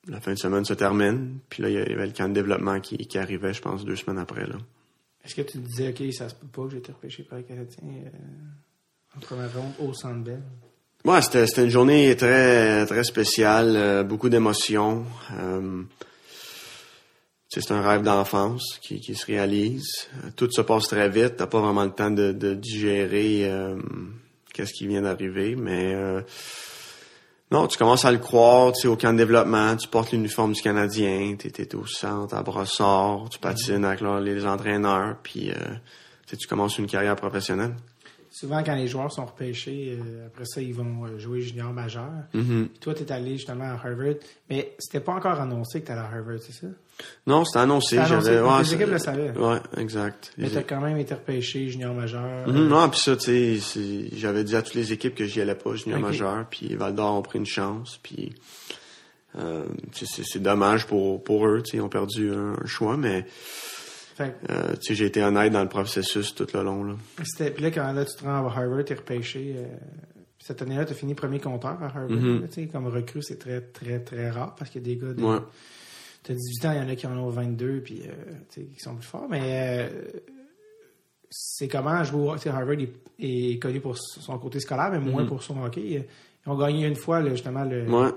la 0.07 0.21
fin 0.21 0.33
de 0.33 0.39
semaine 0.39 0.65
se 0.65 0.75
termine. 0.75 1.39
Puis 1.49 1.63
là, 1.63 1.69
il 1.71 1.75
y 1.75 1.79
avait 1.79 2.07
le 2.07 2.13
camp 2.13 2.29
de 2.29 2.35
développement 2.35 2.81
qui, 2.81 2.97
qui 2.97 3.19
arrivait, 3.19 3.53
je 3.53 3.61
pense, 3.61 3.85
deux 3.85 3.97
semaines 3.97 4.19
après. 4.19 4.47
Là. 4.47 4.57
Est-ce 5.25 5.35
que 5.35 5.43
tu 5.43 5.59
te 5.59 5.67
disais, 5.67 5.89
OK, 5.91 6.13
ça 6.13 6.29
se 6.29 6.35
peut 6.35 6.47
pas 6.47 6.65
que 6.65 6.71
j'ai 6.71 6.79
été 6.79 6.93
repêché 6.93 7.23
par 7.23 7.39
les 7.39 7.45
Canadiens 7.45 7.83
euh, 7.85 9.17
en 9.17 9.21
première 9.21 9.53
ronde 9.55 9.73
au 9.79 9.93
centre 9.93 10.23
Bell? 10.25 10.43
Ouais, 11.05 11.23
c'était, 11.23 11.65
une 11.65 11.71
journée 11.71 12.17
très, 12.17 12.85
très 12.87 13.05
spéciale, 13.05 13.77
euh, 13.77 14.03
beaucoup 14.03 14.29
d'émotions. 14.29 15.05
C'est 17.49 17.71
un 17.73 17.81
rêve 17.81 18.03
d'enfance 18.03 18.79
qui, 18.83 19.01
qui 19.01 19.15
se 19.15 19.25
réalise. 19.25 20.09
Tout 20.37 20.51
se 20.51 20.61
passe 20.61 20.87
très 20.89 21.09
vite. 21.09 21.37
T'as 21.37 21.47
pas 21.47 21.61
vraiment 21.61 21.85
le 21.85 21.91
temps 21.91 22.11
de, 22.11 22.33
de 22.33 22.53
digérer 22.53 23.51
euh, 23.51 23.77
qu'est-ce 24.53 24.75
qui 24.75 24.87
vient 24.87 25.03
d'arriver, 25.03 25.57
mais 25.57 25.95
euh, 25.95 26.21
Non, 27.51 27.67
tu 27.67 27.79
commences 27.79 28.05
à 28.05 28.13
le 28.13 28.19
croire, 28.19 28.73
tu 28.73 28.83
sais, 28.83 28.89
au 28.89 28.97
camp 28.97 29.13
de 29.13 29.19
développement, 29.19 29.77
tu 29.77 29.89
portes 29.89 30.13
l'uniforme 30.13 30.53
du 30.53 30.61
Canadien, 30.61 31.37
tu 31.39 31.47
es 31.47 31.75
au 31.75 31.87
centre, 31.87 32.35
à 32.35 32.43
Brossard, 32.43 33.29
tu 33.31 33.39
patines 33.39 33.85
avec 33.85 34.03
là, 34.03 34.21
les 34.21 34.45
entraîneurs, 34.45 35.17
puis 35.23 35.51
euh, 35.51 35.55
tu 36.27 36.47
commences 36.47 36.77
une 36.77 36.87
carrière 36.87 37.17
professionnelle. 37.17 37.75
Souvent, 38.31 38.63
quand 38.63 38.75
les 38.75 38.89
joueurs 38.89 39.11
sont 39.11 39.25
repêchés, 39.25 39.99
euh, 39.99 40.27
après 40.27 40.45
ça, 40.45 40.61
ils 40.61 40.75
vont 40.75 41.05
euh, 41.07 41.19
jouer 41.19 41.41
junior 41.41 41.73
majeur. 41.73 42.11
Mhm. 42.35 42.69
Toi, 42.81 42.95
tu 42.95 43.03
es 43.03 43.13
allé 43.13 43.33
justement 43.37 43.65
à 43.65 43.73
Harvard, 43.73 44.15
mais 44.51 44.75
c'était 44.79 45.01
pas 45.01 45.13
encore 45.13 45.41
annoncé 45.41 45.81
que 45.81 45.87
tu 45.87 45.93
allais 45.93 46.03
à 46.03 46.05
Harvard, 46.05 46.39
c'est 46.41 46.53
ça? 46.53 46.67
Non, 47.27 47.45
c'était 47.45 47.61
annoncé. 47.61 47.97
Ouais, 47.99 48.59
les 48.63 48.75
équipes 48.75 48.91
le 48.91 48.99
savaient. 48.99 49.31
Ouais, 49.39 49.59
exact. 49.77 50.33
Mais 50.37 50.45
Les- 50.47 50.51
tu 50.51 50.59
as 50.59 50.63
quand 50.63 50.81
même 50.81 50.97
été 50.99 51.15
repêché 51.15 51.69
junior 51.69 51.95
majeur. 51.95 52.49
Mhm, 52.49 52.69
non, 52.69 52.89
puis 52.91 53.01
ça, 53.01 53.17
tu 53.17 53.61
sais, 53.61 54.09
j'avais 54.17 54.45
dit 54.45 54.57
à 54.57 54.63
toutes 54.63 54.75
les 54.75 54.93
équipes 54.93 55.15
que 55.15 55.25
j'y 55.25 55.41
allais 55.41 55.55
pas, 55.55 55.75
junior 55.77 55.99
majeur, 56.01 56.47
puis 56.51 56.75
Val 56.77 56.95
d'Or 56.95 57.15
ont 57.17 57.23
pris 57.23 57.39
une 57.39 57.47
chance, 57.47 57.99
puis 58.03 58.35
euh, 59.39 59.65
c'est- 59.93 60.39
dommage 60.39 60.87
pour 60.87 61.23
pour 61.23 61.47
eux, 61.47 61.63
tu 61.63 61.73
sais, 61.73 61.77
ils 61.77 61.81
ont 61.81 61.89
perdu 61.89 62.31
un, 62.33 62.55
un 62.63 62.67
choix, 62.67 62.97
mais 62.97 63.27
euh, 64.51 64.75
tu 64.77 64.83
sais, 64.89 64.95
j'ai 64.95 65.07
été 65.07 65.23
honnête 65.23 65.53
dans 65.53 65.63
le 65.63 65.69
processus 65.69 66.35
tout 66.35 66.47
le 66.55 66.63
long 66.63 66.85
là. 66.85 66.95
c'était- 67.25 67.51
Puis 67.51 67.63
là, 67.63 67.71
quand 67.71 67.93
là, 67.93 68.05
tu 68.05 68.17
te 68.17 68.25
rends 68.25 68.47
à 68.49 68.53
Harvard, 68.53 68.85
tu 68.85 68.93
es 68.93 68.97
repêché. 68.97 69.55
euh, 69.57 69.65
cette 70.41 70.63
année-là, 70.63 70.85
tu 70.85 70.93
as 70.93 70.95
fini 70.97 71.15
premier 71.15 71.41
compteur 71.41 71.77
à 71.83 71.87
Harvard. 71.87 72.09
Mhm. 72.11 72.41
Là, 72.43 72.47
sais, 72.51 72.67
comme 72.69 72.87
recrue, 72.87 73.23
c'est 73.23 73.39
très, 73.39 73.61
très, 73.61 74.01
très 74.01 74.31
rare 74.31 74.55
parce 74.55 74.71
qu'il 74.71 74.81
y 74.81 74.85
a 74.91 74.95
des 74.95 75.01
gars 75.01 75.13
de. 75.13 75.23
Ouais. 75.23 75.39
Tu 76.23 76.33
as 76.33 76.35
18 76.35 76.65
ans, 76.67 76.73
il 76.73 76.79
y 76.79 76.81
en 76.85 76.89
a 76.89 76.95
qui 76.97 77.07
en 77.07 77.17
ont 77.19 77.29
22, 77.31 77.81
puis 77.81 78.03
euh, 78.07 78.13
qui 78.51 78.79
sont 78.79 78.95
plus 78.95 79.07
forts. 79.07 79.27
Mais 79.29 79.91
c'est 81.31 81.69
comment 81.69 82.03
jouer 82.05 82.23
au 82.23 82.49
Harvard 82.49 82.79
est, 82.81 82.93
est 83.19 83.61
connu 83.63 83.81
pour 83.81 83.97
son 83.99 84.39
côté 84.39 84.61
scolaire, 84.61 84.91
mais 84.93 84.99
moins 85.01 85.27
pour 85.27 85.43
son 85.43 85.63
hockey. 85.63 86.07
Ils 86.47 86.51
ont 86.51 86.57
gagné 86.57 86.87
une 86.87 86.97
fois, 86.97 87.21
là, 87.21 87.31
justement, 87.31 87.65
le. 87.65 87.89
Ouais. 87.91 88.11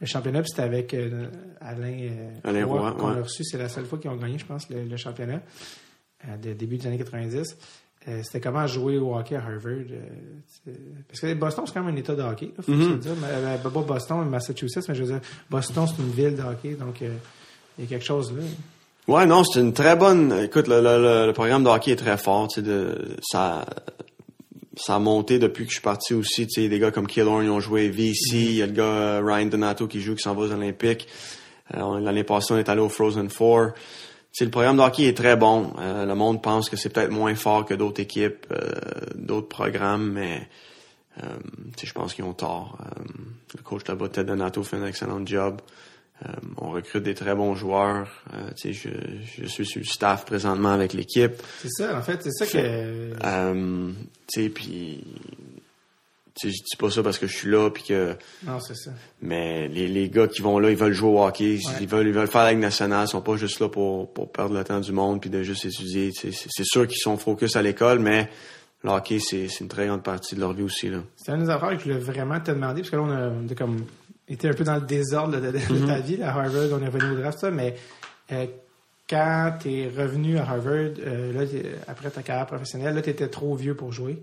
Le 0.00 0.06
championnat, 0.06 0.40
puis 0.42 0.50
c'était 0.50 0.62
avec 0.62 0.94
euh, 0.94 1.26
Alain, 1.60 1.98
euh, 2.00 2.30
Alain 2.44 2.64
Roy, 2.66 2.92
qu'on 2.92 3.10
ouais. 3.12 3.18
a 3.18 3.22
reçu. 3.22 3.44
C'est 3.44 3.58
la 3.58 3.68
seule 3.68 3.84
fois 3.86 3.98
qu'ils 3.98 4.10
ont 4.10 4.16
gagné, 4.16 4.38
je 4.38 4.46
pense, 4.46 4.68
le, 4.70 4.82
le 4.84 4.96
championnat, 4.96 5.40
euh, 6.28 6.36
de 6.36 6.52
début 6.54 6.76
des 6.78 6.86
années 6.86 6.98
90. 6.98 7.56
Euh, 8.08 8.20
c'était 8.22 8.40
comment 8.40 8.66
jouer 8.66 8.96
au 8.96 9.14
hockey 9.14 9.36
à 9.36 9.40
Harvard. 9.44 9.72
euh, 9.90 10.72
parce 11.06 11.20
que 11.20 11.34
Boston, 11.34 11.64
c'est 11.66 11.74
quand 11.74 11.82
même 11.82 11.94
un 11.94 11.98
état 11.98 12.14
de 12.14 12.22
hockey, 12.22 12.50
il 12.56 12.64
faut 12.64 12.72
Mhm. 12.72 12.82
se 12.84 12.88
le 12.88 12.96
dire. 12.98 13.12
Mais, 13.20 13.26
euh, 13.30 13.58
pas 13.58 13.68
Boston, 13.68 14.26
Massachusetts, 14.28 14.88
mais 14.88 14.94
je 14.94 15.02
veux 15.04 15.12
dire, 15.12 15.20
Boston, 15.50 15.86
c'est 15.86 16.02
une 16.02 16.10
ville 16.10 16.34
de 16.36 16.42
hockey, 16.42 16.74
donc 16.76 17.02
euh, 17.02 17.14
il 17.78 17.84
y 17.84 17.86
a 17.86 17.90
quelque 17.90 18.04
chose 18.06 18.32
là. 18.34 18.42
Ouais, 19.08 19.26
non, 19.26 19.42
c'est 19.44 19.60
une 19.60 19.72
très 19.74 19.96
bonne. 19.96 20.32
Écoute, 20.44 20.66
le, 20.68 20.80
le- 20.80 21.32
programme 21.32 21.64
de 21.64 21.68
hockey 21.68 21.90
est 21.92 21.96
très 21.96 22.16
fort. 22.16 22.48
De, 22.56 23.16
ça, 23.22 23.66
ça 24.76 24.94
a 24.94 24.98
monté 24.98 25.38
depuis 25.38 25.64
que 25.64 25.70
je 25.70 25.76
suis 25.76 25.82
parti 25.82 26.14
aussi. 26.14 26.46
Tu 26.46 26.62
sais, 26.62 26.68
des 26.68 26.78
gars 26.78 26.90
comme 26.90 27.06
Killorn, 27.06 27.44
ils 27.44 27.50
ont 27.50 27.60
joué 27.60 27.88
VC. 27.88 28.34
Il 28.34 28.54
y 28.54 28.62
a 28.62 28.66
le 28.66 28.72
gars 28.72 28.84
euh, 28.84 29.22
Ryan 29.24 29.46
Donato 29.46 29.86
qui 29.86 30.00
joue, 30.00 30.14
qui 30.14 30.22
s'en 30.22 30.34
va 30.34 30.42
aux 30.42 30.52
Olympiques. 30.52 31.08
Euh, 31.74 32.00
L'année 32.00 32.24
passée, 32.24 32.54
on 32.54 32.58
est 32.58 32.68
allé 32.68 32.80
au 32.80 32.88
Frozen 32.88 33.30
Four. 33.30 33.72
Tu 33.74 33.80
sais, 34.32 34.44
le 34.44 34.50
programme 34.50 34.76
de 34.76 34.82
hockey 34.82 35.04
est 35.06 35.16
très 35.16 35.36
bon. 35.36 35.72
Euh, 35.78 36.06
le 36.06 36.14
monde 36.14 36.40
pense 36.40 36.70
que 36.70 36.76
c'est 36.76 36.90
peut-être 36.90 37.10
moins 37.10 37.34
fort 37.34 37.64
que 37.64 37.74
d'autres 37.74 38.00
équipes, 38.00 38.46
d'autres 39.16 39.48
programmes, 39.48 40.12
mais 40.12 40.48
tu 41.16 41.80
sais, 41.80 41.86
je 41.86 41.92
pense 41.92 42.14
qu'ils 42.14 42.24
ont 42.24 42.32
tort. 42.32 42.78
Le 43.56 43.62
coach 43.62 43.86
là-bas, 43.88 44.08
Ted 44.08 44.24
Donato, 44.28 44.62
fait 44.62 44.76
un 44.76 44.86
excellent 44.86 45.26
job. 45.26 45.60
Euh, 46.26 46.32
on 46.58 46.70
recrute 46.70 47.02
des 47.02 47.14
très 47.14 47.34
bons 47.34 47.54
joueurs. 47.54 48.08
Euh, 48.34 48.50
tu 48.56 48.74
sais, 48.74 48.90
je, 49.38 49.42
je 49.42 49.46
suis 49.48 49.64
sur 49.64 49.80
le 49.80 49.86
staff 49.86 50.26
présentement 50.26 50.70
avec 50.72 50.92
l'équipe. 50.92 51.32
C'est 51.62 51.70
ça, 51.70 51.96
en 51.96 52.02
fait, 52.02 52.20
c'est 52.22 52.30
ça 52.32 52.46
que. 52.46 53.12
Euh, 53.24 53.90
tu 54.30 54.42
sais, 54.42 54.48
puis 54.50 55.02
tu 56.38 56.48
sais, 56.50 56.56
je 56.56 56.62
dis 56.62 56.76
pas 56.78 56.90
ça 56.90 57.02
parce 57.02 57.18
que 57.18 57.26
je 57.26 57.34
suis 57.36 57.50
là, 57.50 57.70
puis 57.70 57.82
que 57.84 58.14
Non, 58.46 58.60
c'est 58.60 58.76
ça. 58.76 58.90
mais 59.22 59.66
les, 59.68 59.88
les 59.88 60.08
gars 60.10 60.28
qui 60.28 60.42
vont 60.42 60.58
là, 60.58 60.70
ils 60.70 60.76
veulent 60.76 60.92
jouer 60.92 61.10
au 61.10 61.24
hockey, 61.24 61.56
Ouais. 61.56 61.72
ils 61.80 61.88
veulent 61.88 62.06
ils 62.06 62.12
veulent 62.14 62.28
faire 62.28 62.44
la 62.44 62.50
Ligue 62.52 62.60
nationale, 62.60 63.06
ils 63.06 63.10
sont 63.10 63.22
pas 63.22 63.36
juste 63.36 63.58
là 63.60 63.68
pour 63.68 64.12
pour 64.12 64.30
perdre 64.30 64.54
le 64.54 64.62
temps 64.62 64.80
du 64.80 64.92
monde 64.92 65.20
puis 65.22 65.30
de 65.30 65.42
juste 65.42 65.64
étudier. 65.64 66.12
C'est 66.14 66.64
sûr 66.64 66.86
qu'ils 66.86 66.98
sont 67.00 67.16
focus 67.16 67.56
à 67.56 67.62
l'école, 67.62 67.98
mais 67.98 68.28
le 68.84 68.90
hockey 68.90 69.18
c'est 69.18 69.48
une 69.60 69.68
très 69.68 69.86
grande 69.86 70.02
partie 70.02 70.34
de 70.34 70.40
leur 70.40 70.52
vie 70.52 70.62
aussi. 70.62 70.90
C'est 71.16 71.32
une 71.32 71.44
des 71.44 71.50
affaires 71.50 71.70
que 71.70 71.78
je 71.78 71.84
voulais 71.84 71.98
vraiment 71.98 72.38
te 72.40 72.50
demander, 72.52 72.82
parce 72.82 72.90
que 72.90 72.96
là, 72.96 73.02
on 73.02 73.10
a, 73.10 73.28
on 73.30 73.48
a 73.50 73.54
comme 73.54 73.84
été 74.30 74.48
un 74.48 74.52
peu 74.54 74.64
dans 74.64 74.76
le 74.76 74.80
désordre 74.82 75.32
là, 75.38 75.40
de, 75.40 75.50
de- 75.50 75.80
de 75.80 75.86
ta 75.86 75.98
vie, 76.00 76.22
à 76.22 76.30
Harvard, 76.30 76.66
on 76.72 76.82
est 76.82 76.88
revenu 76.88 77.12
au 77.12 77.16
draft, 77.20 77.38
ça, 77.38 77.50
mais 77.50 77.74
euh, 78.32 78.46
quand 79.08 79.54
tu 79.60 79.72
es 79.72 79.88
revenu 79.88 80.38
à 80.38 80.42
Harvard, 80.42 80.90
euh, 81.04 81.32
là, 81.32 81.40
après 81.88 82.10
ta 82.10 82.22
carrière 82.22 82.46
professionnelle, 82.46 82.94
là, 82.94 83.02
tu 83.02 83.10
étais 83.10 83.28
trop 83.28 83.54
vieux 83.56 83.74
pour 83.74 83.92
jouer. 83.92 84.22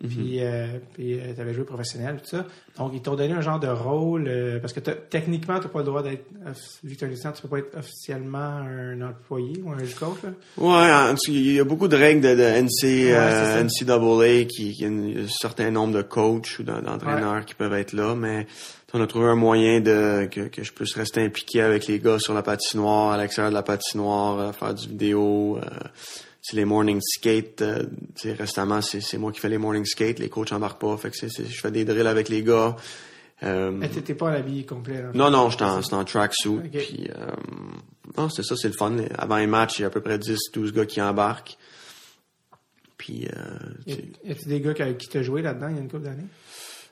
Puis, 0.00 0.38
euh, 0.44 0.66
puis 0.94 1.18
tu 1.34 1.40
avais 1.40 1.52
joué 1.52 1.64
professionnel, 1.64 2.18
tout 2.22 2.28
ça. 2.36 2.46
Donc, 2.78 2.92
ils 2.94 3.02
t'ont 3.02 3.16
donné 3.16 3.32
un 3.32 3.40
genre 3.40 3.58
de 3.58 3.66
rôle, 3.66 4.28
euh, 4.28 4.60
parce 4.60 4.72
que 4.72 4.78
t'as- 4.78 4.92
techniquement, 4.94 5.58
tu 5.58 5.66
n'as 5.66 5.72
pas 5.72 5.80
le 5.80 5.84
droit 5.86 6.02
d'être, 6.04 6.24
vu 6.84 6.94
que 6.94 7.04
tu 7.04 7.14
tu 7.14 7.42
peux 7.42 7.48
pas 7.48 7.58
être 7.58 7.76
officiellement 7.76 8.38
un 8.38 9.00
employé 9.02 9.60
ou 9.64 9.70
un 9.72 9.78
coach. 9.98 10.18
Là? 10.22 10.30
Ouais, 10.56 11.10
en 11.10 11.14
tout 11.16 11.32
cas, 11.32 11.32
il 11.32 11.52
y 11.52 11.58
a 11.58 11.64
beaucoup 11.64 11.88
de 11.88 11.96
règles 11.96 12.20
de, 12.20 12.34
de 12.36 12.42
NC, 12.42 13.10
euh, 13.12 13.64
NCAA 13.64 14.44
qui, 14.44 14.72
qui 14.74 14.84
a 14.84 14.88
un 14.88 15.26
certain 15.28 15.72
nombre 15.72 15.94
de 15.94 16.02
coachs 16.02 16.60
ou 16.60 16.62
d'en- 16.62 16.80
d'entraîneurs 16.80 17.44
qui 17.44 17.54
peuvent 17.56 17.74
être 17.74 17.92
là, 17.92 18.14
mais 18.14 18.46
on 18.94 19.00
a 19.02 19.06
trouvé 19.08 19.26
un 19.26 19.34
moyen 19.34 19.80
de 19.80 20.28
que, 20.30 20.42
que 20.48 20.62
je 20.62 20.72
puisse 20.72 20.94
rester 20.94 21.22
impliqué 21.22 21.60
avec 21.60 21.88
les 21.88 21.98
gars 21.98 22.20
sur 22.20 22.34
la 22.34 22.42
patinoire, 22.42 23.12
à 23.14 23.18
l'extérieur 23.18 23.50
de 23.50 23.56
la 23.56 23.62
patinoire, 23.64 24.38
euh, 24.38 24.52
faire 24.52 24.74
du 24.74 24.86
vidéo. 24.88 25.58
C'est 26.50 26.56
les 26.56 26.64
morning 26.64 26.98
skate. 27.02 27.60
Euh, 27.60 27.84
récemment, 28.38 28.80
c'est 28.80 29.18
moi 29.18 29.32
qui 29.32 29.40
fais 29.40 29.50
les 29.50 29.58
morning 29.58 29.84
skate. 29.84 30.18
Les 30.18 30.30
coachs 30.30 30.50
embarquent 30.52 30.80
pas, 30.80 30.96
fait 30.96 31.10
que 31.10 31.16
c'est- 31.16 31.44
je 31.46 31.60
fais 31.60 31.70
des 31.70 31.84
drills 31.84 32.06
avec 32.06 32.30
les 32.30 32.42
gars. 32.42 32.74
Euh, 33.42 33.70
Mais 33.70 33.90
tu 33.90 34.14
pas 34.14 34.26
en 34.30 34.32
habillé 34.32 34.64
complet. 34.64 35.02
Là, 35.02 35.10
non, 35.14 35.30
non, 35.30 35.50
j'étais 35.50 35.64
en, 35.64 35.80
en 35.80 36.04
tracksuit. 36.04 36.48
Ok. 36.56 36.70
Puis, 36.70 37.08
euh, 37.14 37.26
non, 38.16 38.30
c'est 38.30 38.42
ça, 38.42 38.56
c'est 38.56 38.68
le 38.68 38.74
fun. 38.74 38.96
Avant 39.18 39.34
un 39.34 39.46
match, 39.46 39.78
il 39.78 39.82
y 39.82 39.84
a 39.84 39.88
à 39.88 39.90
peu 39.90 40.00
près 40.00 40.18
10, 40.18 40.38
12 40.54 40.72
gars 40.72 40.86
qui 40.86 41.02
embarquent. 41.02 41.58
Puis, 42.96 43.28
euh, 43.28 43.58
tu 43.86 43.92
Y 44.24 44.32
a-tu 44.32 44.48
des 44.48 44.60
gars 44.62 44.74
qui, 44.94 45.08
t'ont 45.08 45.22
joué 45.22 45.42
là-dedans 45.42 45.68
il 45.68 45.76
y 45.76 45.78
a 45.78 45.82
une 45.82 45.88
couple 45.90 46.04
d'années? 46.04 46.26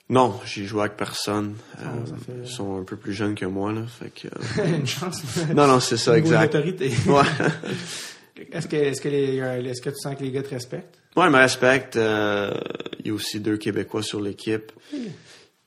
non, 0.08 0.38
j'ai 0.44 0.64
joué 0.66 0.82
avec 0.82 0.96
personne. 0.96 1.56
Ah, 1.78 1.80
Euh, 1.96 2.06
fait- 2.24 2.32
Ils 2.44 2.48
sont 2.48 2.78
un 2.78 2.84
peu 2.84 2.96
plus 2.96 3.12
jeunes 3.12 3.34
que 3.34 3.46
moi, 3.46 3.72
là. 3.72 3.82
Fait 3.88 4.10
que, 4.10 4.28
euh, 4.28 4.66
une 4.78 4.86
chance. 4.86 5.22
non, 5.54 5.66
non, 5.66 5.80
c'est 5.80 5.96
ça, 5.96 6.16
exact. 6.18 6.52
d'autorité. 6.52 6.92
Ouais. 7.08 7.22
Est-ce 8.52 8.68
que, 8.68 8.76
est-ce 8.76 9.00
que 9.00 9.08
les, 9.08 9.40
euh, 9.40 9.62
est-ce 9.64 9.80
que 9.82 9.90
tu 9.90 9.96
sens 9.96 10.14
que 10.16 10.22
les 10.22 10.30
gars 10.30 10.42
te 10.42 10.50
respectent? 10.50 10.98
Ouais, 11.16 11.26
ils 11.26 11.30
me 11.32 11.38
respectent. 11.38 11.96
Euh, 11.96 12.52
il 13.00 13.06
y 13.06 13.10
a 13.10 13.14
aussi 13.14 13.40
deux 13.40 13.56
Québécois 13.56 14.02
sur 14.02 14.20
l'équipe. 14.20 14.72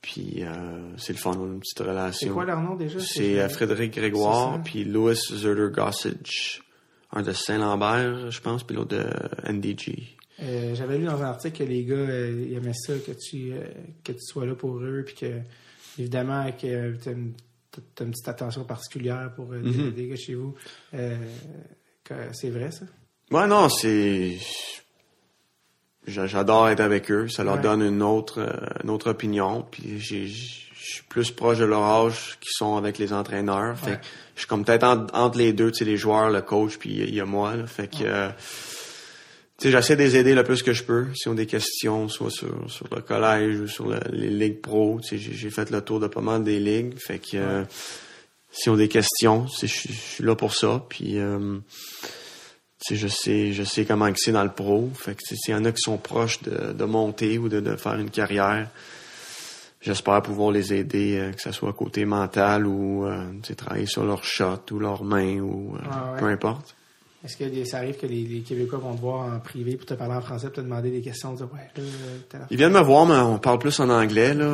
Puis, 0.02 0.44
euh, 0.44 0.96
c'est 0.98 1.14
le 1.14 1.20
fun, 1.20 1.32
on 1.38 1.44
a 1.44 1.48
une 1.54 1.60
petite 1.60 1.80
relation. 1.80 2.28
C'est 2.28 2.34
quoi 2.34 2.46
leur 2.46 2.62
nom 2.62 2.76
déjà? 2.76 3.00
C'est 3.00 3.40
euh, 3.40 3.50
Frédéric 3.50 3.94
Grégoire, 3.96 4.62
puis 4.64 4.86
Louis 4.86 5.16
Zerder 5.16 5.70
Gossage. 5.72 6.62
Un 7.12 7.24
de 7.24 7.34
Saint-Lambert, 7.34 8.30
je 8.32 8.40
pense, 8.40 8.64
puis 8.64 8.76
l'autre 8.76 8.96
de 8.96 9.52
NDG. 9.52 10.16
Euh, 10.42 10.74
J'avais 10.76 11.00
lu 11.00 11.06
dans 11.06 11.22
un 11.22 11.26
article 11.26 11.58
que 11.58 11.64
les 11.64 11.84
gars 11.84 11.96
ils 12.30 12.54
aimaient 12.54 12.72
ça, 12.74 12.94
que 13.00 13.12
tu, 13.12 13.52
que 14.04 14.12
tu 14.12 14.20
sois 14.22 14.46
là 14.46 14.54
pour 14.56 14.78
eux, 14.78 15.04
puis 15.06 15.16
que, 15.16 15.40
évidemment, 15.98 16.50
que 16.52 16.96
tu 16.96 17.10
as 17.10 17.12
une, 17.12 17.34
petite 17.96 18.28
attention 18.28 18.64
particulière 18.64 19.32
pour 19.36 19.48
des- 19.48 19.92
des, 19.92 20.08
gars 20.08 20.16
chez 20.16 20.36
vous. 20.36 20.54
C'est 22.34 22.50
vrai, 22.50 22.72
ça? 22.72 22.86
Ouais, 23.32 23.48
non, 23.48 23.70
c'est. 23.70 24.38
j'a- 26.08 26.28
J'adore 26.28 26.70
être 26.70 26.80
avec 26.80 27.12
eux. 27.12 27.28
Ça 27.28 27.44
leur 27.44 27.56
Ouais. 27.56 27.62
donne 27.62 27.82
une 27.82 28.02
autre, 28.02 28.40
euh, 28.40 28.52
une 28.84 28.90
autre 28.90 29.10
opinion. 29.12 29.66
Puis 29.70 30.00
je 30.00 30.26
suis 30.26 31.04
plus 31.10 31.32
proche 31.32 31.60
de 31.60 31.66
leur 31.66 31.82
âge 31.84 32.38
qui 32.42 32.50
sont 32.52 32.76
avec 32.78 32.98
les 32.98 33.14
entraîneurs. 33.14 33.78
Fait 33.78 33.92
Ouais. 33.92 33.98
que 33.98 34.06
je 34.36 34.40
suis 34.42 34.48
comme 34.48 34.66
peut-être 34.66 34.84
entre, 34.86 35.14
entre 35.16 35.38
les 35.38 35.54
deux, 35.54 35.72
tu 35.72 35.80
sais, 35.80 35.86
les 35.86 35.98
joueurs, 35.98 36.30
le 36.30 36.42
coach, 36.42 36.78
puis 36.78 36.90
il 36.92 37.14
y 37.14 37.20
a 37.22 37.26
moi. 37.26 37.56
là. 37.56 37.68
Fait 37.68 37.88
que. 37.88 38.04
euh, 38.04 38.30
j'essaie 39.62 39.96
de 39.98 40.02
les 40.04 40.16
aider 40.16 40.34
le 40.34 40.44
plus 40.44 40.64
que 40.64 40.74
je 40.74 40.84
peux. 40.84 41.08
S'ils 41.14 41.32
ont 41.32 41.36
des 41.36 41.46
questions, 41.46 42.08
soit 42.08 42.32
sur, 42.32 42.72
sur 42.72 42.88
le 42.96 43.02
collège 43.02 43.60
ou 43.60 43.68
sur 43.68 43.88
le- 43.88 44.00
les 44.12 44.30
ligues 44.30 44.62
pro, 44.62 45.00
j'ai 45.04 45.50
fait 45.50 45.70
le 45.70 45.82
tour 45.82 46.00
de 46.00 46.08
pas 46.08 46.22
mal 46.22 46.44
des 46.44 46.60
ligues. 46.60 46.98
Fait 46.98 47.20
que 47.20 47.36
euh, 47.36 47.64
s'ils 48.52 48.72
ont 48.72 48.78
des 48.78 48.88
questions, 48.90 49.46
je 49.62 49.66
suis- 49.68 49.94
je 49.94 50.00
suis 50.00 50.24
là 50.24 50.36
pour 50.36 50.54
ça. 50.56 50.84
Puis 50.90 51.18
euh, 51.20 51.58
je 52.90 53.08
sais, 53.08 53.54
je 53.54 53.64
sais 53.64 53.86
comment 53.86 54.10
c'est 54.16 54.32
dans 54.32 54.44
le 54.44 54.52
pro. 54.52 54.90
Fait 54.96 55.16
que 55.16 55.22
s'il 55.24 55.54
y 55.54 55.58
en 55.58 55.66
a 55.66 55.72
qui 55.72 55.82
sont 55.82 55.98
proches 55.98 56.42
de, 56.44 56.74
de 56.74 56.84
monter 56.86 57.38
ou 57.38 57.50
de, 57.50 57.60
de 57.60 57.76
faire 57.76 57.96
une 57.96 58.10
carrière, 58.10 58.68
j'espère 59.82 60.22
pouvoir 60.22 60.52
les 60.52 60.74
aider, 60.74 61.18
euh, 61.18 61.32
que 61.32 61.42
ce 61.42 61.52
soit 61.52 61.74
côté 61.74 62.06
mental 62.06 62.66
ou 62.66 63.06
euh, 63.06 63.24
travailler 63.56 63.86
sur 63.86 64.04
leur 64.06 64.24
shot 64.24 64.60
ou 64.72 64.80
leurs 64.80 65.04
mains 65.04 65.40
ou 65.40 65.76
Ah 65.90 66.14
ouais. 66.14 66.20
peu 66.20 66.26
importe. 66.28 66.76
Est-ce 67.24 67.36
que 67.36 67.66
ça 67.66 67.80
arrive 67.80 67.98
que 67.98 68.06
les, 68.06 68.24
les 68.24 68.40
Québécois 68.40 68.80
vont 68.80 68.96
te 68.96 69.02
voir 69.02 69.34
en 69.36 69.40
privé 69.42 69.76
pour 69.76 69.86
te 69.86 69.94
parler 69.94 70.14
en 70.16 70.22
français, 70.22 70.48
pour 70.48 70.56
te 70.56 70.62
demander 70.62 70.90
des 70.90 71.02
questions, 71.02 71.34
ouais, 71.36 71.70
là, 71.76 72.40
Ils 72.50 72.56
viennent 72.56 72.72
me 72.72 72.80
voir, 72.80 73.06
mais 73.06 73.16
on 73.18 73.38
parle 73.40 73.60
plus 73.60 73.78
en 73.82 73.90
anglais 73.90 74.34
là. 74.34 74.46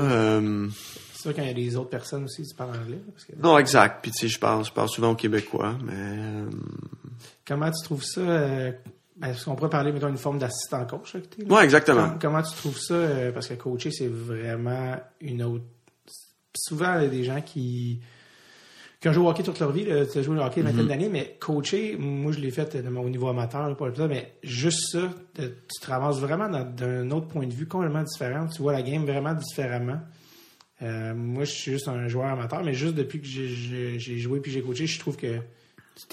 Sûr 1.26 1.36
quand 1.36 1.42
il 1.44 1.48
y 1.48 1.52
a 1.52 1.54
des 1.54 1.76
autres 1.76 1.90
personnes 1.90 2.24
aussi, 2.26 2.44
tu 2.44 2.56
parles 2.56 2.72
anglais. 2.72 2.96
là, 2.98 3.12
Parce 3.14 3.26
que, 3.26 3.34
non, 3.38 3.58
exact. 3.58 4.00
Puis 4.02 4.12
tu 4.12 4.20
sais, 4.20 4.28
je 4.28 4.40
parle, 4.40 4.64
je 4.66 4.72
parle 4.72 4.90
souvent 4.90 5.12
aux 5.12 5.16
Québécois, 5.16 5.76
mais 5.84 5.94
euh, 5.96 6.50
Comment 7.48 7.72
tu 7.72 7.84
trouves 7.84 8.04
ça? 8.04 8.22
euh, 8.22 8.72
ben, 9.18 9.30
Est-ce 9.30 9.46
qu'on 9.46 9.56
pourrait 9.56 9.70
parler, 9.70 9.92
mettons, 9.92 10.10
une 10.10 10.18
forme 10.18 10.40
d'assistant 10.40 10.86
coach? 10.86 11.16
Ouais, 11.50 11.64
exactement. 11.64 12.10
Com- 12.10 12.18
Comment 12.22 12.42
tu 12.42 12.54
trouves 12.56 12.80
ça? 12.80 12.94
euh, 12.96 13.32
parce 13.32 13.48
que 13.48 13.54
coacher, 13.54 13.92
c'est 13.92 14.08
vraiment 14.08 14.96
une 15.22 15.44
autre 15.44 15.64
souvent, 16.58 16.98
il 17.00 17.04
y 17.04 17.06
a 17.08 17.10
des 17.10 17.24
gens 17.26 17.42
qui, 17.42 18.00
qui 19.02 19.10
ont 19.10 19.14
joué 19.14 19.26
au 19.26 19.30
hockey 19.30 19.44
toute 19.44 19.60
leur 19.60 19.72
vie, 19.74 19.86
tu 20.12 20.18
as 20.18 20.22
joué 20.22 20.38
au 20.38 20.42
hockey 20.42 20.62
une 20.62 20.68
vingtaine 20.68 20.84
Mhm. 20.84 20.88
d'années, 20.88 21.10
mais 21.10 21.38
coacher, 21.40 21.98
moi 22.00 22.32
je 22.32 22.40
l'ai 22.40 22.50
fait 22.52 22.78
de 22.82 22.90
mon- 22.90 23.02
au 23.04 23.10
niveau 23.10 23.28
amateur, 23.28 23.68
là, 23.68 23.76
pas 23.76 23.90
le 23.90 24.08
mais 24.08 24.36
juste 24.42 24.90
ça, 24.92 25.10
tu 25.36 25.50
te 25.82 25.88
ramasses 25.88 26.20
vraiment 26.20 26.48
d'un 26.50 27.12
autre 27.12 27.28
point 27.28 27.46
de 27.46 27.54
vue 27.54 27.68
complètement 27.68 28.04
différent. 28.04 28.48
Tu 28.48 28.62
vois 28.62 28.72
la 28.72 28.82
game 28.82 29.04
vraiment 29.06 29.34
différemment. 29.34 30.00
Euh, 30.82 31.14
moi, 31.16 31.46
je 31.46 31.52
suis 31.52 31.72
juste 31.72 31.88
un 31.88 32.08
joueur 32.08 32.28
amateur, 32.28 32.64
mais 32.64 32.74
juste 32.74 32.96
depuis 32.96 33.22
que 33.22 33.28
j'ai- 33.28 33.98
joué 34.20 34.40
puis 34.42 34.52
j'ai 34.52 34.62
coaché, 34.62 34.88
je 34.88 35.00
trouve 35.00 35.16
que 35.16 35.38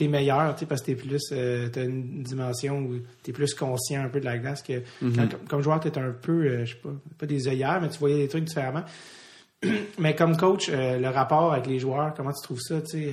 meilleur, 0.02 0.54
tu 0.54 0.60
sais, 0.60 0.66
parce 0.66 0.80
que 0.82 0.86
t'es 0.86 0.94
plus, 0.94 1.20
euh, 1.32 1.68
t'as 1.68 1.84
une 1.84 2.22
dimension 2.22 2.78
où 2.78 2.94
t'es 3.24 3.32
plus 3.32 3.52
conscient 3.54 4.02
un 4.04 4.08
peu 4.08 4.20
de 4.20 4.24
la 4.24 4.38
glace 4.38 4.62
que 4.62 4.74
Mhm. 5.00 5.16
quand- 5.16 5.28
comme, 5.30 5.48
comme 5.48 5.62
joueur, 5.62 5.80
t'es 5.80 5.98
un 5.98 6.12
peu, 6.12 6.44
euh, 6.46 6.64
je 6.64 6.74
sais 6.74 6.80
pas, 6.80 6.90
pas 7.18 7.26
des 7.26 7.48
œillères, 7.48 7.80
mais 7.80 7.88
tu 7.88 7.98
voyais 7.98 8.18
les 8.18 8.28
trucs 8.28 8.44
différemment. 8.44 8.84
mais 9.98 10.14
comme 10.14 10.36
coach, 10.36 10.68
euh, 10.68 10.98
le 10.98 11.08
rapport 11.08 11.52
avec 11.52 11.66
les 11.66 11.80
joueurs, 11.80 12.14
comment 12.16 12.32
tu 12.32 12.42
trouves 12.42 12.60
ça, 12.60 12.80
tu 12.82 12.90
sais, 12.90 13.12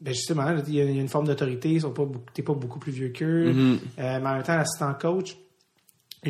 ben 0.00 0.12
justement, 0.12 0.44
il 0.66 0.74
y, 0.74 0.80
a 0.80 0.84
il 0.84 0.94
y 0.96 0.98
a 0.98 1.00
une 1.02 1.08
forme 1.08 1.26
d'autorité, 1.26 1.70
ils 1.70 1.80
sont 1.82 1.90
pas 1.92 2.04
beaucoup- 2.04 2.30
t'es 2.34 2.42
pas 2.42 2.52
beaucoup 2.54 2.78
plus 2.78 2.92
vieux 2.92 3.08
qu'eux, 3.10 3.52
Mhm. 3.52 3.78
mais 3.98 4.16
en 4.16 4.34
même 4.34 4.42
temps, 4.42 4.56
l'assistant 4.56 4.92
coach, 4.94 5.36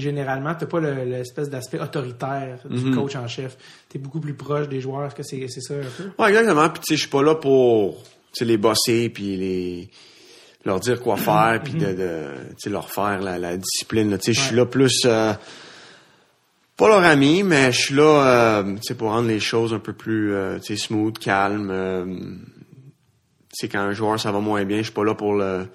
généralement, 0.00 0.54
t'as 0.54 0.66
pas 0.66 0.80
le- 0.80 1.04
l'espèce 1.04 1.48
d'aspect 1.50 1.78
autoritaire 1.80 2.58
du 2.68 2.84
Mhm. 2.86 2.94
coach 2.94 3.16
en 3.16 3.26
chef. 3.28 3.56
T'es 3.88 3.98
beaucoup 3.98 4.20
plus 4.20 4.34
proche 4.34 4.68
des 4.68 4.80
joueurs. 4.80 5.06
Est-ce 5.06 5.14
que 5.14 5.22
c'est 5.22 5.46
c'est 5.48 5.60
ça 5.60 5.74
un 5.74 5.78
peu? 5.96 6.10
Ouais, 6.22 6.28
exactement. 6.30 6.68
Puis 6.70 6.80
tu 6.80 6.86
sais, 6.88 6.96
je 6.96 7.00
suis 7.02 7.10
pas 7.10 7.22
là 7.22 7.34
pour 7.34 8.02
tu 8.32 8.44
les 8.44 8.56
bosser 8.56 9.08
puis 9.10 9.36
les 9.36 9.90
leur 10.64 10.80
dire 10.80 11.00
quoi 11.00 11.16
faire 11.16 11.60
puis 11.62 11.74
de, 11.74 11.92
de 11.92 12.24
tu 12.60 12.70
leur 12.70 12.90
faire 12.90 13.20
la, 13.20 13.38
la 13.38 13.56
discipline. 13.56 14.16
Tu 14.18 14.24
sais, 14.26 14.32
je 14.32 14.40
suis 14.40 14.50
Ouais. 14.54 14.60
là 14.60 14.66
plus 14.66 15.02
euh, 15.04 15.32
pas 16.76 16.88
leur 16.88 17.04
ami, 17.04 17.42
mais 17.42 17.70
je 17.70 17.78
suis 17.80 17.94
là 17.94 18.58
euh, 18.62 18.74
tu 18.84 18.94
pour 18.94 19.10
rendre 19.10 19.28
les 19.28 19.38
choses 19.40 19.72
un 19.74 19.78
peu 19.78 19.92
plus 19.92 20.32
euh, 20.34 20.58
tu 20.58 20.76
smooth, 20.76 21.18
calme. 21.18 21.70
tu 23.50 23.54
sais, 23.54 23.68
quand 23.68 23.80
un 23.80 23.92
joueur 23.92 24.18
ça 24.18 24.32
va 24.32 24.40
moins 24.40 24.64
bien, 24.64 24.78
je 24.78 24.84
suis 24.84 24.92
pas 24.92 25.04
là 25.04 25.14
pour 25.14 25.34
le, 25.34 25.66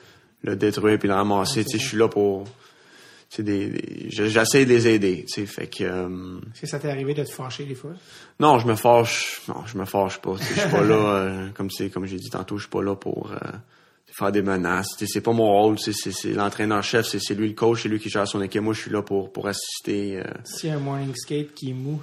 le 0.43 0.55
détruire 0.55 0.97
puis 0.99 1.07
le 1.07 1.13
ramasser. 1.13 1.59
Ouais, 1.59 1.65
tu 1.65 1.78
c'est 1.78 1.84
je 1.84 1.88
suis 1.88 1.97
là 1.97 2.07
pour 2.09 2.43
sais, 3.38 3.43
des, 3.43 3.67
des- 3.69 4.07
j'essaie 4.09 4.65
de 4.65 4.69
les 4.69 4.88
aider. 4.88 5.25
Tu 5.27 5.41
sais, 5.41 5.45
fait 5.45 5.67
que 5.67 5.84
euh, 5.84 6.39
Est-ce 6.53 6.61
que 6.61 6.67
ça 6.67 6.80
t'est 6.80 6.89
arrivé 6.89 7.13
de 7.13 7.23
te 7.23 7.30
fâcher 7.32 7.65
des 7.65 7.75
fois? 7.75 7.91
non, 8.39 8.57
je 8.59 8.67
me 8.67 8.75
fâche. 8.75 9.41
Non, 9.47 9.65
je 9.65 9.77
me 9.77 9.86
fâche 9.86 10.17
pas. 10.19 10.36
Je 10.39 10.59
suis 10.59 10.69
pas 10.69 10.84
là, 10.84 10.95
euh, 11.15 11.49
comme 11.55 11.69
c'est, 11.69 11.89
comme 11.89 12.05
j'ai 12.05 12.17
dit 12.17 12.30
tantôt, 12.30 12.57
je 12.57 12.63
suis 12.63 12.69
pas 12.69 12.82
là 12.82 12.95
pour 12.95 13.32
euh, 13.32 13.38
faire 14.11 14.32
des 14.32 14.41
menaces. 14.41 14.95
C'est 15.05 15.21
pas 15.21 15.34
mon 15.34 15.47
rôle. 15.51 15.77
C'est, 15.80 15.93
c'est 15.93 16.34
l'entraîneur-chef, 16.34 17.05
c'est, 17.05 17.19
c'est 17.19 17.36
lui 17.36 17.49
le 17.49 17.53
coach, 17.55 17.84
c'est 17.84 17.89
lui 17.89 17.99
qui 17.99 18.09
gère 18.09 18.27
son 18.27 18.41
équipe. 18.41 18.61
Moi, 18.61 18.73
je 18.73 18.82
suis 18.82 18.91
là 18.91 19.01
pour, 19.03 19.32
pour 19.32 19.47
assister. 19.47 20.19
a 20.19 20.73
un 20.73 20.80
morning 20.80 21.13
skate 21.15 21.53
qui 21.53 21.69
est 21.71 21.73
mou, 21.73 22.01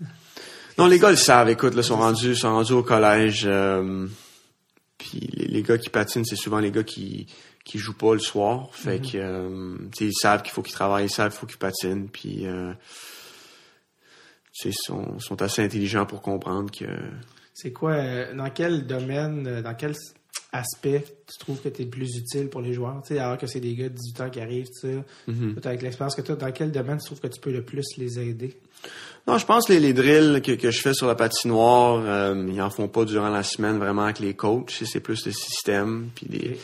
Non, 0.78 0.86
les 0.86 0.98
gars 0.98 1.10
le 1.10 1.16
savent. 1.16 1.50
Écoute, 1.50 1.74
là, 1.74 1.82
sont 1.82 1.96
rendus, 1.96 2.34
sont 2.36 2.50
rendus 2.52 2.72
au 2.72 2.82
collège. 2.82 3.48
puis 4.98 5.20
les, 5.34 5.46
les 5.46 5.62
gars 5.62 5.78
qui 5.78 5.90
patinent, 5.90 6.24
c'est 6.24 6.36
souvent 6.36 6.58
les 6.58 6.70
gars 6.70 6.84
qui 6.84 7.26
qui 7.64 7.78
jouent 7.78 7.96
pas 7.96 8.14
le 8.14 8.20
soir. 8.20 8.68
Fait 8.74 9.00
que 9.00 9.16
euh, 9.18 9.76
ils 10.00 10.12
savent 10.14 10.42
qu'il 10.42 10.52
faut 10.52 10.62
qu'ils 10.62 10.74
travaillent, 10.74 11.06
ils 11.06 11.10
savent 11.10 11.30
qu'il 11.30 11.38
faut 11.40 11.46
qu'ils 11.46 11.58
patinent. 11.58 12.08
Puis 12.08 12.46
euh, 12.46 12.72
sont, 14.52 15.18
sont 15.18 15.42
assez 15.42 15.62
intelligents 15.62 16.06
pour 16.06 16.22
comprendre 16.22 16.70
que 16.70 16.84
c'est 17.54 17.72
quoi, 17.72 17.92
euh, 17.92 18.34
dans 18.34 18.50
quel 18.50 18.86
domaine, 18.86 19.60
dans 19.62 19.74
quel 19.74 19.94
aspect 20.52 21.04
tu 21.30 21.38
trouves 21.38 21.60
que 21.60 21.68
tu 21.68 21.82
es 21.82 21.84
le 21.84 21.90
plus 21.90 22.16
utile 22.16 22.48
pour 22.48 22.60
les 22.60 22.72
joueurs? 22.72 23.02
Alors 23.10 23.38
que 23.38 23.46
c'est 23.46 23.60
des 23.60 23.74
gars 23.74 23.88
de 23.88 23.94
18 23.94 24.20
ans 24.22 24.30
qui 24.30 24.40
arrivent, 24.40 24.66
tu 24.66 24.88
sais, 24.88 24.98
Mhm. 25.28 25.56
avec 25.64 25.82
l'expérience 25.82 26.14
que 26.14 26.22
tu 26.22 26.32
as, 26.32 26.36
dans 26.36 26.50
quel 26.52 26.72
domaine 26.72 26.98
tu 26.98 27.06
trouves 27.06 27.20
que 27.20 27.28
tu 27.28 27.40
peux 27.40 27.52
le 27.52 27.62
plus 27.62 27.84
les 27.98 28.18
aider? 28.18 28.56
Non, 29.26 29.36
je 29.38 29.44
pense 29.44 29.66
que 29.66 29.74
les, 29.74 29.80
les 29.80 29.92
drills 29.92 30.40
que, 30.42 30.52
que 30.52 30.70
je 30.70 30.80
fais 30.80 30.94
sur 30.94 31.06
la 31.06 31.14
patinoire, 31.14 32.34
ils 32.34 32.60
en 32.62 32.70
font 32.70 32.88
pas 32.88 33.04
durant 33.04 33.28
la 33.28 33.42
semaine 33.42 33.78
vraiment 33.78 34.04
avec 34.04 34.18
les 34.18 34.34
coachs. 34.34 34.70
C'est 34.70 35.00
plus 35.00 35.26
le 35.26 35.32
système. 35.32 36.08
Puis 36.14 36.26
des. 36.26 36.58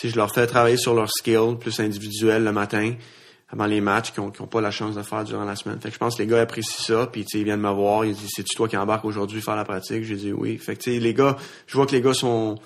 Sais, 0.00 0.08
je 0.08 0.16
leur 0.16 0.32
fais 0.32 0.46
travailler 0.46 0.76
sur 0.76 0.94
leur 0.94 1.10
skill 1.10 1.56
plus 1.60 1.78
individuel 1.80 2.44
le 2.44 2.52
matin 2.52 2.94
avant 3.50 3.66
les 3.66 3.80
matchs 3.82 4.12
qu'ils 4.12 4.22
n'ont 4.22 4.30
pas 4.30 4.60
la 4.62 4.70
chance 4.70 4.94
de 4.94 5.02
faire 5.02 5.24
durant 5.24 5.44
la 5.44 5.56
semaine. 5.56 5.78
Fait 5.80 5.88
que 5.88 5.94
je 5.94 5.98
pense 5.98 6.16
que 6.16 6.22
les 6.22 6.28
gars 6.28 6.40
apprécient 6.40 6.82
ça. 6.96 7.06
Puis 7.06 7.26
ils 7.34 7.44
viennent 7.44 7.60
me 7.60 7.70
voir. 7.70 8.04
Ils 8.06 8.14
disent 8.14 8.30
c'est-tu 8.34 8.56
toi 8.56 8.66
qui 8.68 8.76
embarques 8.78 9.04
aujourd'hui 9.04 9.42
faire 9.42 9.56
la 9.56 9.64
pratique? 9.64 10.04
J'ai 10.04 10.16
dit 10.16 10.32
oui. 10.32 10.56
Fait 10.56 10.74
que 10.76 10.82
tu 10.82 10.94
sais, 10.94 10.98
les 11.00 11.12
gars, 11.12 11.36
je 11.66 11.76
vois 11.76 11.84
que 11.86 11.92
les 11.92 12.00
gars 12.00 12.14
sont 12.14 12.56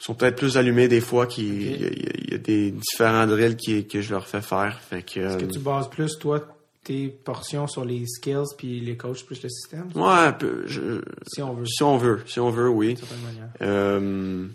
sont 0.00 0.14
peut-être 0.14 0.34
plus 0.36 0.56
allumés 0.56 0.88
des 0.88 1.00
fois 1.00 1.26
qu'il 1.28 1.62
y, 1.62 2.30
y 2.32 2.34
a 2.34 2.38
des 2.38 2.72
différents 2.72 3.24
drills 3.28 3.56
qui, 3.56 3.86
que 3.86 4.00
je 4.00 4.10
leur 4.10 4.26
fais 4.26 4.40
faire. 4.42 4.80
Fait 4.80 5.02
que, 5.02 5.20
Est-ce 5.20 5.36
que 5.38 5.44
euh, 5.44 5.48
tu 5.52 5.60
bases 5.60 5.88
plus, 5.88 6.18
toi, 6.18 6.40
tes 6.82 7.06
portions 7.06 7.68
sur 7.68 7.84
les 7.84 8.04
skills 8.08 8.42
puis 8.58 8.80
les 8.80 8.96
coachs 8.96 9.24
plus 9.24 9.40
le 9.44 9.48
système? 9.48 9.86
ouais, 9.94 10.32
je- 10.66 11.02
Si 11.28 11.40
on 11.40 11.54
veut, 11.54 11.66
si 11.66 11.82
on 11.84 11.96
veut, 11.98 12.20
si 12.26 12.40
on 12.40 12.50
veut, 12.50 12.68
oui. 12.68 12.88
d'une 12.88 12.96
certaine 12.96 13.20
manière. 13.22 13.48
Euh, 13.62 14.48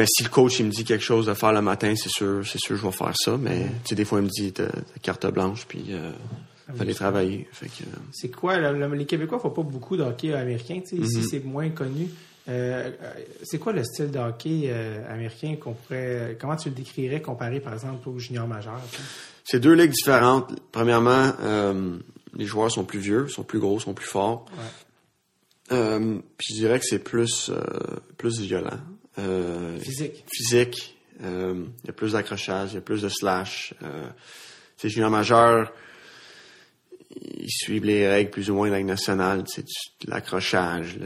mais 0.00 0.06
si 0.08 0.22
le 0.24 0.30
coach 0.30 0.58
il 0.60 0.66
me 0.66 0.70
dit 0.70 0.84
quelque 0.84 1.04
chose 1.04 1.28
à 1.28 1.34
faire 1.34 1.52
le 1.52 1.60
matin, 1.62 1.94
c'est 1.96 2.08
sûr, 2.08 2.42
c'est 2.46 2.58
sûr 2.58 2.76
je 2.76 2.82
vais 2.86 2.92
faire 2.92 3.12
ça. 3.14 3.36
Mais 3.36 3.66
tu 3.84 3.90
sais, 3.90 3.94
des 3.94 4.04
fois 4.04 4.20
il 4.20 4.24
me 4.24 4.28
dit 4.30 4.52
carte 5.02 5.26
blanche 5.30 5.66
puis 5.68 5.84
euh, 5.90 6.10
fallait 6.74 6.94
travailler. 6.94 7.48
Que, 7.60 7.66
euh, 7.66 7.86
C'est 8.12 8.30
quoi, 8.30 8.56
le- 8.58 8.78
le- 8.78 8.94
les 8.94 9.04
Québécois 9.06 9.38
font 9.38 9.50
pas 9.50 9.62
beaucoup 9.62 9.96
de 9.96 10.02
hockey 10.02 10.32
américain, 10.32 10.80
ici 10.82 11.18
Mhm. 11.18 11.26
c'est 11.30 11.44
moins 11.44 11.68
connu. 11.70 12.08
Euh, 12.48 12.90
euh, 13.02 13.12
c'est 13.42 13.58
quoi 13.58 13.72
le 13.72 13.84
style 13.84 14.10
de 14.10 14.18
hockey 14.18 14.62
euh, 14.68 15.04
américain 15.12 15.56
qu'on 15.60 15.74
pourrait, 15.74 16.36
comment 16.40 16.56
tu 16.56 16.70
le 16.70 16.74
décrirais 16.74 17.20
comparé 17.20 17.60
par 17.60 17.74
exemple 17.74 18.08
au 18.08 18.18
junior 18.18 18.46
majeur? 18.48 18.80
tu 18.90 18.96
sais? 18.96 19.02
c'est 19.44 19.60
deux 19.60 19.74
ligues 19.74 19.90
différentes. 19.92 20.50
Premièrement, 20.72 21.32
les 22.34 22.46
joueurs 22.46 22.70
sont 22.70 22.84
plus 22.84 22.98
vieux, 23.00 23.28
sont 23.28 23.42
plus 23.42 23.58
gros, 23.58 23.78
sont 23.80 23.94
plus 23.94 24.06
forts. 24.08 24.46
Ouais. 24.56 25.98
Puis 26.38 26.54
je 26.54 26.54
dirais 26.54 26.78
que 26.78 26.84
c'est 26.86 26.98
plus 26.98 27.50
plus 28.16 28.40
violent. 28.40 28.78
Euh, 29.18 29.78
Physique. 29.80 30.24
physique. 30.32 30.96
Euh, 31.24 31.64
Il 31.84 31.86
y 31.86 31.90
a 31.90 31.92
plus 31.92 32.12
d'accrochage, 32.12 32.70
il 32.72 32.76
y 32.76 32.78
a 32.78 32.80
plus 32.82 33.02
de 33.02 33.08
slash. 33.08 33.74
Euh, 33.82 34.04
tu 34.78 34.82
sais, 34.82 34.88
junior 34.88 35.10
majeur, 35.10 35.72
ils 37.20 37.50
suivent 37.50 37.84
les 37.84 38.08
règles 38.08 38.30
plus 38.30 38.50
ou 38.50 38.54
moins 38.54 38.68
de 38.68 38.72
la 38.72 38.82
nationale, 38.82 39.42
tu 39.44 39.62
l'accrochage. 40.06 40.96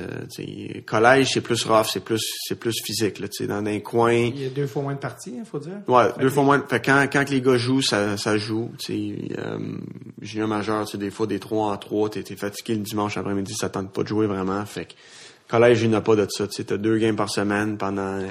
Collège, 0.86 1.30
c'est 1.32 1.40
plus 1.40 1.64
rough, 1.64 1.86
c'est 1.90 2.04
plus 2.04 2.22
c'est 2.46 2.54
plus 2.60 2.74
physique. 2.84 3.18
Là, 3.18 3.26
dans 3.48 3.64
un 3.64 3.80
coin. 3.80 4.12
Il 4.12 4.42
y 4.42 4.46
a 4.46 4.50
deux 4.50 4.66
fois 4.66 4.82
moins 4.82 4.94
de 4.94 4.98
parties, 4.98 5.34
il 5.38 5.44
faut 5.44 5.58
dire? 5.58 5.80
Ouais, 5.88 6.04
Fait 6.12 6.20
deux 6.20 6.28
que 6.28 6.34
fois 6.34 6.42
moins. 6.44 6.64
Fait 6.68 6.80
quand, 6.84 7.08
quand 7.10 7.28
les 7.30 7.40
gars 7.40 7.56
jouent, 7.56 7.82
ça, 7.82 8.16
ça 8.18 8.36
joue. 8.36 8.70
Euh, 8.90 9.58
junior 10.20 10.46
majeur, 10.46 10.84
des 10.94 11.10
fois 11.10 11.26
des 11.26 11.40
3 11.40 11.72
en 11.72 11.76
3, 11.76 12.10
t'es, 12.10 12.22
t'es 12.22 12.36
fatigué 12.36 12.74
le 12.74 12.82
dimanche 12.82 13.16
après-midi, 13.16 13.54
ça 13.54 13.70
tente 13.70 13.90
pas 13.92 14.02
de 14.02 14.08
jouer 14.08 14.26
vraiment. 14.26 14.64
Fait 14.66 14.84
que 14.84 14.92
collège, 15.58 15.82
il 15.82 15.90
n'y 15.90 15.94
a 15.96 16.00
pas 16.00 16.16
de 16.16 16.26
ça. 16.30 16.46
Tu 16.48 16.64
t'as 16.64 16.76
deux 16.76 16.98
games 16.98 17.16
par 17.16 17.30
semaine 17.30 17.76
pendant 17.76 18.18
euh, 18.20 18.26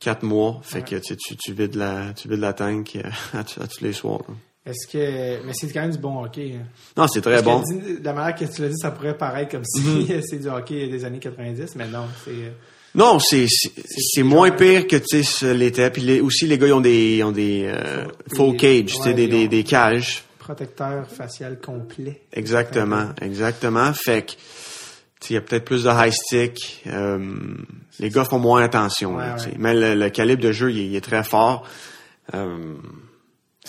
quatre 0.00 0.22
mois. 0.22 0.60
Fait 0.62 0.78
Ouais. 0.78 0.84
que 0.84 0.96
tu, 0.96 1.16
tu, 1.36 1.52
vides 1.52 1.74
la, 1.76 2.12
tu 2.14 2.28
vides 2.28 2.40
la 2.40 2.52
tank 2.52 2.96
euh, 2.96 3.02
à, 3.34 3.40
à 3.40 3.44
tous 3.66 3.80
les 3.82 3.92
soirs. 3.92 4.20
là. 4.28 4.34
Est-ce 4.66 4.86
que, 4.86 5.44
mais 5.46 5.52
c'est 5.54 5.72
quand 5.72 5.80
même 5.80 5.90
du 5.90 5.98
bon 5.98 6.22
hockey. 6.22 6.54
hein. 6.60 6.66
Non, 6.96 7.06
c'est 7.08 7.22
très 7.22 7.38
que 7.38 7.42
bon. 7.44 7.60
de 7.62 8.04
la 8.04 8.12
manière 8.12 8.34
que 8.34 8.44
tu 8.44 8.60
l'as 8.60 8.68
dit, 8.68 8.76
ça 8.76 8.90
pourrait 8.90 9.16
paraître 9.16 9.52
comme 9.52 9.64
si 9.64 9.80
Mhm. 9.80 10.20
c'est 10.28 10.38
du 10.38 10.48
hockey 10.48 10.86
des 10.88 11.04
années 11.04 11.18
90, 11.18 11.76
mais 11.76 11.88
non, 11.88 12.04
c'est, 12.24 12.30
euh, 12.30 12.50
Non, 12.94 13.18
c'est 13.18 13.46
c'est, 13.48 13.72
c'est 13.86 14.22
moins 14.22 14.50
pire 14.50 14.86
que 14.86 14.96
tu 14.96 15.04
sais 15.06 15.22
ce 15.22 15.46
l'était. 15.46 15.90
Puis 15.90 16.02
les- 16.02 16.20
aussi 16.20 16.46
les 16.46 16.58
gars 16.58 16.66
ils 16.66 16.72
ont 16.74 16.80
des 16.82 17.22
ont 17.24 17.32
des 17.32 17.64
euh, 17.66 18.04
full 18.36 18.54
Des- 18.56 18.84
ouais, 18.98 19.14
des, 19.28 19.48
des, 19.48 19.64
cages. 19.64 20.24
protecteur 20.38 21.08
facial 21.08 21.58
complet. 21.58 22.20
Exactement, 22.32 23.10
exactement. 23.22 23.92
Fait 23.94 24.26
que 24.26 24.32
il 25.28 25.34
y 25.34 25.36
a 25.36 25.40
peut-être 25.42 25.64
plus 25.64 25.84
de 25.84 25.90
high 25.90 26.12
stick. 26.12 26.82
euh, 26.86 27.18
les 27.98 28.08
gars 28.10 28.24
font 28.24 28.38
moins 28.38 28.62
attention. 28.62 29.16
Ouais, 29.16 29.24
ouais. 29.24 29.54
Mais 29.58 29.74
le, 29.74 29.94
le 29.94 30.08
calibre 30.10 30.42
de 30.42 30.52
jeu, 30.52 30.70
il, 30.72 30.78
est- 30.78 30.86
il 30.86 30.96
est 30.96 31.00
très 31.02 31.22
fort. 31.24 31.66
Euh, 32.34 32.74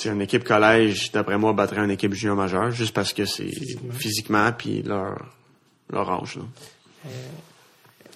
une 0.05 0.21
équipe 0.21 0.43
collège, 0.45 1.11
d'après 1.11 1.37
moi, 1.37 1.51
battrait 1.53 1.83
une 1.83 1.91
équipe 1.91 2.13
junior 2.13 2.35
majeure 2.35 2.71
juste 2.71 2.93
parce 2.93 3.11
que 3.13 3.25
c'est 3.25 3.47
Physiquement. 3.49 3.93
physiquement, 3.93 4.51
puis 4.57 4.81
leur 4.83 5.17
leur 5.91 6.09
âge. 6.09 6.37
Là. 6.37 6.43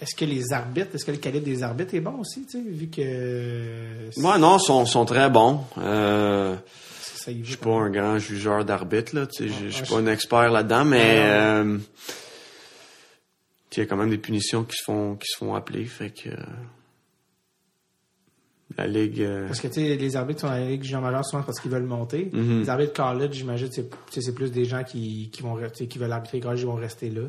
Est-ce 0.01 0.15
que 0.15 0.25
les 0.25 0.51
arbitres, 0.53 0.95
est-ce 0.95 1.03
que 1.05 1.11
le 1.11 1.17
calibre 1.17 1.45
des 1.45 1.61
arbitres 1.63 1.93
est 1.95 1.99
bon 1.99 2.19
aussi, 2.19 2.45
tu 2.45 2.51
sais, 2.51 2.63
vu 2.65 2.87
que 2.87 4.09
Ouais, 4.21 4.37
non, 4.39 4.57
sont 4.59 4.85
sont 4.85 5.05
très 5.05 5.29
bons. 5.29 5.61
Euh, 5.77 6.55
Je 7.27 7.43
suis 7.43 7.57
pas 7.57 7.71
un 7.71 7.89
grand 7.89 8.17
jugeur 8.19 8.63
d'arbitre, 8.65 9.15
là. 9.15 9.25
Je- 9.39 9.69
suis 9.69 9.85
pas 9.85 9.97
un 9.97 10.07
expert 10.07 10.49
là-dedans, 10.51 10.85
mais 10.85 11.19
Non, 11.19 11.25
euh, 11.25 11.77
tu 11.77 11.83
sais, 13.64 13.64
il 13.77 13.79
y 13.81 13.83
a 13.83 13.85
quand 13.85 13.97
même 13.97 14.09
des 14.09 14.17
punitions 14.17 14.63
qui 14.63 14.75
se 14.77 14.83
font 14.83 15.15
qui 15.15 15.27
se 15.27 15.37
font 15.37 15.55
appeler, 15.55 15.85
fait 15.85 16.09
que 16.11 16.29
euh, 16.29 16.35
la 18.77 18.87
ligue. 18.87 19.21
euh, 19.21 19.47
Parce 19.47 19.61
que 19.61 19.67
les 19.67 20.15
arbitres 20.15 20.41
sont 20.41 20.47
dans 20.47 20.53
la 20.53 20.65
ligue 20.67 20.83
junior 20.83 21.01
majeure 21.01 21.23
souvent 21.25 21.43
parce 21.43 21.59
qu'ils 21.59 21.71
veulent 21.71 21.83
monter. 21.83 22.29
Mhm. 22.33 22.61
Les 22.61 22.69
arbitres 22.69 22.93
college, 22.93 23.33
j'imagine, 23.33 23.69
c'est 23.71 24.35
plus 24.35 24.51
des 24.51 24.65
gens 24.65 24.83
qui, 24.83 25.29
qui 25.31 25.41
vont 25.43 25.55
qui 25.87 25.97
veulent 25.97 26.11
arbitrer 26.11 26.39
college, 26.39 26.61
ils 26.61 26.65
vont 26.65 26.75
rester 26.75 27.09
là, 27.09 27.21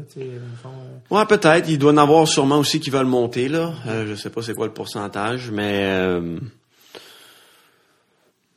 fond, 0.63 0.71
euh. 0.71 1.15
Ouais, 1.15 1.27
peut-être. 1.27 1.69
Il 1.69 1.79
doit 1.79 1.93
en 1.93 1.99
avoir 1.99 2.27
sûrement 2.27 2.59
aussi 2.59 2.81
qui 2.81 2.91
veulent 2.91 3.07
monter 3.07 3.49
là. 3.49 3.75
Euh, 3.87 4.07
je 4.09 4.15
sais 4.15 4.31
pas 4.31 4.43
c'est 4.43 4.55
quoi 4.55 4.67
le 4.67 4.73
pourcentage, 4.73 5.51
mais 5.51 6.19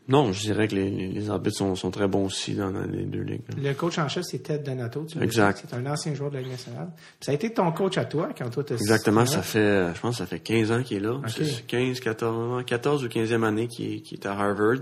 Non, 0.09 0.33
je 0.33 0.41
dirais 0.41 0.67
que 0.67 0.75
les, 0.75 0.89
les- 0.89 1.07
les 1.07 1.29
arbitres 1.29 1.55
sont, 1.57 1.75
sont 1.75 1.91
très 1.91 2.07
bons 2.07 2.25
aussi 2.25 2.55
dans, 2.55 2.71
dans 2.71 2.81
les 2.83 3.03
deux 3.05 3.21
ligues. 3.21 3.43
là. 3.55 3.69
Le 3.69 3.73
coach 3.75 3.97
en 3.99 4.07
chef, 4.09 4.23
c'est 4.25 4.39
Ted 4.39 4.63
Donato. 4.63 5.05
tu 5.05 5.21
Exact. 5.23 5.63
C'est 5.69 5.75
un 5.75 5.85
ancien 5.85 6.13
joueur 6.15 6.29
de 6.31 6.35
la 6.35 6.41
Ligue 6.41 6.51
nationale. 6.51 6.89
Puis 6.95 7.05
ça 7.21 7.31
a 7.31 7.35
été 7.35 7.53
ton 7.53 7.71
coach 7.71 7.97
à 7.97 8.05
toi 8.05 8.29
quand 8.37 8.49
toi 8.49 8.63
t'as 8.63 8.75
Exactement, 8.75 9.25
ça 9.25 9.41
fait, 9.41 9.59
euh, 9.59 9.93
je 9.93 9.99
pense, 10.01 10.15
que 10.15 10.17
ça 10.17 10.25
fait 10.25 10.39
15 10.39 10.71
ans 10.71 10.83
qu'il 10.83 10.97
est 10.97 11.01
là. 11.01 11.13
Ok. 11.13 11.29
C'est 11.29 11.65
15, 11.67 11.99
14, 11.99 12.65
14 12.65 13.03
ou 13.03 13.07
15e 13.07 13.43
année 13.45 13.67
qu'il 13.67 13.93
est, 13.93 13.99
qu'il 14.01 14.19
est 14.19 14.25
à 14.25 14.33
Harvard. 14.33 14.79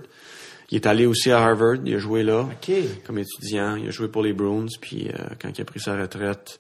Il 0.72 0.76
est 0.76 0.86
allé 0.86 1.06
aussi 1.06 1.32
à 1.32 1.40
Harvard, 1.40 1.76
il 1.86 1.94
a 1.96 1.98
joué 1.98 2.24
là 2.24 2.42
OK. 2.42 2.72
comme 3.06 3.20
étudiant, 3.20 3.76
il 3.76 3.88
a 3.88 3.92
joué 3.92 4.10
pour 4.10 4.22
les 4.22 4.34
Bruins, 4.34 4.66
puis 4.82 5.08
euh, 5.08 5.14
quand 5.42 5.58
il 5.58 5.62
a 5.62 5.66
pris 5.66 5.80
sa 5.80 5.96
retraite, 5.98 6.60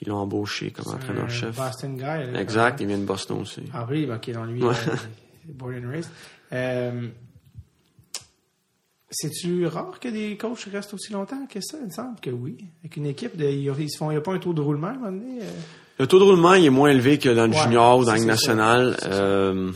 ils 0.00 0.06
l'ont 0.08 0.18
embauché 0.18 0.70
comme 0.70 0.92
entraîneur-chef. 0.94 1.56
Boston 1.56 1.96
guy. 1.96 2.02
là, 2.32 2.40
Exact, 2.40 2.80
il 2.80 2.86
vient 2.86 2.98
de 2.98 3.04
Boston 3.04 3.38
aussi. 3.40 3.62
Ah 3.72 3.86
oui, 3.90 4.08
ok, 4.08 4.30
donc 4.32 4.46
lui, 4.48 4.62
Ouais. 4.62 4.74
euh, 4.88 4.94
born 5.46 5.84
and 5.84 5.90
raised. 5.90 6.10
Euh, 6.52 7.08
C'est-tu 9.14 9.66
rare 9.66 9.98
que 10.00 10.08
des 10.08 10.36
coachs 10.36 10.66
restent 10.72 10.94
aussi 10.94 11.12
longtemps 11.12 11.46
que 11.48 11.60
ça? 11.60 11.78
Il 11.80 11.86
me 11.86 11.90
semble 11.90 12.20
que 12.20 12.30
oui. 12.30 12.56
Avec 12.82 12.96
une 12.96 13.06
équipe, 13.06 13.36
de, 13.36 13.44
ils, 13.46 13.72
ils 13.78 13.90
se 13.90 13.98
font, 13.98 14.10
il 14.10 14.14
n'y 14.14 14.18
a 14.18 14.22
pas 14.22 14.32
un 14.32 14.38
taux 14.38 14.52
de 14.52 14.60
roulement 14.60 14.88
à 14.88 14.90
un 14.90 14.94
moment 14.94 15.12
donné? 15.12 15.38
euh? 15.42 15.50
Le 15.98 16.06
taux 16.08 16.18
de 16.18 16.24
roulement 16.24 16.54
il 16.54 16.64
est 16.64 16.70
moins 16.70 16.90
élevé 16.90 17.18
que 17.18 17.28
dans 17.28 17.46
le 17.46 17.52
Ouais, 17.52 17.62
junior 17.62 17.98
ou 17.98 18.04
dans. 18.04 18.16
C'est 18.16 18.36
ça. 18.36 18.52
Euh, 19.06 19.70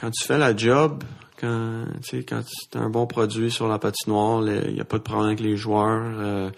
quand 0.00 0.10
tu 0.10 0.24
fais 0.24 0.38
la 0.38 0.56
job, 0.56 1.02
quand 1.40 1.84
tu 2.02 2.08
sais, 2.18 2.22
quand 2.24 2.42
tu 2.44 2.78
as 2.78 2.80
un 2.80 2.88
bon 2.90 3.06
produit 3.06 3.50
sur 3.50 3.66
la 3.68 3.78
patinoire, 3.78 4.42
il 4.46 4.74
n'y 4.74 4.80
a 4.80 4.84
pas 4.84 4.98
de 4.98 5.02
problème 5.02 5.26
avec 5.28 5.40
les 5.40 5.56
joueurs. 5.56 6.02
euh, 6.18 6.50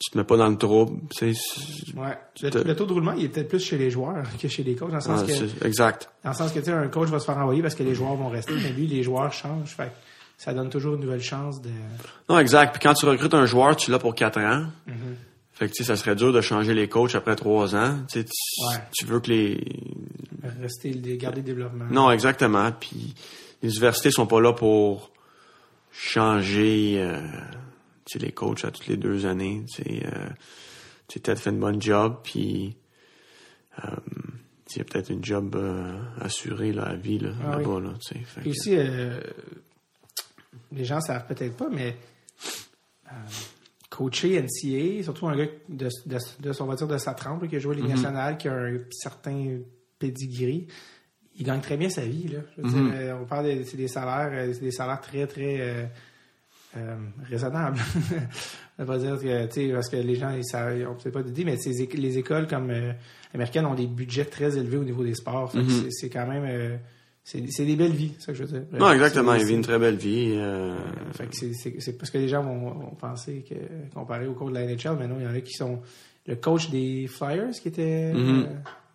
tu 0.00 0.12
te 0.12 0.16
mets 0.18 0.22
pas 0.24 0.36
dans 0.36 0.48
le 0.48 0.56
trouble. 0.56 1.00
tu 1.10 1.34
sais, 1.34 1.40
c'est- 1.40 1.94
Ouais. 1.98 2.16
Le, 2.40 2.62
le 2.62 2.76
taux 2.76 2.86
de 2.86 2.92
roulement, 2.92 3.12
il 3.14 3.24
est 3.24 3.28
peut-être 3.28 3.48
plus 3.48 3.58
chez 3.64 3.76
les 3.76 3.90
joueurs 3.90 4.24
que 4.40 4.46
chez 4.46 4.62
les 4.62 4.76
coachs, 4.76 4.90
dans 4.90 4.94
le 4.96 5.00
sens 5.02 5.22
ah, 5.24 5.26
que, 5.26 5.66
exact. 5.66 6.08
dans 6.22 6.30
le 6.30 6.36
sens 6.36 6.52
que 6.52 6.60
tu 6.60 6.66
sais, 6.66 6.70
un 6.72 6.86
coach 6.86 7.08
va 7.08 7.18
se 7.18 7.24
faire 7.26 7.36
envoyer 7.38 7.62
parce 7.62 7.74
que 7.74 7.82
les 7.82 7.96
joueurs 7.96 8.14
vont 8.14 8.28
rester, 8.28 8.54
mais 8.54 8.70
lui, 8.70 8.86
les 8.86 9.02
joueurs 9.02 9.32
changent. 9.32 9.74
Fait 9.76 9.90
ça 10.38 10.54
donne 10.54 10.70
toujours 10.70 10.94
une 10.94 11.00
nouvelle 11.02 11.20
chance 11.22 11.60
de. 11.60 11.68
Non, 12.30 12.38
exact. 12.38 12.72
Puis 12.72 12.80
quand 12.82 12.94
tu 12.94 13.04
recrutes 13.04 13.34
un 13.34 13.44
joueur, 13.44 13.76
tu 13.76 13.90
l'as 13.90 13.98
pour 13.98 14.14
quatre 14.14 14.38
ans. 14.40 14.64
Mhm. 14.86 15.16
Fait 15.52 15.66
que 15.68 15.72
tu 15.74 15.82
sais, 15.82 15.88
ça 15.88 15.96
serait 15.96 16.14
dur 16.14 16.32
de 16.32 16.40
changer 16.40 16.72
les 16.72 16.88
coachs 16.88 17.14
après 17.16 17.34
trois 17.36 17.74
ans. 17.74 17.98
Tu 18.10 18.20
sais, 18.20 18.24
tu, 18.24 18.64
Ouais. 18.68 18.82
tu 18.96 19.04
veux 19.04 19.18
que 19.20 19.28
les 19.30 19.64
Rester, 20.62 20.92
garder 21.18 21.40
le 21.40 21.46
développement. 21.46 21.84
Non, 21.90 22.10
exactement. 22.12 22.70
Puis 22.72 23.14
les 23.62 23.70
universités 23.70 24.10
sont 24.12 24.26
pas 24.26 24.40
là 24.40 24.52
pour 24.52 25.10
changer 25.90 26.94
euh, 26.98 27.20
tu 28.04 28.18
sais, 28.18 28.24
les 28.24 28.32
coachs 28.32 28.64
à 28.64 28.70
toutes 28.70 28.86
les 28.86 28.96
deux 28.96 29.26
années. 29.26 29.64
Tu 29.74 29.82
sais, 29.82 30.06
euh, 30.06 30.28
tu 31.08 31.18
peut-être 31.20 31.40
fait 31.40 31.50
une 31.50 31.58
bonne 31.58 31.82
job, 31.82 32.18
puis 32.22 32.76
euh, 33.84 33.88
il 34.70 34.78
y 34.78 34.80
a 34.80 34.84
peut-être 34.84 35.10
une 35.10 35.24
job 35.24 35.56
euh, 35.56 35.98
assurée 36.20 36.72
là, 36.72 36.84
à 36.84 36.94
vie 36.94 37.18
là, 37.18 37.30
Ah 37.44 37.58
là-bas. 37.58 37.80
Là, 37.80 37.90
tu 38.00 38.14
sais. 38.14 38.20
Fait 38.24 38.40
Puis 38.42 38.50
que- 38.52 38.56
aussi, 38.56 38.76
les 40.72 40.84
gens 40.84 41.00
savent 41.00 41.26
peut-être 41.26 41.56
pas, 41.56 41.68
mais 41.70 41.96
euh, 43.08 43.10
coacher 43.90 44.40
NCA, 44.42 45.02
surtout 45.02 45.28
un 45.28 45.36
gars 45.36 45.46
de, 45.68 45.88
de, 46.06 46.18
de, 46.40 46.52
on 46.62 46.66
va 46.66 46.74
dire 46.76 46.86
de 46.86 46.98
sa 46.98 47.14
trempe, 47.14 47.42
là, 47.42 47.48
qui 47.48 47.56
a 47.56 47.58
joué 47.58 47.74
à 47.74 47.78
Mm-hmm. 47.78 47.82
Ligue 47.82 47.90
nationale, 47.94 48.36
qui 48.38 48.48
a 48.48 48.54
un 48.54 48.78
certain 48.90 49.58
pedigree, 49.98 50.66
il 51.36 51.44
gagne 51.44 51.60
très 51.60 51.76
bien 51.76 51.88
sa 51.88 52.02
vie. 52.04 52.28
Là. 52.28 52.40
Je 52.56 52.62
veux 52.62 52.68
Mm-hmm. 52.68 52.90
dire, 52.90 53.00
euh, 53.00 53.18
on 53.22 53.24
parle 53.26 53.46
de 53.58 53.62
c'est 53.64 53.76
des 53.76 53.88
salaires, 53.88 54.30
euh, 54.32 54.52
c'est 54.52 54.60
des 54.60 54.70
salaires 54.72 55.00
très, 55.00 55.26
très 55.26 55.60
euh, 55.60 55.84
euh, 56.76 56.96
raisonnables. 57.24 57.78
Ça 57.78 58.84
veut 58.84 58.86
pas 58.86 58.98
dire 58.98 59.18
que, 59.18 59.46
tu 59.46 59.52
sais, 59.52 59.72
parce 59.72 59.88
que 59.88 59.96
les 59.96 60.14
gens, 60.14 60.30
ils 60.30 60.44
savent, 60.44 60.86
on 60.88 60.94
peut 61.02 61.10
pas 61.10 61.22
d'idée, 61.22 61.44
mais 61.44 61.56
ces 61.56 61.82
éc- 61.82 61.96
les 61.96 62.18
écoles 62.18 62.46
comme 62.46 62.70
euh, 62.70 62.92
américaines 63.34 63.66
ont 63.66 63.74
des 63.74 63.86
budgets 63.88 64.24
très 64.26 64.56
élevés 64.56 64.76
au 64.76 64.84
niveau 64.84 65.02
des 65.02 65.14
sports. 65.14 65.52
Mm-hmm. 65.56 65.90
c'est- 65.90 66.10
quand 66.10 66.26
même, 66.26 66.78
c'est 67.30 67.64
des 67.66 67.76
belles 67.76 67.92
vies, 67.92 68.12
c'est 68.18 68.26
ça 68.26 68.32
que 68.32 68.38
je 68.38 68.44
veux 68.44 68.60
dire. 68.60 68.78
Non, 68.78 68.90
exactement. 68.92 69.34
Il 69.34 69.44
vit 69.44 69.54
une 69.54 69.62
très 69.62 69.78
belle 69.78 69.96
vie. 69.96 70.32
euh, 70.36 70.74
fait 71.12 71.26
que 71.26 71.36
c'est- 71.80 71.98
parce 71.98 72.10
que 72.10 72.18
les 72.18 72.28
gens 72.28 72.42
vont, 72.42 72.70
vont 72.70 72.94
penser 72.98 73.44
que 73.48 73.54
comparé 73.94 74.26
au 74.26 74.32
cours 74.32 74.48
de 74.48 74.54
la 74.54 74.62
NHL, 74.64 74.96
mais 74.98 75.06
non, 75.06 75.16
il 75.18 75.24
y 75.24 75.28
en 75.28 75.34
a 75.34 75.40
qui 75.40 75.52
sont 75.52 75.80
le 76.26 76.36
coach 76.36 76.70
des 76.70 77.06
Flyers 77.06 77.50
qui 77.52 77.68
était, 77.68 78.12
Mhm. 78.14 78.40
euh, 78.40 78.44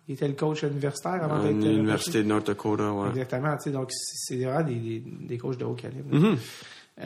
qui 0.06 0.12
était 0.14 0.26
le 0.28 0.34
coach 0.34 0.62
universitaire 0.64 1.22
avant 1.24 1.42
d'être 1.42 1.56
euh, 1.64 1.70
l'Université 1.72 2.22
de 2.22 2.28
North 2.28 2.46
Dakota, 2.46 2.92
ouais. 2.92 3.08
Exactement, 3.10 3.56
tu 3.56 3.62
sais, 3.64 3.70
donc 3.70 3.88
c'est 3.92 4.36
vraiment 4.44 4.62
des, 4.68 4.74
des, 4.74 5.02
des 5.28 5.38
coachs 5.38 5.58
de 5.58 5.64
haut 5.64 5.74
calibre. 5.74 6.14
Mhm. 6.16 6.36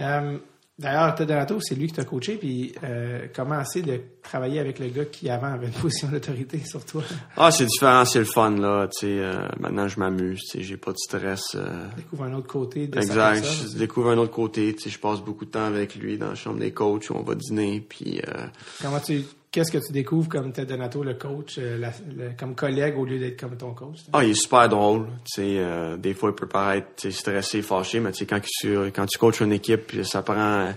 Euh, 0.01 0.39
D'ailleurs, 0.79 1.13
Ted 1.17 1.27
Donato, 1.33 1.59
c'est 1.61 1.75
lui 1.75 1.89
qui 1.89 1.95
t'a 1.95 2.05
coaché, 2.05 2.37
puis 2.37 2.73
euh, 2.85 3.27
comment 3.35 3.65
c'est 3.65 3.83
de 3.83 4.01
travailler 4.23 4.61
avec 4.61 4.79
le 4.79 4.87
gars 4.89 5.07
qui 5.07 5.29
avant 5.29 5.53
avait 5.53 5.67
une 5.67 5.73
position 5.83 6.07
d'autorité 6.09 6.61
sur 6.65 6.85
toi? 6.85 7.03
Ah, 7.37 7.51
c'est 7.51 7.67
différent, 7.67 8.05
c'est 8.05 8.21
le 8.21 8.25
fun, 8.25 8.51
là. 8.53 8.87
Tu 8.87 9.01
sais, 9.01 9.19
euh, 9.19 9.49
maintenant, 9.59 9.89
je 9.89 9.99
m'amuse. 9.99 10.39
Tu 10.51 10.59
sais, 10.59 10.63
j'ai 10.63 10.77
pas 10.77 10.93
de 10.93 10.97
stress. 10.99 11.43
euh, 11.57 11.85
Découvre 11.97 12.25
un 12.25 12.35
autre 12.35 12.47
côté 12.47 12.87
de 12.87 12.97
Exact. 12.97 13.45
Je 13.73 13.77
découvre 13.77 14.11
un 14.11 14.19
autre 14.19 14.33
côté. 14.33 14.73
Tu 14.77 14.85
sais, 14.85 14.91
je 14.91 15.01
passe 15.01 15.21
beaucoup 15.21 15.47
de 15.47 15.51
temps 15.51 15.65
avec 15.65 15.97
lui 15.97 16.17
dans 16.17 16.29
la 16.29 16.35
chambre 16.37 16.61
des 16.61 16.71
coachs 16.71 17.11
où 17.11 17.15
on 17.15 17.23
va 17.25 17.35
dîner. 17.35 17.81
Puis, 17.89 18.21
euh, 18.29 18.47
Comment 18.81 19.01
tu, 19.01 19.25
qu'est-ce 19.51 19.73
que 19.73 19.79
tu 19.79 19.93
découvres 19.93 20.29
comme 20.29 20.53
Ted 20.53 20.67
Donato, 20.67 21.03
le 21.03 21.15
coach, 21.15 21.57
euh, 21.59 21.79
la- 21.79 21.93
le- 22.17 22.31
comme 22.39 22.55
collègue 22.55 22.97
au 22.99 23.05
lieu 23.05 23.19
d'être 23.19 23.39
comme 23.41 23.57
ton 23.57 23.73
coach? 23.75 23.99
ah, 24.13 24.25
il 24.25 24.31
est 24.31 24.35
super 24.35 24.69
drôle. 24.69 25.07
Euh, 25.39 25.97
des 25.97 26.15
fois, 26.15 26.31
il 26.31 26.35
peut 26.35 26.47
paraître 26.49 27.11
stressé, 27.11 27.63
fâché, 27.63 28.01
mais 28.01 28.13
quand 28.13 28.41
tu, 28.43 28.77
quand 28.95 29.07
tu 29.07 29.19
coaches 29.19 29.41
une 29.41 29.53
équipe, 29.53 29.93
ça 30.05 30.23
prend, 30.23 30.73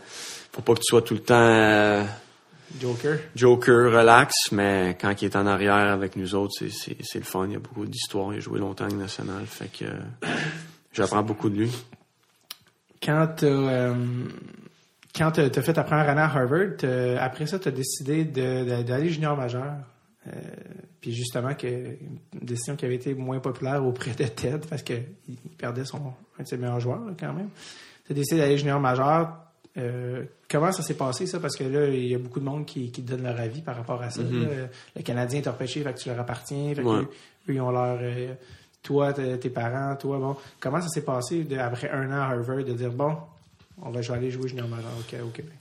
faut 0.51 0.61
pas 0.61 0.73
que 0.73 0.79
tu 0.79 0.85
sois 0.89 1.01
tout 1.01 1.13
le 1.15 1.19
temps 1.21 1.35
euh, 1.37 2.03
Joker. 2.79 3.19
joker, 3.35 3.91
relax, 3.91 4.33
mais 4.53 4.95
quand 4.99 5.21
il 5.21 5.25
est 5.25 5.35
en 5.35 5.45
arrière 5.45 5.73
avec 5.91 6.15
nous 6.15 6.33
autres, 6.35 6.53
c'est, 6.69 6.95
le 7.19 7.25
fun. 7.25 7.45
Il 7.47 7.53
y 7.53 7.55
a 7.57 7.59
beaucoup 7.59 7.85
d'histoires. 7.85 8.33
Il 8.33 8.37
a 8.37 8.39
joué 8.39 8.59
longtemps 8.59 8.85
en 8.85 8.87
Ligue 8.87 8.97
nationale, 8.99 9.45
fait 9.45 9.67
que 9.77 9.85
j'apprends 10.93 11.21
beaucoup 11.23 11.49
de 11.49 11.57
lui. 11.57 11.71
Quand 13.03 13.43
quand 15.15 15.31
t'as, 15.31 15.49
t'as 15.49 15.61
fait 15.61 15.73
ta 15.73 15.83
première 15.83 16.07
année 16.09 16.21
à 16.21 16.25
Harvard, 16.25 16.77
après 17.19 17.45
ça, 17.47 17.59
tu 17.59 17.67
as 17.67 17.71
décidé 17.71 18.23
d'aller 18.25 19.09
junior 19.09 19.35
majeur. 19.35 19.73
Euh, 20.27 20.31
puis 21.01 21.13
justement, 21.13 21.55
que, 21.55 21.65
une 21.67 22.19
décision 22.43 22.75
qui 22.75 22.85
avait 22.85 22.95
été 22.95 23.15
moins 23.15 23.39
populaire 23.39 23.83
auprès 23.83 24.11
de 24.11 24.23
Ted 24.25 24.59
parce 24.69 24.83
qu'il 24.83 25.03
perdait 25.57 25.83
son, 25.83 25.97
un 26.39 26.43
de 26.43 26.47
ses 26.47 26.57
meilleurs 26.57 26.79
joueurs 26.79 27.01
quand 27.19 27.33
même. 27.33 27.49
Tu 28.05 28.11
as 28.11 28.15
décidé 28.15 28.39
d'aller 28.41 28.57
junior 28.57 28.79
majeur. 28.79 29.35
Euh, 29.77 30.25
comment 30.49 30.71
ça 30.71 30.83
s'est 30.83 30.93
passé 30.93 31.25
ça? 31.25 31.39
Parce 31.39 31.55
que 31.55 31.63
là, 31.63 31.87
il 31.87 32.05
y 32.07 32.13
a 32.13 32.19
beaucoup 32.19 32.39
de 32.39 32.45
monde 32.45 32.65
qui, 32.65 32.91
qui 32.91 33.01
donne 33.01 33.23
leur 33.23 33.39
avis 33.39 33.61
par 33.61 33.75
rapport 33.75 34.01
à 34.01 34.09
ça. 34.11 34.21
là. 34.21 34.67
Le 34.95 35.01
Canadien 35.01 35.41
t'a 35.41 35.51
repêché, 35.53 35.81
fait 35.81 35.93
que 35.93 35.99
tu 35.99 36.09
leur 36.09 36.19
appartiens. 36.19 36.73
Fait 36.75 36.83
que 36.83 36.87
Ouais. 36.87 36.99
eux, 36.99 37.09
eux, 37.49 37.53
ils 37.55 37.61
ont 37.61 37.71
leur... 37.71 37.97
euh, 38.01 38.33
toi, 38.83 39.13
tes 39.13 39.49
parents, 39.49 39.95
toi, 39.95 40.19
bon. 40.19 40.35
Comment 40.59 40.81
ça 40.81 40.87
s'est 40.89 41.03
passé 41.03 41.43
de- 41.45 41.57
après 41.57 41.89
un 41.89 42.09
an 42.11 42.21
à 42.21 42.25
Harvard 42.31 42.63
de 42.63 42.73
dire, 42.73 42.91
bon, 42.91 43.15
on 43.81 43.91
va 43.91 44.01
vais 44.01 44.13
aller 44.13 44.31
jouer 44.31 44.47
junior 44.49 44.67
majeur 44.67 44.91
au, 44.97 45.25
au 45.27 45.29
Québec? 45.29 45.53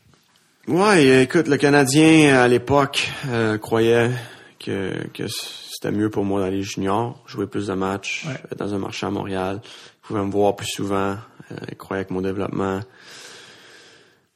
Ouais, 0.68 1.22
écoute, 1.22 1.48
le 1.48 1.56
Canadien 1.56 2.38
à 2.40 2.46
l'époque 2.48 3.08
euh, 3.28 3.58
croyait 3.58 4.10
que, 4.58 4.92
que 5.14 5.24
c'était 5.28 5.90
mieux 5.90 6.10
pour 6.10 6.24
moi 6.24 6.40
d'aller 6.40 6.62
junior, 6.62 7.22
jouer 7.26 7.46
plus 7.46 7.68
de 7.68 7.72
matchs 7.74 8.24
Ouais. 8.26 8.34
euh, 8.52 8.56
dans 8.56 8.74
un 8.74 8.78
marché 8.78 9.06
à 9.06 9.10
Montréal. 9.10 9.60
Il 9.64 10.06
pouvait 10.06 10.22
me 10.24 10.30
voir 10.30 10.54
plus 10.56 10.68
souvent. 10.68 11.16
Euh, 11.50 11.56
il 11.70 11.76
croyait 11.76 12.04
que 12.04 12.12
mon 12.12 12.20
développement 12.20 12.80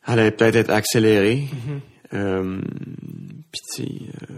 allait 0.04 0.30
peut-être 0.30 0.56
être 0.56 0.70
accéléré. 0.70 1.44
Puis 2.10 3.60
tu 3.76 3.82
sais, 3.82 3.82
euh, 3.82 4.34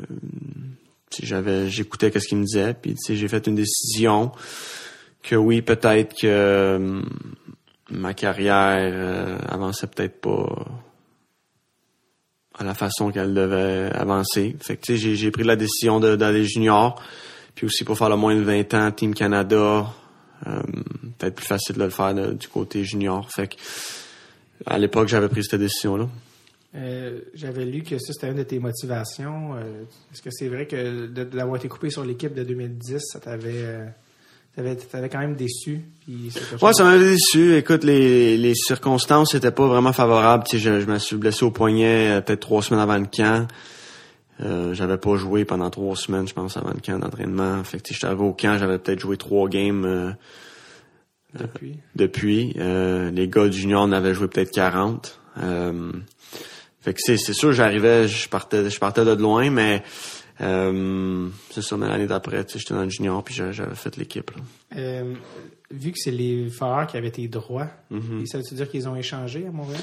tu 1.10 1.20
sais, 1.22 1.26
j'avais, 1.26 1.68
j'écoutais 1.70 2.10
qu'est-ce 2.10 2.28
qu'il 2.28 2.38
me 2.38 2.44
disait. 2.44 2.74
Puis 2.74 2.94
tu 2.94 3.02
sais, 3.02 3.16
j'ai 3.16 3.28
fait 3.28 3.46
une 3.46 3.54
décision 3.54 4.32
que 5.22 5.36
oui, 5.36 5.62
peut-être 5.62 6.14
que 6.20 7.02
ma 7.90 8.14
carrière 8.14 8.90
euh, 8.92 9.38
avançait 9.48 9.86
peut-être 9.86 10.20
pas 10.20 10.66
à 12.58 12.64
la 12.64 12.74
façon 12.74 13.10
qu'elle 13.10 13.34
devait 13.34 13.90
avancer. 13.94 14.56
Fait 14.60 14.76
que, 14.76 14.96
j'ai, 14.96 15.14
j'ai 15.14 15.30
pris 15.30 15.44
la 15.44 15.56
décision 15.56 16.00
d'aller 16.00 16.44
junior. 16.44 17.00
Puis 17.54 17.66
aussi 17.66 17.84
pour 17.84 17.96
faire 17.96 18.08
le 18.08 18.16
moins 18.16 18.34
de 18.34 18.42
20 18.42 18.74
ans, 18.74 18.90
Team 18.92 19.14
Canada, 19.14 19.86
euh, 20.46 20.62
peut-être 21.18 21.34
plus 21.34 21.46
facile 21.46 21.76
de 21.76 21.84
le 21.84 21.90
faire 21.90 22.14
du 22.14 22.48
côté 22.48 22.84
junior. 22.84 23.30
Fait 23.30 23.48
que, 23.48 23.56
à 24.66 24.78
l'époque, 24.78 25.08
j'avais 25.08 25.28
pris 25.28 25.44
cette 25.44 25.60
décision-là. 25.60 26.08
Euh, 26.74 27.20
J'avais 27.34 27.64
lu 27.64 27.82
que 27.82 27.98
ça, 27.98 28.12
c'était 28.12 28.28
une 28.28 28.36
de 28.36 28.42
tes 28.42 28.58
motivations. 28.58 29.54
Euh, 29.54 29.84
Est-ce 30.12 30.20
que 30.20 30.30
c'est 30.30 30.48
vrai 30.48 30.66
que 30.66 31.08
l'avoir 31.34 31.56
été 31.56 31.68
coupé 31.68 31.88
sur 31.88 32.04
l'équipe 32.04 32.34
de 32.34 32.42
2010, 32.42 33.00
ça 33.00 33.20
t'avait... 33.20 33.86
euh, 34.58 34.62
t'avais, 34.62 34.76
t'avais 34.76 35.08
quand 35.08 35.18
même 35.18 35.34
déçu? 35.36 35.82
Puis 36.00 36.32
Ouais, 36.62 36.72
ça 36.72 36.84
m'avait 36.84 37.12
déçu. 37.12 37.56
Écoute, 37.56 37.84
les, 37.84 38.36
les 38.36 38.54
circonstances 38.54 39.34
n'étaient 39.34 39.50
pas 39.50 39.66
vraiment 39.66 39.92
favorables. 39.92 40.44
Tu 40.44 40.58
sais, 40.58 40.62
je, 40.62 40.80
je 40.80 40.86
me 40.86 40.98
suis 40.98 41.16
blessé 41.16 41.44
au 41.44 41.50
poignet 41.50 42.10
euh, 42.10 42.20
peut-être 42.20 42.40
trois 42.40 42.62
semaines 42.62 42.82
avant 42.82 42.98
le 42.98 43.06
camp. 43.06 43.46
Euh, 44.42 44.74
j'avais 44.74 44.98
pas 44.98 45.16
joué 45.16 45.44
pendant 45.44 45.70
trois 45.70 45.96
semaines, 45.96 46.28
je 46.28 46.34
pense, 46.34 46.56
avant 46.56 46.72
le 46.72 46.80
camp 46.80 46.98
d'entraînement. 46.98 47.62
Fait 47.64 47.80
que 47.80 47.92
j'étais 47.92 48.06
arrivé 48.06 48.22
au 48.22 48.32
camp, 48.32 48.58
j'avais 48.58 48.78
peut-être 48.78 49.00
joué 49.00 49.16
trois 49.16 49.48
games 49.48 49.84
euh, 49.84 50.10
depuis. 51.34 51.78
depuis. 51.94 52.54
Euh, 52.58 53.10
les 53.10 53.28
gars 53.28 53.48
du 53.48 53.58
junior 53.58 53.82
en 53.82 53.92
avaient 53.92 54.14
joué 54.14 54.28
peut-être 54.28 54.50
40. 54.50 55.20
Euh, 55.42 55.92
fait 56.80 56.92
que 56.94 57.00
c'est, 57.02 57.16
c'est 57.16 57.32
sûr, 57.32 57.52
j'arrivais, 57.52 58.08
je 58.08 58.28
partais, 58.28 58.68
je 58.68 58.78
partais 58.78 59.04
de 59.04 59.12
loin, 59.12 59.50
mais 59.50 59.82
Euh, 60.40 61.28
c'est 61.50 61.62
ça, 61.62 61.76
mais 61.76 61.88
l'année 61.88 62.06
d'après, 62.06 62.44
tu 62.44 62.52
sais, 62.54 62.58
j'étais 62.58 62.74
dans 62.74 62.82
le 62.84 62.90
junior, 62.90 63.22
puis 63.24 63.34
j'a- 63.34 63.52
j'avais 63.52 63.74
fait 63.74 63.96
l'équipe. 63.96 64.30
là. 64.32 64.42
Euh, 64.76 65.14
vu 65.70 65.92
que 65.92 65.98
c'est 65.98 66.10
les 66.10 66.50
Foreurs 66.50 66.86
qui 66.86 66.96
avaient 66.96 67.10
tes 67.10 67.26
droits, 67.28 67.68
Mhm. 67.90 68.26
ça 68.26 68.38
veut 68.38 68.44
dire 68.56 68.68
qu'ils 68.70 68.88
ont 68.88 68.96
échangé 68.96 69.46
à 69.46 69.50
Montréal? 69.50 69.80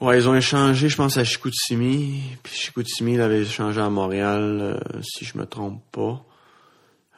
Ouais, 0.00 0.18
ils 0.18 0.28
ont 0.28 0.34
échangé, 0.36 0.88
je 0.88 0.96
pense, 0.96 1.16
à 1.16 1.24
Chicoutimi. 1.24 2.20
Puis 2.42 2.54
Chicoutimi, 2.54 3.14
il 3.14 3.20
avait 3.20 3.40
échangé 3.42 3.80
à 3.80 3.88
Montréal, 3.90 4.58
euh, 4.60 5.00
si 5.02 5.24
je 5.24 5.36
me 5.38 5.46
trompe 5.46 5.82
pas. 5.90 6.24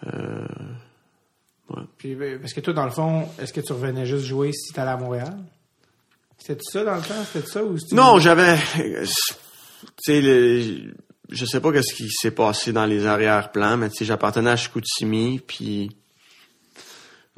Euh, 0.06 0.46
Puis, 1.98 2.14
euh, 2.14 2.38
parce 2.38 2.54
que 2.54 2.60
toi, 2.60 2.72
dans 2.72 2.84
le 2.86 2.90
fond, 2.90 3.28
est-ce 3.38 3.52
que 3.52 3.60
tu 3.60 3.72
revenais 3.72 4.06
juste 4.06 4.24
jouer 4.24 4.52
si 4.52 4.72
tu 4.72 4.80
allais 4.80 4.92
à 4.92 4.96
Montréal? 4.96 5.36
C'était 6.38 6.62
ça 6.62 6.82
dans 6.84 6.94
le 6.94 7.02
temps? 7.02 7.22
C'était 7.30 7.46
ça 7.46 7.62
ou 7.64 7.76
c'était- 7.78 7.96
Non, 7.96 8.18
j'avais. 8.20 8.56
Tu 8.76 9.04
sais, 9.98 10.20
le- 10.22 10.94
je 11.28 11.44
sais 11.44 11.60
pas 11.60 11.72
qu'est-ce 11.72 11.94
qui 11.94 12.08
s'est 12.10 12.30
passé 12.30 12.72
dans 12.72 12.86
les 12.86 13.06
arrière-plans, 13.06 13.76
mais 13.76 13.88
tu 13.90 13.96
sais, 13.96 14.04
j'appartenais 14.04 14.50
à 14.50 14.56
Chicoutimi, 14.56 15.40
puis 15.46 15.90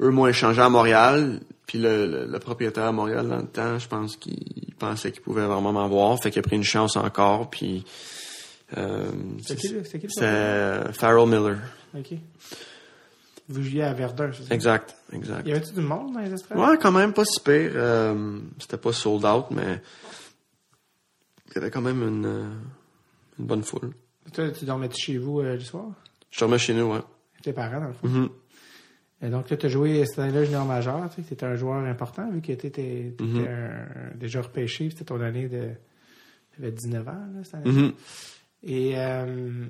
eux 0.01 0.09
m'ont 0.09 0.27
échangé 0.27 0.61
à 0.61 0.69
Montréal, 0.69 1.39
puis 1.67 1.79
le, 1.79 2.05
le- 2.07 2.25
le 2.25 2.39
propriétaire 2.39 2.85
à 2.85 2.91
Montréal 2.91 3.27
dans 3.27 3.37
le 3.37 3.47
temps, 3.47 3.77
je 3.79 3.87
pense 3.87 4.15
qu'il 4.17 4.73
pensait 4.79 5.11
qu'il 5.11 5.21
pouvait 5.21 5.45
vraiment 5.45 5.71
m'avoir, 5.73 6.17
fait 6.21 6.31
qu'il 6.31 6.39
a 6.39 6.43
pris 6.43 6.55
une 6.55 6.63
chance 6.63 6.95
encore, 6.97 7.49
puis. 7.49 7.83
Euh, 8.77 9.11
C'était 9.45 9.55
qui, 9.67 9.67
qui, 9.99 10.07
C'était 10.09 10.91
Farrell 10.93 11.27
Miller. 11.27 11.57
OK. 11.97 12.13
Vous 13.49 13.61
jouiez 13.63 13.83
à 13.83 13.93
Verdun, 13.93 14.31
c'est 14.33 14.43
ça? 14.47 14.55
Exact, 14.55 14.95
exact. 15.11 15.45
Y 15.45 15.51
avait-tu 15.51 15.73
du 15.73 15.81
monde 15.81 16.13
dans 16.13 16.19
les 16.21 16.31
estrades? 16.31 16.57
Ouais, 16.57 16.77
quand 16.81 16.93
même 16.93 17.11
pas 17.11 17.25
si 17.25 17.39
pire. 17.41 17.71
Euh, 17.75 18.39
c'était 18.59 18.77
pas 18.77 18.93
sold 18.93 19.25
out, 19.25 19.47
mais 19.51 19.81
il 21.49 21.55
y 21.55 21.57
avait 21.57 21.69
quand 21.69 21.81
même 21.81 22.01
une, 22.01 22.25
euh, 22.25 22.47
une 23.39 23.45
bonne 23.45 23.63
foule. 23.63 23.91
Toi, 24.33 24.49
tu 24.51 24.65
dormais 24.65 24.89
chez 24.91 25.17
vous 25.17 25.39
euh, 25.39 25.53
le 25.53 25.59
soir? 25.59 25.85
Je 26.29 26.43
remis 26.45 26.59
chez 26.59 26.73
nous, 26.73 26.91
ouais. 26.93 26.99
Tes 27.43 27.53
parents, 27.53 27.79
dans 27.81 27.87
le 27.87 27.93
fond. 27.93 28.07
Mhm. 28.07 28.29
Et 29.23 29.29
donc 29.29 29.49
là, 29.49 29.57
tu 29.57 29.65
as 29.65 29.69
joué 29.69 30.05
cette 30.05 30.19
année-là 30.19 30.43
junior 30.45 30.65
majeur, 30.65 31.09
tu 31.13 31.21
étais 31.21 31.45
un 31.45 31.55
joueur 31.55 31.83
important 31.85 32.29
vu 32.31 32.41
que 32.41 32.53
tu 32.53 32.67
étais, 32.67 33.13
Mhm. 33.19 33.45
déjà 34.15 34.41
repêché, 34.41 34.89
c'était 34.89 35.05
ton 35.05 35.21
année 35.21 35.47
de. 35.47 35.69
Tu 36.55 36.61
avais 36.61 36.71
19 36.71 37.07
ans, 37.07 37.11
là, 37.35 37.43
cette 37.43 37.55
année. 37.55 37.71
Mhm. 37.71 37.93
Et, 38.63 38.93
euh, 38.95 39.65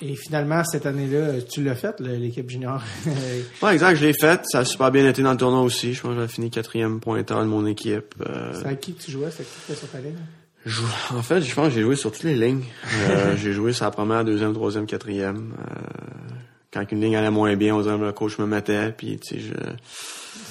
et 0.00 0.14
finalement, 0.16 0.62
cette 0.64 0.84
année-là, 0.86 1.42
tu 1.42 1.62
l'as 1.62 1.74
fait, 1.76 1.98
là, 2.00 2.12
l'équipe 2.16 2.48
junior? 2.50 2.82
Ouais, 3.62 3.72
exact, 3.74 3.94
je 3.96 4.06
l'ai 4.06 4.12
fait. 4.14 4.40
Ça 4.46 4.60
a 4.60 4.64
super 4.64 4.90
bien 4.90 5.08
été 5.08 5.22
dans 5.22 5.30
le 5.32 5.36
tournoi 5.38 5.60
aussi. 5.62 5.94
Je 5.94 6.02
pense 6.02 6.14
que 6.14 6.20
j'ai 6.22 6.28
fini 6.28 6.50
quatrième 6.50 6.98
pointeur 7.00 7.40
de 7.40 7.46
mon 7.48 7.64
équipe. 7.66 8.14
Euh, 8.20 8.52
C'est 8.54 8.66
avec 8.66 8.80
qui 8.80 8.94
que 8.94 9.02
tu 9.02 9.10
jouais? 9.12 9.30
C'était 9.30 9.44
qui 9.44 9.50
qui 9.66 9.72
était 9.72 9.78
sur 9.80 9.88
ta 9.90 10.00
ligne? 10.00 10.16
Je 10.64 10.82
en 11.14 11.22
fait, 11.22 11.40
je 11.40 11.54
pense 11.54 11.68
que 11.68 11.74
j'ai 11.74 11.82
joué 11.82 11.96
sur 11.96 12.12
toutes 12.12 12.22
les 12.22 12.34
lignes. 12.34 12.64
Euh, 13.08 13.36
j'ai 13.42 13.52
joué 13.52 13.72
sur 13.72 13.84
la 13.84 13.90
première, 13.90 14.24
deuxième, 14.24 14.52
troisième, 14.52 14.86
quatrième. 14.86 15.54
Euh, 15.58 16.34
quand 16.72 16.90
une 16.90 17.00
ligne 17.00 17.16
allait 17.16 17.30
moins 17.30 17.54
bien, 17.56 17.74
on 17.74 17.82
dirait 17.82 17.98
que 17.98 18.04
le 18.04 18.12
coach 18.12 18.38
me 18.38 18.46
mettait. 18.46 18.92
Puis, 18.92 19.18
tu 19.18 19.40
sais, 19.40 19.40
je... 19.40 19.54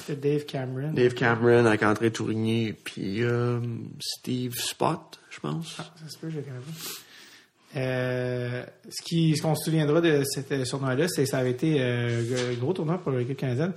C'était 0.04 0.30
Dave 0.30 0.44
Cameron. 0.46 0.92
Dave 0.92 1.14
Cameron 1.14 1.66
avec 1.66 1.82
André 1.82 2.10
Tourigny, 2.10 2.72
puis 2.72 3.22
euh, 3.22 3.60
Steve 4.00 4.54
Spot, 4.56 5.20
je 5.30 5.40
pense. 5.40 5.76
Ah, 5.78 5.92
ça 5.96 6.08
se 6.08 6.18
peut, 6.18 6.30
je 6.30 6.36
le 6.36 6.42
connais 6.42 6.58
pas. 6.58 7.78
Euh, 7.80 8.64
ce 8.88 9.02
qui, 9.02 9.36
ce 9.36 9.42
qu'on 9.42 9.54
se 9.54 9.64
souviendra 9.64 10.00
de 10.00 10.22
cette 10.24 10.68
tournoi-là, 10.68 11.08
c'est 11.08 11.24
que 11.24 11.28
ça 11.28 11.38
avait 11.38 11.52
été 11.52 11.80
euh, 11.80 12.52
un 12.52 12.54
gros 12.54 12.72
tournoi 12.72 12.98
pour 12.98 13.12
l'équipe 13.12 13.36
canadienne. 13.36 13.72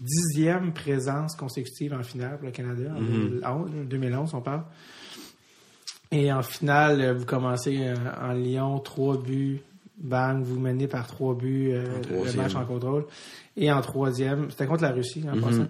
Dixième 0.00 0.72
présence 0.72 1.34
consécutive 1.34 1.92
en 1.94 2.02
finale 2.02 2.36
pour 2.36 2.46
le 2.46 2.52
Canada 2.52 2.92
en 2.94 3.00
2011, 3.00 3.88
2011, 3.88 4.34
on 4.34 4.40
parle. 4.40 4.62
Et 6.10 6.32
en 6.32 6.42
finale, 6.42 7.00
euh, 7.00 7.12
vous 7.14 7.26
commencez 7.26 7.78
euh, 7.86 7.94
en 8.20 8.32
Lyon, 8.32 8.78
trois 8.80 9.18
buts, 9.20 9.60
bang, 9.98 10.42
vous 10.42 10.58
menez 10.58 10.86
par 10.88 11.06
trois 11.06 11.34
buts 11.34 11.70
euh, 11.72 11.84
le 12.10 12.32
match 12.36 12.54
en 12.54 12.64
contrôle. 12.64 13.04
Et 13.56 13.70
en 13.70 13.80
troisième, 13.82 14.50
c'était 14.50 14.66
contre 14.66 14.82
la 14.82 14.92
Russie 14.92 15.24
en 15.30 15.38
passant. 15.40 15.66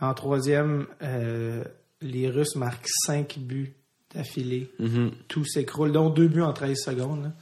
En 0.00 0.12
troisième, 0.14 0.86
euh, 1.02 1.64
les 2.02 2.28
Russes 2.28 2.56
marquent 2.56 2.86
cinq 3.06 3.38
buts 3.38 3.72
d'affilée 4.14 4.70
Mhm. 4.78 5.10
tout 5.28 5.44
s'écroule, 5.44 5.92
dont 5.92 6.10
deux 6.10 6.28
buts 6.28 6.42
en 6.42 6.52
13 6.52 6.78
secondes. 6.84 7.22
là. 7.24 7.32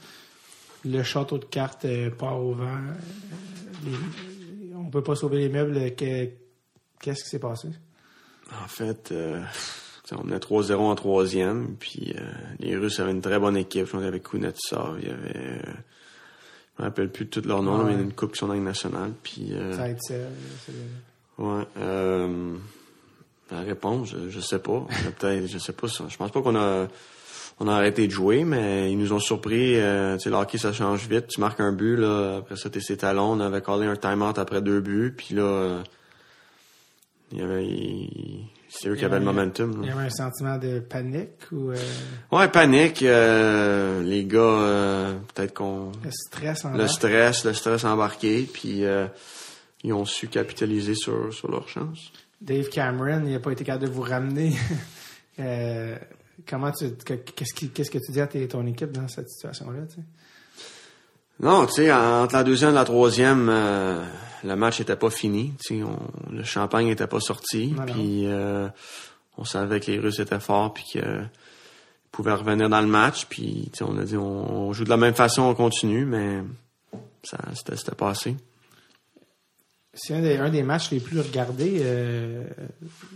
Le 0.85 1.03
château 1.03 1.37
de 1.37 1.45
cartes 1.45 1.85
euh, 1.85 2.09
part 2.11 2.39
au 2.39 2.53
vent. 2.53 2.65
Euh, 2.67 2.93
les- 3.85 4.73
on 4.75 4.89
peut 4.89 5.03
pas 5.03 5.15
sauver 5.15 5.39
les 5.39 5.49
meubles. 5.49 5.95
Que- 5.95 6.29
Qu'est-ce 7.01 7.23
qui 7.23 7.29
s'est 7.29 7.39
passé? 7.39 7.67
En 8.63 8.67
fait, 8.67 9.11
euh, 10.07 10.09
tu 10.09 10.15
sais, 10.15 10.21
on 10.21 10.23
menait 10.25 10.37
3-0 10.39 10.73
en 10.75 10.95
troisième, 10.95 11.75
puis 11.79 12.13
euh, 12.17 12.21
les 12.59 12.75
Russes 12.75 12.99
avaient 12.99 13.11
une 13.11 13.21
très 13.21 13.39
bonne 13.39 13.57
équipe. 13.57 13.87
Y 13.93 13.97
avait 14.05 14.19
Kuznetsov, 14.19 14.99
il 15.01 15.07
y 15.07 15.11
avait... 15.11 15.37
euh, 15.37 15.61
je 16.77 16.83
me 16.83 16.87
rappelle 16.89 17.09
plus 17.11 17.25
de 17.25 17.29
tous 17.31 17.47
leurs 17.47 17.63
noms, 17.63 17.79
Ouais. 17.79 17.85
mais 17.85 17.91
il 17.93 17.97
y 17.97 17.99
a 17.99 18.03
une 18.03 18.13
coupe 18.13 18.33
qui 18.33 18.37
sont 18.39 18.47
dans 18.47 18.53
nationale. 18.55 19.11
Puis, 19.23 19.49
euh, 19.53 19.73
Ça 19.75 19.83
a 19.83 19.89
été 19.89 19.99
ça. 19.99 20.13
c'est- 20.65 21.41
ouais, 21.43 21.63
euh, 21.79 22.53
la 23.51 23.61
réponse, 23.61 24.09
je, 24.09 24.29
je 24.29 24.39
sais 24.39 24.59
pas. 24.59 24.71
On 24.73 25.11
peut-être, 25.17 25.47
je 25.47 25.57
sais 25.57 25.73
pas 25.73 25.87
ça. 25.87 26.05
Je 26.07 26.17
pense 26.17 26.31
pas 26.31 26.41
qu'on 26.41 26.55
a... 26.55 26.87
On 27.59 27.67
a 27.67 27.73
arrêté 27.73 28.05
de 28.05 28.11
jouer, 28.11 28.43
mais 28.43 28.91
ils 28.91 28.99
nous 28.99 29.13
ont 29.13 29.19
surpris. 29.19 29.79
Euh, 29.79 30.15
tu 30.17 30.25
sais, 30.25 30.29
le 30.29 30.35
hockey, 30.35 30.59
ça 30.59 30.71
change 30.73 31.07
vite. 31.07 31.25
Tu 31.25 31.39
marques 31.41 31.59
un 31.59 31.71
but, 31.71 31.95
là, 31.95 32.35
après 32.37 32.55
ça, 32.55 32.69
t'es 32.69 32.81
ses 32.81 32.97
talons. 32.97 33.31
On 33.31 33.39
avait 33.39 33.61
collé 33.63 33.87
un 33.87 33.95
time-out 33.95 34.37
après 34.37 34.61
deux 34.61 34.79
buts, 34.79 35.11
puis 35.17 35.33
là, 35.33 35.41
euh, 35.41 35.83
il 37.31 37.39
y 37.39 37.41
avait... 37.41 37.65
il- 37.65 38.45
C'est 38.79 38.89
eux 38.89 38.95
qui 38.95 39.05
avaient 39.05 39.19
le 39.19 39.25
momentum. 39.25 39.79
Il 39.83 39.89
y 39.89 39.91
avait 39.91 40.03
un 40.05 40.09
sentiment 40.09 40.57
de 40.57 40.79
panique 40.79 41.51
ou 41.51 41.71
euh, 41.71 41.75
Ouais, 42.31 42.47
panique. 42.47 43.01
euh, 43.03 44.03
les 44.03 44.25
gars, 44.25 44.39
euh, 44.39 45.17
peut-être 45.33 45.53
qu'on... 45.55 45.91
de 45.91 46.11
stress 46.11 46.63
en 46.65 46.73
Le 46.73 46.87
stress, 46.87 47.43
le 47.45 47.53
stress 47.53 47.83
embarqué, 47.85 48.43
puis 48.51 48.83
ils 49.83 49.93
ont 49.93 50.05
su 50.05 50.27
capitaliser 50.27 50.93
sur, 50.95 51.33
sur 51.33 51.49
leur 51.49 51.67
chance. 51.67 52.11
Dave 52.39 52.69
Cameron, 52.69 53.23
il 53.25 53.31
n'a 53.33 53.39
pas 53.39 53.51
été 53.51 53.63
capable 53.63 53.85
de 53.85 53.89
vous 53.91 54.01
ramener. 54.03 54.53
Comment 56.47 56.71
tu, 56.71 56.91
que- 57.03 57.13
qu'est-ce, 57.15 57.89
que 57.91 57.97
tu 57.97 58.11
dis 58.11 58.21
à 58.21 58.27
ton 58.27 58.65
équipe 58.67 58.91
dans 58.91 59.07
cette 59.07 59.29
situation-là? 59.29 59.79
tu 59.89 59.95
sais? 59.95 60.01
Non, 61.39 61.65
tu 61.67 61.73
sais, 61.73 61.93
entre 61.93 62.33
la 62.33 62.43
deuxième 62.43 62.71
et 62.71 62.75
la 62.75 62.85
troisième, 62.85 63.47
euh, 63.49 64.03
le 64.43 64.55
match 64.55 64.79
était 64.79 64.95
pas 64.95 65.09
fini. 65.09 65.53
Tu 65.63 65.77
sais, 65.77 65.83
on- 65.83 66.31
le 66.31 66.43
champagne 66.43 66.87
était 66.87 67.07
pas 67.07 67.19
sorti. 67.19 67.75
Puis 67.85 68.25
euh, 68.25 68.67
on 69.37 69.43
savait 69.43 69.79
que 69.79 69.91
les 69.91 69.99
Russes 69.99 70.19
étaient 70.19 70.39
forts, 70.39 70.73
puis 70.73 70.83
qu'ils 70.83 71.29
pouvaient 72.11 72.33
revenir 72.33 72.69
dans 72.69 72.81
le 72.81 72.87
match. 72.87 73.27
Puis 73.27 73.69
tu 73.71 73.77
sais, 73.77 73.83
on 73.83 73.97
a 73.97 74.03
dit, 74.03 74.17
on, 74.17 74.67
on 74.67 74.73
joue 74.73 74.83
de 74.83 74.89
la 74.89 74.97
même 74.97 75.13
façon, 75.13 75.43
on 75.43 75.53
continue, 75.53 76.05
mais 76.05 76.41
ça, 77.23 77.37
c'était, 77.53 77.75
c'était 77.77 77.95
pas 77.95 78.09
assez. 78.09 78.35
C'est 79.99 80.13
un 80.13 80.21
des, 80.21 80.37
un 80.37 80.49
des 80.49 80.61
matchs 80.63 80.91
les 80.91 80.99
plus 80.99 81.19
regardés 81.19 81.79
euh, 81.81 82.43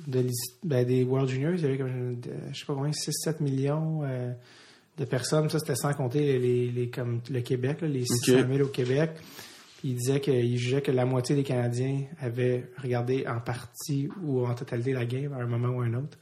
de 0.08 0.26
ben, 0.64 0.86
des 0.86 1.04
World 1.04 1.30
Juniors. 1.30 1.54
Il 1.54 1.62
y 1.62 1.66
avait 1.66 1.78
comme, 1.78 2.18
je 2.52 2.60
sais 2.60 2.66
pas 2.66 2.74
combien, 2.74 2.92
6-7 2.92 3.42
millions 3.42 4.02
euh, 4.04 4.32
de 4.98 5.06
personnes. 5.06 5.50
Ça, 5.50 5.60
c'était 5.60 5.76
sans 5.76 5.94
compter 5.94 6.38
les, 6.40 6.70
les, 6.72 6.90
comme 6.90 7.22
le 7.30 7.42
Québec, 7.42 7.82
là, 7.82 7.88
les 7.88 8.06
600 8.06 8.48
000 8.48 8.62
au 8.64 8.68
Québec. 8.72 9.12
Il 9.84 9.96
disait 9.96 10.20
qu'il 10.20 10.58
jugeait 10.58 10.82
que 10.82 10.92
la 10.92 11.06
moitié 11.06 11.36
des 11.36 11.44
Canadiens 11.44 12.04
avaient 12.20 12.70
regardé 12.78 13.26
en 13.28 13.40
partie 13.40 14.10
ou 14.24 14.46
en 14.46 14.54
totalité 14.54 14.94
la 14.94 15.06
game 15.06 15.34
à 15.34 15.38
un 15.38 15.48
moment 15.48 15.70
ou 15.70 15.82
à 15.82 15.86
un 15.86 15.94
autre. 15.96 16.18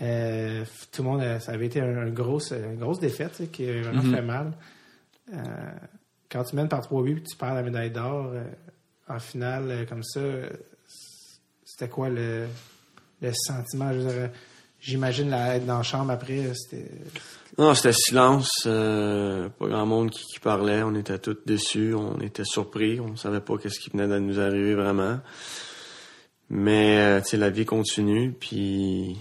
Euh, 0.00 0.64
tout 0.92 1.02
le 1.02 1.08
monde, 1.08 1.20
a- 1.20 1.40
ça 1.40 1.52
avait 1.52 1.66
été 1.66 1.80
un, 1.80 1.96
un 1.98 2.10
grosse, 2.10 2.52
une 2.52 2.78
grosse 2.78 3.00
défaite 3.00 3.32
tu 3.32 3.36
sais, 3.44 3.46
qui 3.48 3.68
a 3.68 3.82
vraiment 3.82 4.02
fait 4.14 4.22
mal. 4.22 4.52
Euh, 5.34 5.36
quand 6.30 6.44
tu 6.44 6.56
mènes 6.56 6.68
par 6.68 6.80
trois 6.80 7.02
buts 7.02 7.18
et 7.18 7.22
tu 7.28 7.36
perds 7.36 7.54
la 7.54 7.62
médaille 7.62 7.90
d'or 7.90 8.30
euh, 8.32 8.44
en 9.08 9.18
finale 9.18 9.64
euh, 9.70 9.84
comme 9.84 10.02
ça, 10.04 10.20
euh, 10.20 10.48
c'était 11.64 11.88
quoi 11.88 12.08
le, 12.08 12.46
le 13.20 13.32
sentiment? 13.34 13.92
Je 13.92 13.98
veux 13.98 14.12
dire, 14.12 14.30
J'imagine 14.80 15.28
dans 15.30 15.76
la 15.76 15.82
chambre 15.82 16.10
après, 16.10 16.52
c'était. 16.54 16.90
Non, 17.58 17.74
c'était 17.74 17.92
silence, 17.92 18.50
euh, 18.66 19.48
pas 19.58 19.66
grand 19.66 19.84
monde 19.84 20.10
qui, 20.10 20.24
qui 20.24 20.38
parlait, 20.40 20.82
on 20.82 20.94
était 20.94 21.18
tous 21.18 21.36
déçus, 21.44 21.94
on 21.94 22.18
était 22.20 22.44
surpris, 22.44 23.00
on 23.00 23.16
savait 23.16 23.40
pas 23.40 23.58
qu'est-ce 23.58 23.78
qui 23.80 23.90
venait 23.90 24.08
de 24.08 24.18
nous 24.18 24.38
arriver 24.40 24.74
vraiment. 24.74 25.18
Mais 26.48 26.98
euh, 26.98 27.20
tu 27.20 27.30
sais, 27.30 27.36
la 27.36 27.50
vie 27.50 27.66
continue, 27.66 28.32
puis 28.32 29.18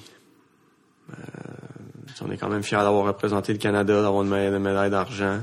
euh, 1.11 1.13
on 2.21 2.31
est 2.31 2.37
quand 2.37 2.49
même 2.49 2.63
fiers 2.63 2.77
d'avoir 2.77 3.05
représenté 3.05 3.51
le 3.51 3.59
Canada, 3.59 4.01
d'avoir 4.01 4.23
une 4.23 4.59
médaille, 4.59 4.89
d'argent. 4.91 5.39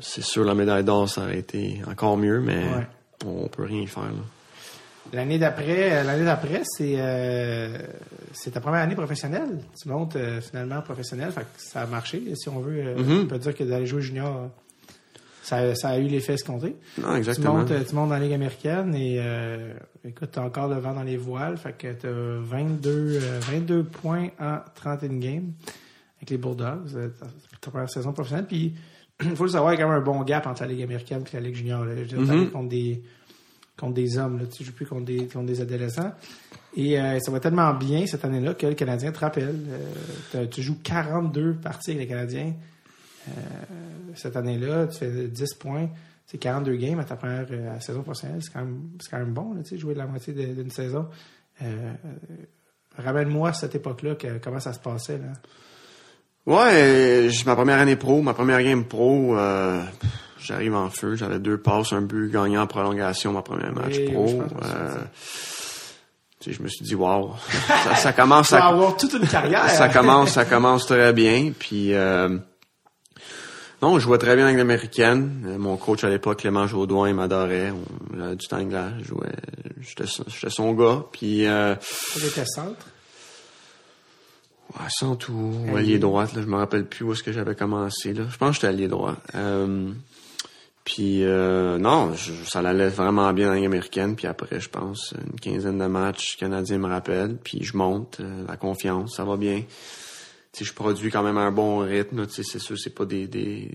C'est 0.00 0.22
sûr 0.22 0.44
la 0.44 0.54
médaille 0.54 0.84
d'or 0.84 1.08
ça 1.08 1.22
aurait 1.22 1.38
été 1.38 1.80
encore 1.88 2.16
mieux, 2.16 2.40
mais 2.40 2.64
Ouais. 2.64 2.86
on 3.26 3.48
peut 3.48 3.64
rien 3.64 3.82
y 3.82 3.86
faire. 3.86 4.02
Là. 4.04 4.10
L'année 5.12 5.38
d'après, 5.38 5.92
euh, 5.92 6.02
l'année 6.04 6.24
d'après, 6.24 6.62
c'est 6.64 6.94
euh, 6.96 7.78
c'est 8.32 8.52
ta 8.52 8.60
première 8.60 8.80
année 8.82 8.94
professionnelle. 8.94 9.58
Tu 9.80 9.88
montes 9.88 10.14
euh, 10.16 10.40
finalement 10.40 10.80
professionnel, 10.82 11.32
fait 11.32 11.40
que 11.42 11.46
ça 11.56 11.82
a 11.82 11.86
marché. 11.86 12.22
Si 12.36 12.48
on 12.48 12.60
veut, 12.60 12.80
euh, 12.86 12.96
Mhm. 12.96 13.22
on 13.22 13.26
peut 13.26 13.38
dire 13.38 13.54
que 13.54 13.64
d'aller 13.64 13.86
jouer 13.86 14.02
junior, 14.02 14.50
ça, 15.42 15.74
ça 15.74 15.88
a 15.88 15.98
eu 15.98 16.06
l'effet 16.06 16.34
escompté. 16.34 16.76
Non, 17.00 17.10
Tu 17.12 17.16
exactement. 17.18 17.54
montes, 17.54 17.70
euh, 17.72 17.82
tu 17.88 17.94
montes 17.94 18.08
dans 18.10 18.14
la 18.14 18.20
Ligue 18.20 18.34
américaine 18.34 18.94
et 18.94 19.16
euh, 19.18 19.72
écoute, 20.04 20.28
t'as 20.32 20.42
encore 20.42 20.68
le 20.68 20.76
vent 20.78 20.94
dans 20.94 21.02
les 21.02 21.16
voiles, 21.16 21.56
fait 21.56 21.72
que 21.76 21.92
t'as 21.92 22.08
22, 22.08 23.18
euh, 23.20 23.40
22 23.40 23.82
points 23.82 24.28
en 24.38 24.58
31 24.76 25.18
games 25.18 25.52
avec 26.18 26.30
les 26.30 26.38
Bulldogs, 26.38 27.10
ta 27.60 27.70
première 27.70 27.90
saison 27.90 28.12
professionnelle. 28.12 28.46
Puis 28.46 28.74
il 29.24 29.30
faut 29.36 29.44
le 29.44 29.50
savoir, 29.50 29.72
il 29.72 29.78
y 29.78 29.80
a 29.80 29.84
quand 29.84 29.90
même 29.90 29.98
un 30.00 30.04
bon 30.04 30.22
gap 30.22 30.46
entre 30.46 30.62
la 30.62 30.68
Ligue 30.68 30.82
américaine 30.82 31.24
et 31.32 31.36
la 31.36 31.40
Ligue 31.42 31.56
junior. 31.56 31.84
là. 31.84 31.94
Je 31.96 32.14
veux 32.16 32.24
dire, 32.24 32.34
Mhm. 32.34 32.50
contre 32.50 32.68
des 32.68 33.02
contre 33.80 33.94
des 33.94 34.18
hommes, 34.18 34.38
là. 34.38 34.44
tu 34.46 34.62
joues 34.64 34.72
plus 34.72 34.86
contre 34.86 35.06
des, 35.06 35.22
des 35.26 35.60
adolescents. 35.60 36.12
Et 36.76 37.00
euh, 37.00 37.18
ça 37.18 37.30
va 37.32 37.40
tellement 37.40 37.72
bien 37.74 38.06
cette 38.06 38.24
année-là 38.24 38.54
que 38.54 38.66
le 38.66 38.74
Canadien 38.74 39.10
te 39.10 39.18
rappelle. 39.18 39.56
euh, 40.34 40.46
tu 40.46 40.62
joues 40.62 40.78
42 40.82 41.54
parties 41.54 41.90
avec 41.92 42.02
les 42.02 42.06
Canadiens 42.08 42.52
euh, 43.28 43.32
cette 44.14 44.36
année-là. 44.36 44.86
Tu 44.86 44.98
fais 44.98 45.28
10 45.28 45.54
points. 45.54 45.88
C'est 46.26 46.38
42 46.38 46.76
games 46.76 47.00
à 47.00 47.04
ta 47.04 47.16
première 47.16 47.46
saison 47.82 48.02
professionnelle. 48.02 48.40
C'est 48.42 48.52
quand 48.52 48.66
quand 49.10 49.18
même 49.18 49.32
bon, 49.32 49.54
là, 49.54 49.62
jouer 49.76 49.94
de 49.94 49.98
la 49.98 50.06
moitié 50.06 50.32
d'une 50.32 50.70
saison. 50.70 51.08
Ramène-moi 52.96 53.52
cette 53.52 53.74
époque-là, 53.74 54.14
que- 54.14 54.38
comment 54.38 54.60
ça 54.60 54.72
se 54.72 54.78
passait. 54.78 55.18
Là. 55.18 55.32
Ouais, 56.46 57.28
ma 57.46 57.54
première 57.56 57.78
année 57.78 57.96
pro, 57.96 58.22
ma 58.22 58.34
première 58.34 58.62
game 58.62 58.84
pro, 58.84 59.36
j'arrive 60.42 60.74
en 60.74 60.90
feu, 60.90 61.16
j'avais 61.16 61.38
deux 61.38 61.58
passes, 61.58 61.92
un 61.92 62.02
but 62.02 62.30
gagnant 62.30 62.62
en 62.62 62.66
prolongation, 62.66 63.32
ma 63.32 63.42
première 63.42 63.72
match 63.72 63.98
pro. 64.06 64.42
Euh, 64.62 64.96
tu 66.40 66.50
sais, 66.50 66.56
je 66.56 66.62
me 66.62 66.68
suis 66.68 66.84
dit, 66.84 66.94
wow, 66.94 67.32
ça, 67.84 67.94
ça 67.96 68.12
commence 68.12 68.52
à, 68.52 68.66
avoir 68.66 68.96
toute 68.96 69.12
une 69.12 69.26
carrière. 69.28 69.68
ça 69.70 69.88
commence, 69.88 70.30
ça 70.30 70.44
commence 70.44 70.86
très 70.86 71.12
bien. 71.12 71.52
Puis 71.58 71.92
euh, 71.94 72.38
non, 73.82 73.98
je 73.98 74.04
jouais 74.04 74.18
très 74.18 74.36
bien 74.36 74.44
avec 74.44 74.58
l'américaine. 74.58 75.44
Euh, 75.46 75.58
mon 75.58 75.76
coach 75.76 76.04
à 76.04 76.08
l'époque, 76.10 76.40
Clément 76.40 76.66
Jaudoin, 76.66 77.08
il 77.08 77.14
m'adorait. 77.14 77.72
J'avais 78.16 78.36
du 78.36 78.46
temps 78.46 78.62
glace. 78.62 78.92
Je 79.00 79.04
jouais, 79.08 79.32
j'étais, 79.80 80.50
son- 80.50 80.72
gars. 80.72 81.04
Puis 81.12 81.46
euh, 81.46 81.74
était 82.16 82.44
centre? 82.44 82.86
ouais, 84.78 84.86
centre 84.88 85.30
ou 85.30 85.54
Allié. 85.68 85.78
allié 85.78 85.98
droite, 85.98 86.34
là, 86.34 86.42
je 86.42 86.46
me 86.46 86.56
rappelle 86.56 86.86
plus 86.86 87.04
où 87.04 87.12
est-ce 87.12 87.22
que 87.22 87.32
j'avais 87.32 87.54
commencé. 87.54 88.12
Là. 88.12 88.24
Je 88.30 88.36
pense 88.36 88.50
que 88.50 88.54
j'étais 88.56 88.66
allié 88.68 88.88
droit. 88.88 89.16
Euh, 89.34 89.90
puis 90.92 91.22
euh, 91.24 91.78
non, 91.78 92.14
je- 92.14 92.32
ça 92.48 92.58
allait 92.60 92.88
vraiment 92.88 93.32
bien 93.32 93.46
dans 93.46 93.50
la 93.52 93.56
Ligue 93.58 93.66
américaine. 93.66 94.16
Puis 94.16 94.26
après, 94.26 94.60
je 94.60 94.68
pense, 94.68 95.14
une 95.32 95.38
quinzaine 95.38 95.78
de 95.78 95.86
matchs 95.86 96.36
canadiens 96.36 96.78
me 96.78 96.88
rappellent. 96.88 97.36
Puis 97.44 97.60
je 97.62 97.76
monte, 97.76 98.18
euh, 98.20 98.44
la 98.48 98.56
confiance, 98.56 99.14
ça 99.16 99.24
va 99.24 99.36
bien. 99.36 99.62
Sais, 100.52 100.64
je 100.64 100.72
produis 100.72 101.10
quand 101.12 101.22
même 101.22 101.38
un 101.38 101.52
bon 101.52 101.78
rythme. 101.78 102.26
c'est 102.28 102.42
sûr, 102.58 102.76
c'est 102.76 102.94
pas 102.94 103.04
des, 103.04 103.28
des 103.28 103.70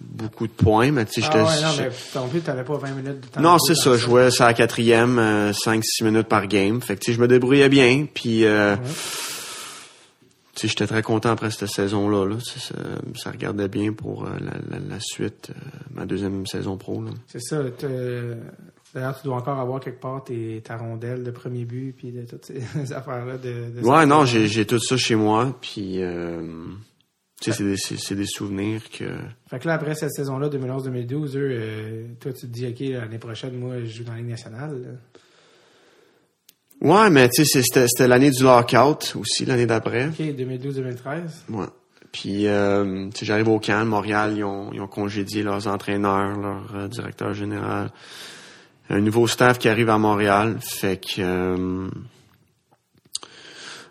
beaucoup 0.00 0.46
de 0.46 0.52
points, 0.52 0.90
mais 0.90 1.04
tu 1.04 1.20
sais, 1.20 1.28
Ah 1.32 1.44
ouais, 1.44 1.60
non, 1.62 2.28
mais 2.32 2.40
t'avais 2.40 2.64
pas 2.64 2.76
20 2.76 2.90
minutes 2.92 3.20
de 3.20 3.26
temps. 3.26 3.40
non, 3.40 3.58
c'est 3.58 3.74
ça. 3.74 3.92
Je 3.92 3.98
jouais 4.04 4.30
ça 4.30 4.44
à 4.44 4.48
la 4.48 4.54
quatrième, 4.54 5.18
euh, 5.18 5.52
5-6 5.52 6.02
minutes 6.04 6.28
par 6.28 6.46
game. 6.46 6.80
Fait 6.80 6.94
que, 6.96 7.00
tu 7.00 7.10
sais, 7.10 7.16
je 7.16 7.20
me 7.20 7.28
débrouillais 7.28 7.68
bien. 7.68 8.06
Puis, 8.12 8.44
euh, 8.44 8.76
Ouais. 8.76 8.82
Sais, 10.62 10.68
j'étais 10.68 10.86
très 10.86 11.02
content 11.02 11.30
après 11.30 11.50
cette 11.50 11.68
saison-là. 11.68 12.26
Là. 12.26 12.36
Ça, 12.40 12.74
ça 13.16 13.30
regardait 13.30 13.68
bien 13.68 13.92
pour 13.92 14.24
euh, 14.26 14.30
la, 14.40 14.52
la- 14.70 14.84
la 14.84 15.00
suite, 15.00 15.50
euh, 15.50 15.68
ma 15.92 16.06
deuxième 16.06 16.46
saison 16.46 16.76
pro. 16.76 17.02
C'est 17.26 17.40
ça. 17.40 17.62
D'ailleurs, 18.94 19.20
tu 19.20 19.24
dois 19.26 19.36
encore 19.36 19.58
avoir 19.58 19.80
quelque 19.80 20.00
part 20.00 20.22
tes, 20.22 20.60
ta 20.62 20.76
rondelle 20.76 21.24
de 21.24 21.30
premier 21.32 21.64
but 21.64 21.92
puis 21.96 22.12
de 22.12 22.22
toutes 22.22 22.44
ces 22.46 22.92
affaires-là. 22.92 23.38
De, 23.38 23.80
de 23.80 23.84
Ouais, 23.84 24.06
non, 24.06 24.24
j'ai 24.24 24.66
tout 24.66 24.78
ça 24.78 24.96
chez 24.96 25.16
moi. 25.16 25.56
Puis, 25.60 26.00
euh, 26.00 26.40
tu 27.40 27.52
sais, 27.52 27.74
c'est 27.98 28.14
des, 28.14 28.24
souvenirs 28.26 28.82
que... 28.90 29.04
Fait 29.48 29.58
que 29.58 29.66
là, 29.66 29.74
après 29.74 29.96
cette 29.96 30.12
saison-là, 30.12 30.48
2011-2012, 30.48 31.36
eux, 31.36 31.48
euh, 31.50 32.06
toi, 32.20 32.32
tu 32.32 32.42
te 32.42 32.46
dis, 32.46 32.66
OK, 32.68 32.78
l'année 32.80 33.18
prochaine, 33.18 33.58
moi, 33.58 33.80
je 33.80 33.86
joue 33.86 34.04
dans 34.04 34.12
la 34.12 34.18
Ligue 34.18 34.28
nationale. 34.30 34.80
là. 34.82 34.90
Ouais, 36.84 37.10
mais 37.10 37.28
tu 37.30 37.44
sais, 37.44 37.62
c'était 37.62 38.06
l'année 38.06 38.30
du 38.30 38.42
lockout 38.42 39.16
aussi, 39.18 39.44
l'année 39.46 39.66
d'après. 39.66 40.06
OK, 40.08 40.20
2012-2013. 40.20 40.94
Ouais. 41.48 41.66
Puis, 42.12 42.46
euh, 42.46 43.08
tu 43.08 43.20
sais, 43.20 43.26
j'arrive 43.26 43.48
au 43.48 43.58
camp, 43.58 43.84
Montréal, 43.86 44.34
ils 44.36 44.44
ont, 44.44 44.70
ils 44.72 44.80
ont 44.80 44.86
congédié 44.86 45.42
leurs 45.42 45.66
entraîneurs, 45.66 46.38
leur 46.38 46.62
euh, 46.76 46.88
directeur 46.88 47.34
général. 47.34 47.90
Un 48.90 49.00
nouveau 49.00 49.26
staff 49.26 49.58
qui 49.58 49.68
arrive 49.68 49.88
à 49.90 49.98
Montréal, 49.98 50.58
fait 50.60 50.98
que... 51.00 51.20
euh, 51.20 51.88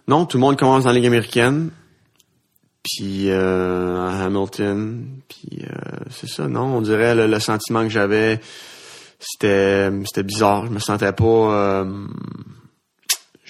non, 0.08 0.26
tout 0.26 0.38
le 0.38 0.42
monde 0.42 0.58
commence 0.58 0.84
dans 0.84 0.92
la 0.92 0.96
Ligue 0.96 1.08
américaine. 1.08 1.72
Puis 2.84 3.30
euh, 3.30 4.08
à 4.08 4.26
Hamilton, 4.26 5.06
puis 5.30 5.64
euh, 5.64 6.00
c'est 6.12 6.28
ça, 6.28 6.50
non, 6.50 6.66
on 6.66 6.82
dirait 6.82 7.16
le, 7.16 7.28
le 7.28 7.40
sentiment 7.40 7.82
que 7.84 7.90
j'avais, 7.90 8.42
c'était 9.20 9.90
c'était 10.06 10.24
bizarre. 10.24 10.66
Je 10.66 10.72
me 10.72 10.80
sentais 10.80 11.14
pas, 11.14 11.24
euh, 11.24 11.86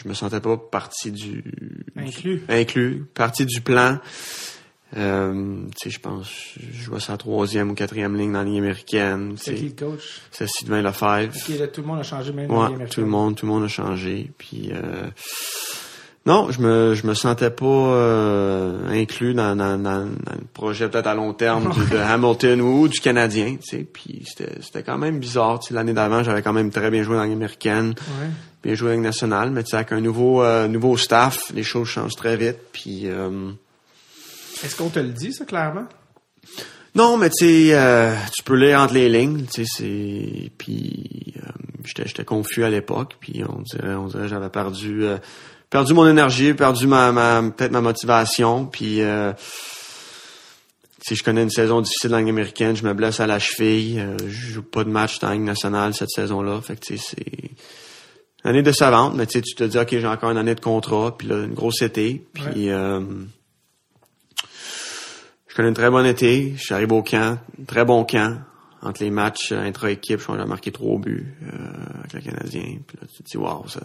je 0.03 0.09
me 0.09 0.13
sentais 0.13 0.39
pas 0.41 0.57
partie 0.57 1.11
du, 1.11 1.43
Inclus. 1.95 2.43
inclus, 2.49 3.05
partie 3.13 3.45
du 3.45 3.61
plan. 3.61 3.97
Euh, 4.95 5.55
je 5.83 5.97
pense, 5.99 6.29
je 6.59 6.83
jouais 6.83 6.99
sa 6.99 7.17
troisième 7.17 7.71
ou 7.71 7.73
quatrième 7.73 8.15
ligne 8.15 8.31
dans 8.31 8.39
la 8.39 8.45
ligne 8.45 8.59
américaine. 8.59 9.33
C'est 9.37 9.55
qui 9.55 9.69
le 9.69 9.71
coach? 9.71 10.19
C'est 10.31 10.47
Sylvain 10.47 10.83
Lefebvre. 10.83 11.33
OK, 11.35 11.57
là, 11.59 11.67
tout 11.67 11.81
le 11.81 11.87
monde 11.87 11.99
a 11.99 12.03
changé, 12.03 12.31
même 12.31 12.47
dans 12.47 12.75
la 12.77 12.85
tout 12.85 13.01
le 13.01 13.07
monde, 13.07 13.35
tout 13.35 13.47
le 13.47 13.51
monde 13.51 13.63
a 13.63 13.67
changé. 13.67 14.29
Puis 14.37 14.69
euh, 14.71 15.07
non, 16.27 16.51
je 16.51 16.61
me 16.61 16.93
je 16.93 17.07
me 17.07 17.15
sentais 17.15 17.49
pas 17.49 17.65
euh, 17.65 18.87
inclus 18.91 19.33
dans, 19.33 19.55
dans, 19.55 19.79
dans, 19.81 20.05
dans 20.05 20.35
le 20.39 20.45
projet 20.53 20.87
peut-être 20.89 21.07
à 21.07 21.15
long 21.15 21.33
terme 21.33 21.73
du- 21.73 21.89
de 21.89 21.97
Hamilton 21.97 22.61
ou 22.61 22.87
du 22.87 22.99
Canadien. 22.99 23.57
Puis 23.91 24.23
c'était 24.27 24.61
c'était 24.61 24.83
quand 24.83 24.99
même 24.99 25.17
bizarre. 25.17 25.59
L'année 25.71 25.93
d'avant, 25.93 26.21
j'avais 26.23 26.43
quand 26.43 26.53
même 26.53 26.69
très 26.69 26.91
bien 26.91 27.01
joué 27.01 27.15
dans 27.15 27.21
la 27.21 27.27
Ligue 27.27 27.37
américaine, 27.37 27.95
Ouais. 27.97 28.27
Bien 28.63 28.75
joué 28.75 28.93
Ligue 28.93 29.01
nationale, 29.01 29.51
mais 29.51 29.63
tu 29.63 29.71
sais 29.71 29.75
avec 29.75 29.91
un 29.91 29.99
nouveau 29.99 30.41
euh, 30.41 30.67
nouveau 30.67 30.95
staff, 30.95 31.51
les 31.53 31.63
choses 31.63 31.87
changent 31.87 32.15
très 32.15 32.37
vite. 32.37 32.57
Puis 32.71 33.03
euh, 33.05 33.51
Est-ce 34.63 34.75
qu'on 34.75 34.89
te 34.89 34.99
le 34.99 35.09
dit, 35.09 35.33
ça, 35.33 35.45
clairement? 35.45 35.85
Non, 36.95 37.17
mais 37.17 37.29
tu 37.29 37.45
sais, 37.45 37.73
euh, 37.73 38.15
tu 38.33 38.43
peux 38.43 38.55
lire 38.55 38.79
entre 38.79 38.93
les 38.93 39.09
lignes, 39.09 39.45
tu 39.45 39.65
sais, 39.65 39.71
c'est 39.77 40.51
puis 40.57 41.33
j'étais 41.83 42.07
j'étais 42.07 42.23
confus 42.23 42.63
à 42.63 42.69
l'époque, 42.69 43.17
puis 43.19 43.43
on 43.47 43.61
dirait 43.61 43.95
on 43.95 44.07
dirait 44.07 44.23
que 44.23 44.29
j'avais 44.29 44.49
perdu 44.49 45.03
perdu 45.69 45.93
mon 45.93 46.07
énergie, 46.07 46.53
perdu 46.53 46.87
ma, 46.87 47.11
ma 47.11 47.41
peut-être 47.51 47.71
ma 47.71 47.81
motivation, 47.81 48.67
puis 48.67 49.01
si 51.05 51.15
je 51.15 51.23
connais 51.23 51.43
une 51.43 51.49
saison 51.49 51.81
difficile 51.81 52.11
dans 52.11 52.17
la 52.17 52.21
Ligue 52.21 52.29
américaine, 52.29 52.75
je 52.75 52.83
me 52.83 52.93
blesse 52.93 53.19
à 53.19 53.27
la 53.27 53.39
cheville, 53.39 54.07
je 54.25 54.51
joue 54.51 54.63
pas 54.63 54.83
de 54.83 54.89
match 54.89 55.19
dans 55.19 55.29
la 55.29 55.33
Ligue 55.33 55.43
nationale 55.43 55.93
cette 55.95 56.11
saison-là, 56.11 56.61
fait 56.61 56.77
que 56.77 56.95
c'est 56.95 57.42
année 58.43 58.61
décevante, 58.61 59.15
mais 59.15 59.25
tu 59.25 59.39
sais 59.39 59.41
tu 59.41 59.55
te 59.55 59.63
dis 59.63 59.77
OK, 59.77 59.89
j'ai 59.89 60.07
encore 60.07 60.31
une 60.31 60.37
année 60.37 60.55
de 60.55 60.59
contrat, 60.59 61.17
puis 61.17 61.27
là 61.27 61.43
une 61.43 61.53
grosse 61.53 61.81
été, 61.81 62.25
puis 62.33 62.69
euh, 62.69 63.01
je 65.53 65.57
connais 65.57 65.69
une 65.69 65.75
très 65.75 65.91
bonne 65.91 66.07
été. 66.07 66.53
Je 66.55 66.61
suis 66.63 66.73
arrivé 66.73 66.95
au 66.95 67.03
camp, 67.03 67.37
très 67.67 67.85
bon 67.85 68.03
camp. 68.05 68.41
Entre 68.81 69.03
les 69.03 69.11
matchs 69.11 69.51
euh, 69.51 69.61
intra-équipe, 69.61 70.19
je 70.19 70.25
que 70.25 70.33
j'ai 70.35 70.45
marqué 70.45 70.71
trois 70.71 70.97
buts 70.97 71.37
euh, 71.43 71.99
avec 71.99 72.13
le 72.13 72.21
Canadien. 72.21 72.79
Puis 72.87 72.97
là, 72.99 73.07
tu 73.07 73.21
te 73.21 73.29
dis, 73.29 73.37
wow, 73.37 73.67
ça, 73.67 73.79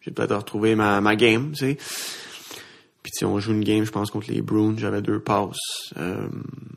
j'ai 0.00 0.12
peut-être 0.12 0.36
retrouvé 0.36 0.76
ma, 0.76 1.00
ma 1.00 1.16
game, 1.16 1.50
tu 1.50 1.66
sais. 1.66 1.74
Puis 3.02 3.10
tu 3.10 3.18
sais, 3.18 3.24
on 3.24 3.40
joue 3.40 3.50
une 3.50 3.64
game, 3.64 3.84
je 3.84 3.90
pense, 3.90 4.12
contre 4.12 4.30
les 4.30 4.42
Bruins. 4.42 4.76
J'avais 4.78 5.02
deux 5.02 5.18
passes 5.18 5.92
euh, 5.96 6.28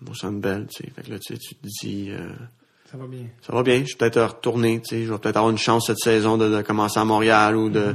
au 0.10 0.16
Centre 0.16 0.40
Bell, 0.40 0.66
tu 0.74 0.84
sais. 0.84 0.92
Fait 0.92 1.04
que 1.04 1.12
là, 1.12 1.20
tu 1.20 1.36
sais, 1.36 1.40
tu 1.40 1.54
te 1.54 1.68
dis, 1.68 2.10
euh, 2.10 2.28
Ça 2.92 2.98
va 2.98 3.08
bien. 3.08 3.26
ça 3.46 3.54
va 3.54 3.64
bien, 3.64 3.80
je 3.82 3.86
suis 3.88 3.96
peut-être 3.96 4.18
sais. 4.84 5.04
Je 5.06 5.12
vais 5.12 5.18
peut-être 5.18 5.38
avoir 5.38 5.50
une 5.52 5.58
chance 5.58 5.88
cette 5.88 5.98
saison 6.00 6.38
de, 6.38 6.50
de 6.50 6.62
commencer 6.62 7.00
à 7.00 7.06
Montréal 7.06 7.56
ou 7.56 7.70
de... 7.70 7.94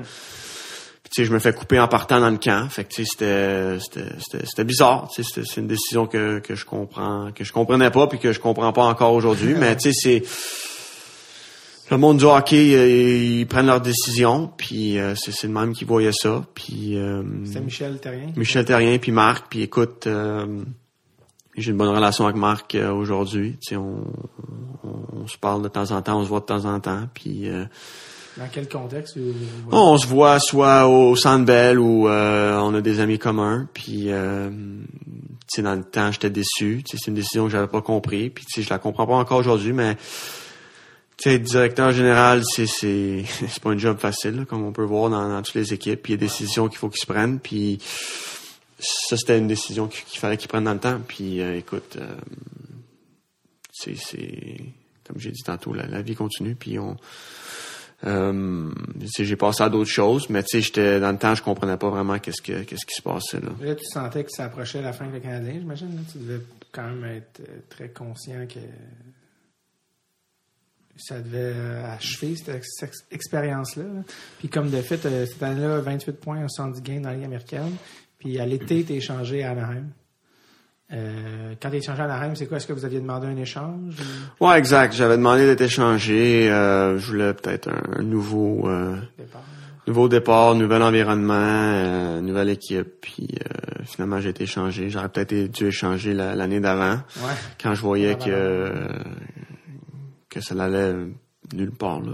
Puis, 1.02 1.10
tu 1.14 1.22
sais, 1.22 1.24
je 1.24 1.32
me 1.32 1.38
fais 1.38 1.52
couper 1.52 1.78
en 1.80 1.88
partant 1.88 2.20
dans 2.20 2.30
le 2.30 2.36
camp. 2.38 2.68
Fait 2.68 2.84
que, 2.84 2.94
tu 2.94 3.04
sais, 3.06 3.78
c'était, 3.80 4.64
bizarre. 4.64 5.08
Tu 5.14 5.22
sais, 5.22 5.28
c'était- 5.28 5.46
c'est 5.48 5.60
une 5.60 5.66
décision 5.68 6.06
que, 6.06 6.38
que 6.40 6.54
je 6.54 6.64
comprends, 6.64 7.30
que 7.34 7.42
je 7.44 7.52
comprenais 7.52 7.90
pas 7.90 8.06
puis 8.08 8.18
que 8.18 8.32
je 8.32 8.40
comprends 8.40 8.72
pas 8.72 8.84
encore 8.84 9.12
aujourd'hui. 9.14 9.54
Mais, 9.54 9.76
tu 9.76 9.92
sais, 9.92 10.20
c'est, 10.20 10.22
le 11.90 11.96
monde 11.98 12.18
du 12.18 12.24
hockey, 12.24 12.74
euh, 12.74 12.88
ils 12.88 13.46
prennent 13.46 13.66
leurs 13.66 13.80
décisions 13.80 14.50
puis 14.56 14.98
euh, 14.98 15.14
c'est, 15.16 15.32
c'est 15.32 15.46
le 15.48 15.52
même 15.52 15.72
qui 15.72 15.84
voyait 15.84 16.12
ça. 16.12 16.44
Puis, 16.54 16.96
euh, 16.96 17.22
C'était 17.44 17.60
Michel 17.60 17.98
Terrien? 18.00 18.32
Michel 18.36 18.64
Terrien 18.64 18.98
puis 18.98 19.10
Marc. 19.12 19.46
Puis, 19.50 19.62
écoute, 19.62 20.06
euh, 20.06 20.62
j'ai 21.56 21.70
une 21.72 21.76
bonne 21.76 21.88
relation 21.94 22.24
avec 22.24 22.36
Marc 22.36 22.74
euh, 22.74 22.90
aujourd'hui. 22.92 23.52
Tu 23.60 23.70
sais, 23.70 23.76
on, 23.76 24.04
on, 24.84 25.22
on 25.22 25.26
se 25.26 25.36
parle 25.38 25.62
de 25.62 25.68
temps 25.68 25.90
en 25.90 26.00
temps, 26.02 26.18
on 26.20 26.24
se 26.24 26.28
voit 26.28 26.40
de 26.40 26.44
temps 26.46 26.64
en 26.64 26.78
temps. 26.80 27.08
Puis, 27.12 27.48
euh, 27.48 27.64
Dans 28.36 28.48
quel 28.50 28.68
contexte? 28.68 29.16
ou- 29.16 29.34
on 29.72 29.98
se 29.98 30.06
voit 30.06 30.38
soit 30.38 30.86
au 30.88 31.16
Centre 31.16 31.44
Bell 31.44 31.78
ou 31.78 32.08
euh, 32.08 32.58
on 32.60 32.74
a 32.74 32.80
des 32.80 33.00
amis 33.00 33.18
communs. 33.18 33.68
Puis, 33.74 34.04
euh, 34.12 34.48
tu 34.50 35.56
sais, 35.56 35.62
dans 35.62 35.74
le 35.74 35.82
temps, 35.84 36.12
j'étais 36.12 36.30
déçu. 36.30 36.82
Tu 36.84 36.96
sais, 36.96 37.02
c'est 37.02 37.08
une 37.10 37.14
décision 37.16 37.44
que 37.46 37.50
j'avais 37.50 37.66
pas 37.66 37.82
compris. 37.82 38.30
Puis, 38.30 38.44
tu 38.46 38.60
sais, 38.60 38.66
je 38.66 38.70
la 38.70 38.78
comprends 38.78 39.06
pas 39.06 39.14
encore 39.16 39.38
aujourd'hui, 39.38 39.72
mais 39.72 39.96
tu 41.16 41.28
sais, 41.28 41.34
être 41.34 41.42
directeur 41.42 41.90
général, 41.92 42.42
c'est 42.44 42.66
c'est 42.66 43.24
c'est 43.48 43.60
pas 43.62 43.70
un 43.70 43.76
job 43.78 43.98
facile, 43.98 44.36
là, 44.36 44.44
comme 44.46 44.62
on 44.64 44.72
peut 44.72 44.84
voir 44.84 45.10
dans, 45.10 45.28
dans 45.28 45.42
toutes 45.42 45.56
les 45.56 45.74
équipes. 45.74 46.00
Puis, 46.02 46.12
il 46.12 46.16
y 46.16 46.18
a 46.18 46.20
des 46.20 46.26
décisions 46.26 46.68
qu'il 46.68 46.78
faut 46.78 46.88
qu'ils 46.88 47.00
se 47.02 47.06
prennent. 47.06 47.40
Puis, 47.40 47.78
ça, 48.80 49.16
c'était 49.16 49.38
une 49.38 49.48
décision 49.48 49.88
qu'il 49.88 50.18
fallait 50.18 50.36
qu'ils 50.36 50.48
prennent 50.48 50.64
dans 50.64 50.74
le 50.74 50.80
temps. 50.80 51.00
Puis, 51.06 51.40
euh, 51.40 51.56
écoute, 51.56 51.96
euh, 51.96 52.14
c'est 53.72 53.94
comme 55.04 55.18
j'ai 55.18 55.30
dit 55.30 55.42
tantôt, 55.42 55.72
la, 55.72 56.02
vie 56.02 56.14
continue. 56.14 56.54
Puis, 56.54 56.78
on 56.78 56.96
euh, 58.06 58.70
j'ai 59.18 59.36
passé 59.36 59.62
à 59.62 59.68
d'autres 59.68 59.90
choses, 59.90 60.30
mais 60.30 60.42
tu 60.42 60.48
sais, 60.52 60.60
j'étais 60.62 61.00
dans 61.00 61.12
le 61.12 61.18
temps, 61.18 61.34
je 61.34 61.42
comprenais 61.42 61.76
pas 61.76 61.90
vraiment 61.90 62.18
qu'est-ce 62.18 62.40
que 62.40 62.62
qu'est-ce 62.62 62.86
qui 62.86 62.94
se 62.94 63.02
passait 63.02 63.40
là. 63.40 63.50
Là, 63.60 63.74
tu 63.74 63.84
sentais 63.84 64.24
que 64.24 64.30
ça 64.30 64.46
approchait 64.46 64.80
la 64.80 64.94
fin 64.94 65.04
avec 65.04 65.22
le 65.22 65.28
Canadien, 65.28 65.54
j'imagine. 65.58 65.94
là. 65.94 66.00
Tu 66.10 66.18
devais 66.18 66.40
quand 66.72 66.88
même 66.88 67.04
être 67.04 67.42
très 67.68 67.90
conscient 67.90 68.46
que 68.46 68.60
ça 70.96 71.20
devait 71.20 71.54
achever 71.84 72.36
cette, 72.36 72.54
ex- 72.56 72.68
cette 72.78 72.92
expérience-là. 73.10 73.84
là. 73.84 74.02
Puis 74.38 74.48
comme 74.48 74.70
de 74.70 74.80
fait, 74.80 75.00
cette 75.26 75.42
année-là, 75.42 75.80
28 75.80 76.12
points, 76.12 76.46
110 76.48 76.82
gains 76.82 77.00
dans 77.00 77.10
la 77.10 77.16
Ligue 77.16 77.24
américaine. 77.24 77.74
Puis 78.20 78.38
à 78.38 78.46
l'été, 78.46 78.84
tu 78.84 78.92
échangé 78.92 79.42
à 79.42 79.50
Anaheim. 79.50 79.86
Euh, 80.92 81.54
quand 81.60 81.70
tu 81.70 81.76
échangé 81.76 82.02
à 82.02 82.04
Anaheim, 82.04 82.34
c'est 82.34 82.46
quoi? 82.46 82.56
Est-ce 82.58 82.66
que 82.66 82.72
vous 82.72 82.84
aviez 82.84 83.00
demandé 83.00 83.26
un 83.26 83.36
échange? 83.36 83.94
ou 84.40 84.46
Ouais, 84.46 84.58
exact. 84.58 84.92
J'avais 84.94 85.16
demandé 85.16 85.46
d'être 85.46 85.60
échangé. 85.62 86.50
Euh, 86.50 86.98
je 86.98 87.06
voulais 87.06 87.32
peut-être 87.34 87.68
un, 87.96 88.02
nouveau 88.02 88.68
euh, 88.68 88.96
départ? 89.18 89.42
nouveau 89.86 90.08
départ, 90.08 90.54
nouvel 90.54 90.82
environnement, 90.82 91.34
euh, 91.34 92.20
nouvelle 92.20 92.50
équipe. 92.50 93.00
Puis 93.00 93.28
euh, 93.40 93.82
finalement, 93.84 94.20
j'ai 94.20 94.30
été 94.30 94.44
échangé. 94.44 94.90
J'aurais 94.90 95.08
peut-être 95.08 95.50
dû 95.52 95.66
échanger 95.66 96.12
la- 96.12 96.34
l'année 96.34 96.60
d'avant 96.60 96.96
Ouais. 97.16 97.32
quand 97.62 97.74
je 97.74 97.80
voyais 97.80 98.16
que 98.16 98.72
que 100.28 100.40
ça 100.40 100.54
n'allait 100.54 100.94
nulle 101.54 101.72
part. 101.72 102.00
Là. 102.00 102.12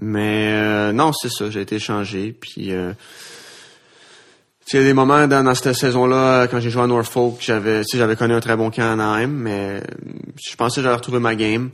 Mais 0.00 0.52
euh, 0.52 0.92
non, 0.92 1.12
c'est 1.12 1.30
ça. 1.30 1.50
J'ai 1.50 1.62
été 1.62 1.76
échangé. 1.76 2.32
Puis 2.32 2.72
euh, 2.72 2.92
il 4.72 4.80
y 4.80 4.82
a 4.82 4.86
des 4.86 4.92
moments 4.92 5.26
dans, 5.26 5.54
cette 5.54 5.74
saison-là, 5.74 6.46
quand 6.46 6.60
j'ai 6.60 6.70
joué 6.70 6.82
à 6.82 6.86
Norfolk, 6.86 7.36
j'avais, 7.40 7.82
j'avais 7.92 8.16
connu 8.16 8.34
un 8.34 8.40
très 8.40 8.56
bon 8.56 8.70
camp 8.70 8.82
à 8.82 8.92
Anaheim, 8.92 9.28
mais 9.28 9.80
euh, 9.80 9.80
je 10.40 10.56
pensais 10.56 10.80
que 10.80 10.84
j'allais 10.84 10.96
retrouver 10.96 11.20
ma 11.20 11.34
game. 11.34 11.70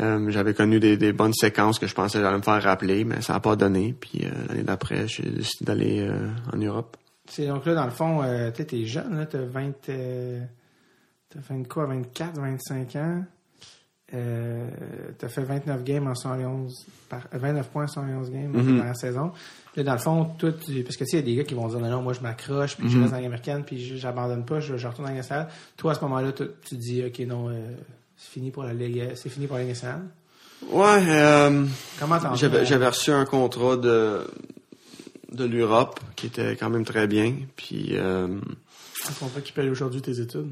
Euh, 0.00 0.30
j'avais 0.30 0.54
connu 0.54 0.80
des, 0.80 1.12
bonnes 1.12 1.32
séquences 1.32 1.78
que 1.78 1.86
je 1.86 1.94
pensais 1.94 2.18
que 2.18 2.24
j'allais 2.24 2.36
me 2.36 2.42
faire 2.42 2.62
rappeler, 2.62 3.04
mais 3.04 3.20
ça 3.20 3.32
n'a 3.34 3.40
pas 3.40 3.56
donné. 3.56 3.94
Puis 3.98 4.24
euh, 4.24 4.30
l'année 4.48 4.62
d'après, 4.62 5.08
j'ai 5.08 5.24
décidé 5.24 5.64
d'aller 5.64 6.00
euh, 6.00 6.28
en 6.52 6.56
Europe. 6.56 6.96
C'est 7.28 7.46
donc 7.46 7.66
là, 7.66 7.74
dans 7.74 7.84
le 7.84 7.90
fond, 7.90 8.22
euh, 8.22 8.50
tu 8.50 8.62
es 8.62 8.84
jeune, 8.84 9.18
là, 9.18 9.26
t'as 9.26 9.38
20, 9.38 9.88
euh, 9.90 10.40
t'as 11.28 11.40
fait 11.40 11.68
quoi, 11.68 11.86
24, 11.86 12.40
25 12.40 12.96
ans. 12.96 13.24
Euh, 14.14 14.66
t'as 15.18 15.28
fait 15.28 15.42
29 15.42 15.84
games 15.84 16.06
en 16.06 16.14
111, 16.14 16.86
par, 17.10 17.20
euh, 17.34 17.38
29 17.38 17.68
points 17.68 17.84
en 17.84 17.88
111 17.88 18.30
games 18.30 18.50
Mhm. 18.52 18.78
dans 18.78 18.84
la 18.84 18.94
saison. 18.94 19.32
Là, 19.76 19.82
dans 19.82 19.92
le 19.92 19.98
fond, 19.98 20.24
toi, 20.38 20.50
tu- 20.52 20.82
parce 20.82 20.96
que 20.96 21.04
tu 21.04 21.10
sais, 21.10 21.16
il 21.18 21.20
y 21.20 21.22
a 21.22 21.26
des 21.26 21.34
gars 21.36 21.44
qui 21.44 21.52
vont 21.54 21.68
dire 21.68 21.78
non, 21.78 21.90
non, 21.90 22.00
moi 22.02 22.14
je 22.14 22.20
m'accroche, 22.20 22.76
puis 22.76 22.88
je 22.88 22.96
Mhm. 22.96 23.02
reste 23.02 23.12
dans 23.14 23.20
la 23.20 23.26
américaine, 23.26 23.64
puis 23.66 23.98
j'abandonne 23.98 24.46
pas, 24.46 24.60
je, 24.60 24.76
je 24.78 24.86
retourne 24.86 25.04
dans 25.06 25.10
la 25.12 25.18
nationale. 25.18 25.48
Toi, 25.76 25.92
à 25.92 25.94
ce 25.94 26.00
moment-là, 26.00 26.32
tu, 26.32 26.44
tu 26.66 26.76
dis, 26.76 27.04
ok, 27.04 27.18
non, 27.26 27.50
euh, 27.50 27.54
c'est 28.16 28.30
fini 28.30 28.50
pour 28.50 28.62
la 28.64 28.72
Ligue, 28.72 29.10
c'est 29.14 29.28
fini 29.28 29.46
pour 29.46 29.58
la 29.58 29.64
nationale? 29.64 30.00
Ouais, 30.70 31.04
euh, 31.08 31.66
Comment 32.00 32.18
j'avais 32.34 32.88
reçu 32.88 33.10
un 33.12 33.24
contrat 33.26 33.76
de 33.76 34.22
de 35.30 35.44
l'Europe 35.44 36.00
qui 36.16 36.26
était 36.28 36.56
quand 36.56 36.70
même 36.70 36.86
très 36.86 37.06
bien. 37.06 37.34
Puis 37.54 37.90
euh, 37.92 38.26
Un 38.26 39.12
contrat 39.20 39.40
qui 39.42 39.52
paye 39.52 39.68
aujourd'hui 39.68 40.00
tes 40.00 40.18
études? 40.18 40.48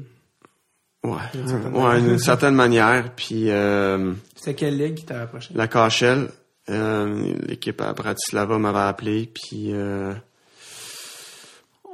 Ouais, 1.07 1.21
D'une 1.33 1.47
certaine 1.47 1.73
ouais, 1.75 1.81
manière. 1.83 2.19
certaine 2.19 2.55
manière. 2.55 3.11
Puis 3.15 3.49
euh, 3.49 4.13
C'était 4.35 4.53
quelle 4.55 4.77
ligue 4.77 4.95
qui 4.95 5.05
t'a 5.05 5.21
approché? 5.21 5.53
la 5.55 5.67
KHL, 5.67 6.29
euh, 6.69 7.33
l'équipe 7.47 7.79
à 7.81 7.93
Bratislava 7.93 8.57
m'avait 8.57 8.79
appelé, 8.79 9.31
puis 9.33 9.71
euh, 9.73 10.13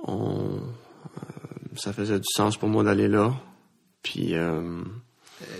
on, 0.07 0.59
ça 1.75 1.93
faisait 1.93 2.17
du 2.19 2.27
sens 2.35 2.57
pour 2.57 2.69
moi 2.69 2.83
d'aller 2.83 3.07
là. 3.07 3.33
Puis 4.01 4.33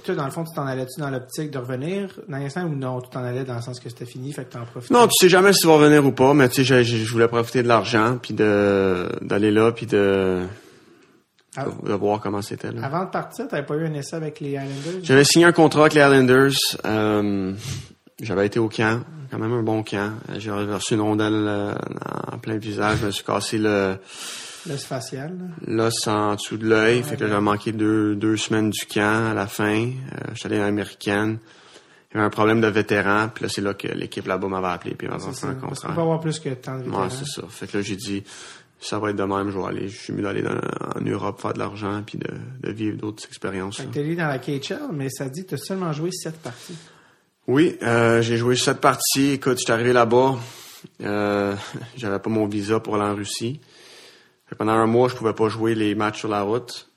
Toi, 0.03 0.15
dans 0.15 0.25
le 0.25 0.31
fond, 0.31 0.43
tu 0.43 0.53
t'en 0.53 0.65
allais-tu 0.65 0.99
dans 0.99 1.09
l'optique 1.09 1.49
de 1.51 1.57
revenir 1.59 2.19
dans 2.27 2.37
l'instant 2.37 2.63
ou 2.65 2.75
non? 2.75 2.99
Tu 3.01 3.09
t'en 3.09 3.23
allais 3.23 3.43
dans 3.45 3.55
le 3.55 3.61
sens 3.61 3.79
que 3.79 3.87
c'était 3.89 4.05
fini, 4.05 4.33
fait 4.33 4.45
que 4.45 4.51
t'en 4.53 4.65
profites? 4.65 4.91
non, 4.91 5.05
tu 5.07 5.13
sais 5.19 5.29
jamais 5.29 5.53
si 5.53 5.59
tu 5.61 5.67
vas 5.67 5.75
revenir 5.75 6.05
ou 6.05 6.11
pas, 6.11 6.33
mais 6.33 6.49
tu 6.49 6.65
sais, 6.65 6.83
je 6.83 7.11
voulais 7.11 7.27
profiter 7.27 7.63
de 7.63 7.67
l'argent, 7.67 8.17
puis 8.21 8.33
de 8.33 9.07
d'aller 9.21 9.51
là, 9.51 9.71
puis 9.71 9.85
de, 9.85 10.41
Ah. 11.55 11.65
de, 11.83 11.93
voir 11.93 12.19
comment 12.19 12.41
c'était. 12.41 12.69
Avant 12.81 13.05
de 13.05 13.09
partir, 13.09 13.47
t'avais 13.47 13.65
pas 13.65 13.75
eu 13.75 13.85
un 13.85 13.93
essai 13.93 14.15
avec 14.15 14.39
les 14.39 14.51
Islanders? 14.51 15.01
J'avais 15.03 15.23
signé 15.23 15.45
un 15.45 15.51
contrat 15.51 15.81
avec 15.81 15.93
les 15.93 16.01
Islanders. 16.01 16.51
euh, 16.85 17.53
j'avais 18.21 18.45
été 18.47 18.59
au 18.59 18.69
camp, 18.69 19.01
quand 19.31 19.37
même 19.39 19.51
un 19.53 19.63
bon 19.63 19.83
camp. 19.83 20.13
J'ai 20.37 20.51
reçu 20.51 20.93
une 20.95 21.01
rondelle 21.01 21.33
euh, 21.47 21.73
en 22.31 22.37
plein 22.37 22.57
visage. 22.57 22.99
Je 23.01 23.05
me 23.07 23.11
suis 23.11 23.23
cassé 23.23 23.57
le 23.57 23.97
L'os 24.67 24.85
facial. 24.85 25.35
l'os 25.67 26.07
en 26.07 26.35
dessous 26.35 26.57
de 26.57 26.65
l'œil. 26.67 27.03
Fait 27.03 27.17
que 27.17 27.27
j'avais 27.27 27.41
manqué 27.41 27.71
deux, 27.71 28.15
deux 28.15 28.37
semaines 28.37 28.69
du 28.69 28.85
camp 28.85 29.31
à 29.31 29.33
la 29.33 29.47
fin. 29.47 29.85
Euh, 29.87 29.89
J'étais 30.35 30.45
allé 30.47 30.59
à 30.59 30.65
l'américaine. 30.65 31.37
Il 32.11 32.15
y 32.15 32.17
avait 32.17 32.27
un 32.27 32.29
problème 32.29 32.61
de 32.61 32.67
vétéran. 32.67 33.27
Puis 33.33 33.43
là, 33.43 33.49
c'est 33.49 33.61
là 33.61 33.73
que 33.73 33.87
l'équipe 33.89 34.25
là-bas 34.25 34.47
m'avait 34.47 34.67
appelé. 34.67 34.95
Puis 34.95 35.07
m'avait 35.07 35.21
un 35.21 35.25
Parce 35.25 35.41
qu'on 35.41 35.55
contrat. 35.55 35.93
peut 35.93 36.01
avoir 36.01 36.19
plus 36.21 36.39
que 36.39 36.49
tant 36.49 36.77
de 36.77 36.83
vétérans. 36.83 37.03
Ouais, 37.03 37.09
c'est 37.09 37.25
ça. 37.25 37.41
Fait 37.49 37.67
que 37.67 37.77
là, 37.77 37.83
j'ai 37.83 37.95
dit, 37.97 38.23
ça 38.83 38.99
va 38.99 39.09
être 39.11 39.15
de 39.15 39.23
même, 39.23 39.49
je 39.49 39.57
vais 39.57 39.65
aller. 39.65 39.89
Je 39.89 39.97
suis 39.97 40.13
mieux 40.13 40.23
d'aller 40.23 40.43
en 40.45 41.01
Europe 41.01 41.41
faire 41.41 41.53
de 41.53 41.59
l'argent 41.59 42.03
puis 42.05 42.17
de, 42.17 42.27
de 42.61 42.71
vivre 42.71 42.97
d'autres 42.97 43.25
expériences. 43.25 43.81
T'es 43.91 43.99
allé 43.99 44.15
dans 44.15 44.27
la 44.27 44.39
KHL, 44.39 44.89
mais 44.91 45.09
ça 45.09 45.29
dit 45.29 45.45
que 45.45 45.51
t'as 45.51 45.57
seulement 45.57 45.93
joué 45.93 46.11
sept 46.11 46.35
parties. 46.41 46.75
Oui, 47.47 47.77
euh, 47.81 48.21
j'ai 48.21 48.37
joué 48.37 48.55
sept 48.55 48.79
parties. 48.79 49.31
Écoute, 49.31 49.59
j'étais 49.59 49.71
arrivé 49.73 49.93
là-bas. 49.93 50.37
Euh, 51.01 51.55
j'avais 51.97 52.19
pas 52.19 52.29
mon 52.29 52.47
visa 52.47 52.79
pour 52.79 52.95
aller 52.95 53.11
en 53.11 53.15
Russie. 53.15 53.59
Fait 54.47 54.55
pendant 54.55 54.73
un 54.73 54.87
mois, 54.87 55.07
je 55.09 55.15
pouvais 55.15 55.33
pas 55.33 55.49
jouer 55.49 55.75
les 55.75 55.95
matchs 55.95 56.19
sur 56.19 56.29
la 56.29 56.41
route. 56.41 56.89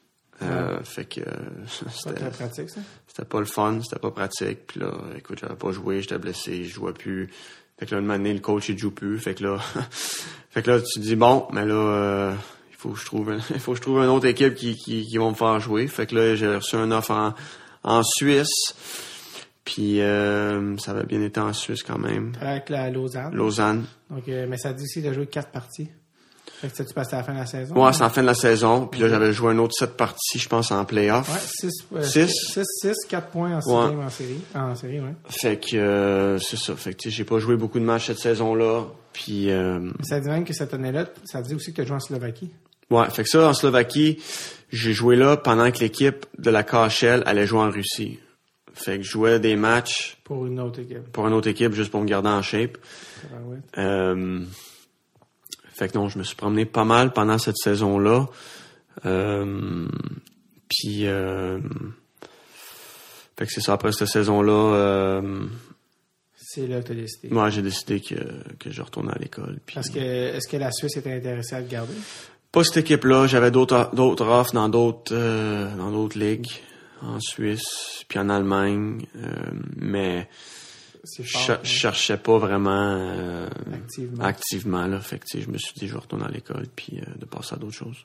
Euh, 0.43 0.82
Fait 0.82 1.07
que 1.07 1.20
c'était 1.91 2.28
pratique, 2.28 2.68
ça? 2.68 2.80
c'était 3.07 3.24
pas 3.24 3.39
le 3.39 3.47
fun, 3.47 3.80
c'était 3.82 4.01
pas 4.01 4.11
pratique. 4.11 4.66
Puis 4.66 4.80
là, 4.80 4.93
écoute, 5.16 5.39
j'avais 5.41 5.57
pas 5.57 5.72
joué, 5.72 6.03
j'étais 6.03 6.18
blessé, 6.18 6.64
je 6.64 6.74
jouais 6.74 6.93
plus. 6.93 7.30
Fait 7.79 7.87
que 7.87 7.95
là, 7.95 8.01
une 8.01 8.11
année, 8.11 8.33
le 8.33 8.41
coach 8.41 8.68
il 8.68 8.79
joue 8.79 8.91
plus. 8.91 9.18
Fait 9.18 9.35
que 9.35 9.45
là, 9.45 9.59
fait 10.51 10.62
que 10.62 10.70
là, 10.70 10.81
tu 10.81 11.01
te 11.01 11.01
dis 11.01 11.16
bon, 11.16 11.47
mais 11.53 11.64
là, 11.64 11.74
euh, 11.74 12.35
il 12.70 12.77
faut 12.77 12.91
que 12.91 12.99
je 12.99 13.05
trouve, 13.05 13.37
il 13.51 13.61
faut 13.61 13.72
que 13.72 13.79
je 13.79 13.83
trouve 13.83 13.99
une 13.99 14.09
autre 14.09 14.27
équipe 14.27 14.55
qui 14.55 14.77
qui, 14.77 15.07
qui 15.07 15.18
va 15.18 15.29
me 15.29 15.35
faire 15.35 15.61
jouer. 15.61 15.87
Fait 15.87 16.07
que 16.07 16.14
là, 16.14 16.35
j'ai 16.35 16.55
reçu 16.57 16.77
un 16.77 16.91
offre 16.91 17.11
en 17.11 17.35
en 17.83 18.03
Suisse. 18.03 18.74
Puis 19.64 20.01
euh, 20.01 20.77
ça 20.79 20.93
avait 20.93 21.05
bien 21.05 21.20
été 21.22 21.41
en 21.41 21.53
Suisse 21.53 21.83
quand 21.83 21.99
même. 21.99 22.33
Avec 22.41 22.68
la 22.68 22.89
Lausanne. 22.89 23.35
Lausanne. 23.35 23.85
Donc, 24.11 24.29
euh, 24.29 24.47
mais 24.49 24.57
ça 24.57 24.72
dit 24.72 24.85
aussi 24.85 25.03
t'as 25.03 25.12
joué 25.12 25.27
quatre 25.27 25.51
parties. 25.51 25.91
Fait 26.61 26.69
que 26.69 26.77
ça, 26.77 26.85
tu 26.85 26.95
passes 26.95 27.13
à 27.13 27.19
la 27.19 27.23
fin 27.23 27.33
de 27.35 27.39
la 27.39 27.47
saison? 27.47 27.75
Ouais, 27.85 27.93
c'est 27.93 28.03
en 28.03 28.09
fin 28.11 28.23
de 28.23 28.27
la 28.27 28.35
saison. 28.35 28.87
Puis 28.87 29.01
là, 29.01 29.09
j'avais 29.09 29.33
joué 29.33 29.53
un 29.53 29.59
autre 29.59 29.75
sept 29.79 29.97
parties, 29.97 30.39
je 30.39 30.49
pense, 30.49 30.71
en 30.71 30.85
playoff. 30.85 31.29
Ouais, 31.29 32.01
6, 32.03 32.09
Six? 32.29 32.33
6, 32.55 32.65
6, 32.83 32.95
4 33.09 33.29
points 33.29 33.53
en 33.53 33.57
Ouais. 33.57 34.11
série. 34.11 34.41
En 34.55 34.75
série, 34.75 35.01
ouais. 35.01 35.15
Fait 35.29 35.59
que 35.59 35.77
euh, 35.77 36.39
c'est 36.39 36.57
ça. 36.59 36.75
Fait 36.77 36.95
que 36.95 37.11
j'ai 37.11 37.25
pas 37.25 37.39
joué 37.39 37.57
beaucoup 37.57 37.79
de 37.79 37.85
matchs 37.85 38.07
cette 38.07 38.19
saison-là. 38.21 38.85
Puis 39.13 39.51
euh, 39.51 39.91
ça 40.03 40.19
dit 40.21 40.29
même 40.29 40.45
que 40.45 40.53
cette 40.55 40.73
année-là, 40.75 41.07
ça 41.25 41.43
dit 41.43 41.55
aussi 41.55 41.71
que 41.73 41.77
tu 41.77 41.81
as 41.83 41.85
joué 41.85 41.97
en 41.97 42.01
Slovaquie. 42.01 42.51
ouais, 42.91 43.11
fait 43.11 43.23
que 43.25 43.29
ça 43.29 43.49
en 43.49 43.55
Slovaquie, 43.55 44.19
j'ai 44.71 44.93
joué 44.93 45.17
là 45.17 45.37
pendant 45.37 45.71
que 45.71 45.79
l'équipe 45.81 46.27
de 46.39 46.51
la 46.51 46.63
KHL 46.63 47.23
allait 47.27 47.47
jouer 47.47 47.61
en 47.61 47.71
Russie. 47.71 48.19
Fait 48.75 48.99
que 48.99 49.03
je 49.05 49.11
jouais 49.11 49.41
des 49.41 49.57
matchs 49.57 50.19
Pour 50.25 50.45
une 50.47 50.61
autre 50.61 50.81
équipe. 50.81 51.11
pour 51.13 51.27
une 51.27 51.33
autre 51.33 51.49
équipe 51.49 51.73
juste 51.73 51.91
pour 51.91 52.01
me 52.03 52.07
garder 52.07 52.29
en 52.29 52.43
shape. 52.43 52.77
Ah 53.25 53.37
ouais. 53.47 53.57
Euh, 53.79 54.41
fait 55.79 55.89
que 55.89 55.99
non, 55.99 56.09
je 56.09 56.18
me 56.18 56.24
suis 56.24 56.37
promené 56.37 56.64
pas 56.64 56.85
mal 56.85 57.12
pendant 57.12 57.39
cette 57.39 57.57
saison-là. 57.59 58.27
Euh, 59.05 59.87
puis 60.68 61.07
euh, 61.07 61.59
fait 63.39 63.47
que 63.47 63.53
c'est 63.53 63.61
ça 63.61 63.74
après 63.74 63.93
cette 63.93 64.09
saison-là. 64.09 64.53
Euh, 64.53 65.45
C'est 66.37 66.66
là 66.66 66.81
que 66.81 66.87
tu 66.87 66.93
as 66.93 66.95
décidé. 66.95 67.29
moi, 67.31 67.51
j'ai 67.51 67.62
décidé 67.62 68.01
que, 68.01 68.14
que 68.59 68.70
je 68.70 68.81
retournais 68.83 69.12
à 69.12 69.18
l'école. 69.18 69.59
Puis 69.66 69.74
Parce 69.74 69.91
que, 69.91 69.99
est-ce 69.99 70.49
que 70.49 70.57
la 70.57 70.72
Suisse 70.72 70.97
était 70.97 71.12
intéressée 71.12 71.55
à 71.57 71.62
te 71.62 71.70
garder? 71.70 71.95
pas 72.53 72.64
cette 72.64 72.79
équipe-là. 72.79 73.27
J'avais 73.27 73.51
d'autres 73.51 73.91
d'autres 73.93 74.24
offres 74.24 74.55
dans 74.55 74.70
d'autres 74.70 75.14
dans 75.77 75.91
d'autres 75.91 76.18
ligues 76.18 76.49
en 77.03 77.20
Suisse 77.20 78.05
puis 78.09 78.18
en 78.18 78.31
Allemagne, 78.31 79.05
mais 79.77 80.27
je 81.19 81.23
cher- 81.23 81.59
hein, 81.61 81.65
cherchais 81.65 82.17
pas 82.17 82.39
vraiment 82.39 82.71
euh, 82.99 83.49
activement. 83.73 84.25
activement 84.25 84.87
là. 84.87 85.01
Fait 85.01 85.19
que 85.19 85.25
je 85.41 85.49
me 85.49 85.59
suis 85.59 85.75
dit 85.75 85.87
je 85.89 85.93
vais 85.95 86.01
retourner 86.01 86.25
à 86.25 86.31
l'école 86.31 86.67
puis 86.75 86.99
euh, 87.01 87.05
de 87.18 87.25
passer 87.25 87.55
à 87.55 87.59
d'autres 87.59 87.75
choses. 87.76 88.05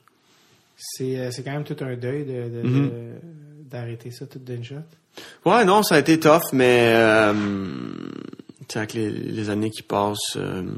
C'est, 0.76 1.18
euh, 1.18 1.30
c'est 1.30 1.42
quand 1.42 1.52
même 1.52 1.64
tout 1.64 1.76
un 1.80 1.94
deuil 1.96 2.24
de, 2.24 2.48
de- 2.48 2.62
Mhm. 2.68 2.88
de- 2.90 3.14
d'arrêter 3.70 4.10
ça 4.10 4.26
tout 4.26 4.38
d'une 4.38 4.64
shot. 4.64 4.74
Ouais, 5.44 5.64
non, 5.64 5.82
ça 5.82 5.96
a 5.96 5.98
été 5.98 6.18
tough, 6.18 6.52
mais 6.52 6.92
avec 8.74 8.94
les, 8.94 9.10
les 9.10 9.50
années 9.50 9.70
qui 9.70 9.82
passent, 9.82 10.36
je 10.36 10.70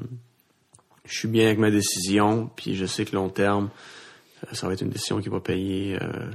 suis 1.18 1.28
bien 1.28 1.46
avec 1.46 1.58
ma 1.58 1.70
décision, 1.70 2.50
puis 2.56 2.74
je 2.74 2.86
sais 2.86 3.04
que 3.04 3.14
long 3.14 3.28
terme, 3.28 3.70
ça 4.52 4.66
va 4.66 4.72
être 4.72 4.80
une 4.82 4.90
décision 4.90 5.20
qui 5.20 5.28
va 5.28 5.40
payer 5.40 5.96
euh, 6.02 6.30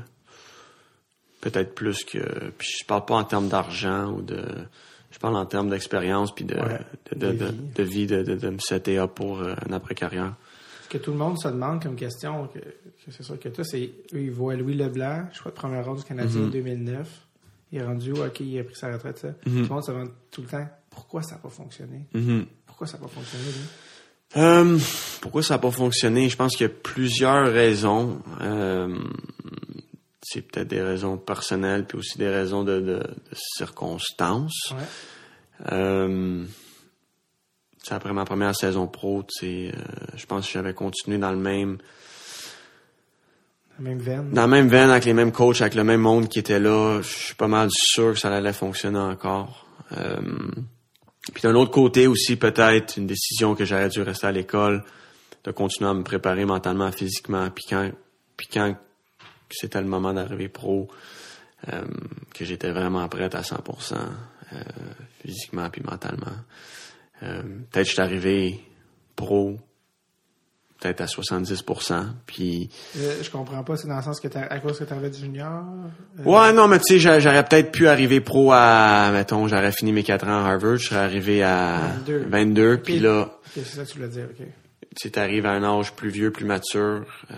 peut-être 1.41 1.73
plus 1.76 2.03
que. 2.03 2.49
Puis 2.57 2.77
je 2.81 2.85
parle 2.85 3.05
pas 3.05 3.15
en 3.15 3.23
termes 3.23 3.49
d'argent 3.49 4.11
ou 4.13 4.22
de. 4.22 4.41
Je 5.19 5.21
parle 5.21 5.35
en 5.35 5.45
termes 5.45 5.69
d'expérience 5.69 6.33
puis 6.33 6.45
de, 6.45 6.55
Ouais, 6.55 6.79
de, 7.13 7.33
de, 7.75 7.83
vie. 7.83 8.07
de 8.07 8.49
me 8.49 8.57
setter 8.59 8.99
up 8.99 9.11
pour 9.15 9.41
euh, 9.41 9.53
une 9.67 9.73
après-carrière. 9.73 10.33
Ce 10.85 10.87
que 10.87 10.97
tout 10.97 11.11
le 11.11 11.17
monde 11.17 11.37
se 11.37 11.49
demande 11.49 11.83
comme 11.83 11.97
question, 11.97 12.47
que, 12.47 12.59
que 12.59 13.11
c'est 13.11 13.23
sûr 13.23 13.37
que 13.37 13.49
toi, 13.49 13.65
c'est 13.65 13.91
eux, 14.13 14.21
ils 14.21 14.31
voient 14.31 14.55
Louis 14.55 14.75
Leblanc, 14.75 15.25
je 15.33 15.39
crois, 15.41 15.51
de 15.51 15.57
première 15.57 15.83
ronde 15.83 15.97
du 15.97 16.03
Canadien 16.05 16.39
en 16.43 16.45
Mhm. 16.45 16.51
2009. 16.51 17.07
Il 17.73 17.79
est 17.79 17.83
rendu, 17.83 18.13
ok, 18.13 18.39
il 18.39 18.57
a 18.59 18.63
pris 18.63 18.75
sa 18.75 18.93
retraite, 18.93 19.17
ça. 19.17 19.27
Mhm. 19.27 19.33
Tout 19.43 19.49
le 19.63 19.67
monde 19.67 19.83
se 19.83 19.91
demande 19.91 20.11
tout 20.31 20.41
le 20.41 20.47
temps 20.47 20.67
pourquoi 20.89 21.21
ça 21.21 21.35
n'a 21.35 21.41
pas 21.41 21.49
fonctionné? 21.49 22.05
Pourquoi 22.65 22.87
ça 22.87 22.97
n'a 22.97 23.03
pas 23.03 23.09
fonctionné, 23.09 23.43
lui? 23.43 24.37
Euh, 24.37 24.77
pourquoi 25.21 25.43
ça 25.43 25.55
n'a 25.55 25.57
pas 25.59 25.71
fonctionné? 25.71 26.29
Je 26.29 26.37
pense 26.37 26.55
qu'il 26.55 26.65
y 26.65 26.69
a 26.69 26.73
plusieurs 26.73 27.51
raisons. 27.51 28.21
Euh, 28.41 28.95
c'est 30.31 30.41
peut-être 30.41 30.68
des 30.68 30.81
raisons 30.81 31.18
personnelles, 31.18 31.85
puis 31.85 31.97
aussi 31.97 32.18
des 32.18 32.30
raisons 32.30 32.64
de, 32.64 32.80
de, 32.80 32.97
de 32.97 33.03
circonstances. 33.34 34.72
Ouais. 34.72 35.72
Euh, 35.72 36.45
après 37.89 38.14
ma 38.14 38.26
première 38.26 38.56
saison 38.56 38.88
pro, 38.88 39.26
euh, 39.43 39.72
je 40.15 40.26
pense 40.27 40.45
que 40.45 40.53
j'avais 40.53 40.76
continué 40.76 41.18
dans 41.18 41.31
le 41.31 41.38
même 41.38 41.80
La 43.77 43.84
même 43.84 43.99
veine. 43.99 44.31
dans 44.31 44.41
la 44.41 44.47
même 44.47 44.68
veine 44.68 44.91
avec 44.91 45.06
les 45.06 45.14
mêmes 45.14 45.31
coachs, 45.31 45.61
avec 45.61 45.73
le 45.73 45.84
même 45.84 46.01
monde 46.01 46.30
qui 46.30 46.38
était 46.38 46.60
là. 46.60 47.01
Je 47.01 47.07
suis 47.07 47.35
pas 47.35 47.47
mal 47.47 47.69
sûr 47.72 48.14
que 48.14 48.19
ça 48.19 48.35
allait 48.35 48.53
fonctionner 48.53 48.99
encore. 48.99 49.65
Euh, 49.97 50.22
puis 51.34 51.41
d'un 51.41 51.56
autre 51.56 51.72
côté 51.72 52.06
aussi, 52.06 52.35
peut-être 52.35 52.97
une 52.97 53.07
décision 53.07 53.56
que 53.56 53.65
j'aurais 53.65 53.89
dû 53.89 54.01
rester 54.01 54.27
à 54.27 54.31
l'école, 54.31 54.84
de 55.43 55.51
continuer 55.51 55.89
à 55.89 55.93
me 55.93 56.03
préparer 56.03 56.45
mentalement, 56.45 56.91
physiquement. 56.91 57.49
Puis 57.49 57.65
quand, 57.68 57.89
puis 58.38 58.47
quand 58.53 58.76
c'était 59.57 59.81
le 59.81 59.88
moment 59.88 60.13
d'arriver 60.13 60.47
pro, 60.49 60.88
euh, 61.71 61.81
que 62.34 62.45
j'étais 62.45 62.71
vraiment 62.71 63.07
prête 63.09 63.35
à 63.35 63.41
100%, 63.41 63.95
euh, 64.53 64.55
physiquement 65.26 65.69
puis 65.69 65.81
mentalement. 65.84 66.27
Euh, 67.23 67.41
peut-être 67.71 67.88
je 67.88 67.91
suis 67.93 68.01
arrivé 68.01 68.59
pro, 69.15 69.57
peut-être 70.80 71.01
à 71.01 71.05
70%, 71.07 72.05
puis 72.26 72.69
je 72.95 73.30
comprends 73.30 73.63
pas, 73.65 73.76
c'est 73.76 73.89
dans 73.89 73.97
le 73.97 74.01
sens 74.01 74.21
que 74.21 74.30
t'as, 74.30 74.43
à 74.43 74.59
cause 74.59 74.80
que 74.80 74.85
t'avais 74.85 75.09
du 75.09 75.19
junior. 75.19 75.63
Ouais, 76.23 76.53
non, 76.53 76.69
mais 76.69 76.80
tu 76.80 76.93
sais, 76.93 76.99
j'a- 76.99 77.19
j'aurais 77.19 77.43
peut-être 77.43 77.73
pu 77.73 77.89
arriver 77.89 78.21
pro 78.21 78.53
à, 78.53 79.09
mettons, 79.11 79.45
j'aurais 79.49 79.73
fini 79.73 79.91
mes 79.91 80.03
quatre 80.03 80.26
ans 80.27 80.45
à 80.45 80.49
Harvard, 80.49 80.77
je 80.77 80.88
serais 80.88 81.01
arrivé 81.01 81.43
à 81.43 81.80
22. 82.07 82.26
22, 82.30 82.77
puis 82.81 82.99
là, 82.99 83.30
c'est 83.53 83.65
ça 83.65 83.84
que 83.84 83.89
tu 83.89 83.97
voulais 83.97 84.09
dire, 84.09 84.27
ok. 84.31 84.47
Tu 84.95 85.03
sais, 85.03 85.10
t'arrives 85.11 85.45
à 85.45 85.51
un 85.51 85.64
âge 85.64 85.93
plus 85.93 86.10
vieux, 86.10 86.31
plus 86.31 86.45
mature, 86.45 87.06
euh, 87.31 87.35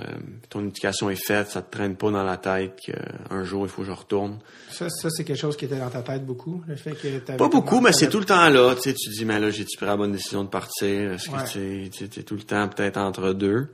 ton 0.50 0.66
éducation 0.66 1.10
est 1.10 1.16
faite, 1.22 1.50
ça 1.50 1.62
te 1.62 1.70
traîne 1.72 1.96
pas 1.96 2.10
dans 2.10 2.24
la 2.24 2.38
tête 2.38 2.80
qu'un 2.80 3.44
jour, 3.44 3.66
il 3.66 3.70
faut 3.70 3.82
que 3.82 3.88
je 3.88 3.92
retourne. 3.92 4.40
Ça, 4.70 4.90
ça 4.90 5.10
c'est 5.10 5.24
quelque 5.26 5.38
chose 5.40 5.58
qui 5.58 5.66
était 5.66 5.78
dans 5.78 5.90
ta 5.90 6.02
tête 6.02 6.26
beaucoup, 6.26 6.64
le 6.68 6.76
fait 6.76 6.92
que 6.92 7.20
t'avais 7.20 7.38
Pas 7.38 7.50
beaucoup, 7.50 7.82
mais 7.82 7.92
c'est 7.92 8.10
tout 8.10 8.20
le 8.20 8.26
temps 8.26 8.48
là, 8.50 8.74
tu 8.76 8.82
sais, 8.84 8.94
tu 8.94 9.10
te 9.10 9.16
dis, 9.16 9.26
mais 9.26 9.40
là, 9.40 9.50
j'ai-tu 9.52 9.76
pris 9.78 9.86
la 9.86 9.98
bonne 9.98 10.12
décision 10.14 10.44
de 10.44 10.50
partir? 10.50 11.14
Est-ce 11.14 11.30
que 11.30 11.36
Ouais. 11.36 11.90
tu 11.90 12.08
t'es 12.10 12.24
tout 12.24 12.36
le 12.36 12.44
temps 12.44 12.68
peut-être 12.70 12.98
entre 12.98 13.34
deux? 13.34 13.74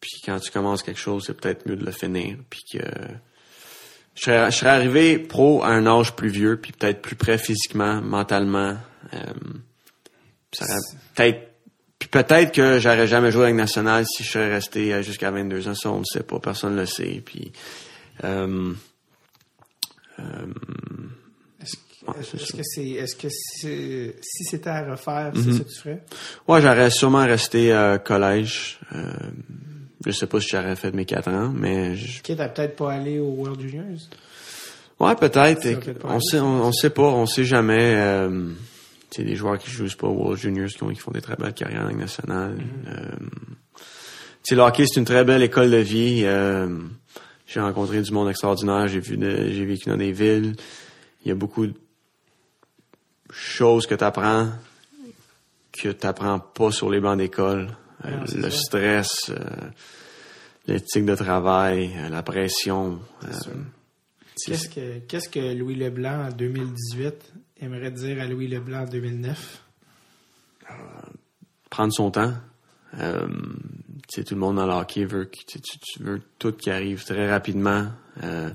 Puis 0.00 0.10
quand 0.26 0.38
tu 0.40 0.50
commences 0.50 0.82
quelque 0.82 1.00
chose, 1.00 1.24
c'est 1.26 1.34
peut-être 1.40 1.66
mieux 1.66 1.76
de 1.76 1.84
le 1.84 1.92
finir, 1.92 2.36
puis 2.50 2.60
que... 2.72 2.78
Je 4.14 4.24
serais, 4.24 4.50
je 4.50 4.56
serais 4.58 4.70
arrivé 4.70 5.18
pro 5.18 5.62
à 5.62 5.68
un 5.68 5.86
âge 5.86 6.14
plus 6.14 6.28
vieux, 6.28 6.58
puis 6.60 6.72
peut-être 6.72 7.00
plus 7.00 7.16
prêt 7.16 7.38
physiquement, 7.38 8.02
mentalement. 8.02 8.76
Euh, 9.14 9.18
ça 10.52 10.66
aurait 10.66 10.80
peut-être... 11.14 11.51
Puis 12.02 12.08
peut-être 12.08 12.52
que 12.52 12.80
j'aurais 12.80 13.06
jamais 13.06 13.30
joué 13.30 13.44
avec 13.44 13.54
national 13.54 14.04
si 14.06 14.24
je 14.24 14.30
serais 14.32 14.52
resté 14.52 14.92
euh, 14.92 15.02
jusqu'à 15.02 15.30
22 15.30 15.68
ans. 15.68 15.74
Ça, 15.76 15.88
on 15.92 16.00
ne 16.00 16.04
sait 16.04 16.24
pas. 16.24 16.40
Personne 16.40 16.74
ne 16.74 16.80
le 16.80 16.86
sait. 16.86 17.22
Puis... 17.24 17.52
euh, 18.24 18.72
Est-ce 21.62 21.76
que- 21.76 21.82
Ouais, 22.08 22.14
est-ce 22.20 22.36
c'est 22.36 22.56
que 22.56 22.62
c'est, 22.64 22.88
est-ce 22.88 23.14
que 23.14 23.28
si 23.28 24.44
c'était 24.50 24.70
à 24.70 24.90
refaire, 24.90 25.30
c'est 25.36 25.52
ça 25.52 25.58
que 25.62 25.68
tu 25.68 25.78
ferais? 25.80 26.02
Ouais, 26.48 26.60
j'aurais 26.60 26.90
sûrement 26.90 27.24
resté 27.24 27.72
euh, 27.72 27.98
collège. 27.98 28.80
Euh, 28.92 29.04
je 30.04 30.10
sais 30.10 30.26
pas 30.26 30.40
si 30.40 30.48
j'aurais 30.50 30.74
fait 30.74 30.90
mes 30.92 31.04
quatre 31.04 31.28
ans, 31.30 31.52
mais 31.54 31.94
je- 31.94 32.20
à 32.32 32.48
peut-être 32.48 32.74
pas 32.74 32.94
aller 32.94 33.20
au 33.20 33.28
World 33.28 33.60
Juniors? 33.60 33.86
ouais, 34.98 35.14
peut-être. 35.14 35.78
Peut 35.80 35.94
On 36.02 36.18
sait, 36.18 36.40
on, 36.40 36.64
on 36.64 36.72
sait 36.72 36.90
pas, 36.90 37.02
on 37.04 37.26
sait 37.26 37.44
jamais. 37.44 37.94
Tu 39.12 39.20
sais, 39.20 39.24
des 39.24 39.36
joueurs 39.36 39.58
qui 39.58 39.70
jouent 39.70 39.86
pas 39.98 40.06
au 40.06 40.12
World 40.14 40.40
Juniors 40.40 40.68
qui, 40.70 40.82
ont- 40.82 40.88
qui 40.88 40.98
font 41.00 41.10
des 41.10 41.20
très 41.20 41.36
belles 41.36 41.52
carrières 41.52 41.82
en 41.84 41.88
Ligue 41.88 41.98
nationale. 41.98 42.56
Euh, 42.88 43.10
tu 43.76 43.84
sais, 44.44 44.54
le 44.54 44.62
hockey 44.62 44.86
c'est 44.86 44.98
une 45.00 45.04
très 45.06 45.22
belle 45.24 45.42
école 45.42 45.70
de 45.70 45.76
vie. 45.76 46.22
Euh, 46.24 46.78
j'ai 47.46 47.60
rencontré 47.60 48.00
du 48.00 48.10
monde 48.12 48.30
extraordinaire. 48.30 48.88
J'ai 48.88 49.00
vu, 49.00 49.18
j'ai 49.20 49.64
vécu 49.66 49.90
dans 49.90 49.98
des 49.98 50.12
villes. 50.12 50.54
Il 51.24 51.28
y 51.28 51.30
a 51.30 51.34
beaucoup 51.34 51.66
de 51.66 51.74
choses 53.30 53.86
que 53.86 53.94
tu 53.94 54.04
apprends 54.04 54.48
que 55.72 55.88
tu 55.88 56.06
n'apprends 56.06 56.38
pas 56.38 56.70
sur 56.70 56.90
les 56.90 57.00
bancs 57.00 57.16
d'école. 57.18 57.68
Euh, 58.04 58.24
le 58.34 58.50
ça. 58.50 58.58
stress, 58.58 59.30
euh, 59.30 59.36
l'éthique 60.66 61.04
de 61.06 61.14
travail, 61.14 61.92
euh, 61.96 62.08
la 62.08 62.22
pression. 62.22 62.98
Qu'est-ce 64.44 64.68
que, 64.68 64.98
qu'est-ce 65.08 65.28
que 65.28 65.54
Louis 65.54 65.76
Leblanc 65.76 66.26
en 66.26 66.30
2018 66.30 67.32
aimerait 67.62 67.90
dire 67.90 68.20
à 68.20 68.26
Louis 68.26 68.48
Leblanc 68.48 68.82
en 68.82 68.86
2009? 68.86 69.58
prendre 71.70 71.92
son 71.92 72.10
temps. 72.10 72.34
Euh, 72.98 73.26
tout 74.12 74.22
le 74.34 74.36
monde 74.36 74.56
dans 74.56 74.66
le 74.66 74.72
hockey 74.72 75.04
veut 75.06 75.30
tu, 75.30 75.58
tu- 75.60 76.02
veux 76.02 76.20
tout 76.38 76.52
qui 76.52 76.70
arrive 76.70 77.02
très 77.04 77.30
rapidement. 77.30 77.86
Euh, 78.22 78.50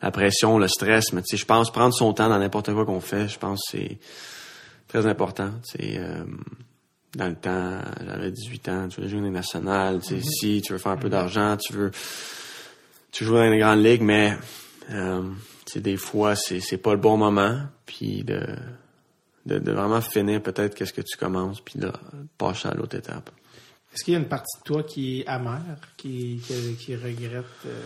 la 0.00 0.10
pression, 0.10 0.58
le 0.58 0.68
stress, 0.68 1.12
mais 1.12 1.22
je 1.30 1.44
pense 1.44 1.70
prendre 1.70 1.94
son 1.94 2.12
temps 2.14 2.28
dans 2.30 2.38
n'importe 2.38 2.72
quoi 2.72 2.86
qu'on 2.86 3.00
fait, 3.00 3.28
je 3.28 3.38
pense 3.38 3.60
que 3.70 3.78
c'est 3.78 3.98
très 4.88 5.06
important. 5.06 5.50
Euh, 5.80 6.24
dans 7.14 7.28
le 7.28 7.34
temps, 7.36 7.78
j'avais 8.04 8.30
18 8.32 8.68
ans, 8.70 8.88
tu 8.88 9.00
veux 9.02 9.08
jouer 9.08 9.18
dans 9.20 9.26
les 9.26 9.30
nationales, 9.30 10.00
sais, 10.02 10.20
si 10.22 10.62
tu 10.62 10.72
veux 10.72 10.78
faire 10.78 10.92
un 10.92 10.96
peu 10.96 11.10
d'argent, 11.10 11.56
tu 11.58 11.74
veux 11.74 11.90
tu 13.12 13.24
joues 13.26 13.34
dans 13.34 13.50
les 13.50 13.58
grandes 13.58 13.84
ligues, 13.84 14.00
mais 14.02 14.34
euh, 14.90 15.22
tu 15.72 15.78
sais, 15.78 15.80
des 15.80 15.96
fois, 15.96 16.36
c'est 16.36 16.60
c'est 16.60 16.76
pas 16.76 16.92
le 16.92 17.00
bon 17.00 17.16
moment, 17.16 17.60
puis 17.86 18.24
de 18.24 18.44
de, 19.46 19.58
de 19.58 19.72
vraiment 19.72 20.00
finir 20.02 20.42
peut-être 20.42 20.74
qu'est-ce 20.74 20.92
que 20.92 21.00
tu 21.00 21.16
commences, 21.16 21.60
puis 21.62 21.78
là, 21.80 21.92
passer 22.36 22.68
à 22.68 22.74
l'autre 22.74 22.96
étape. 22.96 23.30
Est-ce 23.94 24.04
qu'il 24.04 24.14
y 24.14 24.16
a 24.16 24.20
une 24.20 24.28
partie 24.28 24.56
de 24.58 24.62
toi 24.64 24.82
qui 24.84 25.20
est 25.20 25.26
amère, 25.26 25.78
qui, 25.96 26.40
qui, 26.46 26.76
qui 26.76 26.94
regrette? 26.96 27.44
euh, 27.66 27.82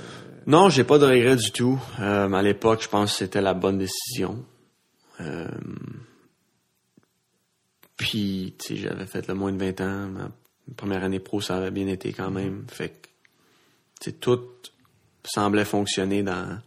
Non, 0.47 0.69
j'ai 0.69 0.85
pas 0.85 0.99
de 0.99 1.07
regrets 1.07 1.37
du 1.37 1.51
tout. 1.51 1.81
Euh, 1.99 2.31
à 2.33 2.43
l'époque, 2.43 2.83
je 2.83 2.89
pense 2.89 3.13
que 3.13 3.19
c'était 3.19 3.41
la 3.41 3.55
bonne 3.55 3.79
décision. 3.79 4.45
Euh, 5.21 5.49
puis, 7.97 8.55
tu 8.59 8.77
sais, 8.77 8.77
j'avais 8.77 9.07
fait 9.07 9.27
le 9.27 9.35
moins 9.35 9.53
de 9.53 9.59
20 9.59 9.81
ans. 9.81 10.07
Ma 10.09 10.31
première 10.77 11.03
année 11.03 11.19
pro, 11.21 11.41
ça 11.41 11.57
avait 11.57 11.71
bien 11.71 11.89
été 11.89 12.13
quand 12.13 12.31
même. 12.31 12.65
Fait 12.69 12.91
que, 12.91 13.09
tu 14.01 14.11
sais, 14.11 14.13
tout 14.13 14.39
semblait 15.25 15.65
fonctionner 15.65 16.23
dans 16.23 16.61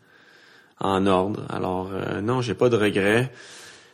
en 0.79 1.05
ordre. 1.05 1.45
Alors, 1.49 1.89
euh, 1.91 2.21
non, 2.21 2.41
j'ai 2.41 2.53
pas 2.53 2.69
de 2.69 2.77
regrets. 2.77 3.31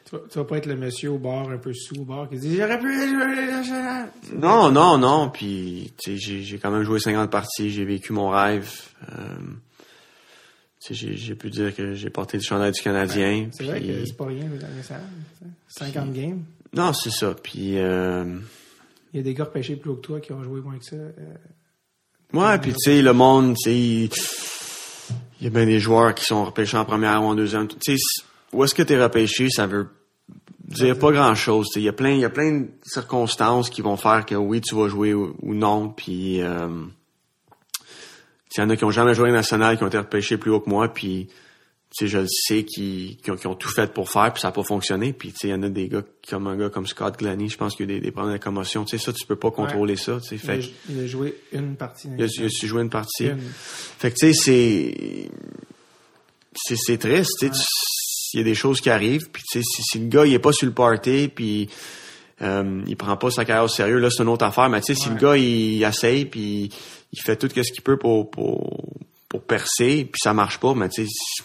tu, 0.05 0.15
vas, 0.15 0.21
tu 0.29 0.37
vas 0.37 0.45
pas 0.45 0.57
être 0.57 0.65
le 0.65 0.75
monsieur 0.75 1.11
au 1.11 1.17
bar, 1.17 1.49
un 1.49 1.57
peu 1.57 1.73
sous 1.73 1.95
au 2.01 2.05
bar, 2.05 2.29
qui 2.29 2.37
dit 2.37 2.57
J'aurais 2.57 2.79
pu. 2.79 2.93
Non, 4.37 4.71
non, 4.71 4.97
non. 4.97 5.29
Puis, 5.29 5.93
tu 5.97 6.11
sais, 6.11 6.17
j'ai, 6.17 6.41
j'ai 6.43 6.57
quand 6.57 6.71
même 6.71 6.83
joué 6.83 6.99
50 6.99 7.29
parties. 7.31 7.69
J'ai 7.69 7.85
vécu 7.85 8.13
mon 8.13 8.29
rêve. 8.29 8.71
Euh, 9.11 9.15
tu 10.85 10.95
sais, 10.95 11.15
j'ai, 11.15 11.35
pu 11.35 11.49
dire 11.49 11.75
que 11.75 11.93
j'ai 11.93 12.11
porté 12.11 12.37
le 12.37 12.43
chandail 12.43 12.71
du 12.71 12.81
Canadien. 12.81 13.49
C'est 13.51 13.63
vrai 13.63 13.81
que 13.81 14.05
c'est 14.05 14.17
pas 14.17 14.27
rien, 14.27 14.45
nationales. 14.75 15.03
50 15.67 16.13
games. 16.13 16.43
Non, 16.73 16.93
c'est 16.93 17.09
ça. 17.09 17.33
Puis, 17.41 17.77
euh, 17.79 18.23
Il 19.13 19.17
y 19.17 19.19
a 19.19 19.23
des 19.23 19.33
gars 19.33 19.45
repêchés 19.45 19.77
plus 19.77 19.89
haut 19.89 19.95
que 19.95 20.01
toi 20.01 20.19
qui 20.19 20.33
ont 20.33 20.43
joué 20.43 20.61
moins 20.61 20.77
que 20.77 20.85
ça. 20.85 20.95
euh, 20.95 21.13
ouais, 22.33 22.59
puis 22.59 22.73
tu 22.73 22.79
sais, 22.79 23.01
le 23.01 23.13
monde, 23.13 23.55
tu 23.55 24.07
sais, 24.07 24.09
il 25.39 25.45
y 25.45 25.47
a 25.47 25.49
bien 25.49 25.65
des 25.65 25.79
joueurs 25.79 26.15
qui 26.15 26.25
sont 26.25 26.45
repêchés 26.45 26.77
en 26.77 26.85
première 26.85 27.21
ou 27.23 27.27
en 27.27 27.35
deuxième. 27.35 27.67
Tu 27.67 27.97
sais, 27.97 28.03
où 28.53 28.63
est-ce 28.63 28.73
que 28.73 28.83
tu 28.83 28.93
es 28.93 29.01
repêché, 29.01 29.49
ça 29.49 29.67
veut 29.67 29.87
dire 30.67 30.97
pas 30.97 31.11
grand-chose. 31.11 31.67
Il 31.75 31.83
y 31.83 31.89
a 31.89 31.93
plein, 31.93 32.11
il 32.11 32.19
y 32.19 32.25
a 32.25 32.29
plein 32.29 32.51
de 32.51 32.67
circonstances 32.83 33.69
qui 33.69 33.81
vont 33.81 33.97
faire 33.97 34.25
que 34.25 34.35
oui, 34.35 34.61
tu 34.61 34.75
vas 34.75 34.87
jouer 34.87 35.13
ou, 35.13 35.35
non. 35.43 35.89
Puis, 35.89 36.41
euh, 36.41 36.67
il 38.55 38.61
y 38.61 38.63
en 38.63 38.69
a 38.69 38.75
qui 38.75 38.85
ont 38.85 38.91
jamais 38.91 39.13
joué 39.13 39.31
national, 39.31 39.77
qui 39.77 39.83
ont 39.83 39.87
été 39.87 39.97
repêchés 39.97 40.37
plus 40.37 40.51
haut 40.51 40.61
que 40.61 40.69
moi, 40.69 40.87
puis 40.87 41.27
sais, 41.99 42.07
je 42.07 42.17
le 42.19 42.27
sais, 42.27 42.63
qui, 42.63 43.17
qui, 43.23 43.47
ont, 43.47 43.55
tout 43.55 43.69
fait 43.69 43.93
pour 43.93 44.09
faire, 44.09 44.33
puis 44.33 44.41
ça 44.41 44.49
n'a 44.49 44.51
pas 44.51 44.63
fonctionné. 44.63 45.13
Puis, 45.13 45.31
tu 45.31 45.39
sais, 45.39 45.47
il 45.47 45.51
y 45.51 45.53
en 45.53 45.63
a 45.63 45.69
des 45.69 45.87
gars 45.87 46.03
comme 46.29 46.47
un 46.47 46.57
gars 46.57 46.69
comme 46.69 46.87
Scott 46.87 47.17
Glennie, 47.17 47.49
je 47.49 47.57
pense 47.57 47.75
qu'il 47.75 47.89
y 47.89 47.93
a 47.93 47.95
eu 47.95 47.99
des, 47.99 48.05
des 48.05 48.11
problèmes 48.11 48.37
de 48.37 48.43
commotion. 48.43 48.83
Tu 48.85 48.97
sais, 48.97 49.03
ça, 49.03 49.13
tu 49.13 49.25
peux 49.25 49.35
pas 49.35 49.51
contrôler 49.51 49.95
ça. 49.95 50.19
Tu 50.21 50.29
sais, 50.29 50.35
il, 50.35 50.39
fait 50.39 50.59
a, 50.59 50.91
il 50.91 50.99
a 51.03 51.07
joué 51.07 51.37
une 51.51 51.75
partie. 51.75 52.09
il 52.17 52.23
a, 52.23 52.27
il 52.27 52.45
a 52.45 52.49
su 52.49 52.67
jouer 52.67 52.81
une 52.81 52.89
partie. 52.89 53.27
Une. 53.27 53.39
Fait 53.39 54.11
que, 54.11 54.15
tu 54.15 54.33
sais, 54.33 54.33
c'est... 54.33 55.29
C'est, 56.57 56.77
c'est 56.77 56.97
triste, 56.97 57.39
tu 57.39 57.47
sais. 57.47 57.63
Il 58.33 58.37
y 58.37 58.41
a 58.41 58.43
des 58.43 58.55
choses 58.55 58.81
qui 58.81 58.89
arrivent, 58.89 59.29
puis 59.29 59.43
tu 59.43 59.59
sais, 59.59 59.63
si, 59.63 59.83
si 59.83 59.99
le 59.99 60.07
gars, 60.07 60.25
il 60.25 60.33
est 60.33 60.39
pas 60.39 60.51
sur 60.53 60.65
le 60.67 60.73
party, 60.73 61.29
puis 61.33 61.69
euh, 62.41 62.81
il 62.87 62.97
prend 62.97 63.15
pas 63.17 63.29
sa 63.29 63.45
carrière 63.45 63.65
au 63.65 63.69
sérieux, 63.69 63.99
là, 63.99 64.09
c'est 64.09 64.23
une 64.23 64.29
autre 64.29 64.45
affaire. 64.45 64.69
Mais 64.69 64.81
tu 64.81 64.93
sais, 64.93 65.01
si 65.01 65.07
Ouais. 65.07 65.15
le 65.15 65.19
gars, 65.21 65.37
il, 65.37 65.83
essaye, 65.83 66.25
puis 66.25 66.69
il 67.13 67.21
fait 67.21 67.35
tout 67.37 67.49
ce 67.49 67.71
qu'il 67.71 67.81
peut 67.81 67.97
pour, 67.97 68.29
pour, 68.29 68.85
pour 69.29 69.43
percer, 69.43 70.05
puis 70.05 70.19
ça 70.21 70.33
marche 70.33 70.59
pas, 70.59 70.73
mais 70.73 70.89
tu 70.89 71.07
sais, 71.07 71.43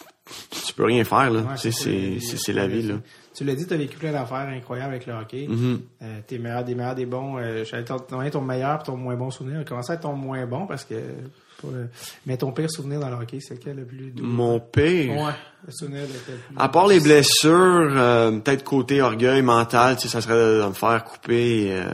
tu 0.51 0.73
peux 0.74 0.85
rien 0.85 1.05
faire, 1.05 1.31
là. 1.31 1.40
Ouais, 1.40 1.57
ça, 1.57 1.70
c'est, 1.70 2.52
la 2.52 2.66
vie, 2.66 2.82
là. 2.82 2.94
Tu 3.35 3.44
l'as 3.44 3.55
dit, 3.55 3.66
tu 3.66 3.74
as 3.74 3.77
vécu 3.77 3.97
plein 3.97 4.12
d'affaires 4.12 4.48
incroyables 4.48 4.93
avec 4.94 5.07
le 5.07 5.15
hockey. 5.15 5.47
Mhm. 5.48 5.81
Euh, 6.02 6.20
tes 6.27 6.39
meilleurs, 6.39 6.65
des 6.65 6.74
meilleurs, 6.74 6.94
des 6.94 7.07
bons. 7.07 7.39
Euh, 7.39 7.65
donner 8.11 8.31
ton 8.31 8.40
meilleur 8.40 8.81
et 8.81 8.85
ton 8.85 8.97
moins 8.97 9.15
bon 9.15 9.31
souvenir. 9.31 9.65
Commencer 9.65 9.93
avec 9.93 10.02
ton 10.02 10.15
moins 10.15 10.44
bon 10.47 10.66
parce 10.66 10.85
que. 10.85 10.94
euh, 10.94 11.86
mais 12.27 12.36
ton 12.36 12.52
pire 12.52 12.70
souvenir 12.70 13.01
dans 13.01 13.09
le 13.09 13.16
hockey, 13.16 13.39
c'est 13.40 13.55
lequel 13.55 13.77
le 13.77 13.85
plus 13.85 14.11
doux? 14.11 14.24
Mon 14.24 14.59
pire... 14.61 15.12
Ouais, 15.16 15.32
le 15.66 15.73
souvenir 15.73 16.02
de 16.02 16.07
plus. 16.09 16.57
À 16.57 16.69
part 16.69 16.89
les 16.89 17.01
blessures, 17.01 17.52
euh, 17.97 18.31
peut-être 18.32 18.65
côté 18.65 19.01
orgueil 19.01 19.43
mental, 19.43 19.97
tu 19.97 20.02
sais, 20.02 20.09
ça 20.09 20.20
serait 20.20 20.35
de, 20.35 20.66
me 20.66 20.73
faire 20.73 21.05
couper. 21.05 21.69
euh, 21.70 21.85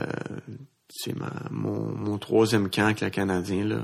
c'est 0.89 1.13
mon, 1.51 1.93
mon 1.95 2.17
troisième 2.17 2.69
camp 2.69 2.85
avec 2.85 3.01
le 3.01 3.09
Canadien 3.09 3.65
là. 3.65 3.77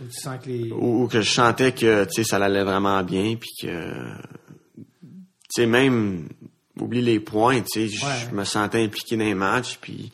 Ou 0.00 0.06
tu 0.06 0.20
sens 0.20 0.38
que 0.42 0.48
les... 0.48 0.70
Ou, 0.72 1.02
ou 1.04 1.08
que 1.08 1.20
je 1.22 1.30
sentais 1.30 1.72
que, 1.72 2.04
tu 2.04 2.10
sais, 2.12 2.24
ça 2.24 2.36
allait 2.36 2.64
vraiment 2.64 3.02
bien, 3.02 3.34
puis 3.36 3.50
que, 3.60 3.66
tu 4.76 4.82
sais, 5.50 5.66
même, 5.66 6.28
oublie 6.80 7.02
les 7.02 7.20
points, 7.20 7.60
tu 7.62 7.66
sais, 7.72 7.88
je- 7.88 8.04
Ouais. 8.04 8.12
je 8.30 8.34
me 8.34 8.44
sentais 8.44 8.82
impliqué 8.84 9.16
dans 9.16 9.24
les 9.24 9.34
matchs, 9.34 9.78
puis... 9.80 10.12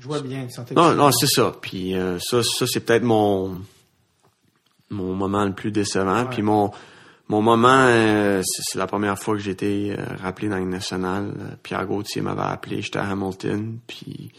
Je 0.00 0.06
vois 0.06 0.20
bien, 0.20 0.46
tu 0.46 0.52
sentais 0.52 0.74
Non, 0.74 0.94
non, 0.94 1.10
c'est 1.10 1.26
ça. 1.26 1.52
Puis 1.60 1.94
euh, 1.96 2.18
ça, 2.20 2.40
ça 2.44 2.64
c'est 2.68 2.78
peut-être 2.80 3.02
mon 3.02 3.60
mon 4.90 5.14
moment 5.14 5.44
le 5.44 5.52
plus 5.52 5.72
décevant. 5.72 6.22
Ouais. 6.22 6.30
Puis 6.30 6.42
mon 6.42 6.70
mon 7.28 7.42
moment, 7.42 7.86
euh, 7.88 8.40
c'est 8.44 8.78
la 8.78 8.86
première 8.86 9.18
fois 9.18 9.34
que 9.34 9.40
j'ai 9.40 9.50
été 9.50 9.96
euh, 9.98 10.04
rappelé 10.22 10.48
dans 10.48 10.58
le 10.58 10.64
national. 10.66 11.58
Pierre 11.64 11.84
Gauthier 11.86 12.22
m'avait 12.22 12.42
appelé, 12.42 12.82
j'étais 12.82 13.00
à 13.00 13.10
Hamilton, 13.10 13.80
puis 13.88 14.30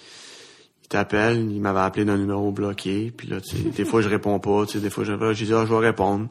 il 0.88 0.89
t'appelle, 0.89 1.51
il 1.51 1.59
m'avait 1.59 1.81
appelé 1.81 2.05
d'un 2.05 2.18
numéro 2.18 2.51
bloqué. 2.51 3.11
Puis 3.15 3.27
là, 3.27 3.41
tu 3.41 3.57
sais, 3.57 3.64
des 3.69 3.84
fois 3.85 4.01
je 4.01 4.07
réponds 4.09 4.39
pas, 4.39 4.65
tu 4.65 4.73
sais, 4.73 4.80
des 4.80 4.89
fois 4.89 5.03
je 5.03 5.11
j'ai 5.34 5.45
dit 5.45 5.53
ah, 5.53 5.65
je 5.68 5.73
vais 5.73 5.85
répondre. 5.88 6.27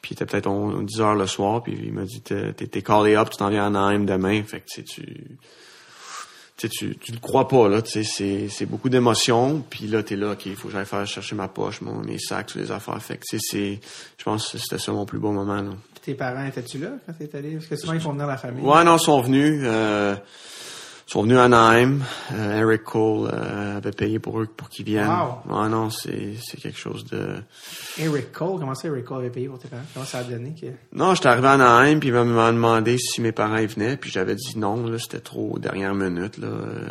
Puis 0.00 0.12
il 0.12 0.14
était 0.14 0.24
peut-être 0.26 0.46
on- 0.46 0.82
10 0.82 1.00
heures 1.00 1.14
le 1.14 1.26
soir, 1.26 1.62
puis 1.62 1.76
il 1.84 1.92
m'a 1.92 2.04
dit 2.04 2.20
t'es 2.22 2.52
t'es- 2.54 2.82
callé 2.82 3.16
up, 3.16 3.28
tu 3.30 3.36
t'en 3.36 3.50
viens 3.50 3.64
à 3.64 3.66
Anaheim 3.66 4.04
demain. 4.06 4.42
Fait 4.44 4.60
que 4.60 4.66
tu 4.66 4.76
sais, 4.76 4.82
tu 4.84 5.02
tu, 6.56 6.68
sais, 6.68 6.68
tu 6.70 6.96
tu 6.96 7.12
le 7.12 7.18
crois 7.18 7.48
pas 7.48 7.68
là, 7.68 7.82
tu 7.82 7.90
sais, 7.90 8.02
c'est 8.02 8.48
c'est 8.48 8.64
beaucoup 8.64 8.88
d'émotions, 8.88 9.62
puis 9.68 9.86
là 9.88 10.02
t'es 10.02 10.16
là, 10.16 10.30
ok, 10.32 10.46
il 10.46 10.56
faut 10.56 10.68
que 10.68 10.74
j'aille 10.74 10.86
faire 10.86 11.06
chercher 11.06 11.34
ma 11.36 11.48
poche, 11.48 11.82
mon 11.82 11.96
mes 12.02 12.18
sacs, 12.18 12.46
toutes 12.46 12.62
les 12.62 12.70
affaires. 12.72 13.02
Fait 13.02 13.18
que 13.18 13.24
tu 13.28 13.38
sais, 13.38 13.46
c'est, 13.50 13.80
je 14.16 14.24
pense 14.24 14.52
que 14.52 14.56
c'était 14.58 14.78
ça 14.78 14.90
mon 14.92 15.04
plus 15.04 15.18
beau 15.18 15.32
moment 15.32 15.60
là. 15.60 15.70
Puis 15.92 16.00
tes 16.02 16.14
parents, 16.14 16.46
étais-tu 16.46 16.78
là 16.78 16.92
quand 17.04 17.12
t'es 17.18 17.36
allé? 17.36 17.52
Parce 17.56 17.66
que 17.66 17.76
souvent, 17.76 17.92
ils 17.92 18.00
font 18.00 18.12
venir 18.12 18.26
la 18.26 18.38
famille. 18.38 18.64
Ouais, 18.64 18.84
non, 18.84 18.96
ils 18.96 19.00
sont 19.04 19.20
venus, 19.20 19.60
euh, 19.64 20.14
sont 21.06 21.22
venus 21.22 21.38
à 21.38 21.44
Anaheim. 21.44 22.00
Euh, 22.32 22.60
Eric 22.62 22.82
Cole 22.82 23.30
euh, 23.32 23.76
avait 23.76 23.92
payé 23.92 24.18
pour 24.18 24.40
eux 24.40 24.46
pour 24.46 24.68
qu'ils 24.68 24.84
viennent. 24.84 25.08
Wow. 25.08 25.62
Ouais, 25.62 25.68
non, 25.68 25.90
c'est 25.90 26.34
c'est 26.42 26.60
quelque 26.60 26.78
chose 26.78 27.04
de. 27.06 27.36
Eric 27.98 28.32
Cole, 28.32 28.58
comment 28.58 28.74
ça 28.74 28.88
Eric 28.88 29.04
Cole 29.04 29.18
avait 29.18 29.30
payé 29.30 29.48
pour 29.48 29.58
tes 29.58 29.68
parents? 29.68 29.84
Comment 29.94 30.04
ça 30.06 30.18
a 30.18 30.24
donné 30.24 30.54
que... 30.60 30.66
Non, 30.92 31.14
j'étais 31.14 31.28
arrivé 31.28 31.46
à 31.46 31.52
Anaheim, 31.52 32.00
puis 32.00 32.08
il 32.08 32.14
m'a 32.14 32.50
demandé 32.52 32.98
si 32.98 33.20
mes 33.20 33.32
parents 33.32 33.58
y 33.58 33.66
venaient, 33.66 33.96
puis 33.96 34.10
j'avais 34.10 34.34
dit 34.34 34.58
non, 34.58 34.84
là, 34.86 34.98
c'était 34.98 35.20
trop 35.20 35.58
dernière 35.58 35.94
minute, 35.94 36.38
là, 36.38 36.48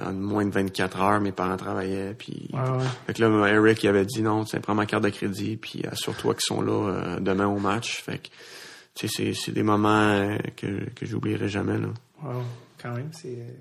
en 0.07 0.13
moins 0.13 0.45
de 0.45 0.51
24 0.51 1.01
heures, 1.01 1.21
mes 1.21 1.31
parents 1.33 1.57
travaillaient, 1.57 2.13
puis 2.17 2.49
Ouais, 2.53 2.59
ouais. 2.59 2.85
Fait 3.07 3.13
que 3.13 3.21
là, 3.23 3.47
Eric, 3.47 3.83
il 3.83 3.87
avait 3.89 4.05
dit 4.05 4.21
non, 4.21 4.43
tu 4.43 4.51
sais, 4.51 4.59
prends 4.59 4.75
ma 4.75 4.85
carte 4.85 5.03
de 5.03 5.09
crédit, 5.09 5.57
puis 5.57 5.83
assure-toi 5.91 6.33
qu'ils 6.33 6.55
sont 6.55 6.61
là 6.61 6.89
euh, 6.89 7.19
demain 7.19 7.47
au 7.47 7.59
match. 7.59 8.01
Fait 8.01 8.19
que, 8.19 8.27
tu 8.95 9.07
sais, 9.07 9.13
c'est, 9.13 9.33
c'est 9.33 9.51
des 9.51 9.63
moments 9.63 9.89
euh, 9.89 10.37
que, 10.55 10.89
que 10.91 11.05
j'oublierai 11.05 11.49
jamais, 11.49 11.77
là. 11.77 11.87
Wow, 12.23 12.43
quand 12.81 12.93
même, 12.93 13.09
c'est 13.11 13.27
euh, 13.27 13.51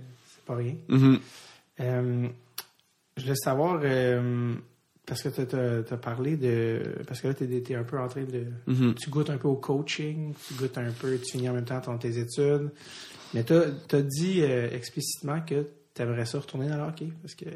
c'est 0.44 0.52
pas 0.52 0.56
rien. 0.56 0.76
Mhm. 0.88 1.18
Euh, 1.80 2.28
je 3.16 3.22
voulais 3.22 3.36
savoir, 3.36 3.80
euh, 3.82 4.54
parce 5.06 5.22
que 5.22 5.28
tu 5.28 5.94
as, 5.94 5.96
parlé 5.96 6.36
de. 6.36 7.02
Parce 7.06 7.20
que 7.20 7.28
là, 7.28 7.34
tu 7.34 7.44
es, 7.44 7.74
un 7.74 7.84
peu 7.84 7.98
en 7.98 8.08
train 8.08 8.24
de. 8.24 8.46
Mhm. 8.66 8.94
Tu 8.94 9.10
goûtes 9.10 9.30
un 9.30 9.38
peu 9.38 9.48
au 9.48 9.56
coaching, 9.56 10.34
tu 10.46 10.54
goûtes 10.54 10.78
un 10.78 10.90
peu, 10.90 11.18
tu 11.18 11.32
finis 11.32 11.48
en 11.48 11.54
même 11.54 11.64
temps 11.64 11.80
ton, 11.80 11.98
tes 11.98 12.18
études. 12.18 12.70
Mais 13.32 13.44
tu 13.44 13.54
as, 13.54 14.02
dit 14.02 14.42
euh, 14.42 14.70
explicitement 14.70 15.40
que 15.40 15.66
tu 15.94 16.02
aimerais 16.02 16.26
ça 16.26 16.38
retourner 16.38 16.68
dans 16.68 16.76
le 16.76 16.84
hockey. 16.84 17.08
Parce 17.22 17.34
que 17.34 17.46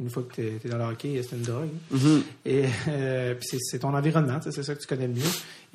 une 0.00 0.10
fois 0.10 0.22
que 0.22 0.34
tu 0.34 0.42
es, 0.42 0.68
dans 0.70 0.78
le 0.78 0.84
hockey, 0.84 1.20
c'est 1.28 1.36
une 1.36 1.42
drogue. 1.42 1.68
Et 2.44 2.64
euh, 2.88 3.34
c'est, 3.40 3.58
ton 3.80 3.94
environnement, 3.94 4.38
tu 4.40 4.52
c'est 4.52 4.62
ça 4.62 4.74
que 4.74 4.80
tu 4.80 4.86
connais 4.86 5.06
le 5.08 5.14
mieux. 5.14 5.22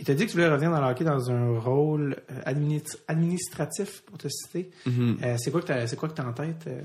Tu 0.04 0.10
as 0.10 0.16
dit 0.16 0.26
que 0.26 0.32
tu 0.32 0.38
voulais 0.38 0.50
revenir 0.50 0.72
dans 0.72 0.82
le 0.82 0.88
hockey 0.92 1.04
dans 1.04 1.30
un 1.30 1.60
rôle 1.60 2.16
euh, 2.32 2.42
administ- 2.52 2.98
administratif, 3.08 4.02
pour 4.06 4.18
te 4.18 4.28
citer. 4.30 4.70
Mhm. 4.86 5.18
Euh, 5.24 5.36
c'est 5.38 5.52
quoi 5.52 5.62
que 5.62 5.68
que 6.08 6.14
t'as 6.14 6.26
en 6.26 6.34
tête 6.34 6.64
euh, 6.68 6.80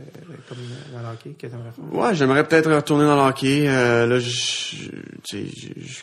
comme 0.49 0.59
euh, 0.59 0.95
dans 0.97 1.09
le 1.09 1.15
hockey 1.15 1.31
que 1.31 1.49
faire? 1.49 1.61
Ouais, 1.93 2.15
j'aimerais 2.15 2.47
peut-être 2.47 2.71
retourner 2.73 3.05
dans 3.05 3.17
le 3.17 3.29
hockey. 3.31 3.67
Euh, 3.69 4.07
là, 4.07 4.19
je, 4.19 4.29
je- 4.29 4.91
tu 5.25 5.47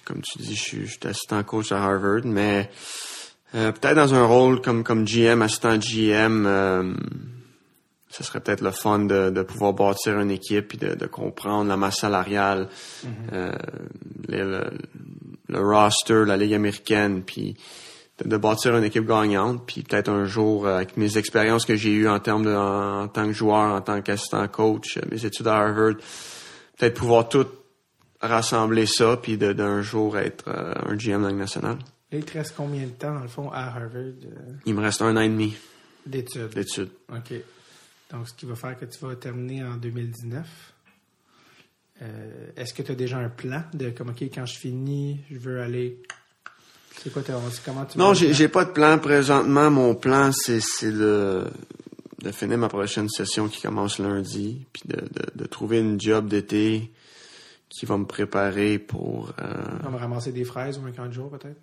comme 0.05 0.21
tu 0.21 0.39
dis, 0.39 0.55
je 0.55 0.61
suis, 0.61 0.85
je 0.87 0.91
suis 0.91 0.99
assistant 1.07 1.43
coach 1.43 1.71
à 1.71 1.83
Harvard, 1.83 2.21
mais 2.25 2.69
euh, 3.55 3.71
peut-être 3.71 3.95
dans 3.95 4.13
un 4.13 4.25
rôle 4.25 4.61
comme 4.61 4.83
comme 4.83 5.05
GM, 5.05 5.41
assistant 5.41 5.77
GM, 5.77 6.45
euh, 6.47 6.93
ce 8.15 8.23
serait 8.23 8.39
peut-être 8.39 8.61
le 8.61 8.71
fun 8.71 8.99
de, 8.99 9.29
de 9.29 9.41
pouvoir 9.41 9.73
bâtir 9.73 10.19
une 10.19 10.31
équipe 10.31 10.73
et 10.73 10.77
de, 10.77 10.95
de 10.95 11.05
comprendre 11.05 11.67
la 11.69 11.77
masse 11.77 11.99
salariale, 11.99 12.69
euh, 13.33 13.51
le, 14.27 14.43
le- 14.51 14.71
le 15.47 15.59
roster, 15.59 16.23
la 16.25 16.37
ligue 16.37 16.53
américaine, 16.53 17.21
puis 17.23 17.55
de, 18.23 18.27
de 18.29 18.37
bâtir 18.37 18.75
une 18.75 18.83
équipe 18.83 19.05
gagnante, 19.05 19.63
puis 19.67 19.83
peut-être 19.83 20.09
un 20.09 20.25
jour, 20.25 20.65
euh, 20.65 20.77
avec 20.77 20.97
mes 20.97 21.17
expériences 21.17 21.65
que 21.65 21.75
j'ai 21.75 21.91
eues 21.91 22.07
en 22.07 22.19
termes 22.19 22.45
de 22.45 22.53
en, 22.55 23.03
en 23.03 23.07
tant 23.07 23.25
que 23.27 23.33
joueur, 23.33 23.73
en 23.75 23.81
tant 23.81 24.01
qu'assistant 24.01 24.47
coach, 24.47 24.97
euh, 24.97 25.01
mes 25.11 25.23
études 25.25 25.47
à 25.47 25.57
Harvard, 25.57 25.95
peut-être 26.77 26.95
pouvoir 26.95 27.29
tout 27.29 27.45
rassembler 28.21 28.85
ça, 28.85 29.17
puis 29.17 29.37
de- 29.37 29.53
d'un 29.53 29.81
jour 29.81 30.17
être 30.17 30.45
euh, 30.47 30.73
un 30.87 30.95
GM 30.95 31.21
dans 31.21 31.31
nationale. 31.31 31.77
Là, 32.11 32.17
il 32.19 32.25
te 32.25 32.33
reste 32.37 32.53
combien 32.55 32.83
de 32.83 32.89
temps, 32.91 33.13
dans 33.13 33.21
le 33.21 33.27
fond, 33.27 33.49
à 33.51 33.65
Harvard 33.67 33.91
euh, 33.95 34.53
Il 34.65 34.73
me 34.73 34.81
reste 34.81 35.01
un 35.01 35.15
an 35.15 35.21
et 35.21 35.29
demi 35.29 35.55
d'études? 36.05 36.49
d'études. 36.53 36.89
OK. 37.09 37.33
Donc, 38.11 38.27
ce 38.29 38.33
qui 38.33 38.45
va 38.45 38.55
faire 38.55 38.77
que 38.77 38.85
tu 38.85 39.03
vas 39.05 39.15
terminer 39.15 39.63
en 39.63 39.75
2019. 39.77 40.45
Euh, 42.01 42.47
est-ce 42.57 42.73
que 42.73 42.81
tu 42.83 42.91
as 42.91 42.95
déjà 42.95 43.17
un 43.17 43.29
plan 43.29 43.63
de 43.73 43.89
comme, 43.89 44.09
OK, 44.09 44.21
quand 44.23 44.45
je 44.45 44.57
finis, 44.57 45.21
je 45.31 45.37
veux 45.37 45.61
aller... 45.61 45.97
C'est 47.01 47.11
quoi, 47.11 47.21
comment 47.23 47.85
tu 47.85 47.97
Non, 47.97 48.13
j'ai 48.13 48.47
pas 48.47 48.65
de 48.65 48.71
plan 48.71 48.97
présentement. 48.99 49.69
Mon 49.69 49.95
plan, 49.95 50.31
c'est 50.31 50.61
c'est 50.61 50.91
de, 50.91 51.43
de 52.21 52.31
finir 52.31 52.57
ma 52.57 52.69
prochaine 52.69 53.09
session 53.09 53.47
qui 53.49 53.61
commence 53.61 53.99
lundi, 53.99 54.65
puis 54.71 54.83
de, 54.85 54.95
de, 55.01 55.25
de 55.35 55.45
trouver 55.45 55.79
une 55.79 55.99
job 55.99 56.27
d'été 56.29 56.91
qui 57.69 57.85
va 57.85 57.97
me 57.97 58.05
préparer 58.05 58.79
pour... 58.79 59.33
euh, 59.41 59.53
On 59.85 59.89
va 59.89 59.97
ramasser 59.97 60.31
des 60.31 60.45
fraises 60.45 60.77
ou 60.77 60.85
un 60.85 60.91
camp 60.91 61.07
de 61.07 61.11
jour, 61.11 61.29
peut-être? 61.31 61.59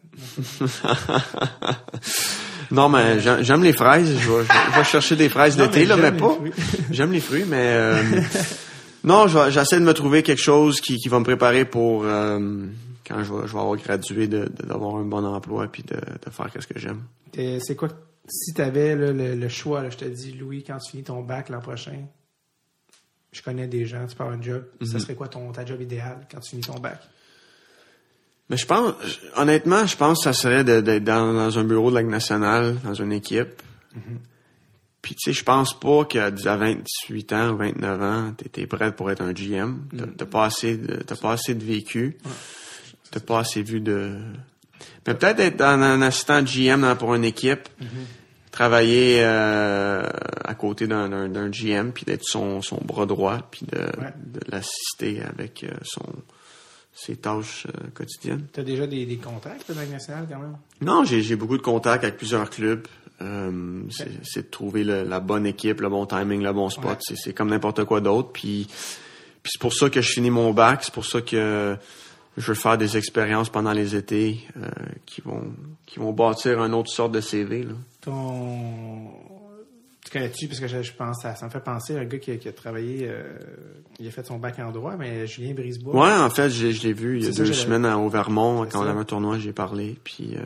Non, 2.72 2.88
mais 2.88 3.20
j'aime 3.20 3.62
les 3.62 3.72
fraises. 3.72 4.18
Je 4.18 4.30
vais, 4.30 4.44
je 4.78 4.82
chercher 4.82 5.14
des 5.14 5.28
fraises 5.28 5.56
d'été, 5.58 5.80
mais 5.80 5.86
là, 5.86 5.96
mais 5.96 6.12
pas. 6.12 6.38
J'aime 6.90 7.12
les 7.12 7.20
fruits, 7.20 7.44
mais... 7.46 7.74
euh, 7.74 8.02
non, 9.04 9.26
j'essaie 9.50 9.78
de 9.78 9.84
me 9.84 9.92
trouver 9.92 10.22
quelque 10.22 10.42
chose 10.42 10.80
qui, 10.80 10.96
qui 10.96 11.08
va 11.08 11.18
me 11.18 11.24
préparer 11.24 11.64
pour... 11.64 12.04
euh, 12.04 12.66
quand 13.06 13.22
je 13.22 13.32
vais, 13.32 13.46
je 13.46 13.52
vais 13.52 13.58
avoir 13.58 13.76
gradué, 13.76 14.26
d'avoir 14.26 14.96
un 14.96 15.04
bon 15.04 15.24
emploi, 15.24 15.66
puis 15.70 15.82
de, 15.82 15.96
de 15.96 16.30
faire 16.30 16.48
ce 16.58 16.66
que 16.66 16.78
j'aime. 16.78 17.02
C'est 17.34 17.76
quoi, 17.76 17.88
si 18.28 18.54
tu 18.54 18.62
avais 18.62 18.94
le, 18.94 19.12
le 19.12 19.48
choix, 19.48 19.82
là, 19.82 19.90
je 19.90 19.96
te 19.98 20.04
dis, 20.04 20.32
Louis, 20.32 20.64
quand 20.64 20.78
tu 20.78 20.92
finis 20.92 21.02
ton 21.02 21.20
bac 21.22 21.48
l'an 21.50 21.60
prochain, 21.60 21.98
je 23.32 23.42
connais 23.42 23.66
des 23.66 23.84
gens, 23.86 24.06
tu 24.06 24.14
pars 24.16 24.28
un 24.28 24.40
job, 24.40 24.64
ça 24.84 24.98
serait 24.98 25.14
quoi 25.14 25.28
ton, 25.28 25.50
ta 25.52 25.64
job 25.66 25.80
idéal 25.80 26.26
quand 26.30 26.40
tu 26.40 26.50
finis 26.50 26.62
ton 26.62 26.78
bac? 26.78 27.00
Mais 28.50 28.56
je 28.56 28.66
pense, 28.66 28.94
honnêtement, 29.36 29.86
je 29.86 29.96
pense 29.96 30.18
que 30.18 30.24
ça 30.24 30.32
serait 30.32 30.64
d'être 30.64 31.04
dans, 31.04 31.32
dans 31.32 31.58
un 31.58 31.64
bureau 31.64 31.90
de 31.90 31.96
la 31.96 32.02
nationale, 32.02 32.76
dans 32.84 32.94
une 32.94 33.12
équipe. 33.12 33.62
Puis, 35.02 35.16
tu 35.16 35.30
sais, 35.30 35.32
je 35.32 35.42
pense 35.42 35.78
pas 35.78 36.04
qu'à 36.04 36.30
10 36.30 36.46
à 36.46 36.56
28 36.56 37.32
ans 37.32 37.50
ou 37.50 37.56
29 37.56 38.02
ans, 38.02 38.34
t'es 38.36 38.62
es 38.62 38.66
prêt 38.66 38.94
pour 38.94 39.10
être 39.10 39.20
un 39.20 39.32
GM. 39.32 39.78
T'as 39.96 40.06
t'as 40.16 40.26
pas 40.26 40.44
assez 40.44 40.76
de, 40.76 41.02
t'as 41.02 41.16
pas 41.16 41.32
assez 41.32 41.54
de 41.54 41.64
vécu. 41.64 42.18
T'as 43.10 43.20
pas 43.20 43.40
assez 43.40 43.62
vu 43.62 43.80
de... 43.80 44.16
Mais 45.06 45.14
peut-être 45.14 45.40
être 45.40 45.60
un 45.60 46.00
assistant 46.02 46.42
GM 46.42 46.94
pour 46.96 47.14
une 47.14 47.24
équipe, 47.24 47.68
travailler 48.52 49.18
euh, 49.22 50.04
à 50.44 50.54
côté 50.54 50.86
d'un 50.86 51.50
GM, 51.50 51.90
puis 51.90 52.04
d'être 52.04 52.24
son, 52.24 52.62
son 52.62 52.78
bras 52.84 53.06
droit, 53.06 53.38
puis 53.50 53.66
de, 53.66 53.80
de 53.80 54.40
l'assister 54.48 55.20
avec 55.22 55.64
euh, 55.64 55.72
son 55.82 56.04
ses 56.94 57.16
tâches 57.16 57.66
euh, 57.68 57.88
quotidiennes. 57.94 58.46
Tu 58.52 58.60
as 58.60 58.64
déjà 58.64 58.86
des, 58.86 59.06
des 59.06 59.16
contacts 59.16 59.68
dans 59.70 59.76
la 59.76 59.84
Ligue 59.84 59.92
nationale 59.94 60.26
quand 60.30 60.38
même? 60.38 60.56
Non, 60.80 61.04
j'ai 61.04 61.36
beaucoup 61.36 61.56
de 61.56 61.62
contacts 61.62 62.04
avec 62.04 62.16
plusieurs 62.16 62.48
clubs. 62.50 62.86
Euh, 63.20 63.82
c'est 63.90 64.08
c'est 64.24 64.42
de 64.42 64.50
trouver 64.50 64.82
le- 64.84 65.04
la 65.04 65.20
bonne 65.20 65.46
équipe, 65.46 65.80
le 65.80 65.88
bon 65.88 66.06
timing, 66.06 66.42
le 66.42 66.52
bon 66.52 66.68
spot. 66.70 66.84
Ouais. 66.84 66.96
C'est- 67.00 67.16
C'est 67.16 67.32
comme 67.32 67.50
n'importe 67.50 67.84
quoi 67.84 68.00
d'autre. 68.00 68.30
Puis, 68.32 68.66
puis 69.42 69.50
c'est 69.52 69.60
pour 69.60 69.72
ça 69.74 69.88
que 69.90 70.00
je 70.00 70.10
finis 70.12 70.30
mon 70.30 70.52
bac. 70.52 70.80
C'est 70.82 70.92
pour 70.94 71.04
ça 71.06 71.20
que 71.20 71.76
je 72.36 72.46
veux 72.46 72.54
faire 72.54 72.76
des 72.78 72.96
expériences 72.96 73.48
pendant 73.48 73.72
les 73.72 73.94
étés 73.94 74.40
euh, 74.56 74.68
qui 75.06 75.20
vont 75.20 75.52
qui 75.86 75.98
vont 76.00 76.12
bâtir 76.12 76.62
une 76.64 76.74
autre 76.74 76.90
sorte 76.90 77.12
de 77.12 77.20
CV. 77.20 77.62
Là. 77.64 77.74
Ton. 78.00 79.10
Tu 80.12 80.18
connais-tu, 80.18 80.46
parce 80.46 80.60
que 80.60 80.68
je, 80.68 80.82
je 80.82 80.92
pense, 80.92 81.22
ça, 81.22 81.34
ça 81.36 81.46
me 81.46 81.50
fait 81.50 81.60
penser 81.64 81.96
à 81.96 82.00
un 82.00 82.04
gars 82.04 82.18
qui 82.18 82.32
a, 82.32 82.36
qui 82.36 82.46
a 82.46 82.52
travaillé, 82.52 83.08
euh, 83.08 83.22
il 83.98 84.06
a 84.06 84.10
fait 84.10 84.26
son 84.26 84.38
bac 84.38 84.58
en 84.58 84.70
droit, 84.70 84.94
mais 84.98 85.26
Julien 85.26 85.54
Brisebois. 85.54 85.94
Ouais, 85.94 86.12
en 86.12 86.28
fait, 86.28 86.50
je 86.50 86.66
l'ai 86.86 86.92
vu 86.92 87.18
il 87.18 87.24
y 87.24 87.28
a 87.28 87.32
deux 87.32 87.50
semaines 87.52 87.86
à- 87.86 87.96
au 87.96 88.08
Vermont 88.10 88.66
quand 88.70 88.80
on 88.84 88.86
avait 88.86 89.00
un 89.00 89.04
tournoi, 89.04 89.38
j'ai 89.38 89.54
parlé. 89.54 89.96
Puis 90.04 90.34
euh, 90.36 90.40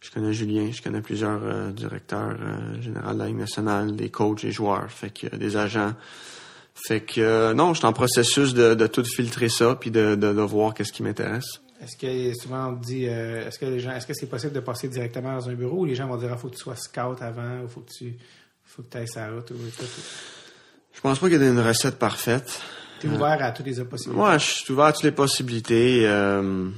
je 0.00 0.10
connais 0.12 0.32
Julien, 0.32 0.70
je 0.70 0.80
connais 0.82 1.00
plusieurs 1.00 1.40
euh, 1.42 1.72
directeurs 1.72 2.36
généraux 2.80 3.12
de 3.12 3.18
la 3.18 3.26
Ligue 3.26 3.38
nationale, 3.38 3.96
des 3.96 4.08
coachs, 4.08 4.42
des 4.42 4.52
joueurs, 4.52 4.88
fait 4.90 5.10
que 5.10 5.34
des 5.34 5.56
agents. 5.56 5.94
Fait 6.86 7.00
que 7.00 7.52
non, 7.52 7.74
je 7.74 7.78
suis 7.80 7.86
en 7.86 7.92
processus 7.92 8.54
de, 8.54 8.74
de 8.74 8.86
tout 8.86 9.04
filtrer 9.04 9.48
ça 9.48 9.74
puis 9.74 9.90
de, 9.90 10.14
de, 10.14 10.32
de 10.32 10.40
voir 10.42 10.74
qu'est-ce 10.74 10.92
qui 10.92 11.02
m'intéresse. 11.02 11.60
Est-ce 11.82 11.96
que 11.96 12.34
souvent 12.38 12.68
on 12.68 12.72
dit, 12.72 13.06
euh, 13.08 13.46
est-ce 13.48 13.58
que 13.58 13.64
les 13.66 13.80
gens, 13.80 13.90
est-ce 13.92 14.06
que 14.06 14.14
c'est 14.14 14.26
possible 14.28 14.52
de 14.52 14.60
passer 14.60 14.86
directement 14.88 15.34
dans 15.34 15.48
un 15.48 15.54
bureau 15.54 15.78
ou 15.80 15.84
les 15.86 15.94
gens 15.94 16.06
vont 16.06 16.16
dire, 16.18 16.30
il 16.30 16.38
faut 16.38 16.48
que 16.48 16.54
tu 16.54 16.60
sois 16.60 16.76
scout 16.76 17.20
avant, 17.20 17.62
ou 17.64 17.68
faut 17.68 17.80
que 17.80 17.90
tu, 17.90 18.14
faut 18.74 18.82
que 18.82 18.90
tu 18.90 18.96
ailles 18.98 19.08
sa 19.08 19.30
route. 19.30 19.52
Je 20.92 21.00
pense 21.00 21.18
pas 21.18 21.28
qu'il 21.28 21.40
y 21.40 21.44
ait 21.44 21.48
une 21.48 21.60
recette 21.60 21.98
parfaite. 21.98 22.60
T'es 23.00 23.08
ouvert 23.08 23.42
à 23.42 23.52
toutes 23.52 23.66
les 23.66 23.84
possibilités. 23.84 24.16
Moi, 24.18 24.38
je 24.38 24.44
suis 24.46 24.72
ouvert 24.72 24.86
à 24.86 24.92
toutes 24.92 25.04
les 25.04 25.12
possibilités. 25.12 26.06
Euh, 26.06 26.68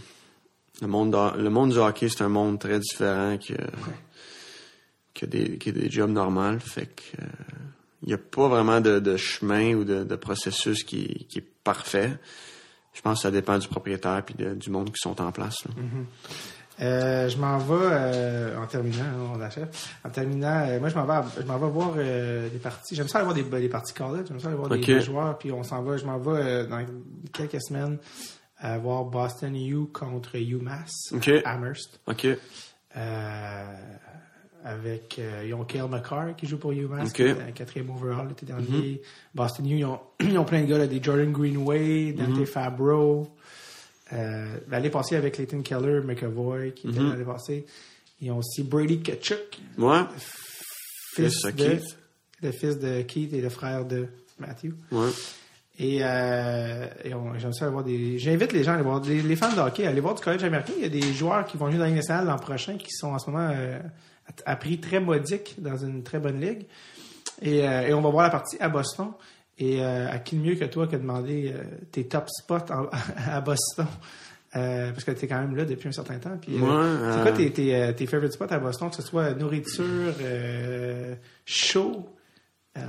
le 0.81 0.87
monde, 0.87 1.11
de- 1.13 1.41
le 1.43 1.51
monde 1.51 1.73
du 1.73 1.79
hockey, 1.79 2.09
c'est 2.09 2.23
un 2.23 2.29
monde 2.29 2.59
très 2.61 2.79
différent 2.79 3.37
que, 3.39 3.55
que, 5.15 5.27
des, 5.27 5.59
que 5.59 5.71
des 5.71 5.91
jobs 5.91 6.11
normaux. 6.11 6.59
Fait 6.61 6.87
que, 6.87 7.03
il 8.03 8.09
n'y 8.09 8.15
a 8.15 8.19
pas 8.19 8.49
vraiment 8.49 8.81
de, 8.81 8.99
de 8.99 9.17
chemin 9.17 9.75
ou 9.75 9.85
de, 9.85 10.05
de 10.05 10.17
processus 10.17 10.83
qui, 10.85 11.27
qui 11.29 11.39
est 11.39 11.49
parfait. 11.65 12.17
Je 12.95 13.01
pense 13.01 13.19
que 13.19 13.23
ça 13.23 13.31
dépend 13.31 13.59
du 13.59 13.69
propriétaire 13.69 14.23
de- 14.37 14.55
du 14.55 14.71
monde 14.71 14.89
qui 14.93 14.99
sont 15.01 15.21
en 15.21 15.33
place. 15.33 15.65
là. 15.65 15.71
Euh, 16.81 17.29
je 17.29 17.37
m'en 17.37 17.59
vais 17.59 17.75
euh, 17.93 18.59
en 18.59 18.67
terminant, 18.67 19.05
hein, 19.05 19.31
on 19.35 19.39
l'achève. 19.39 19.69
En 20.05 20.09
terminant, 20.09 20.65
euh, 20.67 20.81
moi 20.81 20.89
je 20.89 20.95
m'en 20.97 21.05
vais, 21.05 21.29
je 21.41 21.47
m'en 21.47 21.59
vais 21.59 21.69
voir 21.69 21.95
des 21.95 22.59
parties. 22.63 22.95
J'aime 22.95 23.09
ça 23.09 23.19
aller 23.19 23.27
voir 23.27 23.35
des, 23.37 23.43
des 23.61 23.69
parties 23.69 23.93
college. 23.95 24.27
J'aime 24.29 24.41
ça 24.41 24.49
aller 24.49 24.57
voir 24.57 24.71
des- 24.71 25.01
joueurs. 25.01 25.37
Puis 25.39 25.53
on 25.53 25.63
s'en 25.63 25.83
va. 25.83 25.97
Je 25.99 26.05
m'en 26.07 26.19
vais 26.19 26.67
dans 26.67 26.85
quelques 27.33 27.63
semaines 27.63 27.99
à 28.59 28.79
voir 28.79 29.05
Boston 29.05 29.55
U 29.55 29.87
contre 29.93 30.37
UMass 30.37 31.13
Amherst. 31.45 32.01
OK. 32.07 32.27
Avec 34.65 35.21
ils 35.45 35.53
ont 35.55 35.65
Kale 35.65 35.89
McCarr 35.89 36.37
qui 36.37 36.47
joue 36.47 36.57
pour 36.57 36.71
UMass, 36.71 37.09
Ok. 37.09 37.15
qui 37.15 37.23
est 37.23 37.31
un 37.33 37.51
quatrième 37.51 37.91
overall 37.91 38.29
l'été 38.29 38.47
dernier. 38.47 39.03
Boston 39.35 39.67
U, 39.69 39.79
ils 39.79 39.85
ont, 39.85 39.99
ils 40.21 40.39
ont 40.39 40.45
plein 40.45 40.63
de 40.63 40.67
gars, 40.67 40.79
là, 40.79 40.87
des 40.87 41.03
Jordan 41.03 41.33
Greenway, 41.33 42.13
Dante 42.13 42.45
Fabro. 42.45 43.35
Euh, 44.13 44.57
L'année 44.69 44.91
passée 44.91 45.17
avec 45.17 45.35
Clayton 45.35 45.63
Keller, 45.63 46.01
McAvoy, 46.05 46.73
qui 46.75 46.89
était 46.89 47.01
l'année 47.01 47.25
passée. 47.25 47.65
Ils 48.21 48.31
ont 48.31 48.39
aussi 48.39 48.63
Brady 48.63 49.01
Kachuk, 49.01 49.59
Ouais. 49.79 50.01
fils 51.15 51.41
de 51.43 51.51
Keith. 51.51 51.97
le 52.43 52.53
fils 52.53 52.79
de 52.79 53.03
Keith 53.03 53.33
et 53.33 53.41
le 53.41 53.49
frère 53.49 53.85
de 53.85 54.07
Matthew. 54.39 54.73
Ouais. 54.91 55.09
Et, 55.79 56.01
euh, 56.03 56.87
et 57.05 57.15
on- 57.15 57.39
j'aime 57.39 57.53
ça 57.53 57.65
aller 57.65 57.73
voir 57.73 57.85
des. 57.85 58.19
J'invite 58.19 58.53
les 58.53 58.63
gens 58.63 58.73
à 58.73 58.75
aller 58.75 58.83
voir 58.85 59.01
les, 59.03 59.23
les 59.23 59.37
fans 59.37 59.53
de 59.53 59.59
hockey 59.61 59.87
à 59.87 59.89
aller 59.91 60.01
voir 60.01 60.15
du 60.15 60.23
collège 60.23 60.45
américain. 60.45 60.73
Il 60.77 60.83
y 60.83 60.87
a 60.87 60.89
des 60.89 61.13
joueurs 61.15 61.47
qui 61.47 61.57
vont 61.57 61.67
jouer 61.69 61.79
dans 61.79 61.85
la 61.85 61.89
Ligue 61.89 61.97
nationale 61.97 62.27
l'an 62.27 62.37
prochain 62.37 62.77
qui 62.77 62.91
sont 62.91 63.09
en 63.09 63.19
ce 63.19 63.31
moment 63.31 63.49
euh, 63.55 63.79
à, 64.47 64.53
à 64.53 64.57
prix 64.57 64.79
très 64.81 65.01
modique 65.01 65.55
dans 65.59 65.77
une 65.79 66.03
très 66.03 66.19
bonne 66.19 66.41
ligue. 66.41 66.67
Et, 67.41 67.67
euh, 67.67 67.89
et 67.89 67.95
on 67.95 68.03
va 68.03 68.11
voir 68.11 68.25
la 68.25 68.31
partie 68.31 68.57
à 68.61 68.69
Boston. 68.69 69.09
Et 69.59 69.83
euh, 69.83 70.11
à 70.11 70.19
qui 70.19 70.37
de 70.37 70.41
mieux 70.43 70.55
que 70.55 70.65
toi 70.65 70.87
que 70.87 70.97
demander 70.97 71.53
euh, 71.55 71.63
tes 71.93 72.07
top 72.09 72.29
spots 72.29 72.71
en- 72.73 72.89
à 73.31 73.41
Boston? 73.41 73.87
Euh, 74.55 74.91
parce 74.93 75.05
que 75.05 75.13
tu 75.13 75.25
es 75.25 75.29
quand 75.29 75.41
même 75.41 75.57
là 75.57 75.65
depuis 75.65 75.89
un 75.89 75.93
certain 75.93 76.19
temps. 76.19 76.37
Puis, 76.41 76.57
euh, 76.59 77.11
c'est 77.11 77.21
quoi 77.23 77.31
euh, 77.31 77.35
tes, 77.37 77.51
tes, 77.53 77.75
euh, 77.75 77.93
tes 77.93 78.07
favorite 78.07 78.33
spots 78.33 78.47
à 78.51 78.59
Boston, 78.59 78.91
que 78.91 78.97
ce 78.97 79.03
soit 79.03 79.33
nourriture, 79.35 80.15
euh, 80.21 81.15
show? 81.47 82.07
Euh, 82.75 82.81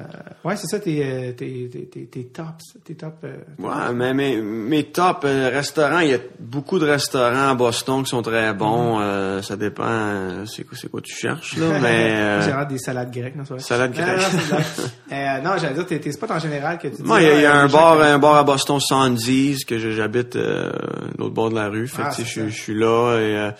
ouais, 0.45 0.55
c'est 0.55 0.67
ça, 0.67 0.79
tes, 0.79 1.03
euh, 1.05 1.33
tes, 1.33 1.67
tes, 1.69 1.85
tes, 1.87 2.05
tes 2.05 2.23
tops. 2.27 2.77
Tes 2.85 2.95
top, 2.95 3.15
euh, 3.25 3.35
Ouais, 3.59 3.93
mais 3.93 4.13
mes, 4.13 4.37
mes 4.41 4.85
top 4.85 5.23
euh, 5.25 5.49
restaurants, 5.51 5.99
il 5.99 6.11
y 6.11 6.13
a 6.13 6.19
beaucoup 6.39 6.79
de 6.79 6.85
restaurants 6.85 7.49
à 7.49 7.53
Boston 7.53 8.01
qui 8.03 8.09
sont 8.11 8.21
très 8.21 8.53
bons. 8.53 9.01
euh, 9.01 9.41
ça 9.41 9.57
dépend, 9.57 10.45
c'est 10.45 10.63
quoi, 10.63 10.77
c'est 10.79 10.89
quoi 10.89 11.01
tu 11.01 11.13
cherches 11.13 11.57
là, 11.57 11.79
mais 11.81 12.11
euh, 12.13 12.41
J'ai 12.43 12.51
hâte 12.51 12.69
des 12.69 12.77
salades 12.77 13.11
grecques, 13.11 13.35
non, 13.35 13.43
c'est 13.45 13.55
vrai? 13.55 13.61
Salades 13.63 13.93
Non, 13.97 14.05
non, 14.05 14.13
grecques. 14.13 14.47
blague. 14.47 14.61
euh, 15.11 15.41
non, 15.41 15.51
j'allais 15.59 15.73
dire 15.73 15.85
tes, 15.85 15.99
tes 15.99 16.11
spots 16.13 16.31
en 16.31 16.39
général 16.39 16.77
que 16.77 16.87
tu 16.87 16.95
dis. 16.95 17.03
moi, 17.03 17.21
il 17.21 17.27
y 17.27 17.29
a, 17.31 17.35
il 17.35 17.41
y 17.41 17.45
a 17.45 17.53
ah, 17.53 17.63
un 17.63 17.67
bar, 17.67 17.99
un 18.01 18.19
bar 18.19 18.35
à 18.37 18.43
Boston 18.45 18.79
Sandy's 18.79 19.65
que 19.65 19.77
j'habite 19.77 20.37
euh, 20.37 20.71
l'autre 21.17 21.33
bord 21.33 21.49
de 21.49 21.55
la 21.55 21.67
rue. 21.67 21.89
Fait 21.89 22.03
Ah, 22.05 22.13
que, 22.15 22.23
je, 22.23 22.47
suis 22.47 22.73
là 22.73 23.17
et 23.19 23.35
euh, 23.37 23.51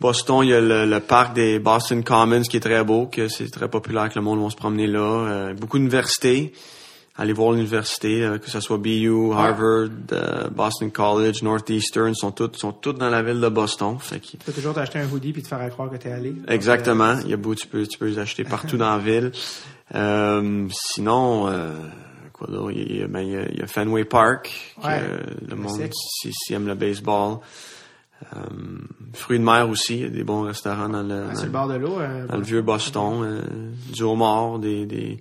Boston, 0.00 0.40
il 0.42 0.50
y 0.50 0.54
a 0.54 0.60
le, 0.60 0.86
le 0.86 1.00
parc 1.00 1.34
des 1.34 1.58
Boston 1.58 2.02
Commons 2.02 2.42
qui 2.42 2.56
est 2.56 2.60
très 2.60 2.82
beau, 2.84 3.06
que 3.06 3.28
c'est 3.28 3.48
très 3.50 3.68
populaire 3.68 4.08
que 4.10 4.16
le 4.18 4.24
monde 4.24 4.42
va 4.42 4.50
se 4.50 4.56
promener 4.56 4.86
là. 4.86 5.00
Euh, 5.00 5.54
beaucoup 5.54 5.78
d'universités. 5.78 6.52
Aller 7.16 7.32
voir 7.32 7.52
l'université, 7.52 8.22
euh, 8.24 8.38
que 8.38 8.50
ce 8.50 8.58
soit 8.58 8.76
BU, 8.76 9.32
Harvard, 9.32 9.88
euh, 10.10 10.48
Boston 10.50 10.90
College, 10.90 11.44
Northeastern, 11.44 12.12
sont 12.12 12.32
toutes 12.32 12.56
sont 12.56 12.72
toutes 12.72 12.98
dans 12.98 13.08
la 13.08 13.22
ville 13.22 13.40
de 13.40 13.48
Boston. 13.48 13.96
Fait 14.00 14.18
que 14.18 14.26
Tu 14.26 14.36
peux 14.38 14.50
toujours 14.52 14.74
t'acheter 14.74 14.98
un 14.98 15.08
hoodie 15.08 15.32
puis 15.32 15.40
te 15.42 15.46
faire 15.46 15.70
croire 15.70 15.88
que 15.90 15.96
t'es 15.96 16.10
allé. 16.10 16.34
Exactement. 16.48 17.14
Il 17.24 17.30
y 17.30 17.32
a 17.32 17.36
beau, 17.36 17.54
tu 17.54 17.68
peux, 17.68 17.86
tu 17.86 17.98
peux 17.98 18.06
les 18.08 18.18
acheter 18.18 18.42
partout 18.42 18.76
dans 18.76 18.90
la 18.96 18.98
ville. 18.98 19.30
Euh, 19.94 20.66
sinon, 20.70 21.46
euh, 21.46 21.70
quoi 22.32 22.46
d'autre? 22.48 22.72
Il 22.72 22.96
y 22.96 23.02
a, 23.02 23.06
ben, 23.06 23.20
il 23.20 23.58
y 23.58 23.62
a- 23.62 23.66
Fenway 23.66 24.06
Park, 24.06 24.74
que 24.80 24.86
Ouais, 24.86 25.02
le 25.46 25.54
monde 25.56 25.78
ici 26.24 26.54
aime 26.54 26.66
le 26.66 26.74
baseball. 26.74 27.36
Euh, 28.32 28.38
fruits 29.12 29.38
de 29.38 29.44
mer 29.44 29.68
aussi, 29.68 29.96
il 29.96 30.00
y 30.02 30.04
a 30.06 30.08
des 30.08 30.24
bons 30.24 30.42
restaurants 30.42 30.88
dans 30.88 31.02
le, 31.02 31.24
Ah, 31.24 31.28
dans, 31.28 31.34
sur 31.36 31.44
le 31.46 31.50
bord 31.52 31.68
de 31.68 31.74
l'eau. 31.74 32.00
euh, 32.00 32.26
dans 32.26 32.36
le 32.36 32.42
vieux 32.42 32.62
Boston. 32.62 33.22
euh, 33.22 33.42
du 33.92 34.02
homard, 34.02 34.58
des, 34.58 34.86
des, 34.86 35.20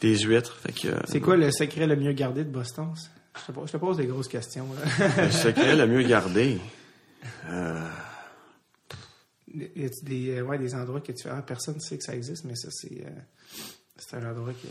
des 0.00 0.18
huîtres. 0.18 0.58
Que, 0.80 0.88
euh, 0.88 1.00
C'est 1.06 1.20
quoi 1.20 1.36
le 1.36 1.50
secret 1.50 1.86
le 1.86 1.96
mieux 1.96 2.12
gardé 2.12 2.44
de 2.44 2.50
Boston? 2.50 2.88
Je 3.40 3.46
te 3.46 3.52
pose, 3.52 3.66
je 3.68 3.72
te 3.72 3.76
pose 3.76 3.96
des 3.96 4.06
grosses 4.06 4.28
questions. 4.28 4.66
Là. 4.74 5.08
le 5.24 5.30
secret 5.30 5.76
le 5.76 5.86
mieux 5.86 6.02
gardé? 6.02 6.58
y 9.54 9.84
a 9.84 9.88
des, 10.02 10.42
ouais, 10.42 10.58
des 10.58 10.74
endroits 10.74 11.00
que 11.00 11.12
tu 11.12 11.22
fais, 11.24 11.30
ah, 11.30 11.42
personne 11.42 11.76
ne 11.76 11.80
sait 11.80 11.96
que 11.98 12.04
ça 12.04 12.14
existe, 12.14 12.44
mais 12.44 12.54
ça, 12.54 12.68
c'est, 12.70 13.02
euh, 13.06 13.10
c'est 13.96 14.16
un 14.16 14.30
endroit 14.30 14.52
qui. 14.52 14.68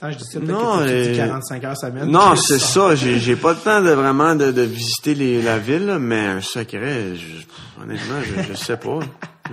Attends, 0.00 0.12
je 0.12 0.18
dis 0.18 0.24
ça, 0.24 0.40
Non, 0.40 0.78
que 0.78 1.04
tu 1.06 1.12
dis 1.12 1.20
euh, 1.20 1.26
45 1.26 1.64
heures 1.64 1.76
semaine. 1.78 2.10
Non, 2.10 2.36
c'est 2.36 2.58
ça. 2.58 2.94
J'ai, 2.94 3.36
pas 3.36 3.52
le 3.52 3.58
temps 3.58 3.80
de 3.82 3.90
vraiment 3.90 4.34
de, 4.34 4.52
de 4.52 4.62
visiter 4.62 5.14
les, 5.14 5.40
la 5.42 5.58
ville, 5.58 5.86
là, 5.86 5.98
mais 5.98 6.26
un 6.26 6.40
secret, 6.42 7.14
je- 7.14 7.82
honnêtement, 7.82 8.16
je, 8.22 8.42
je 8.52 8.54
sais 8.54 8.76
pas. 8.76 8.98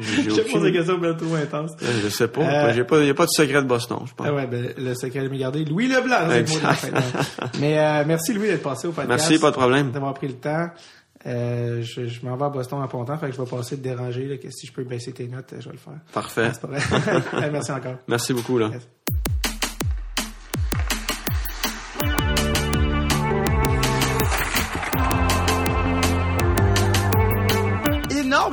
J'ai, 0.01 0.23
des 0.61 0.71
questions 0.73 0.97
bien 0.97 1.13
trop 1.13 1.35
intenses. 1.35 1.71
Ouais, 1.81 1.87
Je 2.03 2.09
sais 2.09 2.27
pas. 2.27 2.41
Euh, 2.41 2.73
J'ai 2.73 2.83
pas, 2.83 2.99
y 3.03 3.09
a 3.09 3.13
pas 3.13 3.25
de 3.25 3.31
secret 3.31 3.61
de 3.61 3.67
Boston, 3.67 3.99
je 4.05 4.13
pense. 4.13 4.27
Ah 4.27 4.33
ouais, 4.33 4.47
ben, 4.47 4.73
le 4.77 4.93
secret 4.95 5.21
le 5.21 5.29
mieux 5.29 5.37
gardé, 5.37 5.63
Louis 5.63 5.87
Leblanc. 5.87 6.27
c'est 6.29 6.39
le 6.41 6.45
mot 6.47 6.59
de 6.59 6.63
la 6.63 6.73
fin, 6.73 6.89
non. 6.89 7.47
Mais 7.61 7.79
euh, 7.79 8.03
merci 8.05 8.33
Louis 8.33 8.47
d'être 8.47 8.63
passé 8.63 8.87
au 8.87 8.91
podcast. 8.91 9.07
Merci, 9.09 9.39
pas 9.39 9.51
de 9.51 9.55
problème. 9.55 9.91
D'avoir 9.91 10.13
pris 10.13 10.27
le 10.27 10.33
temps. 10.35 10.67
Euh, 11.25 11.81
je, 11.83 12.05
je 12.07 12.25
m'en 12.25 12.35
vais 12.35 12.43
à 12.45 12.49
Boston 12.49 12.81
en 12.81 12.87
pontant, 12.89 13.17
fait 13.17 13.27
que 13.29 13.35
je 13.37 13.41
vais 13.41 13.49
passer 13.49 13.77
te 13.77 13.81
déranger. 13.83 14.25
Là, 14.27 14.35
que 14.37 14.49
si 14.51 14.67
je 14.67 14.73
peux 14.73 14.83
baisser 14.83 15.13
tes 15.13 15.27
notes, 15.27 15.53
je 15.57 15.65
vais 15.69 15.71
le 15.71 15.77
faire. 15.77 15.93
Parfait. 16.11 16.51
Vrai. 16.63 17.49
merci 17.51 17.71
encore. 17.71 17.95
Merci 18.09 18.33
beaucoup, 18.33 18.57
là. 18.57 18.69
Yes. 18.73 18.81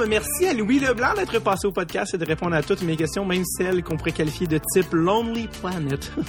Énorme 0.00 0.10
merci 0.10 0.46
à 0.46 0.54
Louis 0.54 0.78
Leblanc 0.78 1.14
d'être 1.14 1.38
passé 1.40 1.66
au 1.66 1.72
podcast 1.72 2.14
et 2.14 2.18
de 2.18 2.24
répondre 2.24 2.54
à 2.54 2.62
toutes 2.62 2.82
mes 2.82 2.96
questions, 2.96 3.24
même 3.24 3.44
celles 3.44 3.82
qu'on 3.82 3.96
pourrait 3.96 4.12
qualifier 4.12 4.46
de 4.46 4.58
type 4.72 4.92
Lonely 4.92 5.48
Planet. 5.60 6.10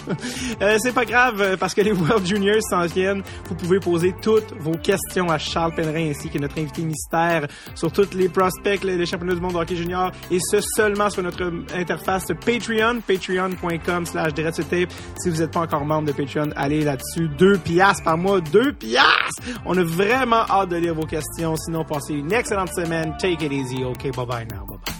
Euh, 0.62 0.78
c'est 0.80 0.94
pas 0.94 1.06
grave, 1.06 1.42
euh, 1.42 1.58
parce 1.58 1.74
que 1.74 1.82
les 1.82 1.92
World 1.92 2.26
Juniors 2.26 2.62
s'en 2.70 2.86
viennent. 2.86 3.24
Vous 3.46 3.56
pouvez 3.56 3.80
poser 3.80 4.14
toutes 4.22 4.54
vos 4.60 4.76
questions 4.76 5.30
à 5.30 5.38
Charles 5.38 5.74
Pellerin 5.74 6.10
ainsi 6.10 6.30
que 6.30 6.38
notre 6.38 6.60
invité 6.60 6.84
mystère 6.84 7.48
sur 7.74 7.92
toutes 7.92 8.14
les 8.14 8.30
prospects, 8.30 8.84
les, 8.84 9.06
championnats 9.06 9.34
du 9.34 9.42
monde 9.42 9.54
de 9.54 9.58
hockey 9.58 9.76
junior 9.76 10.12
et 10.30 10.38
ce 10.40 10.60
seulement 10.62 11.10
sur 11.10 11.24
notre 11.24 11.52
interface 11.74 12.28
Patreon, 12.46 13.02
patreon.com 13.08 14.06
slash 14.06 14.34
tape. 14.34 14.92
Si 15.18 15.30
vous 15.30 15.38
n'êtes 15.38 15.52
pas 15.52 15.62
encore 15.62 15.86
membre 15.86 16.10
de 16.10 16.12
Patreon, 16.12 16.50
allez 16.56 16.84
là-dessus. 16.84 17.30
Deux 17.38 17.58
piastres 17.58 18.04
par 18.04 18.18
mois, 18.18 18.40
deux 18.40 18.74
piastres! 18.74 19.42
On 19.66 19.78
a 19.78 19.84
vraiment 19.84 20.44
hâte 20.50 20.70
de 20.70 20.76
lire 20.76 20.94
vos 20.94 21.08
questions. 21.08 21.56
Sinon, 21.56 21.86
passez 21.86 22.14
une 22.14 22.32
excellente 22.32 22.74
semaine. 22.76 23.16
Take 23.20 23.46
it 23.46 23.52
easy. 23.52 23.61
Okay, 23.70 24.10
bye 24.12 24.26
bye 24.26 24.44
now. 24.46 24.66
Bye 24.66 24.78
bye. 24.78 24.94